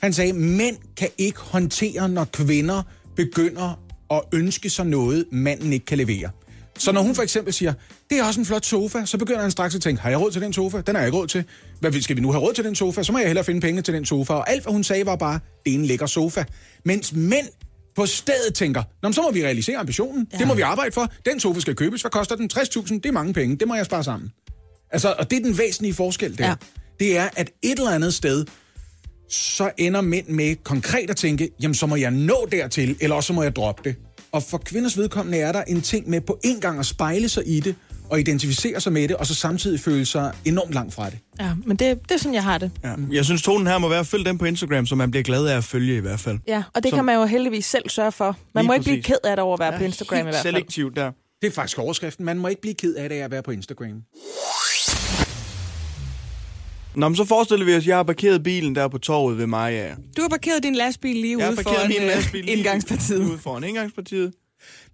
han 0.00 0.12
sagde, 0.12 0.32
mænd 0.32 0.76
kan 0.96 1.08
ikke 1.18 1.38
håndtere, 1.40 2.08
når 2.08 2.24
kvinder 2.24 2.82
begynder 3.16 3.80
at 4.10 4.20
ønske 4.32 4.70
sig 4.70 4.86
noget, 4.86 5.24
manden 5.32 5.72
ikke 5.72 5.86
kan 5.86 5.98
levere. 5.98 6.30
Så 6.78 6.92
når 6.92 7.02
hun 7.02 7.14
for 7.14 7.22
eksempel 7.22 7.52
siger, 7.52 7.72
det 8.10 8.18
er 8.18 8.24
også 8.24 8.40
en 8.40 8.46
flot 8.46 8.64
sofa, 8.64 9.04
så 9.04 9.18
begynder 9.18 9.40
han 9.40 9.50
straks 9.50 9.74
at 9.74 9.80
tænke, 9.80 10.02
har 10.02 10.10
jeg 10.10 10.20
råd 10.20 10.30
til 10.30 10.42
den 10.42 10.52
sofa? 10.52 10.80
Den 10.80 10.94
har 10.94 11.02
jeg 11.02 11.08
ikke 11.08 11.18
råd 11.18 11.26
til. 11.26 11.44
Hvad 11.80 12.00
skal 12.00 12.16
vi 12.16 12.20
nu 12.20 12.32
have 12.32 12.42
råd 12.42 12.54
til 12.54 12.64
den 12.64 12.74
sofa? 12.74 13.02
Så 13.02 13.12
må 13.12 13.18
jeg 13.18 13.26
hellere 13.26 13.44
finde 13.44 13.60
penge 13.60 13.82
til 13.82 13.94
den 13.94 14.04
sofa. 14.04 14.32
Og 14.32 14.50
alt, 14.50 14.62
hvad 14.62 14.72
hun 14.72 14.84
sagde, 14.84 15.06
var 15.06 15.16
bare, 15.16 15.40
det 15.64 15.70
er 15.70 15.74
en 15.74 15.84
lækker 15.84 16.06
sofa. 16.06 16.44
Mens 16.84 17.12
mænd 17.12 17.46
på 17.98 18.06
stedet 18.06 18.54
tænker, 18.54 18.82
Nå, 19.02 19.12
så 19.12 19.22
må 19.22 19.30
vi 19.30 19.44
realisere 19.44 19.76
ambitionen. 19.76 20.26
Ja. 20.32 20.38
Det 20.38 20.46
må 20.46 20.54
vi 20.54 20.60
arbejde 20.60 20.92
for. 20.92 21.12
Den 21.26 21.40
sofa 21.40 21.60
skal 21.60 21.74
købes. 21.74 22.00
Hvad 22.00 22.10
koster 22.10 22.36
den? 22.36 22.50
60.000. 22.52 22.94
Det 22.94 23.06
er 23.06 23.12
mange 23.12 23.32
penge. 23.32 23.56
Det 23.56 23.68
må 23.68 23.74
jeg 23.74 23.86
spare 23.86 24.04
sammen. 24.04 24.32
Altså, 24.90 25.14
og 25.18 25.30
det 25.30 25.38
er 25.38 25.42
den 25.42 25.58
væsentlige 25.58 25.94
forskel 25.94 26.38
der. 26.38 26.46
Ja. 26.46 26.54
Det 27.00 27.16
er, 27.16 27.28
at 27.36 27.50
et 27.62 27.78
eller 27.78 27.90
andet 27.90 28.14
sted, 28.14 28.44
så 29.30 29.70
ender 29.78 30.00
mænd 30.00 30.28
med 30.28 30.56
konkret 30.64 31.10
at 31.10 31.16
tænke, 31.16 31.50
jamen 31.62 31.74
så 31.74 31.86
må 31.86 31.96
jeg 31.96 32.10
nå 32.10 32.48
dertil, 32.52 32.96
eller 33.00 33.16
også 33.16 33.26
så 33.26 33.32
må 33.32 33.42
jeg 33.42 33.56
droppe 33.56 33.82
det. 33.84 33.96
Og 34.32 34.42
for 34.42 34.58
kvinders 34.58 34.98
vedkommende 34.98 35.38
er 35.38 35.52
der 35.52 35.62
en 35.62 35.82
ting 35.82 36.10
med 36.10 36.20
på 36.20 36.38
en 36.44 36.60
gang 36.60 36.78
at 36.78 36.86
spejle 36.86 37.28
sig 37.28 37.42
i 37.46 37.60
det, 37.60 37.74
og 38.10 38.20
identificere 38.20 38.80
sig 38.80 38.92
med 38.92 39.08
det, 39.08 39.16
og 39.16 39.26
så 39.26 39.34
samtidig 39.34 39.80
føle 39.80 40.06
sig 40.06 40.32
enormt 40.44 40.72
langt 40.74 40.94
fra 40.94 41.10
det. 41.10 41.18
Ja, 41.40 41.50
men 41.66 41.76
det, 41.76 41.98
det 42.08 42.10
er 42.14 42.18
sådan, 42.18 42.34
jeg 42.34 42.42
har 42.42 42.58
det. 42.58 42.70
Ja. 42.84 42.92
Jeg 43.12 43.24
synes, 43.24 43.42
tonen 43.42 43.66
her 43.66 43.78
må 43.78 43.88
være 43.88 43.98
at 44.00 44.06
følge 44.06 44.24
dem 44.24 44.38
på 44.38 44.44
Instagram, 44.44 44.86
så 44.86 44.94
man 44.94 45.10
bliver 45.10 45.22
glad 45.24 45.46
af 45.46 45.56
at 45.56 45.64
følge 45.64 45.96
i 45.96 46.00
hvert 46.00 46.20
fald. 46.20 46.38
Ja, 46.48 46.62
og 46.74 46.82
det 46.82 46.90
Så- 46.90 46.96
kan 46.96 47.04
man 47.04 47.14
jo 47.14 47.24
heldigvis 47.24 47.66
selv 47.66 47.88
sørge 47.88 48.12
for. 48.12 48.36
Man 48.54 48.62
Lige 48.64 48.66
må 48.66 48.72
ikke 48.72 48.84
blive 48.84 48.96
præcis. 48.96 49.06
ked 49.06 49.16
af 49.30 49.36
det 49.36 49.42
over 49.42 49.54
at 49.54 49.60
være 49.60 49.72
ja, 49.72 49.78
på 49.78 49.84
Instagram 49.84 50.18
i 50.18 50.22
hvert 50.22 50.34
fald. 50.34 50.42
Selektivt 50.54 50.96
der. 50.96 51.10
Det 51.42 51.48
er 51.48 51.52
faktisk 51.52 51.78
overskriften. 51.78 52.24
Man 52.24 52.38
må 52.38 52.48
ikke 52.48 52.60
blive 52.60 52.74
ked 52.74 52.94
af 52.94 53.08
det 53.08 53.16
af 53.16 53.24
at 53.24 53.30
være 53.30 53.42
på 53.42 53.50
Instagram. 53.50 54.02
Nå, 56.94 57.08
men 57.08 57.16
så 57.16 57.24
forestiller 57.24 57.66
vi 57.66 57.74
os, 57.76 57.82
at 57.82 57.86
jeg 57.86 57.96
har 57.96 58.02
parkeret 58.02 58.42
bilen 58.42 58.74
der 58.74 58.88
på 58.88 58.98
torvet 58.98 59.38
ved 59.38 59.46
Maja. 59.46 59.94
Du 60.16 60.22
har 60.22 60.28
parkeret 60.28 60.62
din 60.62 60.74
lastbil 60.74 61.16
lige 61.16 61.38
Jeg 61.38 61.48
ude 61.52 61.62
foran 61.62 61.92
øh, 62.34 62.44
indgangspartiet. 62.48 63.18
Ude 63.30 63.38
foran 63.38 63.64
indgangspartiet. 63.64 64.32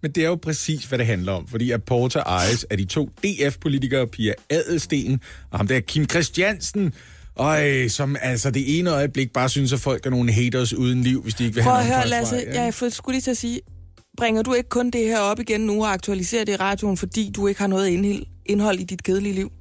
Men 0.04 0.10
det 0.10 0.24
er 0.24 0.28
jo 0.28 0.34
præcis, 0.34 0.84
hvad 0.84 0.98
det 0.98 1.06
handler 1.06 1.32
om. 1.32 1.46
Fordi 1.48 1.70
at 1.70 1.82
Porta 1.82 2.18
ejes 2.18 2.64
af 2.64 2.78
de 2.78 2.84
to 2.84 3.04
DF-politikere, 3.04 4.06
Pia 4.06 4.32
Adelsten 4.50 5.20
og 5.50 5.58
ham 5.58 5.66
der 5.66 5.80
Kim 5.80 6.08
Christiansen, 6.08 6.92
og 7.34 7.58
som 7.88 8.16
altså 8.20 8.50
det 8.50 8.78
ene 8.78 8.90
øjeblik 8.90 9.32
bare 9.32 9.48
synes, 9.48 9.72
at 9.72 9.80
folk 9.80 10.06
er 10.06 10.10
nogle 10.10 10.32
haters 10.32 10.72
uden 10.72 11.02
liv, 11.02 11.22
hvis 11.22 11.34
de 11.34 11.44
ikke 11.44 11.54
vil 11.54 11.62
Prøv 11.62 11.72
have 11.72 11.80
at 11.80 11.86
en 11.86 11.92
høre, 11.92 12.08
Lasse, 12.08 12.44
jeg 12.54 12.74
får 12.74 12.88
skulle 12.88 13.14
lige 13.14 13.22
til 13.22 13.30
at 13.30 13.36
sige, 13.36 13.60
bringer 14.16 14.42
du 14.42 14.54
ikke 14.54 14.68
kun 14.68 14.90
det 14.90 15.06
her 15.06 15.18
op 15.18 15.40
igen 15.40 15.60
nu 15.60 15.84
og 15.84 15.92
aktualiserer 15.92 16.44
det 16.44 16.52
i 16.52 16.56
radioen, 16.56 16.96
fordi 16.96 17.30
du 17.36 17.46
ikke 17.46 17.60
har 17.60 17.68
noget 17.68 17.88
indhold, 17.88 18.22
indhold 18.46 18.78
i 18.78 18.84
dit 18.84 19.02
kedelige 19.02 19.34
liv? 19.34 19.52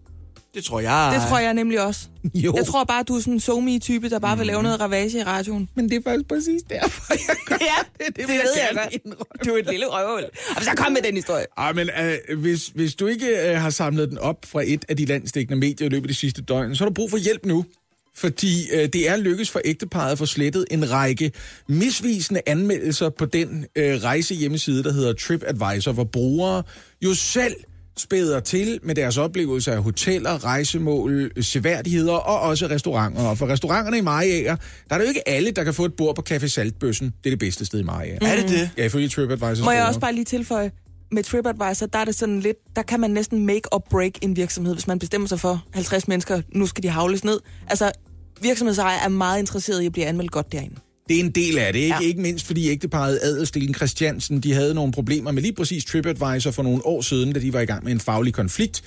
Det 0.53 0.63
tror 0.63 0.79
jeg. 0.79 1.11
Det 1.19 1.29
tror 1.29 1.39
jeg 1.39 1.53
nemlig 1.53 1.81
også. 1.81 2.07
Jo. 2.35 2.53
Jeg 2.55 2.65
tror 2.65 2.83
bare, 2.83 3.03
du 3.03 3.15
er 3.15 3.19
sådan 3.19 3.33
en 3.33 3.39
somi 3.39 3.79
type 3.79 4.09
der 4.09 4.19
bare 4.19 4.37
vil 4.37 4.47
lave 4.47 4.63
noget 4.63 4.79
ravage 4.79 5.19
i 5.19 5.23
radioen. 5.23 5.69
Men 5.75 5.89
det 5.89 5.95
er 5.97 6.01
faktisk 6.03 6.27
præcis 6.27 6.61
derfor, 6.69 7.13
jeg 7.29 7.35
gør 7.45 7.55
Ja, 7.71 8.05
det, 8.05 8.07
det, 8.07 8.17
det 8.17 8.27
ved 8.27 8.51
jeg 8.55 8.69
godt. 8.73 9.45
Du 9.45 9.53
er 9.53 9.57
et 9.57 9.69
lille 9.69 9.85
røvhul. 9.89 10.23
Og 10.55 10.63
så 10.63 10.71
kom 10.75 10.91
med 10.91 11.01
den 11.01 11.15
historie. 11.15 11.45
Ej, 11.57 11.73
men 11.73 11.89
øh, 12.29 12.39
hvis, 12.39 12.67
hvis 12.67 12.95
du 12.95 13.07
ikke 13.07 13.49
øh, 13.49 13.61
har 13.61 13.69
samlet 13.69 14.09
den 14.09 14.17
op 14.17 14.45
fra 14.45 14.61
et 14.65 14.85
af 14.89 14.97
de 14.97 15.05
landstækkende 15.05 15.59
medier 15.59 15.87
i 15.87 15.89
løbet 15.89 16.03
af 16.05 16.07
de 16.07 16.13
sidste 16.13 16.41
døgn, 16.41 16.75
så 16.75 16.83
har 16.83 16.89
du 16.89 16.93
brug 16.93 17.09
for 17.09 17.17
hjælp 17.17 17.45
nu. 17.45 17.65
Fordi 18.15 18.71
øh, 18.73 18.89
det 18.93 19.09
er 19.09 19.17
lykkes 19.17 19.51
for 19.51 19.61
ægteparet 19.65 20.11
at 20.11 20.17
få 20.17 20.25
slettet 20.25 20.65
en 20.71 20.91
række 20.91 21.31
misvisende 21.67 22.41
anmeldelser 22.45 23.09
på 23.09 23.25
den 23.25 23.65
øh, 23.75 24.03
rejsehjemmeside, 24.03 24.83
der 24.83 24.91
hedder 24.93 25.13
TripAdvisor, 25.13 25.91
hvor 25.91 26.03
brugere 26.03 26.63
jo 27.01 27.13
selv 27.13 27.55
spæder 27.97 28.39
til 28.39 28.79
med 28.83 28.95
deres 28.95 29.17
oplevelser 29.17 29.71
af 29.71 29.83
hoteller, 29.83 30.45
rejsemål, 30.45 31.31
seværdigheder 31.41 32.13
og 32.13 32.39
også 32.39 32.67
restauranter. 32.67 33.21
Og 33.21 33.37
for 33.37 33.47
restauranterne 33.47 33.97
i 33.97 34.01
Mariager, 34.01 34.55
der 34.89 34.95
er 34.95 34.99
det 34.99 35.05
jo 35.05 35.09
ikke 35.09 35.29
alle, 35.29 35.51
der 35.51 35.63
kan 35.63 35.73
få 35.73 35.85
et 35.85 35.93
bord 35.93 36.15
på 36.15 36.23
Café 36.29 36.47
Saltbøssen. 36.47 37.07
Det 37.07 37.29
er 37.29 37.31
det 37.31 37.39
bedste 37.39 37.65
sted 37.65 37.79
i 37.79 37.83
Mariager. 37.83 38.17
Er 38.21 38.35
det 38.35 38.49
det? 38.49 38.69
Ja, 38.77 38.85
ifølge 38.85 39.09
TripAdvisor. 39.09 39.63
Må 39.63 39.71
jeg 39.71 39.85
også 39.85 39.99
bare 39.99 40.13
lige 40.13 40.25
tilføje, 40.25 40.71
med 41.11 41.23
TripAdvisor, 41.23 41.85
der 41.85 41.99
er 41.99 42.05
det 42.05 42.15
sådan 42.15 42.39
lidt, 42.39 42.57
der 42.75 42.81
kan 42.81 42.99
man 42.99 43.11
næsten 43.11 43.45
make 43.45 43.73
or 43.73 43.87
break 43.89 44.11
en 44.21 44.35
virksomhed, 44.35 44.73
hvis 44.73 44.87
man 44.87 44.99
bestemmer 44.99 45.27
sig 45.27 45.39
for 45.39 45.65
50 45.73 46.07
mennesker, 46.07 46.41
nu 46.55 46.65
skal 46.65 46.83
de 46.83 46.89
havles 46.89 47.23
ned. 47.23 47.39
Altså, 47.67 47.91
virksomhedsejere 48.41 49.03
er 49.03 49.07
meget 49.07 49.39
interesseret 49.39 49.81
i 49.81 49.85
at 49.85 49.91
blive 49.91 50.05
anmeldt 50.05 50.31
godt 50.31 50.51
derinde. 50.51 50.75
Det 51.09 51.15
er 51.15 51.19
en 51.19 51.31
del 51.31 51.57
af 51.57 51.73
det, 51.73 51.79
ikke? 51.79 51.95
Ja. 52.01 52.07
Ikke 52.07 52.21
mindst 52.21 52.45
fordi 52.45 52.69
ægteparet 52.69 53.19
Adelsten 53.23 53.73
Christiansen, 53.73 54.39
de 54.39 54.53
havde 54.53 54.73
nogle 54.73 54.91
problemer 54.91 55.31
med 55.31 55.41
lige 55.41 55.53
præcis 55.53 55.85
TripAdvisor 55.85 56.51
for 56.51 56.63
nogle 56.63 56.85
år 56.85 57.01
siden, 57.01 57.33
da 57.33 57.39
de 57.39 57.53
var 57.53 57.59
i 57.59 57.65
gang 57.65 57.83
med 57.83 57.91
en 57.91 57.99
faglig 57.99 58.33
konflikt. 58.33 58.83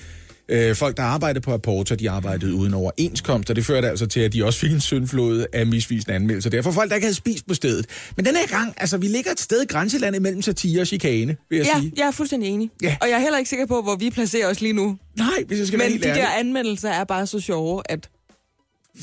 Øh, 0.49 0.75
folk, 0.77 0.97
der 0.97 1.03
arbejdede 1.03 1.41
på 1.41 1.53
Aporta, 1.53 1.95
de 1.95 2.11
arbejdede 2.11 2.55
uden 2.55 2.75
overenskomst, 2.75 3.51
og 3.51 3.57
det 3.57 3.67
førte 3.67 3.91
altså 3.91 4.07
til, 4.07 4.21
at 4.21 4.33
de 4.33 4.45
også 4.45 4.59
fik 4.59 4.73
en 4.73 4.81
syndflod 4.81 5.47
af 5.53 5.67
misvisende 5.67 6.15
anmeldelser. 6.15 6.51
Derfor 6.51 6.71
folk, 6.71 6.89
der 6.91 6.95
ikke 6.97 7.05
havde 7.05 7.15
spist 7.17 7.47
på 7.49 7.55
stedet. 7.55 7.87
Men 8.17 8.25
den 8.25 8.37
her 8.37 8.47
gang, 8.47 8.75
altså, 8.77 8.97
vi 8.99 9.07
ligger 9.07 9.31
et 9.31 9.41
sted 9.41 9.63
i 9.63 9.67
grænselandet 9.67 10.23
mellem 10.23 10.43
satire 10.43 10.81
og 10.81 10.87
chikane, 10.87 11.37
vil 11.51 11.57
jeg 11.57 11.67
Ja, 11.75 11.81
sige. 11.81 11.93
jeg 11.97 12.07
er 12.07 12.11
fuldstændig 12.11 12.49
enig. 12.51 12.71
Ja. 12.83 12.97
Og 13.01 13.09
jeg 13.09 13.15
er 13.17 13.21
heller 13.21 13.39
ikke 13.39 13.49
sikker 13.49 13.67
på, 13.67 13.83
hvor 13.83 13.97
vi 13.97 14.11
placerer 14.11 14.51
os 14.51 14.61
lige 14.61 14.73
nu. 14.73 14.99
Nej, 15.19 15.29
hvis 15.47 15.59
jeg 15.59 15.67
skal 15.67 15.79
være 15.79 15.89
Men 15.89 15.93
helt 15.93 16.05
de 16.05 16.09
ærlig. 16.09 16.23
der 16.23 16.29
anmeldelser 16.29 16.89
er 16.91 17.05
bare 17.05 17.27
så 17.27 17.41
sjove, 17.41 17.83
at 17.89 18.09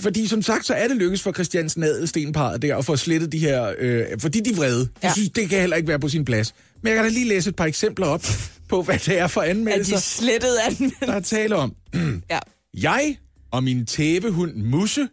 Fordi 0.01 0.27
som 0.27 0.41
sagt, 0.41 0.65
så 0.65 0.73
er 0.73 0.87
det 0.87 0.97
lykkes 0.97 1.21
for 1.21 1.31
Christiansen 1.31 1.83
Adelstenparet 1.83 2.61
der 2.61 2.77
at 2.77 2.85
få 2.85 2.95
slettet 2.95 3.31
de 3.31 3.37
her, 3.39 3.73
øh, 3.79 4.05
fordi 4.19 4.39
de 4.39 4.49
er 4.49 4.55
vrede. 4.55 4.89
Jeg 5.01 5.07
Ja. 5.09 5.13
synes, 5.13 5.29
det 5.29 5.49
kan 5.49 5.59
heller 5.59 5.75
ikke 5.77 5.87
være 5.89 5.99
på 5.99 6.09
sin 6.09 6.25
plads. 6.25 6.53
Men 6.81 6.87
jeg 6.87 6.95
kan 6.95 7.03
da 7.05 7.09
lige 7.11 7.27
læse 7.27 7.49
et 7.49 7.55
par 7.55 7.65
eksempler 7.65 8.05
op 8.07 8.25
på, 8.69 8.81
hvad 8.81 8.99
det 8.99 9.19
er 9.19 9.27
for 9.27 9.41
anmeldelser, 9.41 9.95
de 9.95 10.01
slettede 10.01 10.61
anmeldelser. 10.61 11.05
der 11.05 11.13
er 11.13 11.19
tale 11.19 11.55
om. 11.55 11.75
Ja. 12.29 12.39
Jeg 12.81 13.17
og 13.51 13.63
min 13.63 13.85
tævehund 13.85 14.55
Musse 14.55 15.07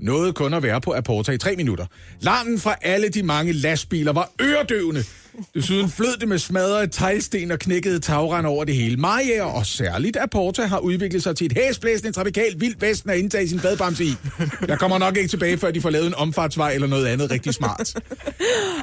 nåede 0.00 0.32
kun 0.32 0.54
at 0.54 0.62
være 0.62 0.80
på 0.80 0.92
Aporta 0.94 1.32
i 1.32 1.38
tre 1.38 1.56
minutter. 1.56 1.86
Larmen 2.20 2.58
fra 2.60 2.76
alle 2.82 3.08
de 3.08 3.22
mange 3.22 3.52
lastbiler 3.52 4.12
var 4.12 4.30
øredøvende. 4.42 5.04
Desuden 5.54 5.90
flød 5.90 6.16
det 6.20 6.28
med 6.28 6.38
smadrede 6.38 6.86
teglsten 6.86 7.50
og 7.50 7.58
knækkede 7.58 7.98
tagrand 7.98 8.46
over 8.46 8.64
det 8.64 8.74
hele. 8.74 8.96
Mariager 8.96 9.42
og 9.44 9.66
særligt 9.66 10.16
Aporta 10.16 10.62
har 10.66 10.78
udviklet 10.78 11.22
sig 11.22 11.36
til 11.36 11.46
et 11.46 11.52
hæsblæsende 11.56 12.12
trafikalt 12.12 12.60
vildt 12.60 12.82
vesten 12.82 13.10
at 13.10 13.18
indtage 13.18 13.48
sin 13.48 13.60
badbamse 13.60 14.04
i. 14.04 14.14
Jeg 14.68 14.78
kommer 14.78 14.98
nok 14.98 15.16
ikke 15.16 15.28
tilbage, 15.28 15.58
før 15.58 15.70
de 15.70 15.80
får 15.80 15.90
lavet 15.90 16.06
en 16.06 16.14
omfartsvej 16.14 16.72
eller 16.72 16.86
noget 16.86 17.06
andet 17.06 17.30
rigtig 17.30 17.54
smart. 17.54 17.94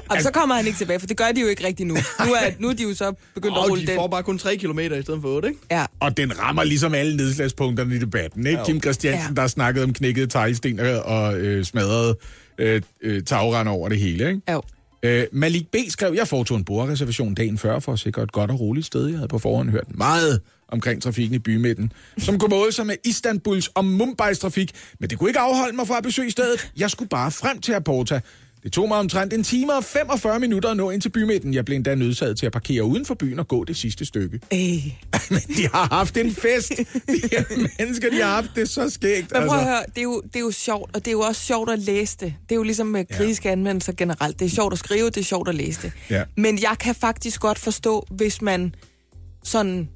Og 0.09 0.21
så 0.21 0.31
kommer 0.33 0.55
han 0.55 0.65
ikke 0.67 0.77
tilbage, 0.77 0.99
for 0.99 1.07
det 1.07 1.17
gør 1.17 1.31
de 1.35 1.41
jo 1.41 1.47
ikke 1.47 1.67
rigtigt 1.67 1.87
nu. 1.87 1.93
Nu 2.25 2.31
er, 2.33 2.51
nu 2.59 2.69
er 2.69 2.73
de 2.73 2.83
jo 2.83 2.93
så 2.93 3.13
begyndt 3.35 3.57
at 3.57 3.63
Og 3.63 3.69
rulle 3.69 3.81
de 3.83 3.87
den. 3.87 3.95
får 3.95 4.07
bare 4.07 4.23
kun 4.23 4.37
3 4.37 4.55
km 4.57 4.79
i 4.79 4.85
stedet 5.01 5.21
for 5.21 5.27
8, 5.27 5.47
ikke? 5.47 5.59
Ja. 5.71 5.85
Og 5.99 6.17
den 6.17 6.39
rammer 6.39 6.63
ligesom 6.63 6.93
alle 6.93 7.17
nedslagspunkterne 7.17 7.95
i 7.95 7.99
debatten. 7.99 8.47
Ikke? 8.47 8.59
Kim 8.65 8.81
Christiansen, 8.81 9.27
Ja. 9.29 9.33
der 9.35 9.41
har 9.41 9.47
snakket 9.47 9.83
om 9.83 9.93
knækkede 9.93 10.27
teglsten 10.27 10.79
og, 10.79 11.37
øh, 11.37 11.65
smadrede 11.65 12.17
øh, 12.57 12.81
øh, 13.03 13.23
tagrand 13.23 13.69
over 13.69 13.89
det 13.89 13.99
hele. 13.99 14.27
Ikke? 14.27 14.41
Jo. 14.51 14.61
Øh, 15.03 15.23
Malik 15.31 15.67
B. 15.67 15.75
skrev, 15.89 16.13
jeg 16.15 16.27
foretog 16.27 16.57
en 16.57 16.63
bordreservation 16.63 17.35
dagen 17.35 17.57
før 17.57 17.79
for 17.79 17.93
at 17.93 17.99
sikre 17.99 18.23
et 18.23 18.31
godt 18.31 18.51
og 18.51 18.59
roligt 18.59 18.85
sted. 18.85 19.07
Jeg 19.07 19.17
havde 19.17 19.27
på 19.27 19.39
forhånd 19.39 19.69
hørt 19.69 19.95
meget 19.97 20.41
omkring 20.67 21.01
trafikken 21.01 21.35
i 21.35 21.39
bymidten, 21.39 21.91
som 22.17 22.39
kunne 22.39 22.49
måle 22.49 22.71
sig 22.71 22.85
med 22.85 22.95
Istanbuls 23.05 23.67
og 23.67 23.83
Mumbai's 23.83 24.39
trafik, 24.39 24.71
men 24.99 25.09
det 25.09 25.17
kunne 25.17 25.29
ikke 25.29 25.39
afholde 25.39 25.75
mig 25.75 25.87
fra 25.87 25.97
at 25.97 26.03
besøge 26.03 26.31
stedet. 26.31 26.71
Jeg 26.77 26.89
skulle 26.89 27.09
bare 27.09 27.31
frem 27.31 27.61
til 27.61 27.73
Aporta. 27.73 28.21
Det 28.63 28.71
tog 28.73 28.87
mig 28.87 28.97
omtrent 28.97 29.33
en 29.33 29.43
time 29.43 29.73
og 29.73 29.83
45 29.83 30.39
minutter 30.39 30.69
at 30.69 30.77
nå 30.77 30.89
ind 30.89 31.01
til 31.01 31.09
bymidten. 31.09 31.53
Jeg 31.53 31.65
blev 31.65 31.75
endda 31.75 31.95
nødsaget 31.95 32.37
til 32.37 32.45
at 32.45 32.51
parkere 32.51 32.83
uden 32.83 33.05
for 33.05 33.13
byen 33.13 33.39
og 33.39 33.47
gå 33.47 33.63
det 33.63 33.77
sidste 33.77 34.05
stykke. 34.05 34.39
Ej. 34.51 34.57
Men 35.29 35.39
de 35.57 35.67
har 35.73 35.87
haft 35.95 36.17
en 36.17 36.31
fest. 36.31 36.69
De 36.77 37.21
her 37.31 37.43
mennesker, 37.79 38.09
de 38.09 38.15
har 38.21 38.29
haft 38.35 38.49
det 38.55 38.69
så 38.69 38.89
skægt. 38.89 39.31
Men 39.33 39.47
prøv 39.47 39.57
at 39.57 39.63
høre, 39.65 39.83
det 39.89 39.97
er, 39.97 40.01
jo, 40.01 40.21
det 40.21 40.35
er 40.35 40.39
jo 40.39 40.51
sjovt, 40.51 40.95
og 40.95 41.05
det 41.05 41.07
er 41.07 41.11
jo 41.11 41.19
også 41.21 41.41
sjovt 41.41 41.69
at 41.69 41.79
læse 41.79 42.17
det. 42.19 42.33
Det 42.43 42.51
er 42.51 42.55
jo 42.55 42.63
ligesom 42.63 42.87
med 42.87 43.05
kritiske 43.05 43.49
anmeldelser 43.51 43.93
generelt. 43.93 44.39
Det 44.39 44.45
er 44.45 44.49
sjovt 44.49 44.73
at 44.73 44.79
skrive, 44.79 45.05
det 45.05 45.17
er 45.17 45.23
sjovt 45.23 45.49
at 45.49 45.55
læse 45.55 45.81
det. 45.81 45.91
Ja. 46.09 46.23
Men 46.37 46.61
jeg 46.61 46.75
kan 46.79 46.95
faktisk 46.95 47.39
godt 47.41 47.59
forstå, 47.59 48.05
hvis 48.11 48.41
man 48.41 48.75
sådan 49.43 49.89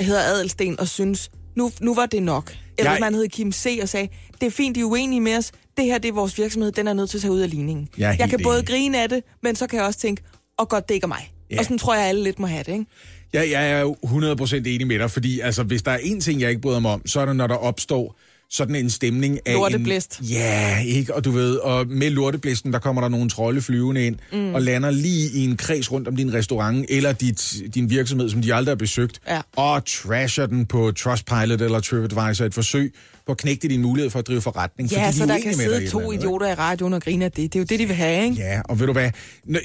hedder 0.00 0.20
Adelsten 0.22 0.80
og 0.80 0.88
synes, 0.88 1.30
nu, 1.56 1.70
nu 1.80 1.94
var 1.94 2.06
det 2.06 2.22
nok. 2.22 2.54
Eller 2.78 2.90
Jeg- 2.92 3.00
man 3.00 3.14
hed 3.14 3.28
Kim 3.28 3.52
C. 3.52 3.78
og 3.82 3.88
sagde, 3.88 4.08
det 4.40 4.46
er 4.46 4.50
fint, 4.50 4.74
de 4.76 4.80
er 4.80 4.84
uenige 4.84 5.20
med 5.20 5.36
os. 5.36 5.52
Det 5.76 5.84
her, 5.84 5.98
det 5.98 6.08
er 6.08 6.12
vores 6.12 6.38
virksomhed, 6.38 6.72
den 6.72 6.88
er 6.88 6.92
nødt 6.92 7.10
til 7.10 7.18
at 7.18 7.22
tage 7.22 7.32
ud 7.32 7.40
af 7.40 7.50
ligningen. 7.50 7.88
Jeg 7.98 8.16
jeg 8.18 8.30
kan 8.30 8.40
både 8.42 8.58
enig. 8.58 8.68
grine 8.68 9.02
af 9.02 9.08
det, 9.08 9.22
men 9.42 9.56
så 9.56 9.66
kan 9.66 9.78
jeg 9.78 9.86
også 9.86 9.98
tænke, 9.98 10.22
og 10.58 10.68
godt, 10.68 10.88
det 10.88 10.94
ikke 10.94 11.04
er 11.04 11.08
mig. 11.08 11.32
Ja. 11.50 11.58
Og 11.58 11.64
sådan 11.64 11.78
tror 11.78 11.94
jeg, 11.94 12.04
alle 12.04 12.24
lidt 12.24 12.38
må 12.38 12.46
have 12.46 12.62
det, 12.62 12.72
ikke? 12.72 12.86
Ja, 13.34 13.50
jeg 13.50 13.70
er 13.70 13.80
jo 13.80 13.96
100% 14.06 14.54
enig 14.56 14.86
med 14.86 14.98
dig, 14.98 15.10
fordi 15.10 15.40
altså, 15.40 15.62
hvis 15.62 15.82
der 15.82 15.90
er 15.90 15.98
en 16.02 16.20
ting, 16.20 16.40
jeg 16.40 16.50
ikke 16.50 16.62
bryder 16.62 16.80
mig 16.80 16.90
om, 16.90 17.06
så 17.06 17.20
er 17.20 17.26
det, 17.26 17.36
når 17.36 17.46
der 17.46 17.54
opstår 17.54 18.16
sådan 18.52 18.74
en 18.74 18.90
stemning 18.90 19.38
af 19.46 19.54
Lorteblæst. 19.54 20.18
En, 20.18 20.24
ja, 20.26 20.78
ikke? 20.80 21.14
Og 21.14 21.24
du 21.24 21.30
ved, 21.30 21.56
og 21.56 21.86
med 21.88 22.10
lorteblæsten, 22.10 22.72
der 22.72 22.78
kommer 22.78 23.02
der 23.02 23.08
nogle 23.08 23.30
trolde 23.30 23.62
flyvende 23.62 24.06
ind 24.06 24.16
mm. 24.32 24.54
og 24.54 24.62
lander 24.62 24.90
lige 24.90 25.30
i 25.34 25.44
en 25.44 25.56
kreds 25.56 25.92
rundt 25.92 26.08
om 26.08 26.16
din 26.16 26.34
restaurant 26.34 26.86
eller 26.88 27.12
dit, 27.12 27.54
din 27.74 27.90
virksomhed, 27.90 28.30
som 28.30 28.42
de 28.42 28.54
aldrig 28.54 28.70
har 28.70 28.76
besøgt, 28.76 29.20
Ja. 29.28 29.40
og 29.56 29.84
trasher 29.86 30.46
den 30.46 30.66
på 30.66 30.92
Trustpilot 30.92 31.60
eller 31.60 31.80
TripAdvisor, 31.80 32.44
et 32.44 32.54
forsøg 32.54 32.94
på 33.26 33.32
at 33.32 33.38
knække 33.38 33.68
din 33.68 33.82
mulighed 33.82 34.10
for 34.10 34.18
at 34.18 34.26
drive 34.26 34.40
forretning. 34.40 34.90
Ja, 34.92 35.06
fordi 35.06 35.18
så 35.18 35.26
de 35.26 35.30
er 35.32 35.36
der 35.36 35.42
kan 35.42 35.54
sidde 35.54 35.88
to 35.88 35.98
eller 35.98 36.12
idioter 36.12 36.46
i 36.50 36.54
radioen 36.54 36.92
og 36.92 37.02
grine 37.02 37.24
af 37.24 37.32
det. 37.32 37.52
Det 37.52 37.58
er 37.58 37.60
jo 37.60 37.66
det, 37.68 37.78
de 37.78 37.86
vil 37.86 37.96
have, 37.96 38.24
ikke? 38.24 38.36
Ja, 38.36 38.60
og 38.64 38.80
ved 38.80 38.86
du 38.86 38.92
hvad? 38.92 39.10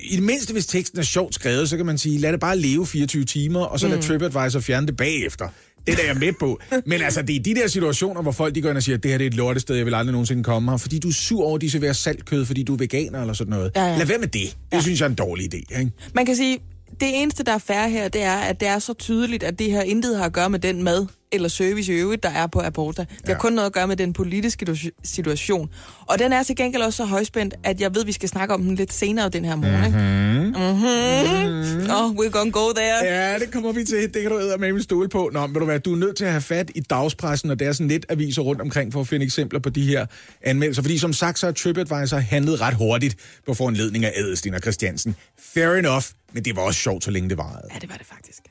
I 0.04 0.16
det 0.16 0.24
mindste, 0.24 0.54
hvis 0.54 0.66
teksten 0.66 1.00
er 1.00 1.04
sjovt 1.04 1.36
skrevet, 1.36 1.70
så 1.70 1.78
kan 1.78 1.86
man 1.86 1.98
sige, 1.98 2.18
lad 2.20 2.32
det 2.32 2.40
bare 2.40 2.58
leve 2.58 2.86
24 2.88 3.26
timer, 3.26 3.60
og 3.60 3.80
så 3.80 3.88
lad 3.88 3.96
Mm. 3.98 4.02
TripAdvisor 4.04 4.60
fjerne 4.60 4.88
det 4.88 4.98
bagefter. 4.98 5.48
Det 5.88 5.94
er 5.94 5.98
da 5.98 6.08
jeg 6.08 6.16
med 6.18 6.34
på. 6.40 6.60
Men 6.86 7.02
altså, 7.02 7.22
det 7.22 7.36
er 7.36 7.40
de 7.40 7.56
der 7.56 7.68
situationer, 7.68 8.22
hvor 8.22 8.32
folk 8.32 8.56
de 8.56 8.62
går 8.62 8.70
ind 8.70 8.78
og 8.78 8.84
siger, 8.84 8.98
det 8.98 9.12
her 9.12 9.18
det 9.18 9.26
er 9.26 9.30
et 9.30 9.34
lortested, 9.34 9.76
jeg 9.76 9.86
vil 9.86 9.94
aldrig 9.94 10.12
nogensinde 10.12 10.44
komme 10.44 10.72
her, 10.72 10.78
fordi 10.78 11.00
du 11.00 11.08
er 11.08 11.14
sur 11.14 11.46
over, 11.46 11.56
at 11.56 11.62
de 11.62 11.70
serverer 11.70 11.94
saltkød, 11.94 12.46
fordi 12.46 12.64
du 12.64 12.74
er 12.74 12.78
veganer 12.78 13.22
eller 13.22 13.34
sådan 13.34 13.52
noget. 13.52 13.72
Ja, 13.76 13.86
ja. 13.86 13.98
Lad 13.98 14.06
være 14.06 14.18
med 14.18 14.28
det. 14.28 14.58
Det 14.72 14.82
synes 14.82 15.00
jeg 15.00 15.06
er 15.06 15.10
en 15.10 15.16
dårlig 15.16 15.54
idé. 15.54 15.80
Ikke? 15.80 15.92
Man 16.14 16.26
kan 16.26 16.36
sige, 16.36 16.60
det 17.00 17.22
eneste, 17.22 17.44
der 17.44 17.52
er 17.52 17.58
færre 17.58 17.90
her, 17.90 18.08
det 18.08 18.24
er, 18.24 18.36
at 18.36 18.60
det 18.60 18.68
er 18.68 18.80
så 18.80 18.94
tydeligt, 18.94 19.44
at 19.44 19.60
det 19.60 19.72
her 19.72 19.82
intet 19.82 20.18
har 20.18 20.26
at 20.26 20.34
gøre 20.34 20.50
med 20.50 20.60
den 20.60 20.84
mad 20.84 21.08
eller 21.32 21.50
service 21.50 21.94
i 21.94 21.96
øvrigt, 21.96 22.24
der 22.24 22.30
er 22.30 22.48
på 22.48 22.60
Aporta. 22.62 23.02
Det 23.02 23.10
har 23.26 23.34
Ja. 23.34 23.40
kun 23.40 23.54
noget 23.54 23.66
at 23.66 23.74
gøre 23.74 23.88
med 23.88 23.96
den 23.96 24.14
politiske 24.14 24.66
situ- 24.66 24.90
situation. 25.04 25.70
Og 26.06 26.20
den 26.20 26.34
er 26.34 26.44
til 26.44 26.56
gengæld 26.56 26.82
også 26.84 26.98
så 26.98 27.06
højspændt, 27.06 27.54
at 27.64 27.82
jeg 27.82 27.96
ved, 27.96 28.06
vi 28.06 28.12
skal 28.12 28.30
snakke 28.30 28.54
om 28.54 28.62
den 28.64 28.76
lidt 28.76 28.94
senere 28.94 29.30
den 29.30 29.46
her 29.46 29.56
morgen. 29.56 29.92
Mm-hmm. 29.92 30.46
Mm-hmm. 30.46 31.90
Oh, 31.90 32.12
we're 32.12 32.30
gonna 32.30 32.52
go 32.52 32.72
there. 32.76 32.98
Ja, 33.06 33.40
det 33.40 33.52
kommer 33.52 33.72
vi 33.72 33.84
til. 33.84 34.14
Det 34.14 34.22
kan 34.22 34.32
du 34.32 34.38
med 34.60 34.82
stole 34.84 35.10
på. 35.10 35.30
Nå, 35.34 35.48
men 35.48 35.56
du 35.56 35.66
hvad, 35.66 35.80
du 35.80 35.94
er 35.94 35.98
nødt 35.98 36.18
til 36.18 36.26
at 36.26 36.32
have 36.32 36.42
fat 36.42 36.72
i 36.76 36.80
dagspressen, 36.80 37.50
og 37.50 37.60
der 37.60 37.68
er 37.68 37.74
sådan 37.74 37.88
lidt 37.88 38.06
aviser 38.10 38.42
rundt 38.42 38.62
omkring 38.62 38.94
for 38.94 39.02
at 39.02 39.08
finde 39.08 39.26
eksempler 39.26 39.60
på 39.60 39.70
de 39.70 39.84
her 39.88 40.06
anmeldelser. 40.42 40.82
Fordi 40.82 40.98
som 40.98 41.14
sagt, 41.14 41.40
så 41.40 41.46
har 41.46 41.54
TripAdvisor 41.54 42.18
handlet 42.18 42.62
ret 42.62 42.74
hurtigt 42.74 43.16
på 43.46 43.54
foranledning 43.54 44.06
af 44.06 44.14
Adelsten 44.16 44.54
og 44.54 44.60
Christiansen. 44.62 45.16
Fair 45.54 45.70
enough, 45.74 46.04
men 46.34 46.46
det 46.46 46.56
var 46.56 46.62
også 46.62 46.80
sjovt, 46.80 47.04
så 47.04 47.12
længe 47.12 47.30
det 47.30 47.38
varede. 47.38 47.68
Ja, 47.74 47.80
det 47.80 47.90
var 47.90 47.96
det 47.96 48.06
faktisk. 48.08 48.42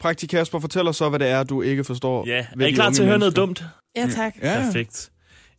Praktik 0.00 0.28
Kasper, 0.28 0.58
fortæl 0.58 0.88
os 0.88 0.96
så, 0.96 1.08
hvad 1.08 1.18
det 1.18 1.28
er, 1.28 1.42
du 1.42 1.62
ikke 1.62 1.84
forstår. 1.84 2.26
Ja, 2.26 2.46
ved 2.56 2.64
er 2.64 2.68
I 2.68 2.70
de 2.70 2.74
klar 2.74 2.86
unge 2.86 2.94
til 2.94 3.02
at 3.02 3.08
høre 3.08 3.18
noget 3.18 3.36
dumt? 3.36 3.64
Ja, 3.96 4.08
tak. 4.14 4.34
Ja. 4.42 4.62
Perfekt. 4.64 5.10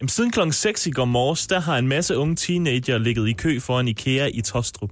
Jamen, 0.01 0.09
siden 0.09 0.31
klokken 0.31 0.53
6 0.53 0.87
i 0.87 0.91
går 0.91 1.05
morges, 1.05 1.47
der 1.47 1.59
har 1.59 1.77
en 1.77 1.87
masse 1.87 2.17
unge 2.17 2.35
teenager 2.35 2.97
ligget 2.97 3.29
i 3.29 3.33
kø 3.33 3.59
foran 3.59 3.87
IKEA 3.87 4.29
i 4.33 4.41
Tostrup. 4.41 4.89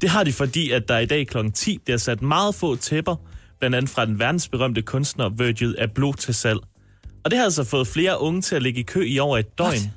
Det 0.00 0.10
har 0.10 0.24
de, 0.24 0.32
fordi 0.32 0.70
at 0.70 0.88
der 0.88 0.98
i 0.98 1.06
dag 1.06 1.26
klokken 1.26 1.52
10 1.52 1.78
bliver 1.78 1.98
sat 1.98 2.22
meget 2.22 2.54
få 2.54 2.76
tæpper, 2.76 3.16
blandt 3.58 3.76
andet 3.76 3.90
fra 3.90 4.06
den 4.06 4.18
verdensberømte 4.18 4.82
kunstner 4.82 5.28
Virgil 5.28 5.76
Abloh 5.78 6.14
til 6.14 6.34
salg. 6.34 6.58
Og 7.24 7.30
det 7.30 7.38
har 7.38 7.44
altså 7.44 7.64
fået 7.64 7.86
flere 7.86 8.20
unge 8.20 8.42
til 8.42 8.56
at 8.56 8.62
ligge 8.62 8.80
i 8.80 8.82
kø 8.82 9.04
i 9.06 9.18
over 9.18 9.38
et 9.38 9.58
døgn. 9.58 9.92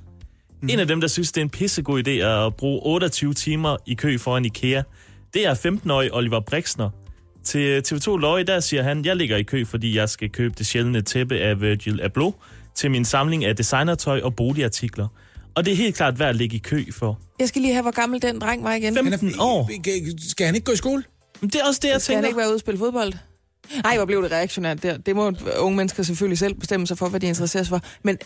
En 0.69 0.79
af 0.79 0.87
dem, 0.87 1.01
der 1.01 1.07
synes, 1.07 1.31
det 1.31 1.41
er 1.41 1.45
en 1.45 1.49
pissegod 1.49 2.07
idé 2.07 2.11
at 2.11 2.55
bruge 2.55 2.81
28 2.83 3.33
timer 3.33 3.77
i 3.85 3.93
kø 3.93 4.17
foran 4.17 4.45
IKEA, 4.45 4.81
det 5.33 5.47
er 5.47 5.55
15-årig 5.55 6.13
Oliver 6.13 6.39
Brixner. 6.39 6.89
Til 7.43 7.81
TV2 7.87 8.17
Løje, 8.17 8.43
der 8.43 8.59
siger 8.59 8.83
han, 8.83 9.05
jeg 9.05 9.15
ligger 9.15 9.37
i 9.37 9.43
kø, 9.43 9.65
fordi 9.65 9.95
jeg 9.97 10.09
skal 10.09 10.29
købe 10.29 10.53
det 10.57 10.65
sjældne 10.65 11.01
tæppe 11.01 11.37
af 11.39 11.61
Virgil 11.61 12.01
Abloh 12.01 12.33
til 12.75 12.91
min 12.91 13.05
samling 13.05 13.45
af 13.45 13.55
designertøj 13.55 14.21
og 14.21 14.35
boligartikler. 14.35 15.07
Og 15.55 15.65
det 15.65 15.71
er 15.73 15.77
helt 15.77 15.95
klart 15.95 16.19
værd 16.19 16.29
at 16.29 16.35
ligge 16.35 16.55
i 16.55 16.59
kø 16.59 16.83
for. 16.91 17.19
Jeg 17.39 17.47
skal 17.47 17.61
lige 17.61 17.73
have, 17.73 17.81
hvor 17.81 17.91
gammel 17.91 18.21
den 18.21 18.39
dreng 18.39 18.63
var 18.63 18.73
igen. 18.73 18.93
15 18.95 19.33
år. 19.39 19.69
Skal 20.29 20.45
han 20.45 20.55
ikke 20.55 20.65
gå 20.65 20.71
i 20.71 20.75
skole? 20.75 21.03
Men 21.41 21.49
Det 21.49 21.61
er 21.61 21.65
også 21.67 21.79
det, 21.83 21.89
jeg 21.89 22.01
Skal 22.01 22.15
han 22.15 22.23
tænker. 22.23 22.27
ikke 22.27 22.37
være 22.37 22.47
ude 22.47 22.55
og 22.55 22.59
spille 22.59 22.77
fodbold? 22.77 23.13
Nej, 23.83 23.95
hvor 23.95 24.05
blev 24.05 24.23
det 24.23 24.31
reaktionært 24.31 24.83
der. 24.83 24.97
Det 24.97 25.15
må 25.15 25.33
unge 25.59 25.77
mennesker 25.77 26.03
selvfølgelig 26.03 26.37
selv 26.37 26.53
bestemme 26.53 26.87
sig 26.87 26.97
for, 26.97 27.09
hvad 27.09 27.19
de 27.19 27.27
interesserer 27.27 27.63
sig 27.63 27.69
for. 27.69 27.81
Men 28.03 28.17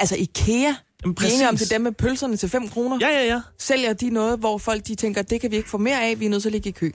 altså 0.00 0.16
IKEA, 0.16 0.74
Jamen, 1.02 1.16
enige 1.24 1.48
om 1.48 1.56
til 1.56 1.70
dem 1.70 1.80
med 1.80 1.92
pølserne 1.92 2.36
til 2.36 2.48
5 2.48 2.68
kroner. 2.68 2.98
Ja, 3.00 3.08
ja, 3.08 3.26
ja. 3.26 3.40
Sælger 3.58 3.92
de 3.92 4.10
noget, 4.10 4.38
hvor 4.38 4.58
folk 4.58 4.86
de 4.86 4.94
tænker, 4.94 5.22
det 5.22 5.40
kan 5.40 5.50
vi 5.50 5.56
ikke 5.56 5.68
få 5.70 5.78
mere 5.78 6.04
af, 6.04 6.20
vi 6.20 6.26
er 6.26 6.30
nødt 6.30 6.42
til 6.42 6.48
at 6.48 6.52
ligge 6.52 6.68
i 6.68 6.72
kø. 6.72 6.90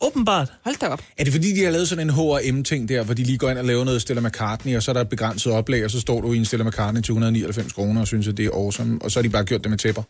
Åbenbart. 0.00 0.52
Hold 0.64 0.76
da 0.80 0.86
op. 0.86 1.02
Er 1.18 1.24
det 1.24 1.32
fordi, 1.32 1.54
de 1.54 1.64
har 1.64 1.70
lavet 1.70 1.88
sådan 1.88 2.10
en 2.10 2.14
H&M-ting 2.14 2.88
der, 2.88 3.04
hvor 3.04 3.14
de 3.14 3.22
lige 3.24 3.38
går 3.38 3.50
ind 3.50 3.58
og 3.58 3.64
laver 3.64 3.84
noget 3.84 4.02
Stella 4.02 4.22
McCartney, 4.28 4.76
og 4.76 4.82
så 4.82 4.90
er 4.90 4.92
der 4.92 5.00
et 5.00 5.08
begrænset 5.08 5.52
oplag, 5.52 5.84
og 5.84 5.90
så 5.90 6.00
står 6.00 6.20
du 6.20 6.32
i 6.32 6.36
en 6.36 6.44
Stella 6.44 6.64
McCartney 6.64 7.02
til 7.02 7.12
199 7.12 7.72
kroner 7.72 8.00
og 8.00 8.06
synes, 8.06 8.28
at 8.28 8.36
det 8.36 8.46
er 8.46 8.50
awesome, 8.50 8.98
og 9.02 9.10
så 9.10 9.18
har 9.18 9.22
de 9.22 9.28
bare 9.28 9.44
gjort 9.44 9.60
det 9.62 9.70
med 9.70 9.78
tæpper. 9.78 10.02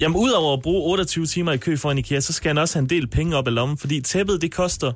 Jamen, 0.00 0.16
udover 0.16 0.56
at 0.56 0.62
bruge 0.62 0.82
28 0.90 1.26
timer 1.26 1.52
i 1.52 1.56
kø 1.56 1.76
for 1.76 1.90
en 1.90 1.98
IKEA, 1.98 2.20
så 2.20 2.32
skal 2.32 2.48
han 2.48 2.58
også 2.58 2.74
have 2.74 2.82
en 2.82 2.90
del 2.90 3.06
penge 3.06 3.36
op 3.36 3.46
af 3.46 3.54
lommen, 3.54 3.78
fordi 3.78 4.00
tæppet, 4.00 4.42
det 4.42 4.52
koster 4.52 4.92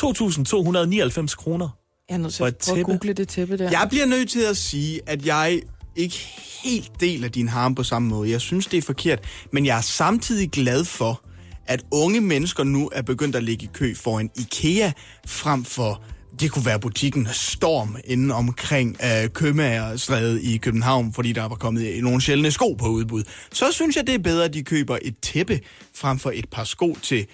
2.299 0.00 1.36
kroner. 1.36 1.68
Jeg 2.08 2.14
er 2.14 2.18
nødt 2.18 2.32
til 2.34 2.38
For 2.38 2.46
at 2.46 2.56
prøve 2.56 2.72
at 2.72 2.78
tæppe. 2.78 2.92
google 2.92 3.12
det 3.12 3.28
tæppe 3.28 3.58
der. 3.58 3.70
Jeg 3.70 3.86
bliver 3.90 4.06
nødt 4.06 4.30
til 4.30 4.40
at 4.50 4.56
sige, 4.56 5.00
at 5.06 5.26
jeg 5.26 5.60
ikke 5.96 6.16
helt 6.64 6.90
deler 7.00 7.28
din 7.28 7.48
harm 7.48 7.74
på 7.74 7.82
samme 7.82 8.08
måde. 8.08 8.30
Jeg 8.30 8.40
synes, 8.40 8.66
det 8.66 8.78
er 8.78 8.82
forkert, 8.82 9.18
men 9.52 9.66
jeg 9.66 9.76
er 9.78 9.82
samtidig 9.82 10.50
glad 10.50 10.84
for, 10.84 11.24
at 11.66 11.84
unge 11.90 12.20
mennesker 12.20 12.64
nu 12.64 12.90
er 12.92 13.02
begyndt 13.02 13.36
at 13.36 13.44
ligge 13.44 13.64
i 13.64 13.70
kø 13.72 13.94
for 13.94 14.18
en 14.18 14.30
IKEA, 14.38 14.92
frem 15.26 15.64
for 15.64 16.02
det 16.40 16.50
kunne 16.50 16.66
være 16.66 16.80
butikken 16.80 17.28
Storm 17.32 17.96
inden 18.04 18.30
omkring 18.30 18.96
øh, 19.04 19.28
Købmagerstræde 19.28 20.42
i 20.42 20.56
København, 20.56 21.12
fordi 21.12 21.32
der 21.32 21.48
var 21.48 21.54
kommet 21.54 22.02
nogle 22.02 22.20
sjældne 22.20 22.50
sko 22.50 22.72
på 22.72 22.86
udbud. 22.86 23.22
Så 23.52 23.72
synes 23.72 23.96
jeg, 23.96 24.06
det 24.06 24.14
er 24.14 24.18
bedre, 24.18 24.44
at 24.44 24.54
de 24.54 24.62
køber 24.62 24.98
et 25.02 25.14
tæppe 25.22 25.60
frem 25.94 26.18
for 26.18 26.30
et 26.34 26.48
par 26.50 26.64
sko 26.64 26.98
til 27.02 27.26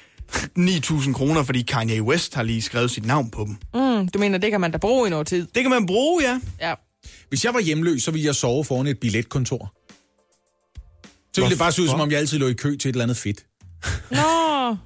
9.000 0.59 1.13
kroner, 1.13 1.43
fordi 1.43 1.63
Kanye 1.63 2.03
West 2.03 2.35
har 2.35 2.43
lige 2.43 2.63
skrevet 2.63 2.91
sit 2.91 3.07
navn 3.07 3.31
på 3.31 3.45
dem. 3.45 3.57
Mm, 3.75 4.09
du 4.09 4.19
mener, 4.19 4.39
det 4.39 4.51
kan 4.51 4.61
man 4.61 4.71
da 4.71 4.79
bruge 4.79 5.07
i 5.07 5.11
noget 5.11 5.27
tid? 5.27 5.47
Det 5.55 5.63
kan 5.63 5.71
man 5.71 5.87
bruge, 5.87 6.23
ja. 6.23 6.41
Ja. 6.69 6.75
Hvis 7.29 7.45
jeg 7.45 7.55
var 7.55 7.61
hjemløs, 7.61 8.03
så 8.03 8.11
ville 8.11 8.27
jeg 8.27 8.35
sove 8.35 8.65
foran 8.65 8.87
et 8.87 8.99
billetkontor. 9.01 9.73
Så 11.35 11.41
ville 11.41 11.51
det 11.51 11.59
bare 11.59 11.73
se 11.73 11.83
ud, 11.83 11.89
som 11.89 12.01
om 12.01 12.11
jeg 12.11 12.19
altid 12.19 12.39
lå 12.39 12.47
i 12.47 12.53
kø 12.53 12.77
til 12.77 12.89
et 12.89 12.93
eller 12.93 13.03
andet 13.03 13.17
fedt. 13.17 13.45
No. 14.11 14.79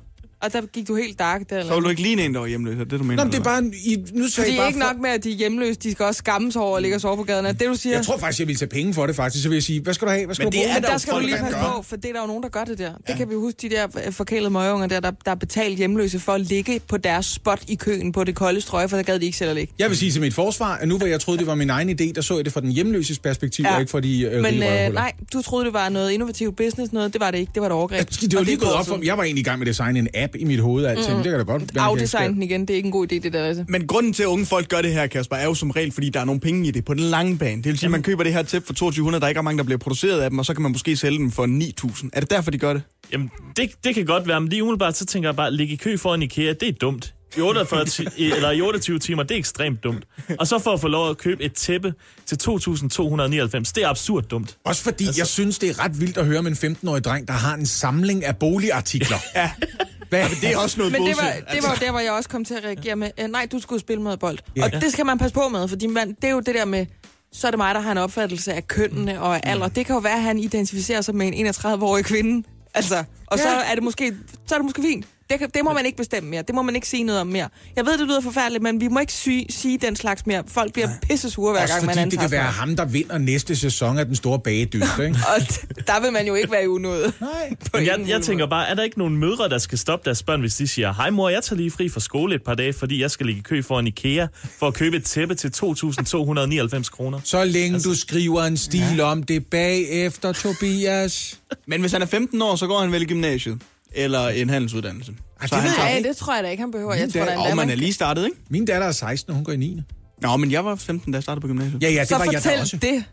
Og 0.45 0.53
der 0.53 0.61
gik 0.72 0.88
du 0.88 0.97
helt 0.97 1.18
dark 1.18 1.51
der. 1.51 1.59
Eller? 1.59 1.70
Så 1.70 1.74
vil 1.74 1.84
du 1.84 1.88
ikke 1.88 2.03
ligne 2.03 2.22
en, 2.24 2.34
der 2.34 2.40
var 2.40 2.47
hjemløs, 2.47 2.74
er 2.80 2.84
det 2.84 2.90
du 2.90 3.05
mener? 3.05 3.16
Nå, 3.16 3.24
men 3.24 3.32
det 3.32 3.38
er 3.38 3.42
bare... 3.45 3.59
en- 3.59 3.74
I, 3.84 3.97
nu 4.12 4.28
sagde 4.28 4.32
Fordi 4.47 4.51
jeg 4.51 4.59
bare 4.61 4.68
ikke 4.68 4.80
for- 4.80 4.92
nok 4.92 5.03
med, 5.03 5.11
at 5.11 5.24
de 5.24 5.30
er 5.30 5.34
hjemløse, 5.36 5.74
de 5.80 5.92
skal 5.92 6.05
også 6.07 6.18
skamme 6.18 6.53
sig 6.53 6.62
over 6.62 6.76
at 6.76 6.82
ligge 6.82 6.97
og 6.97 7.01
sove 7.01 7.16
på 7.16 7.22
gaden. 7.22 7.47
Er 7.47 7.53
det, 7.53 7.68
du 7.68 7.74
siger? 7.74 7.97
Jeg 7.97 8.05
tror 8.07 8.18
faktisk, 8.18 8.38
jeg 8.40 8.47
ville 8.49 8.59
tage 8.59 8.68
penge 8.68 8.95
for 8.95 9.07
det, 9.07 9.16
faktisk. 9.16 9.42
Så 9.42 9.49
vil 9.49 9.57
jeg 9.57 9.62
sige, 9.62 9.80
hvad 9.80 9.95
skal 9.95 10.09
du 10.09 10.12
have? 10.12 10.24
Hvad 10.26 10.34
skal 10.34 10.45
Men 10.47 10.53
du 10.53 10.57
det 10.57 10.62
bruge? 10.64 10.70
er 10.70 10.74
Men 10.74 10.82
der 10.82 10.90
der 10.90 10.99
skal 10.99 11.11
du 11.11 11.14
folk, 11.16 11.26
lige 11.26 11.36
der 11.36 11.42
passe 11.42 11.59
på, 11.76 11.82
for 11.82 11.97
det 11.97 12.09
er 12.09 12.12
der 12.12 12.20
jo 12.20 12.26
nogen, 12.26 12.42
der 12.42 12.49
gør 12.49 12.64
det 12.64 12.78
der. 12.78 12.92
Det 13.07 13.16
kan 13.16 13.30
vi 13.30 13.34
huske, 13.34 13.59
de 13.68 13.74
der 13.74 13.86
øh, 14.07 14.12
forkælede 14.12 14.51
møgeunger 14.51 14.86
der, 14.86 15.01
der, 15.01 15.11
der 15.24 15.30
er 15.30 15.34
betalt 15.34 15.76
hjemløse 15.76 16.18
for 16.20 16.32
at 16.32 16.40
ligge 16.40 16.80
på 16.88 16.97
deres 16.97 17.26
spot 17.26 17.62
i 17.68 17.74
køen 17.74 18.12
på 18.12 18.24
det 18.24 18.34
kolde 18.34 18.61
strøg, 18.61 18.90
for 18.90 18.97
der 18.97 19.05
gad 19.05 19.18
de 19.18 19.24
ikke 19.26 19.38
selv 19.38 19.51
at 19.51 19.57
ligge. 19.57 19.72
Jeg 19.78 19.88
vil 19.88 19.97
sige 19.99 20.12
til 20.12 20.20
mit 20.20 20.34
forsvar, 20.34 20.76
at 20.76 20.88
nu 20.88 20.99
hvor 20.99 21.07
jeg 21.07 21.20
troede, 21.20 21.38
det 21.38 21.47
var 21.47 21.55
min 21.55 21.70
egen 21.70 21.90
idé, 21.90 22.12
der 22.12 22.20
så 22.20 22.36
jeg 22.36 22.45
det 22.45 22.53
fra 22.53 22.61
den 22.61 22.70
hjemløses 22.72 23.18
perspektiv, 23.18 23.64
Ja. 23.64 23.74
og 23.74 23.80
ikke 23.80 23.90
fra 23.90 24.01
de 24.01 24.20
øh, 24.22 24.42
Men 24.42 24.55
øh, 24.62 24.95
nej, 24.95 25.12
du 25.32 25.42
troede, 25.42 25.64
det 25.64 25.72
var 25.74 25.88
noget 25.88 26.11
innovativt 26.11 26.57
business, 26.57 26.92
noget. 26.92 27.12
Det 27.12 27.20
var 27.20 27.30
det 27.30 27.38
ikke. 27.38 27.51
Det 27.55 27.61
var 27.61 27.66
et 27.66 27.72
overgreb. 27.72 28.09
Det 28.11 28.34
var 28.34 28.42
lige 28.42 28.55
er 28.55 28.59
gået 28.61 28.72
op 28.72 28.86
for 28.86 28.97
mig. 28.97 29.07
Jeg 29.07 29.16
var 29.18 29.22
egentlig 29.24 29.40
i 29.40 29.45
gang 29.45 29.59
med 29.59 29.66
at 29.66 29.70
designe 29.70 29.99
en 29.99 30.09
app 30.14 30.34
i 30.39 30.45
mit 30.45 30.61
hoved. 30.61 30.85
Altid. 30.85 31.11
Mm. 31.11 31.22
Det 31.22 31.24
kan 31.24 31.32
da 31.39 31.43
godt. 31.45 31.74
være, 31.74 31.85
Afdesign 31.85 32.35
den 32.35 32.43
igen, 32.43 32.61
det 32.61 32.70
er 32.70 32.74
ikke 32.74 32.87
en 32.87 32.93
god 32.93 33.12
idé, 33.12 33.18
det 33.18 33.32
der. 33.32 33.45
Altså. 33.45 33.64
Men 33.68 33.87
grunden 33.87 34.12
til, 34.12 34.22
at 34.22 34.26
unge 34.26 34.47
folk 34.47 34.68
gør 34.68 34.82
det 34.82 34.93
her, 34.93 35.07
Kasper, 35.07 35.37
er 35.37 35.45
jo 35.45 35.55
som 35.55 35.70
regel, 35.70 35.93
fordi 35.93 36.09
der 36.09 36.20
er 36.20 36.24
nogle 36.24 36.41
penge 36.41 36.68
i 36.68 36.70
det 36.70 36.85
på 36.85 36.95
den 36.95 37.03
lange 37.03 37.39
bane. 37.39 37.57
Det 37.57 37.64
vil 37.66 37.78
sige, 37.78 37.87
at 37.87 37.91
man 37.91 38.03
køber 38.03 38.22
det 38.24 38.32
her 38.32 38.43
tæp 38.43 38.66
for 38.66 38.72
2200, 38.74 39.20
der 39.20 39.26
er 39.26 39.28
ikke 39.28 39.39
er 39.39 39.43
mange, 39.43 39.59
der 39.59 39.64
bliver 39.64 39.78
produceret 39.78 40.20
af 40.20 40.30
dem, 40.30 40.39
og 40.39 40.47
så 40.47 40.55
kan 40.55 40.62
man 40.62 40.72
måske 40.72 40.97
sælge 40.97 41.18
dem 41.18 41.30
for 41.30 41.47
9000. 41.47 42.11
Er 42.14 42.20
det 42.20 42.30
derfor, 42.30 42.51
de 42.51 42.59
gør 42.59 42.72
det? 42.72 42.82
Jamen, 43.12 43.30
det, 43.57 43.70
det 43.85 43.95
kan 43.95 44.05
godt 44.07 44.28
være, 44.28 44.41
men 44.41 44.49
lige 44.51 44.62
umiddelbart, 44.62 44.97
så 44.97 45.07
tænker 45.07 45.28
jeg 45.28 45.37
bare, 45.37 45.47
at 45.47 45.53
ligge 45.53 45.74
i 45.74 45.76
kø 45.76 45.97
foran 45.97 46.22
IKEA, 46.22 46.53
det 46.53 46.68
er 46.68 46.72
dumt. 46.72 47.14
I, 47.37 47.41
48 47.41 47.85
ti- 47.85 48.07
i- 48.16 48.30
eller 48.30 48.51
i 48.51 48.61
28 48.61 48.99
timer, 48.99 49.23
det 49.23 49.35
er 49.35 49.39
ekstremt 49.39 49.85
dumt. 49.85 50.05
Og 50.39 50.47
så 50.47 50.59
for 50.59 50.70
at 50.73 50.81
få 50.81 50.89
lov 50.89 51.11
at 51.11 51.19
købe 51.19 51.43
et 51.43 51.52
tæppe 51.52 51.94
til 52.27 52.36
2.299, 52.48 53.73
det 53.74 53.78
er 53.78 53.89
absurd 53.89 54.24
dumt. 54.24 54.56
Også 54.65 54.82
fordi 54.82 55.06
altså... 55.06 55.20
jeg 55.20 55.27
synes, 55.27 55.59
det 55.59 55.70
er 55.70 55.85
ret 55.85 56.01
vildt 56.01 56.16
at 56.16 56.27
høre 56.27 56.39
om 56.39 56.47
en 56.47 56.52
15-årig 56.52 57.05
dreng, 57.05 57.28
der 57.28 57.35
har 57.35 57.55
en 57.55 57.66
samling 57.66 58.24
af 58.24 58.36
boligartikler. 58.36 59.16
Ja. 59.36 59.51
Hvad? 60.09 60.28
Det 60.40 60.52
er 60.52 60.59
også 60.59 60.78
noget 60.78 60.93
Men 60.93 61.02
det 61.02 61.16
bullshit. 61.16 61.44
var, 61.47 61.55
det 61.55 61.62
var 61.62 61.68
jo 61.70 61.86
der, 61.86 61.90
hvor 61.90 62.01
jeg 62.01 62.12
også 62.12 62.28
kom 62.28 62.44
til 62.44 62.55
at 62.55 62.64
reagere 62.64 62.97
med, 62.97 63.10
øh, 63.20 63.28
nej, 63.28 63.47
du 63.52 63.59
skulle 63.60 63.81
spille 63.81 64.02
med 64.02 64.16
bold. 64.16 64.39
Ja. 64.56 64.64
Og 64.64 64.72
det 64.72 64.93
skal 64.93 65.06
man 65.06 65.18
passe 65.18 65.35
på 65.35 65.48
med, 65.48 65.68
fordi 65.68 65.86
man, 65.86 66.09
det 66.09 66.24
er 66.24 66.31
jo 66.31 66.40
det 66.40 66.55
der 66.55 66.64
med, 66.64 66.86
så 67.32 67.47
er 67.47 67.51
det 67.51 67.59
mig, 67.59 67.74
der 67.74 67.81
har 67.81 67.93
en 67.93 67.98
opfattelse 67.98 68.52
af 68.52 68.68
kønnene 68.68 69.20
og 69.20 69.36
af 69.36 69.40
alder. 69.44 69.68
Det 69.68 69.86
kan 69.86 69.94
jo 69.94 70.01
være, 70.01 70.14
at 70.16 70.22
han 70.22 70.39
identificerer 70.39 71.01
sig 71.01 71.14
med 71.14 71.31
en 71.35 71.47
31-årig 71.47 72.05
kvinde. 72.05 72.48
Altså, 72.74 73.05
og 73.26 73.39
så 73.39 73.48
er 73.48 73.74
det 73.74 73.82
måske, 73.85 74.14
så 74.47 74.55
er 74.55 74.59
det 74.59 74.64
måske 74.64 74.82
fint. 74.82 75.06
Det, 75.30 75.38
kan, 75.38 75.51
det 75.55 75.60
må 75.64 75.72
man 75.72 75.86
ikke 75.86 75.96
bestemme 75.98 76.30
mere. 76.30 76.42
Det 76.42 76.55
må 76.55 76.62
man 76.62 76.74
ikke 76.74 76.88
sige 76.88 77.02
noget 77.02 77.20
om 77.20 77.26
mere. 77.26 77.48
Jeg 77.76 77.86
ved, 77.86 77.98
det 77.98 78.06
lyder 78.06 78.20
forfærdeligt, 78.20 78.62
men 78.62 78.80
vi 78.80 78.88
må 78.88 79.01
ikke 79.01 79.12
sy- 79.12 79.28
sige 79.51 79.78
den 79.78 79.96
slags 79.96 80.26
mere. 80.26 80.42
Folk 80.48 80.72
bliver 80.72 80.88
pisse 81.02 81.30
sure 81.30 81.52
hver 81.52 81.62
Også 81.62 81.74
gang, 81.74 81.86
man 81.86 81.94
fordi 81.94 82.05
det 82.05 82.12
antager 82.12 82.22
kan 82.28 82.30
være 82.30 82.42
ham, 82.52 82.76
der 82.76 82.84
vinder 82.84 83.18
næste 83.18 83.56
sæson 83.56 83.98
af 83.98 84.06
den 84.06 84.16
store 84.16 84.38
bagedyst, 84.38 84.98
ikke? 85.02 85.16
Og 85.36 85.40
der 85.86 86.01
vil 86.01 86.12
man 86.12 86.26
jo 86.26 86.34
ikke 86.34 86.51
være 86.52 86.64
i 86.64 86.66
unået. 86.66 87.12
Nej. 87.20 87.30
Men 87.74 87.86
jeg, 87.86 88.05
jeg 88.09 88.22
tænker 88.22 88.46
bare, 88.46 88.68
er 88.68 88.74
der 88.74 88.82
ikke 88.82 88.98
nogen 88.98 89.16
mødre, 89.16 89.48
der 89.48 89.59
skal 89.59 89.78
stoppe 89.78 90.05
deres 90.05 90.22
børn, 90.22 90.40
hvis 90.40 90.55
de 90.55 90.68
siger, 90.68 90.92
hej 90.94 91.10
mor, 91.10 91.28
jeg 91.28 91.42
tager 91.42 91.56
lige 91.56 91.70
fri 91.70 91.88
fra 91.88 92.01
skole 92.01 92.34
et 92.34 92.42
par 92.42 92.55
dage, 92.55 92.72
fordi 92.72 93.01
jeg 93.02 93.10
skal 93.10 93.26
ligge 93.26 93.38
i 93.38 93.42
kø 93.42 93.62
for 93.62 93.78
en 93.78 93.86
IKEA 93.86 94.26
for 94.59 94.66
at 94.66 94.74
købe 94.74 94.96
et 94.96 95.05
tæppe 95.05 95.34
til 95.34 95.48
2.299 95.56 96.90
kroner? 96.90 97.20
Så 97.24 97.44
længe 97.44 97.80
du 97.80 97.94
skriver 97.94 98.42
en 98.44 98.56
stil 98.56 99.01
om 99.01 99.22
det 99.22 99.46
bagefter, 99.46 100.32
Tobias. 100.32 101.38
Men 101.66 101.80
hvis 101.80 101.92
han 101.92 102.02
er 102.02 102.06
15 102.06 102.42
år, 102.42 102.56
så 102.56 102.66
går 102.66 102.80
han 102.80 102.92
vel 102.92 103.02
i 103.02 103.05
gymnasiet. 103.05 103.59
Eller 103.94 104.28
en 104.28 104.50
handelsuddannelse. 104.50 105.12
Ej, 105.40 105.46
det 105.46 105.58
han 105.58 105.70
tager- 105.76 106.02
det 106.02 106.16
tror 106.16 106.34
jeg 106.34 106.44
da 106.44 106.48
ikke, 106.48 106.60
han 106.60 106.70
behøver. 106.70 106.94
Jeg 106.94 107.12
tror, 107.12 107.20
der 107.20 107.30
er 107.30 107.36
Og 107.38 107.50
en 107.50 107.56
man 107.56 107.66
man... 107.66 107.70
er 107.70 107.74
lige 107.80 107.92
startet, 107.92 108.24
ikke? 108.24 108.36
Min 108.48 108.64
datter 108.64 108.86
er 108.88 108.92
16, 108.92 109.30
og 109.30 109.34
hun 109.36 109.44
går 109.44 109.52
i 109.52 109.56
9. 109.56 109.80
Nå, 110.22 110.36
men 110.36 110.50
jeg 110.50 110.64
var 110.64 110.74
15, 110.76 111.12
da 111.12 111.16
jeg 111.16 111.22
startede 111.22 111.40
på 111.40 111.46
gymnasiet. 111.46 111.82
Ja, 111.82 111.90
ja, 111.90 112.00
det 112.00 112.08
så 112.08 112.16
var 112.18 112.24
jeg 112.24 112.42
fortæl 112.42 112.60
også. 112.60 112.76
det. 112.76 113.04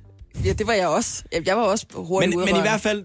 Ja, 0.45 0.53
det 0.53 0.67
var 0.67 0.73
jeg 0.73 0.87
også. 0.87 1.23
Jeg 1.31 1.47
jeg 1.47 1.57
var 1.57 1.63
også 1.63 1.85
hurtigt 1.95 2.29
Men, 2.29 2.37
ude 2.37 2.45
men 2.45 2.55
i 2.55 2.59
hvert 2.61 2.81
fald, 2.81 2.99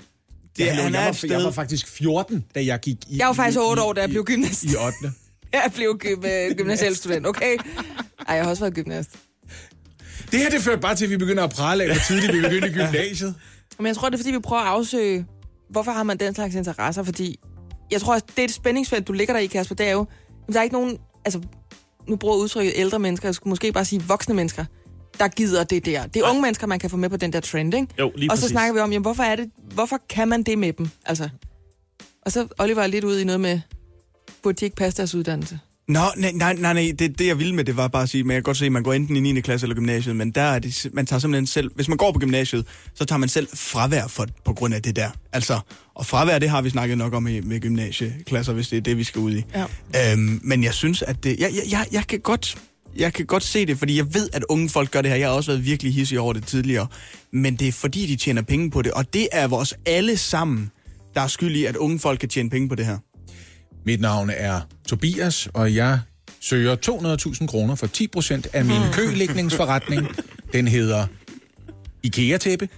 det, 0.57 0.65
Ja, 0.67 0.73
han 0.75 0.93
jeg, 0.93 1.01
er 1.01 1.05
var, 1.05 1.11
et 1.11 1.23
jeg 1.23 1.31
sted... 1.31 1.43
var 1.43 1.51
faktisk 1.51 1.89
14, 1.89 2.45
da 2.55 2.65
jeg 2.65 2.81
gik 2.81 2.97
i... 3.09 3.17
Jeg 3.19 3.27
var 3.27 3.33
faktisk 3.33 3.59
i- 3.59 3.63
8 3.63 3.81
i- 3.81 3.85
år, 3.85 3.93
da 3.93 4.01
jeg 4.01 4.11
blev 4.11 4.25
gymnast. 4.25 4.65
I 4.65 4.77
8. 4.77 4.97
Jeg 5.53 5.73
blev 5.75 6.01
gy- 6.05 6.27
øh, 6.29 6.57
gymnasiel 6.57 6.97
student, 6.97 7.27
okay? 7.27 7.57
Ej, 8.29 8.35
jeg 8.35 8.43
har 8.45 8.51
også 8.51 8.63
været 8.63 8.75
gymnast. 8.75 9.11
Det 10.33 10.41
her, 10.41 10.51
det 10.51 10.63
førte 10.63 10.81
bare 10.81 10.95
til, 10.95 11.05
at 11.05 11.11
vi 11.11 11.17
begynder 11.17 11.45
at 11.45 11.51
prale 11.51 11.85
af, 11.85 11.89
hvor 11.91 11.99
tidligt 12.09 12.33
vi 12.33 12.41
begyndte 12.41 12.69
i 12.69 12.73
gymnasiet. 12.81 13.35
Men 13.79 13.87
jeg 13.87 13.97
tror, 13.97 14.09
det 14.09 14.15
er, 14.15 14.19
fordi 14.19 14.31
vi 14.31 14.39
prøver 14.39 14.63
at 14.63 14.69
afsøge, 14.69 15.27
hvorfor 15.71 15.93
har 15.93 16.03
man 16.03 16.17
den 16.19 16.35
slags 16.35 16.55
interesser? 16.55 17.03
Fordi 17.03 17.39
jeg 17.91 18.01
tror, 18.01 18.15
det 18.19 18.39
er 18.39 18.45
et 18.45 18.51
spændingsfelt, 18.51 19.09
du 19.09 19.13
ligger 19.13 19.35
der 19.35 19.41
i, 19.41 19.47
Kasper, 19.47 19.75
det 19.75 19.89
er 19.89 19.93
jo, 19.93 20.07
der 20.53 20.59
er 20.59 20.63
ikke 20.63 20.75
nogen, 20.75 20.99
altså, 21.25 21.41
nu 22.09 22.17
bruger 22.17 22.37
udtrykket 22.37 22.73
ældre 22.77 22.99
mennesker, 22.99 23.29
jeg 23.29 23.35
skulle 23.35 23.51
måske 23.51 23.73
bare 23.73 23.85
sige 23.85 24.03
voksne 24.03 24.35
mennesker, 24.35 24.65
der 25.19 25.29
gider 25.29 25.65
det 25.65 25.87
der. 25.87 26.07
Det 26.07 26.23
er 26.23 26.29
unge 26.29 26.43
mennesker, 26.43 26.67
man 26.67 26.79
kan 26.79 26.91
få 26.91 26.97
med 26.97 27.09
på 27.09 27.17
den 27.17 27.33
der 27.33 27.41
trend, 27.41 27.75
ikke? 27.75 27.89
Jo, 27.99 28.13
lige 28.17 28.31
og 28.31 28.37
så 28.37 28.43
præcis. 28.43 28.51
snakker 28.51 28.75
vi 28.75 28.81
om, 28.81 28.93
jamen, 28.93 29.03
hvorfor 29.03 29.23
er 29.23 29.37
det, 29.37 29.51
hvorfor 29.75 30.01
kan 30.09 30.29
man 30.29 30.43
det 30.43 30.59
med 30.59 30.73
dem? 30.73 30.89
Altså, 31.07 31.29
og 32.23 32.33
så 32.33 32.49
Oliver 32.59 32.83
er 32.83 32.87
lidt 32.87 33.05
ude 33.05 33.21
i 33.21 33.25
noget 33.25 33.41
med, 33.41 33.61
burde 34.43 34.57
de 34.57 34.65
ikke 34.65 34.77
passe 34.77 34.97
deres 34.97 35.15
uddannelse? 35.15 35.59
Nå, 35.89 36.01
nej, 36.17 36.33
nej, 36.35 36.55
nej, 36.55 36.73
nej. 36.73 36.93
Det, 36.99 37.19
det 37.19 37.27
jeg 37.27 37.39
ville 37.39 37.55
med, 37.55 37.65
det 37.65 37.77
var 37.77 37.89
bare 37.89 38.03
at 38.03 38.09
sige, 38.09 38.25
jeg 38.27 38.35
kan 38.35 38.43
godt 38.43 38.57
se, 38.57 38.67
at 38.67 38.73
man 38.73 38.83
går 38.83 38.93
enten 38.93 39.17
i 39.17 39.33
9. 39.33 39.41
klasse 39.41 39.65
eller 39.65 39.75
gymnasiet, 39.75 40.17
men 40.17 40.31
der 40.31 40.43
er 40.43 40.59
det, 40.59 40.87
man 40.93 41.07
tager 41.07 41.21
simpelthen 41.21 41.47
selv, 41.47 41.71
hvis 41.75 41.89
man 41.89 41.99
går 41.99 42.13
på 42.13 42.19
gymnasiet, 42.19 42.67
så 42.95 43.05
tager 43.05 43.19
man 43.19 43.29
selv 43.29 43.49
fravær 43.55 44.07
for, 44.07 44.27
på 44.45 44.53
grund 44.53 44.75
af 44.75 44.83
det 44.83 44.97
der. 44.97 45.11
Altså, 45.33 45.61
og 45.95 46.07
fravær, 46.07 46.39
det 46.39 46.51
har 46.51 46.63
vi 46.63 46.71
snakket 46.71 46.99
nok 46.99 47.15
om 47.15 47.27
i, 47.27 47.41
med 47.41 47.61
gymnasieklasser, 47.61 48.53
hvis 48.53 48.69
det 48.69 48.77
er 48.77 48.81
det, 48.81 48.99
vi 48.99 49.05
skal 49.05 49.19
ud 49.19 49.33
i. 49.33 49.45
Ja. 49.95 50.13
Øhm, 50.13 50.41
men 50.45 50.65
jeg 50.65 50.75
synes, 50.75 51.03
at 51.03 51.25
det, 51.25 51.41
jeg, 51.41 51.51
jeg, 51.55 51.63
jeg, 51.71 51.87
jeg 51.93 52.07
kan 52.07 52.21
godt 52.21 52.59
jeg 52.97 53.13
kan 53.13 53.27
godt 53.27 53.43
se 53.43 53.67
det, 53.67 53.79
fordi 53.79 53.97
jeg 53.97 54.15
ved, 54.15 54.29
at 54.33 54.45
unge 54.49 54.69
folk 54.69 54.91
gør 54.91 55.03
det 55.03 55.11
her. 55.11 55.19
Jeg 55.19 55.29
har 55.29 55.35
også 55.35 55.51
været 55.51 55.65
virkelig 55.65 55.95
hissig 55.95 56.21
over 56.21 56.33
det 56.33 56.47
tidligere. 56.47 56.87
Men 57.33 57.57
det 57.57 57.69
er 57.69 57.73
fordi, 57.73 58.07
de 58.07 58.17
tjener 58.17 58.43
penge 58.43 58.71
på 58.71 58.83
det. 58.83 58.93
Og 58.93 59.15
det 59.15 59.29
er 59.33 59.47
vores 59.47 59.75
alle 59.87 60.17
sammen, 60.17 60.71
der 61.15 61.21
er 61.21 61.27
skyld 61.27 61.57
i, 61.57 61.65
at 61.65 61.77
unge 61.77 61.99
folk 61.99 62.21
kan 62.21 62.29
tjene 62.29 62.51
penge 62.51 62.69
på 62.69 62.75
det 62.75 62.87
her. 62.87 62.99
Mit 63.87 64.01
navn 64.01 64.31
er 64.37 64.61
Tobias, 64.89 65.49
og 65.55 65.75
jeg 65.75 66.01
søger 66.41 66.77
200.000 67.41 67.47
kroner 67.47 67.75
for 67.75 67.87
10 67.87 68.07
procent 68.07 68.49
af 68.53 68.65
min 68.65 68.81
kølægningsforretning. 68.93 70.09
Den 70.53 70.69
hedder 70.69 71.07
IKEA-tæppe. 72.03 72.69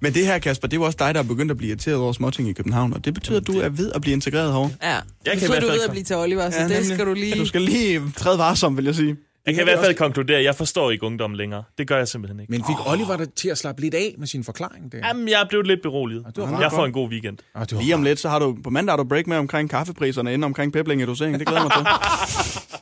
Men 0.00 0.14
det 0.14 0.26
her, 0.26 0.38
Kasper, 0.38 0.68
det 0.68 0.76
er 0.76 0.80
jo 0.80 0.84
også 0.84 0.96
dig, 0.98 1.14
der 1.14 1.20
er 1.20 1.24
begyndt 1.24 1.50
at 1.50 1.56
blive 1.56 1.68
irriteret 1.68 1.96
over 1.96 2.12
småting 2.12 2.48
i 2.48 2.52
København, 2.52 2.92
og 2.92 3.04
det 3.04 3.14
betyder, 3.14 3.40
at 3.40 3.46
du 3.46 3.58
er 3.60 3.68
ved 3.68 3.92
at 3.92 4.00
blive 4.00 4.12
integreret 4.12 4.52
herovre. 4.52 4.70
Ja, 4.82 4.88
Jeg 4.88 5.02
kan 5.24 5.42
i 5.42 5.46
hvert 5.46 5.62
du 5.62 5.66
ved 5.66 5.82
at 5.84 5.90
blive 5.90 6.04
til 6.04 6.16
Oliver, 6.16 6.50
så 6.50 6.56
ja, 6.56 6.62
det 6.62 6.70
nemlig. 6.70 6.94
skal 6.94 7.06
du 7.06 7.14
lige... 7.14 7.28
Ja, 7.28 7.40
du 7.40 7.46
skal 7.46 7.62
lige 7.62 8.02
træde 8.16 8.38
varsom, 8.38 8.76
vil 8.76 8.84
jeg 8.84 8.94
sige. 8.94 9.16
Jeg 9.46 9.54
kan 9.54 9.62
i 9.62 9.64
hvert 9.64 9.84
fald 9.84 9.94
konkludere, 9.94 10.38
at 10.38 10.44
jeg 10.44 10.54
forstår 10.54 10.90
ikke 10.90 11.04
ungdommen 11.06 11.36
længere. 11.36 11.62
Det 11.78 11.88
gør 11.88 11.96
jeg 11.96 12.08
simpelthen 12.08 12.40
ikke. 12.40 12.50
Men 12.50 12.60
fik 12.60 12.76
Oliver 12.86 13.16
dig 13.16 13.32
til 13.34 13.48
at 13.48 13.58
slappe 13.58 13.80
lidt 13.82 13.94
af 13.94 14.14
med 14.18 14.26
sin 14.26 14.44
forklaring 14.44 14.92
der? 14.92 14.98
Jamen, 15.06 15.28
jeg 15.28 15.40
er 15.40 15.48
blevet 15.48 15.66
lidt 15.66 15.82
beroliget. 15.82 16.26
det 16.36 16.42
var 16.42 16.60
Jeg 16.60 16.70
får 16.72 16.86
en 16.86 16.92
god 16.92 17.08
weekend. 17.08 17.38
Ah, 17.54 17.66
Lige 17.72 17.94
om 17.94 18.02
lidt, 18.02 18.18
så 18.20 18.28
har 18.28 18.38
du 18.38 18.56
på 18.64 18.70
mandag 18.70 18.92
har 18.92 18.96
du 18.96 19.04
break 19.04 19.26
med 19.26 19.36
omkring 19.36 19.70
kaffepriserne 19.70 20.34
inde 20.34 20.44
omkring 20.44 20.72
Peblinge 20.72 21.06
dosering. 21.06 21.38
Det 21.38 21.46
glæder 21.46 21.62
mig 21.62 21.72
til. 21.72 21.86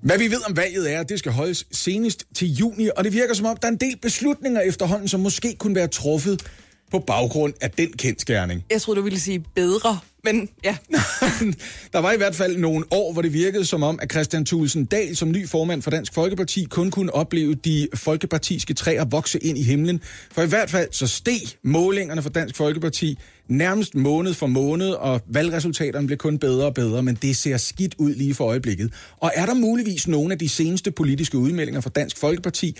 Hvad 0.00 0.18
vi 0.18 0.30
ved 0.30 0.48
om 0.48 0.56
valget 0.56 0.92
er, 0.92 1.00
at 1.00 1.08
det 1.08 1.18
skal 1.18 1.32
holdes 1.32 1.66
senest 1.72 2.24
til 2.34 2.48
juni, 2.48 2.88
og 2.96 3.04
det 3.04 3.12
virker 3.12 3.34
som 3.34 3.46
om, 3.46 3.56
der 3.62 3.68
er 3.68 3.72
en 3.72 3.78
del 3.80 3.96
beslutninger 4.02 4.60
efterhånden, 4.60 5.08
som 5.08 5.20
måske 5.20 5.56
kunne 5.58 5.74
være 5.74 5.88
truffet 5.88 6.42
på 6.90 6.98
baggrund 6.98 7.54
af 7.60 7.70
den 7.70 7.92
kendskærning. 7.92 8.64
Jeg 8.70 8.82
troede, 8.82 8.98
du 8.98 9.04
ville 9.04 9.20
sige 9.20 9.44
bedre, 9.54 9.98
men 10.24 10.48
ja. 10.64 10.76
Der 11.92 11.98
var 11.98 12.12
i 12.12 12.16
hvert 12.16 12.34
fald 12.34 12.56
nogle 12.56 12.84
år, 12.90 13.12
hvor 13.12 13.22
det 13.22 13.32
virkede 13.32 13.64
som 13.64 13.82
om, 13.82 13.98
at 14.02 14.12
Christian 14.12 14.44
Thulesen 14.44 14.84
Dahl 14.84 15.16
som 15.16 15.30
ny 15.30 15.48
formand 15.48 15.82
for 15.82 15.90
Dansk 15.90 16.14
Folkeparti 16.14 16.66
kun 16.70 16.90
kunne 16.90 17.14
opleve 17.14 17.54
de 17.54 17.88
folkepartiske 17.94 18.74
træer 18.74 19.04
vokse 19.04 19.38
ind 19.38 19.58
i 19.58 19.62
himlen. 19.62 20.00
For 20.32 20.42
i 20.42 20.46
hvert 20.46 20.70
fald 20.70 20.88
så 20.92 21.06
steg 21.06 21.40
målingerne 21.62 22.22
for 22.22 22.30
Dansk 22.30 22.56
Folkeparti 22.56 23.18
nærmest 23.48 23.94
måned 23.94 24.34
for 24.34 24.46
måned, 24.46 24.90
og 24.90 25.20
valgresultaterne 25.26 26.06
blev 26.06 26.18
kun 26.18 26.38
bedre 26.38 26.66
og 26.66 26.74
bedre, 26.74 27.02
men 27.02 27.14
det 27.14 27.36
ser 27.36 27.56
skidt 27.56 27.94
ud 27.98 28.14
lige 28.14 28.34
for 28.34 28.44
øjeblikket. 28.44 28.92
Og 29.16 29.32
er 29.34 29.46
der 29.46 29.54
muligvis 29.54 30.08
nogle 30.08 30.32
af 30.32 30.38
de 30.38 30.48
seneste 30.48 30.90
politiske 30.90 31.38
udmeldinger 31.38 31.80
fra 31.80 31.90
Dansk 31.90 32.18
Folkeparti, 32.18 32.76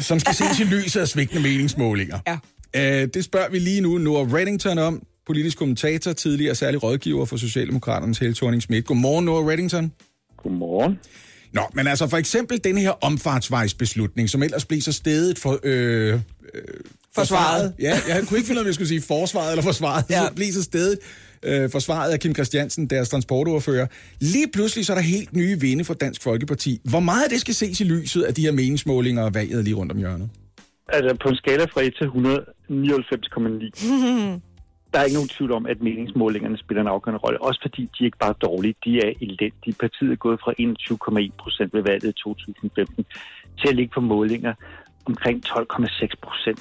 som 0.00 0.20
skal 0.20 0.34
ses 0.34 0.60
i 0.60 0.64
lyset 0.64 1.00
af 1.00 1.08
svigtende 1.08 1.42
meningsmålinger? 1.42 2.18
Ja. 2.26 2.38
Øh, 2.76 3.08
det 3.14 3.24
spørger 3.24 3.50
vi 3.50 3.58
lige 3.58 3.80
nu 3.80 3.98
Noah 3.98 4.32
Reddington 4.32 4.78
om, 4.78 5.02
politisk 5.26 5.58
kommentator, 5.58 6.12
tidligere 6.12 6.54
særlig 6.54 6.82
rådgiver 6.82 7.24
for 7.24 7.36
Socialdemokraternes 7.36 8.18
Helle 8.18 8.34
thorning 8.34 8.62
Schmidt. 8.62 8.86
Godmorgen, 8.86 9.24
Noah 9.24 9.46
Reddington. 9.46 9.92
Godmorgen. 10.36 10.98
Nå, 11.52 11.60
men 11.74 11.86
altså 11.86 12.08
for 12.08 12.16
eksempel 12.16 12.64
den 12.64 12.78
her 12.78 13.04
omfartsvejsbeslutning, 13.04 14.30
som 14.30 14.42
ellers 14.42 14.64
blev 14.64 14.80
så 14.80 14.92
stedet 14.92 15.38
for... 15.38 15.60
Øh, 15.62 16.14
øh, 16.14 16.20
Forsvaret. 17.14 17.72
Ja, 17.80 17.98
jeg 18.08 18.22
kunne 18.28 18.38
ikke 18.38 18.46
finde 18.46 18.58
ud 18.58 18.60
af, 18.60 18.62
om 18.62 18.66
jeg 18.66 18.74
skulle 18.74 18.88
sige 18.88 19.02
forsvaret 19.02 19.50
eller 19.50 19.62
forsvaret. 19.62 20.04
Ja. 20.10 20.20
Ja. 20.20 20.26
Så 20.26 20.32
blev 20.34 20.52
så 20.52 20.62
stedet 20.62 20.98
øh, 21.42 21.70
forsvaret 21.70 22.12
af 22.12 22.20
Kim 22.20 22.34
Christiansen, 22.34 22.86
deres 22.86 23.08
transportordfører. 23.08 23.86
Lige 24.20 24.48
pludselig 24.52 24.86
så 24.86 24.92
er 24.92 24.96
der 24.96 25.02
helt 25.02 25.36
nye 25.36 25.60
vinde 25.60 25.84
for 25.84 25.94
Dansk 25.94 26.22
Folkeparti. 26.22 26.80
Hvor 26.84 27.00
meget 27.00 27.24
af 27.24 27.30
det 27.30 27.40
skal 27.40 27.54
ses 27.54 27.80
i 27.80 27.84
lyset 27.84 28.22
af 28.22 28.34
de 28.34 28.42
her 28.42 28.52
meningsmålinger 28.52 29.22
og 29.22 29.34
valget 29.34 29.64
lige 29.64 29.74
rundt 29.74 29.92
om 29.92 29.98
hjørnet? 29.98 30.30
Altså 30.88 31.16
på 31.22 31.28
en 31.28 31.36
skala 31.36 31.64
fra 31.64 31.82
1 31.82 31.94
til 31.98 32.06
199,9. 32.06 34.40
Der 34.94 35.00
er 35.00 35.04
ikke 35.04 35.20
nogen 35.20 35.36
tvivl 35.36 35.52
om, 35.52 35.66
at 35.66 35.82
meningsmålingerne 35.82 36.58
spiller 36.58 36.80
en 36.82 36.88
afgørende 36.88 37.20
rolle. 37.24 37.42
Også 37.42 37.60
fordi 37.62 37.82
de 37.98 38.04
ikke 38.04 38.18
bare 38.18 38.30
er 38.30 38.46
dårlige, 38.48 38.74
de 38.84 38.98
er 38.98 39.12
elendige. 39.20 39.76
Partiet 39.80 40.12
er 40.12 40.16
gået 40.16 40.40
fra 40.40 40.52
21,1 40.60 41.30
procent 41.38 41.74
ved 41.74 41.82
valget 41.82 42.10
i 42.10 42.12
2015 42.12 43.04
til 43.58 43.68
at 43.68 43.76
ligge 43.76 43.92
på 43.94 44.00
målinger 44.00 44.54
omkring 45.06 45.42
12,6 45.46 46.08
procent. 46.22 46.60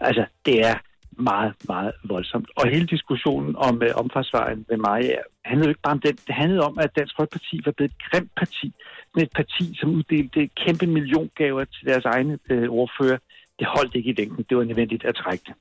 Altså, 0.00 0.24
det 0.46 0.66
er 0.66 0.74
meget, 1.22 1.54
meget 1.68 1.92
voldsomt. 2.04 2.48
Og 2.56 2.68
hele 2.68 2.86
diskussionen 2.86 3.56
om 3.56 3.82
øh, 3.82 3.90
omfartsvejen 3.94 4.66
ved 4.68 4.76
mig 4.76 5.00
handlede 5.44 5.66
jo 5.68 5.70
ikke 5.70 5.86
bare 5.86 5.92
om 5.92 6.00
den. 6.00 6.16
Det 6.26 6.34
handlede 6.34 6.60
om, 6.60 6.78
at 6.78 6.90
Dansk 6.96 7.14
Folkeparti 7.16 7.60
var 7.64 7.72
blevet 7.72 7.90
et 7.90 8.02
grimt 8.10 8.32
parti. 8.36 8.72
Sådan 9.10 9.22
et 9.22 9.32
parti, 9.34 9.76
som 9.80 9.90
uddelte 9.90 10.50
kæmpe 10.62 10.86
milliongaver 10.86 11.64
til 11.64 11.86
deres 11.86 12.04
egne 12.04 12.38
øh, 12.50 12.68
ordfører. 12.70 13.18
Det 13.58 13.66
holdt 13.66 13.94
ikke 13.94 14.10
i 14.10 14.14
længden. 14.18 14.44
Det 14.48 14.56
var 14.56 14.64
nødvendigt 14.64 15.04
at 15.04 15.14
trække 15.14 15.44
det. 15.46 15.54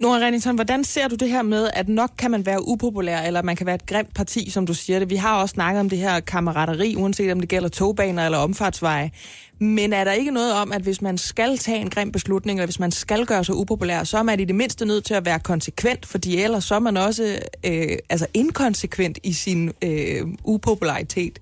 Nora 0.00 0.16
Renningsson, 0.16 0.54
hvordan 0.54 0.84
ser 0.84 1.08
du 1.08 1.14
det 1.14 1.28
her 1.28 1.42
med, 1.42 1.70
at 1.74 1.88
nok 1.88 2.10
kan 2.18 2.30
man 2.30 2.46
være 2.46 2.68
upopulær, 2.68 3.22
eller 3.22 3.42
man 3.42 3.56
kan 3.56 3.66
være 3.66 3.74
et 3.74 3.86
grimt 3.86 4.14
parti, 4.14 4.50
som 4.50 4.66
du 4.66 4.74
siger 4.74 4.98
det? 4.98 5.10
Vi 5.10 5.16
har 5.16 5.40
også 5.42 5.52
snakket 5.52 5.80
om 5.80 5.88
det 5.88 5.98
her 5.98 6.20
kammerateri, 6.20 6.96
uanset 6.96 7.32
om 7.32 7.40
det 7.40 7.48
gælder 7.48 7.68
togbaner 7.68 8.24
eller 8.24 8.38
omfartsveje. 8.38 9.10
Men 9.58 9.92
er 9.92 10.04
der 10.04 10.12
ikke 10.12 10.30
noget 10.30 10.52
om, 10.54 10.72
at 10.72 10.82
hvis 10.82 11.02
man 11.02 11.18
skal 11.18 11.58
tage 11.58 11.80
en 11.80 11.90
grim 11.90 12.12
beslutning, 12.12 12.58
eller 12.58 12.66
hvis 12.66 12.80
man 12.80 12.90
skal 12.90 13.26
gøre 13.26 13.44
sig 13.44 13.54
upopulær, 13.54 14.04
så 14.04 14.18
er 14.18 14.22
man 14.22 14.40
i 14.40 14.44
det 14.44 14.54
mindste 14.54 14.86
nødt 14.86 15.04
til 15.04 15.14
at 15.14 15.26
være 15.26 15.40
konsekvent, 15.40 16.06
fordi 16.06 16.42
ellers 16.42 16.64
så 16.64 16.74
er 16.74 16.78
man 16.78 16.96
også 16.96 17.22
øh, 17.66 17.98
altså 18.10 18.26
inkonsekvent 18.34 19.18
i 19.22 19.32
sin 19.32 19.72
øh, 19.84 20.22
upopularitet. 20.44 21.38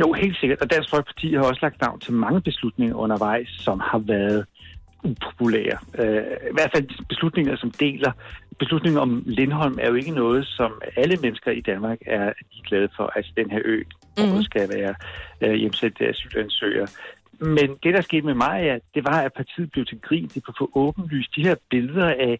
Jo, 0.00 0.12
helt 0.12 0.36
sikkert. 0.40 0.60
Og 0.60 0.70
Dansk 0.70 0.90
Folkeparti 0.90 1.34
har 1.34 1.42
også 1.42 1.58
lagt 1.62 1.80
navn 1.80 2.00
til 2.00 2.12
mange 2.12 2.40
beslutninger 2.40 2.94
undervejs, 2.94 3.48
som 3.48 3.80
har 3.80 3.98
været 3.98 4.46
upopulære. 5.04 5.78
Øh, 5.98 6.22
I 6.50 6.52
hvert 6.52 6.70
fald 6.74 7.06
beslutninger, 7.08 7.56
som 7.56 7.70
deler. 7.70 8.12
Beslutningen 8.58 9.00
om 9.00 9.22
Lindholm 9.26 9.78
er 9.80 9.88
jo 9.88 9.94
ikke 9.94 10.10
noget, 10.10 10.46
som 10.46 10.82
alle 10.96 11.16
mennesker 11.16 11.50
i 11.50 11.60
Danmark 11.60 11.98
er 12.06 12.32
glade 12.68 12.88
for. 12.96 13.12
Altså 13.16 13.32
den 13.36 13.50
her 13.50 13.60
ø, 13.64 13.82
hvor 14.14 14.36
mm. 14.36 14.42
skal 14.42 14.68
være 14.74 14.94
øh, 15.40 15.54
hjemsendt 15.54 16.00
asylansøgere. 16.00 16.88
Men 17.40 17.68
det, 17.82 17.94
der 17.94 18.00
skete 18.00 18.26
med 18.26 18.34
mig, 18.34 18.66
er, 18.66 18.78
det 18.94 19.04
var, 19.04 19.20
at 19.22 19.32
partiet 19.32 19.70
blev 19.70 19.84
til 19.86 20.00
grin. 20.00 20.30
Det 20.34 20.44
kunne 20.44 20.54
få 20.58 20.70
åbenlyst 20.74 21.36
de 21.36 21.42
her 21.42 21.54
billeder 21.70 22.06
af 22.06 22.38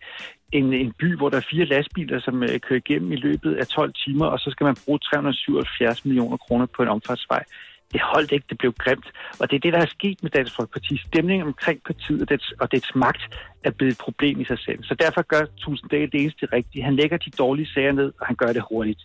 en, 0.52 0.72
en 0.72 0.92
by, 0.98 1.16
hvor 1.16 1.28
der 1.28 1.36
er 1.36 1.50
fire 1.50 1.64
lastbiler, 1.64 2.20
som 2.20 2.42
øh, 2.42 2.60
kører 2.60 2.80
igennem 2.86 3.12
i 3.12 3.16
løbet 3.16 3.54
af 3.54 3.66
12 3.66 3.92
timer, 4.04 4.26
og 4.26 4.38
så 4.38 4.50
skal 4.50 4.64
man 4.64 4.76
bruge 4.84 4.98
377 4.98 6.04
millioner 6.04 6.36
kroner 6.36 6.66
på 6.66 6.82
en 6.82 6.88
omfartsvej. 6.88 7.44
Det 7.93 8.01
holdt 8.12 8.32
ikke, 8.32 8.47
det 8.51 8.59
blev 8.59 8.73
grimt. 8.73 9.09
Og 9.39 9.51
det 9.51 9.56
er 9.56 9.61
det, 9.61 9.73
der 9.73 9.78
er 9.78 9.90
sket 9.98 10.19
med 10.23 10.31
Dansk 10.31 10.52
Folkeparti. 10.56 10.94
Stemningen 11.09 11.47
omkring 11.47 11.78
partiet 11.86 12.23
og 12.23 12.28
dets, 12.28 12.52
og 12.61 12.73
dets 12.73 12.90
magt 12.94 13.23
er 13.65 13.70
blevet 13.70 13.93
et 13.93 13.98
problem 13.98 14.40
i 14.40 14.44
sig 14.44 14.59
selv. 14.59 14.78
Så 14.82 14.94
derfor 14.94 15.23
gør 15.23 15.43
Tusinddal 15.56 16.11
det 16.12 16.20
eneste 16.23 16.47
rigtige. 16.52 16.85
Han 16.85 16.97
lægger 16.97 17.16
de 17.16 17.31
dårlige 17.31 17.69
sager 17.74 17.93
ned, 17.93 18.12
og 18.20 18.27
han 18.27 18.36
gør 18.36 18.52
det 18.52 18.62
hurtigt. 18.70 19.02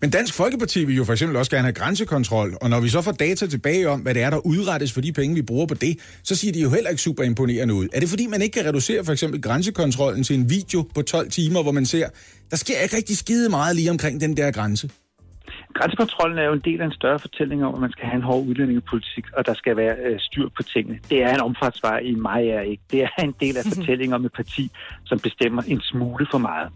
Men 0.00 0.10
Dansk 0.10 0.34
Folkeparti 0.34 0.84
vil 0.84 0.96
jo 0.96 1.04
for 1.04 1.12
eksempel 1.12 1.36
også 1.36 1.50
gerne 1.50 1.64
have 1.64 1.72
grænsekontrol, 1.72 2.56
og 2.60 2.70
når 2.70 2.80
vi 2.80 2.88
så 2.88 3.02
får 3.02 3.12
data 3.12 3.46
tilbage 3.46 3.88
om, 3.88 4.00
hvad 4.00 4.14
det 4.14 4.22
er, 4.22 4.30
der 4.30 4.46
udrettes 4.46 4.92
for 4.92 5.00
de 5.00 5.12
penge, 5.12 5.34
vi 5.34 5.42
bruger 5.42 5.66
på 5.66 5.74
det, 5.74 5.98
så 6.24 6.36
siger 6.36 6.52
de 6.52 6.60
jo 6.60 6.70
heller 6.70 6.90
ikke 6.90 7.02
super 7.02 7.22
imponerende 7.22 7.74
ud. 7.74 7.88
Er 7.92 8.00
det 8.00 8.08
fordi, 8.08 8.26
man 8.26 8.42
ikke 8.42 8.54
kan 8.54 8.64
reducere 8.64 9.04
for 9.04 9.12
eksempel 9.12 9.42
grænsekontrollen 9.42 10.24
til 10.24 10.36
en 10.36 10.50
video 10.50 10.82
på 10.94 11.02
12 11.02 11.30
timer, 11.30 11.62
hvor 11.62 11.72
man 11.72 11.86
ser, 11.86 12.08
der 12.50 12.56
sker 12.56 12.80
ikke 12.80 12.96
rigtig 12.96 13.16
skide 13.16 13.48
meget 13.48 13.76
lige 13.76 13.90
omkring 13.90 14.20
den 14.20 14.36
der 14.36 14.50
grænse? 14.50 14.90
Grænsekontrollen 15.78 16.38
er 16.38 16.44
jo 16.44 16.52
en 16.52 16.64
del 16.64 16.80
af 16.80 16.84
en 16.84 16.92
større 16.92 17.18
fortælling 17.18 17.64
om, 17.64 17.74
at 17.74 17.80
man 17.80 17.92
skal 17.92 18.04
have 18.04 18.16
en 18.16 18.22
hård 18.22 18.46
udlændingepolitik, 18.46 19.24
og 19.36 19.46
der 19.46 19.54
skal 19.54 19.76
være 19.76 19.96
øh, 20.06 20.20
styr 20.20 20.48
på 20.56 20.62
tingene. 20.62 20.98
Det 21.10 21.22
er 21.22 21.34
en 21.34 21.40
omfartsvej 21.40 21.98
i 21.98 22.14
mig 22.14 22.48
er 22.48 22.60
ikke. 22.60 22.82
Det 22.90 23.02
er 23.02 23.22
en 23.22 23.34
del 23.40 23.56
af 23.56 23.64
fortællingen 23.64 24.14
om 24.14 24.24
et 24.24 24.32
parti, 24.32 24.70
som 25.04 25.18
bestemmer 25.18 25.62
en 25.62 25.80
smule 25.80 26.26
for 26.30 26.38
meget. 26.38 26.68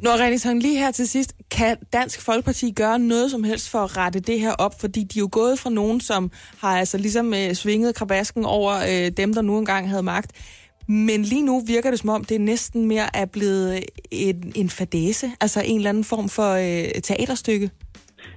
Nå, 0.00 0.10
René 0.10 0.58
lige 0.58 0.78
her 0.78 0.90
til 0.90 1.08
sidst. 1.08 1.34
Kan 1.50 1.76
Dansk 1.92 2.24
Folkeparti 2.24 2.70
gøre 2.70 2.98
noget 2.98 3.30
som 3.30 3.44
helst 3.44 3.70
for 3.70 3.78
at 3.78 3.96
rette 3.96 4.20
det 4.20 4.40
her 4.40 4.52
op? 4.52 4.80
Fordi 4.80 5.00
de 5.02 5.18
er 5.18 5.20
jo 5.20 5.28
gået 5.32 5.58
fra 5.58 5.70
nogen, 5.70 6.00
som 6.00 6.30
har 6.60 6.78
altså 6.78 6.98
ligesom 6.98 7.34
øh, 7.34 7.54
svinget 7.54 7.94
krabasken 7.94 8.44
over 8.44 8.74
øh, 8.74 9.10
dem, 9.16 9.34
der 9.34 9.42
nu 9.42 9.58
engang 9.58 9.88
havde 9.88 10.02
magt. 10.02 10.32
Men 10.88 11.22
lige 11.22 11.44
nu 11.46 11.62
virker 11.66 11.90
det 11.90 11.98
som 11.98 12.10
om, 12.10 12.24
det 12.24 12.40
næsten 12.40 12.88
mere 12.88 13.16
er 13.16 13.26
blevet 13.26 13.84
en, 14.10 14.52
en 14.54 14.70
fadese, 14.70 15.26
altså 15.40 15.62
en 15.64 15.76
eller 15.76 15.90
anden 15.90 16.04
form 16.04 16.28
for 16.28 16.50
øh, 16.52 17.02
teaterstykke. 17.02 17.70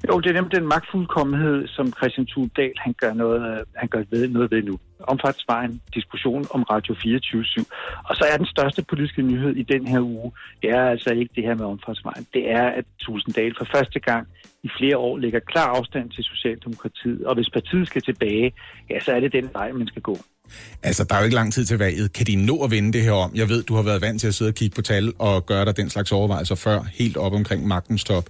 Jo, 0.08 0.20
det 0.20 0.30
er 0.30 0.34
nemlig 0.34 0.56
den 0.56 0.68
magtfuldkommenhed, 0.68 1.68
som 1.68 1.94
Christian 1.98 2.26
Thuldahl, 2.26 2.74
han 2.78 2.94
gør 2.94 3.14
noget, 3.14 3.42
øh, 3.52 3.66
han 3.76 3.88
gør 3.88 4.04
ved, 4.10 4.28
noget 4.28 4.52
ved 4.52 4.64
nu. 4.64 4.80
Omfartsvejen, 5.00 5.82
diskussion 5.94 6.46
om 6.52 6.64
Radio 6.64 6.94
24-7. 6.94 7.64
Og 8.10 8.16
så 8.16 8.26
er 8.32 8.38
den 8.38 8.46
største 8.46 8.84
politiske 8.84 9.22
nyhed 9.22 9.56
i 9.56 9.64
den 9.64 9.88
her 9.88 10.02
uge, 10.02 10.32
det 10.62 10.70
er 10.70 10.86
altså 10.86 11.10
ikke 11.10 11.32
det 11.36 11.44
her 11.44 11.56
med 11.56 11.66
omfartsvejen. 11.66 12.28
Det 12.34 12.52
er, 12.52 12.64
at 12.64 12.86
Tusinddal 13.00 13.56
for 13.58 13.66
første 13.76 14.00
gang 14.00 14.28
i 14.64 14.70
flere 14.80 14.98
år 14.98 15.18
lægger 15.18 15.40
klar 15.40 15.68
afstand 15.68 16.10
til 16.10 16.24
Socialdemokratiet. 16.24 17.26
Og 17.26 17.36
hvis 17.36 17.50
partiet 17.50 17.88
skal 17.88 18.02
tilbage, 18.02 18.54
ja, 18.90 19.00
så 19.00 19.12
er 19.12 19.20
det 19.20 19.34
den 19.34 19.50
vej, 19.54 19.72
man 19.72 19.88
skal 19.88 20.02
gå. 20.02 20.18
Altså, 20.84 21.04
der 21.04 21.16
er 21.16 21.20
jo 21.20 21.24
ikke 21.24 21.36
lang 21.36 21.54
tid 21.54 21.66
til 21.66 21.78
valget. 21.78 22.14
Kan 22.14 22.26
de 22.26 22.36
nå 22.36 22.64
at 22.64 22.72
vende 22.72 22.94
det 22.94 23.02
her 23.02 23.12
om? 23.12 23.32
Jeg 23.36 23.50
ved, 23.50 23.64
du 23.64 23.76
har 23.76 23.84
været 23.84 24.02
vant 24.02 24.22
til 24.22 24.28
at 24.28 24.36
sidde 24.36 24.50
og 24.50 24.56
kigge 24.56 24.76
på 24.76 24.82
tal 24.82 25.14
og 25.20 25.46
gøre 25.46 25.66
dig 25.66 25.78
den 25.78 25.90
slags 25.90 26.12
overvejelser 26.12 26.56
før, 26.56 26.80
helt 26.94 27.18
op 27.18 27.34
omkring 27.34 27.68
magtens 27.68 28.04
top. 28.04 28.30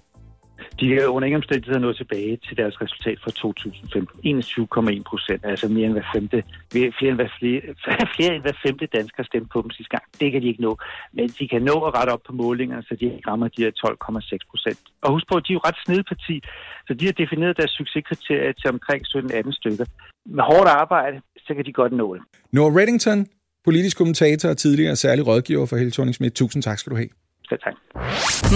De 0.79 0.87
er 0.99 1.07
under 1.07 1.25
ingen 1.25 1.41
omstændigheder 1.43 1.79
nå 1.79 1.93
tilbage 1.93 2.37
til 2.45 2.57
deres 2.57 2.81
resultat 2.81 3.17
fra 3.23 3.31
2015. 3.31 4.15
21,1 4.99 5.03
procent, 5.11 5.41
altså 5.51 5.67
mere 5.67 5.85
end 5.85 5.95
hver 5.97 6.07
femte, 6.15 6.37
flere 6.71 7.11
end 7.11 7.19
hver, 7.21 7.31
flere, 7.39 7.61
flere 8.15 8.31
end 8.35 8.43
hver 8.45 8.57
femte 8.65 8.85
dansker 8.97 9.23
stemte 9.23 9.49
på 9.53 9.61
dem 9.61 9.71
sidste 9.77 9.91
gang. 9.95 10.03
Det 10.19 10.31
kan 10.31 10.41
de 10.41 10.47
ikke 10.47 10.61
nå. 10.67 10.73
Men 11.13 11.27
de 11.39 11.47
kan 11.47 11.61
nå 11.61 11.75
at 11.87 11.91
rette 11.97 12.11
op 12.15 12.23
på 12.27 12.33
målingerne, 12.33 12.83
så 12.83 12.93
de 12.99 13.05
ikke 13.05 13.29
rammer 13.29 13.47
de 13.47 13.61
her 13.65 13.71
12,6 13.71 14.49
procent. 14.51 14.81
Og 15.03 15.11
husk 15.13 15.25
på, 15.31 15.35
at 15.37 15.43
de 15.47 15.51
er 15.53 15.57
jo 15.59 15.63
ret 15.69 15.79
snede 15.85 16.03
parti, 16.11 16.35
så 16.87 16.93
de 16.99 17.05
har 17.05 17.15
defineret 17.23 17.57
deres 17.57 17.71
succeskriterier 17.79 18.53
til 18.61 18.67
omkring 18.75 19.01
17-18 19.07 19.51
stykker. 19.59 19.85
Med 20.25 20.43
hårdt 20.43 20.69
arbejde, 20.81 21.17
så 21.45 21.51
kan 21.55 21.65
de 21.65 21.73
godt 21.73 21.93
nå 22.01 22.07
det. 22.15 22.21
Noah 22.51 22.75
Reddington, 22.75 23.27
politisk 23.67 23.97
kommentator 23.97 24.49
og 24.49 24.57
tidligere 24.57 24.95
særlig 24.95 25.27
rådgiver 25.27 25.65
for 25.65 25.75
Helle 25.75 25.91
thorning 25.91 26.15
-Schmidt. 26.15 26.35
Tusind 26.41 26.63
tak 26.63 26.79
skal 26.79 26.91
du 26.91 26.97
have. 26.97 27.09
Selv 27.49 27.61
tak. 27.65 27.75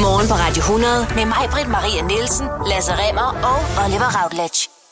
Morgen 0.06 0.28
på 0.32 0.36
Radio 0.44 0.61
100 0.61 1.07
med 1.18 1.26
mig, 1.34 1.44
Britt 1.53 1.70
Maria 1.78 2.02
Nielsen, 2.11 2.48
Lasse 2.72 2.94
Remmer 3.02 3.30
og 3.49 3.60
Oliver 3.84 4.10
Routledge. 4.18 4.82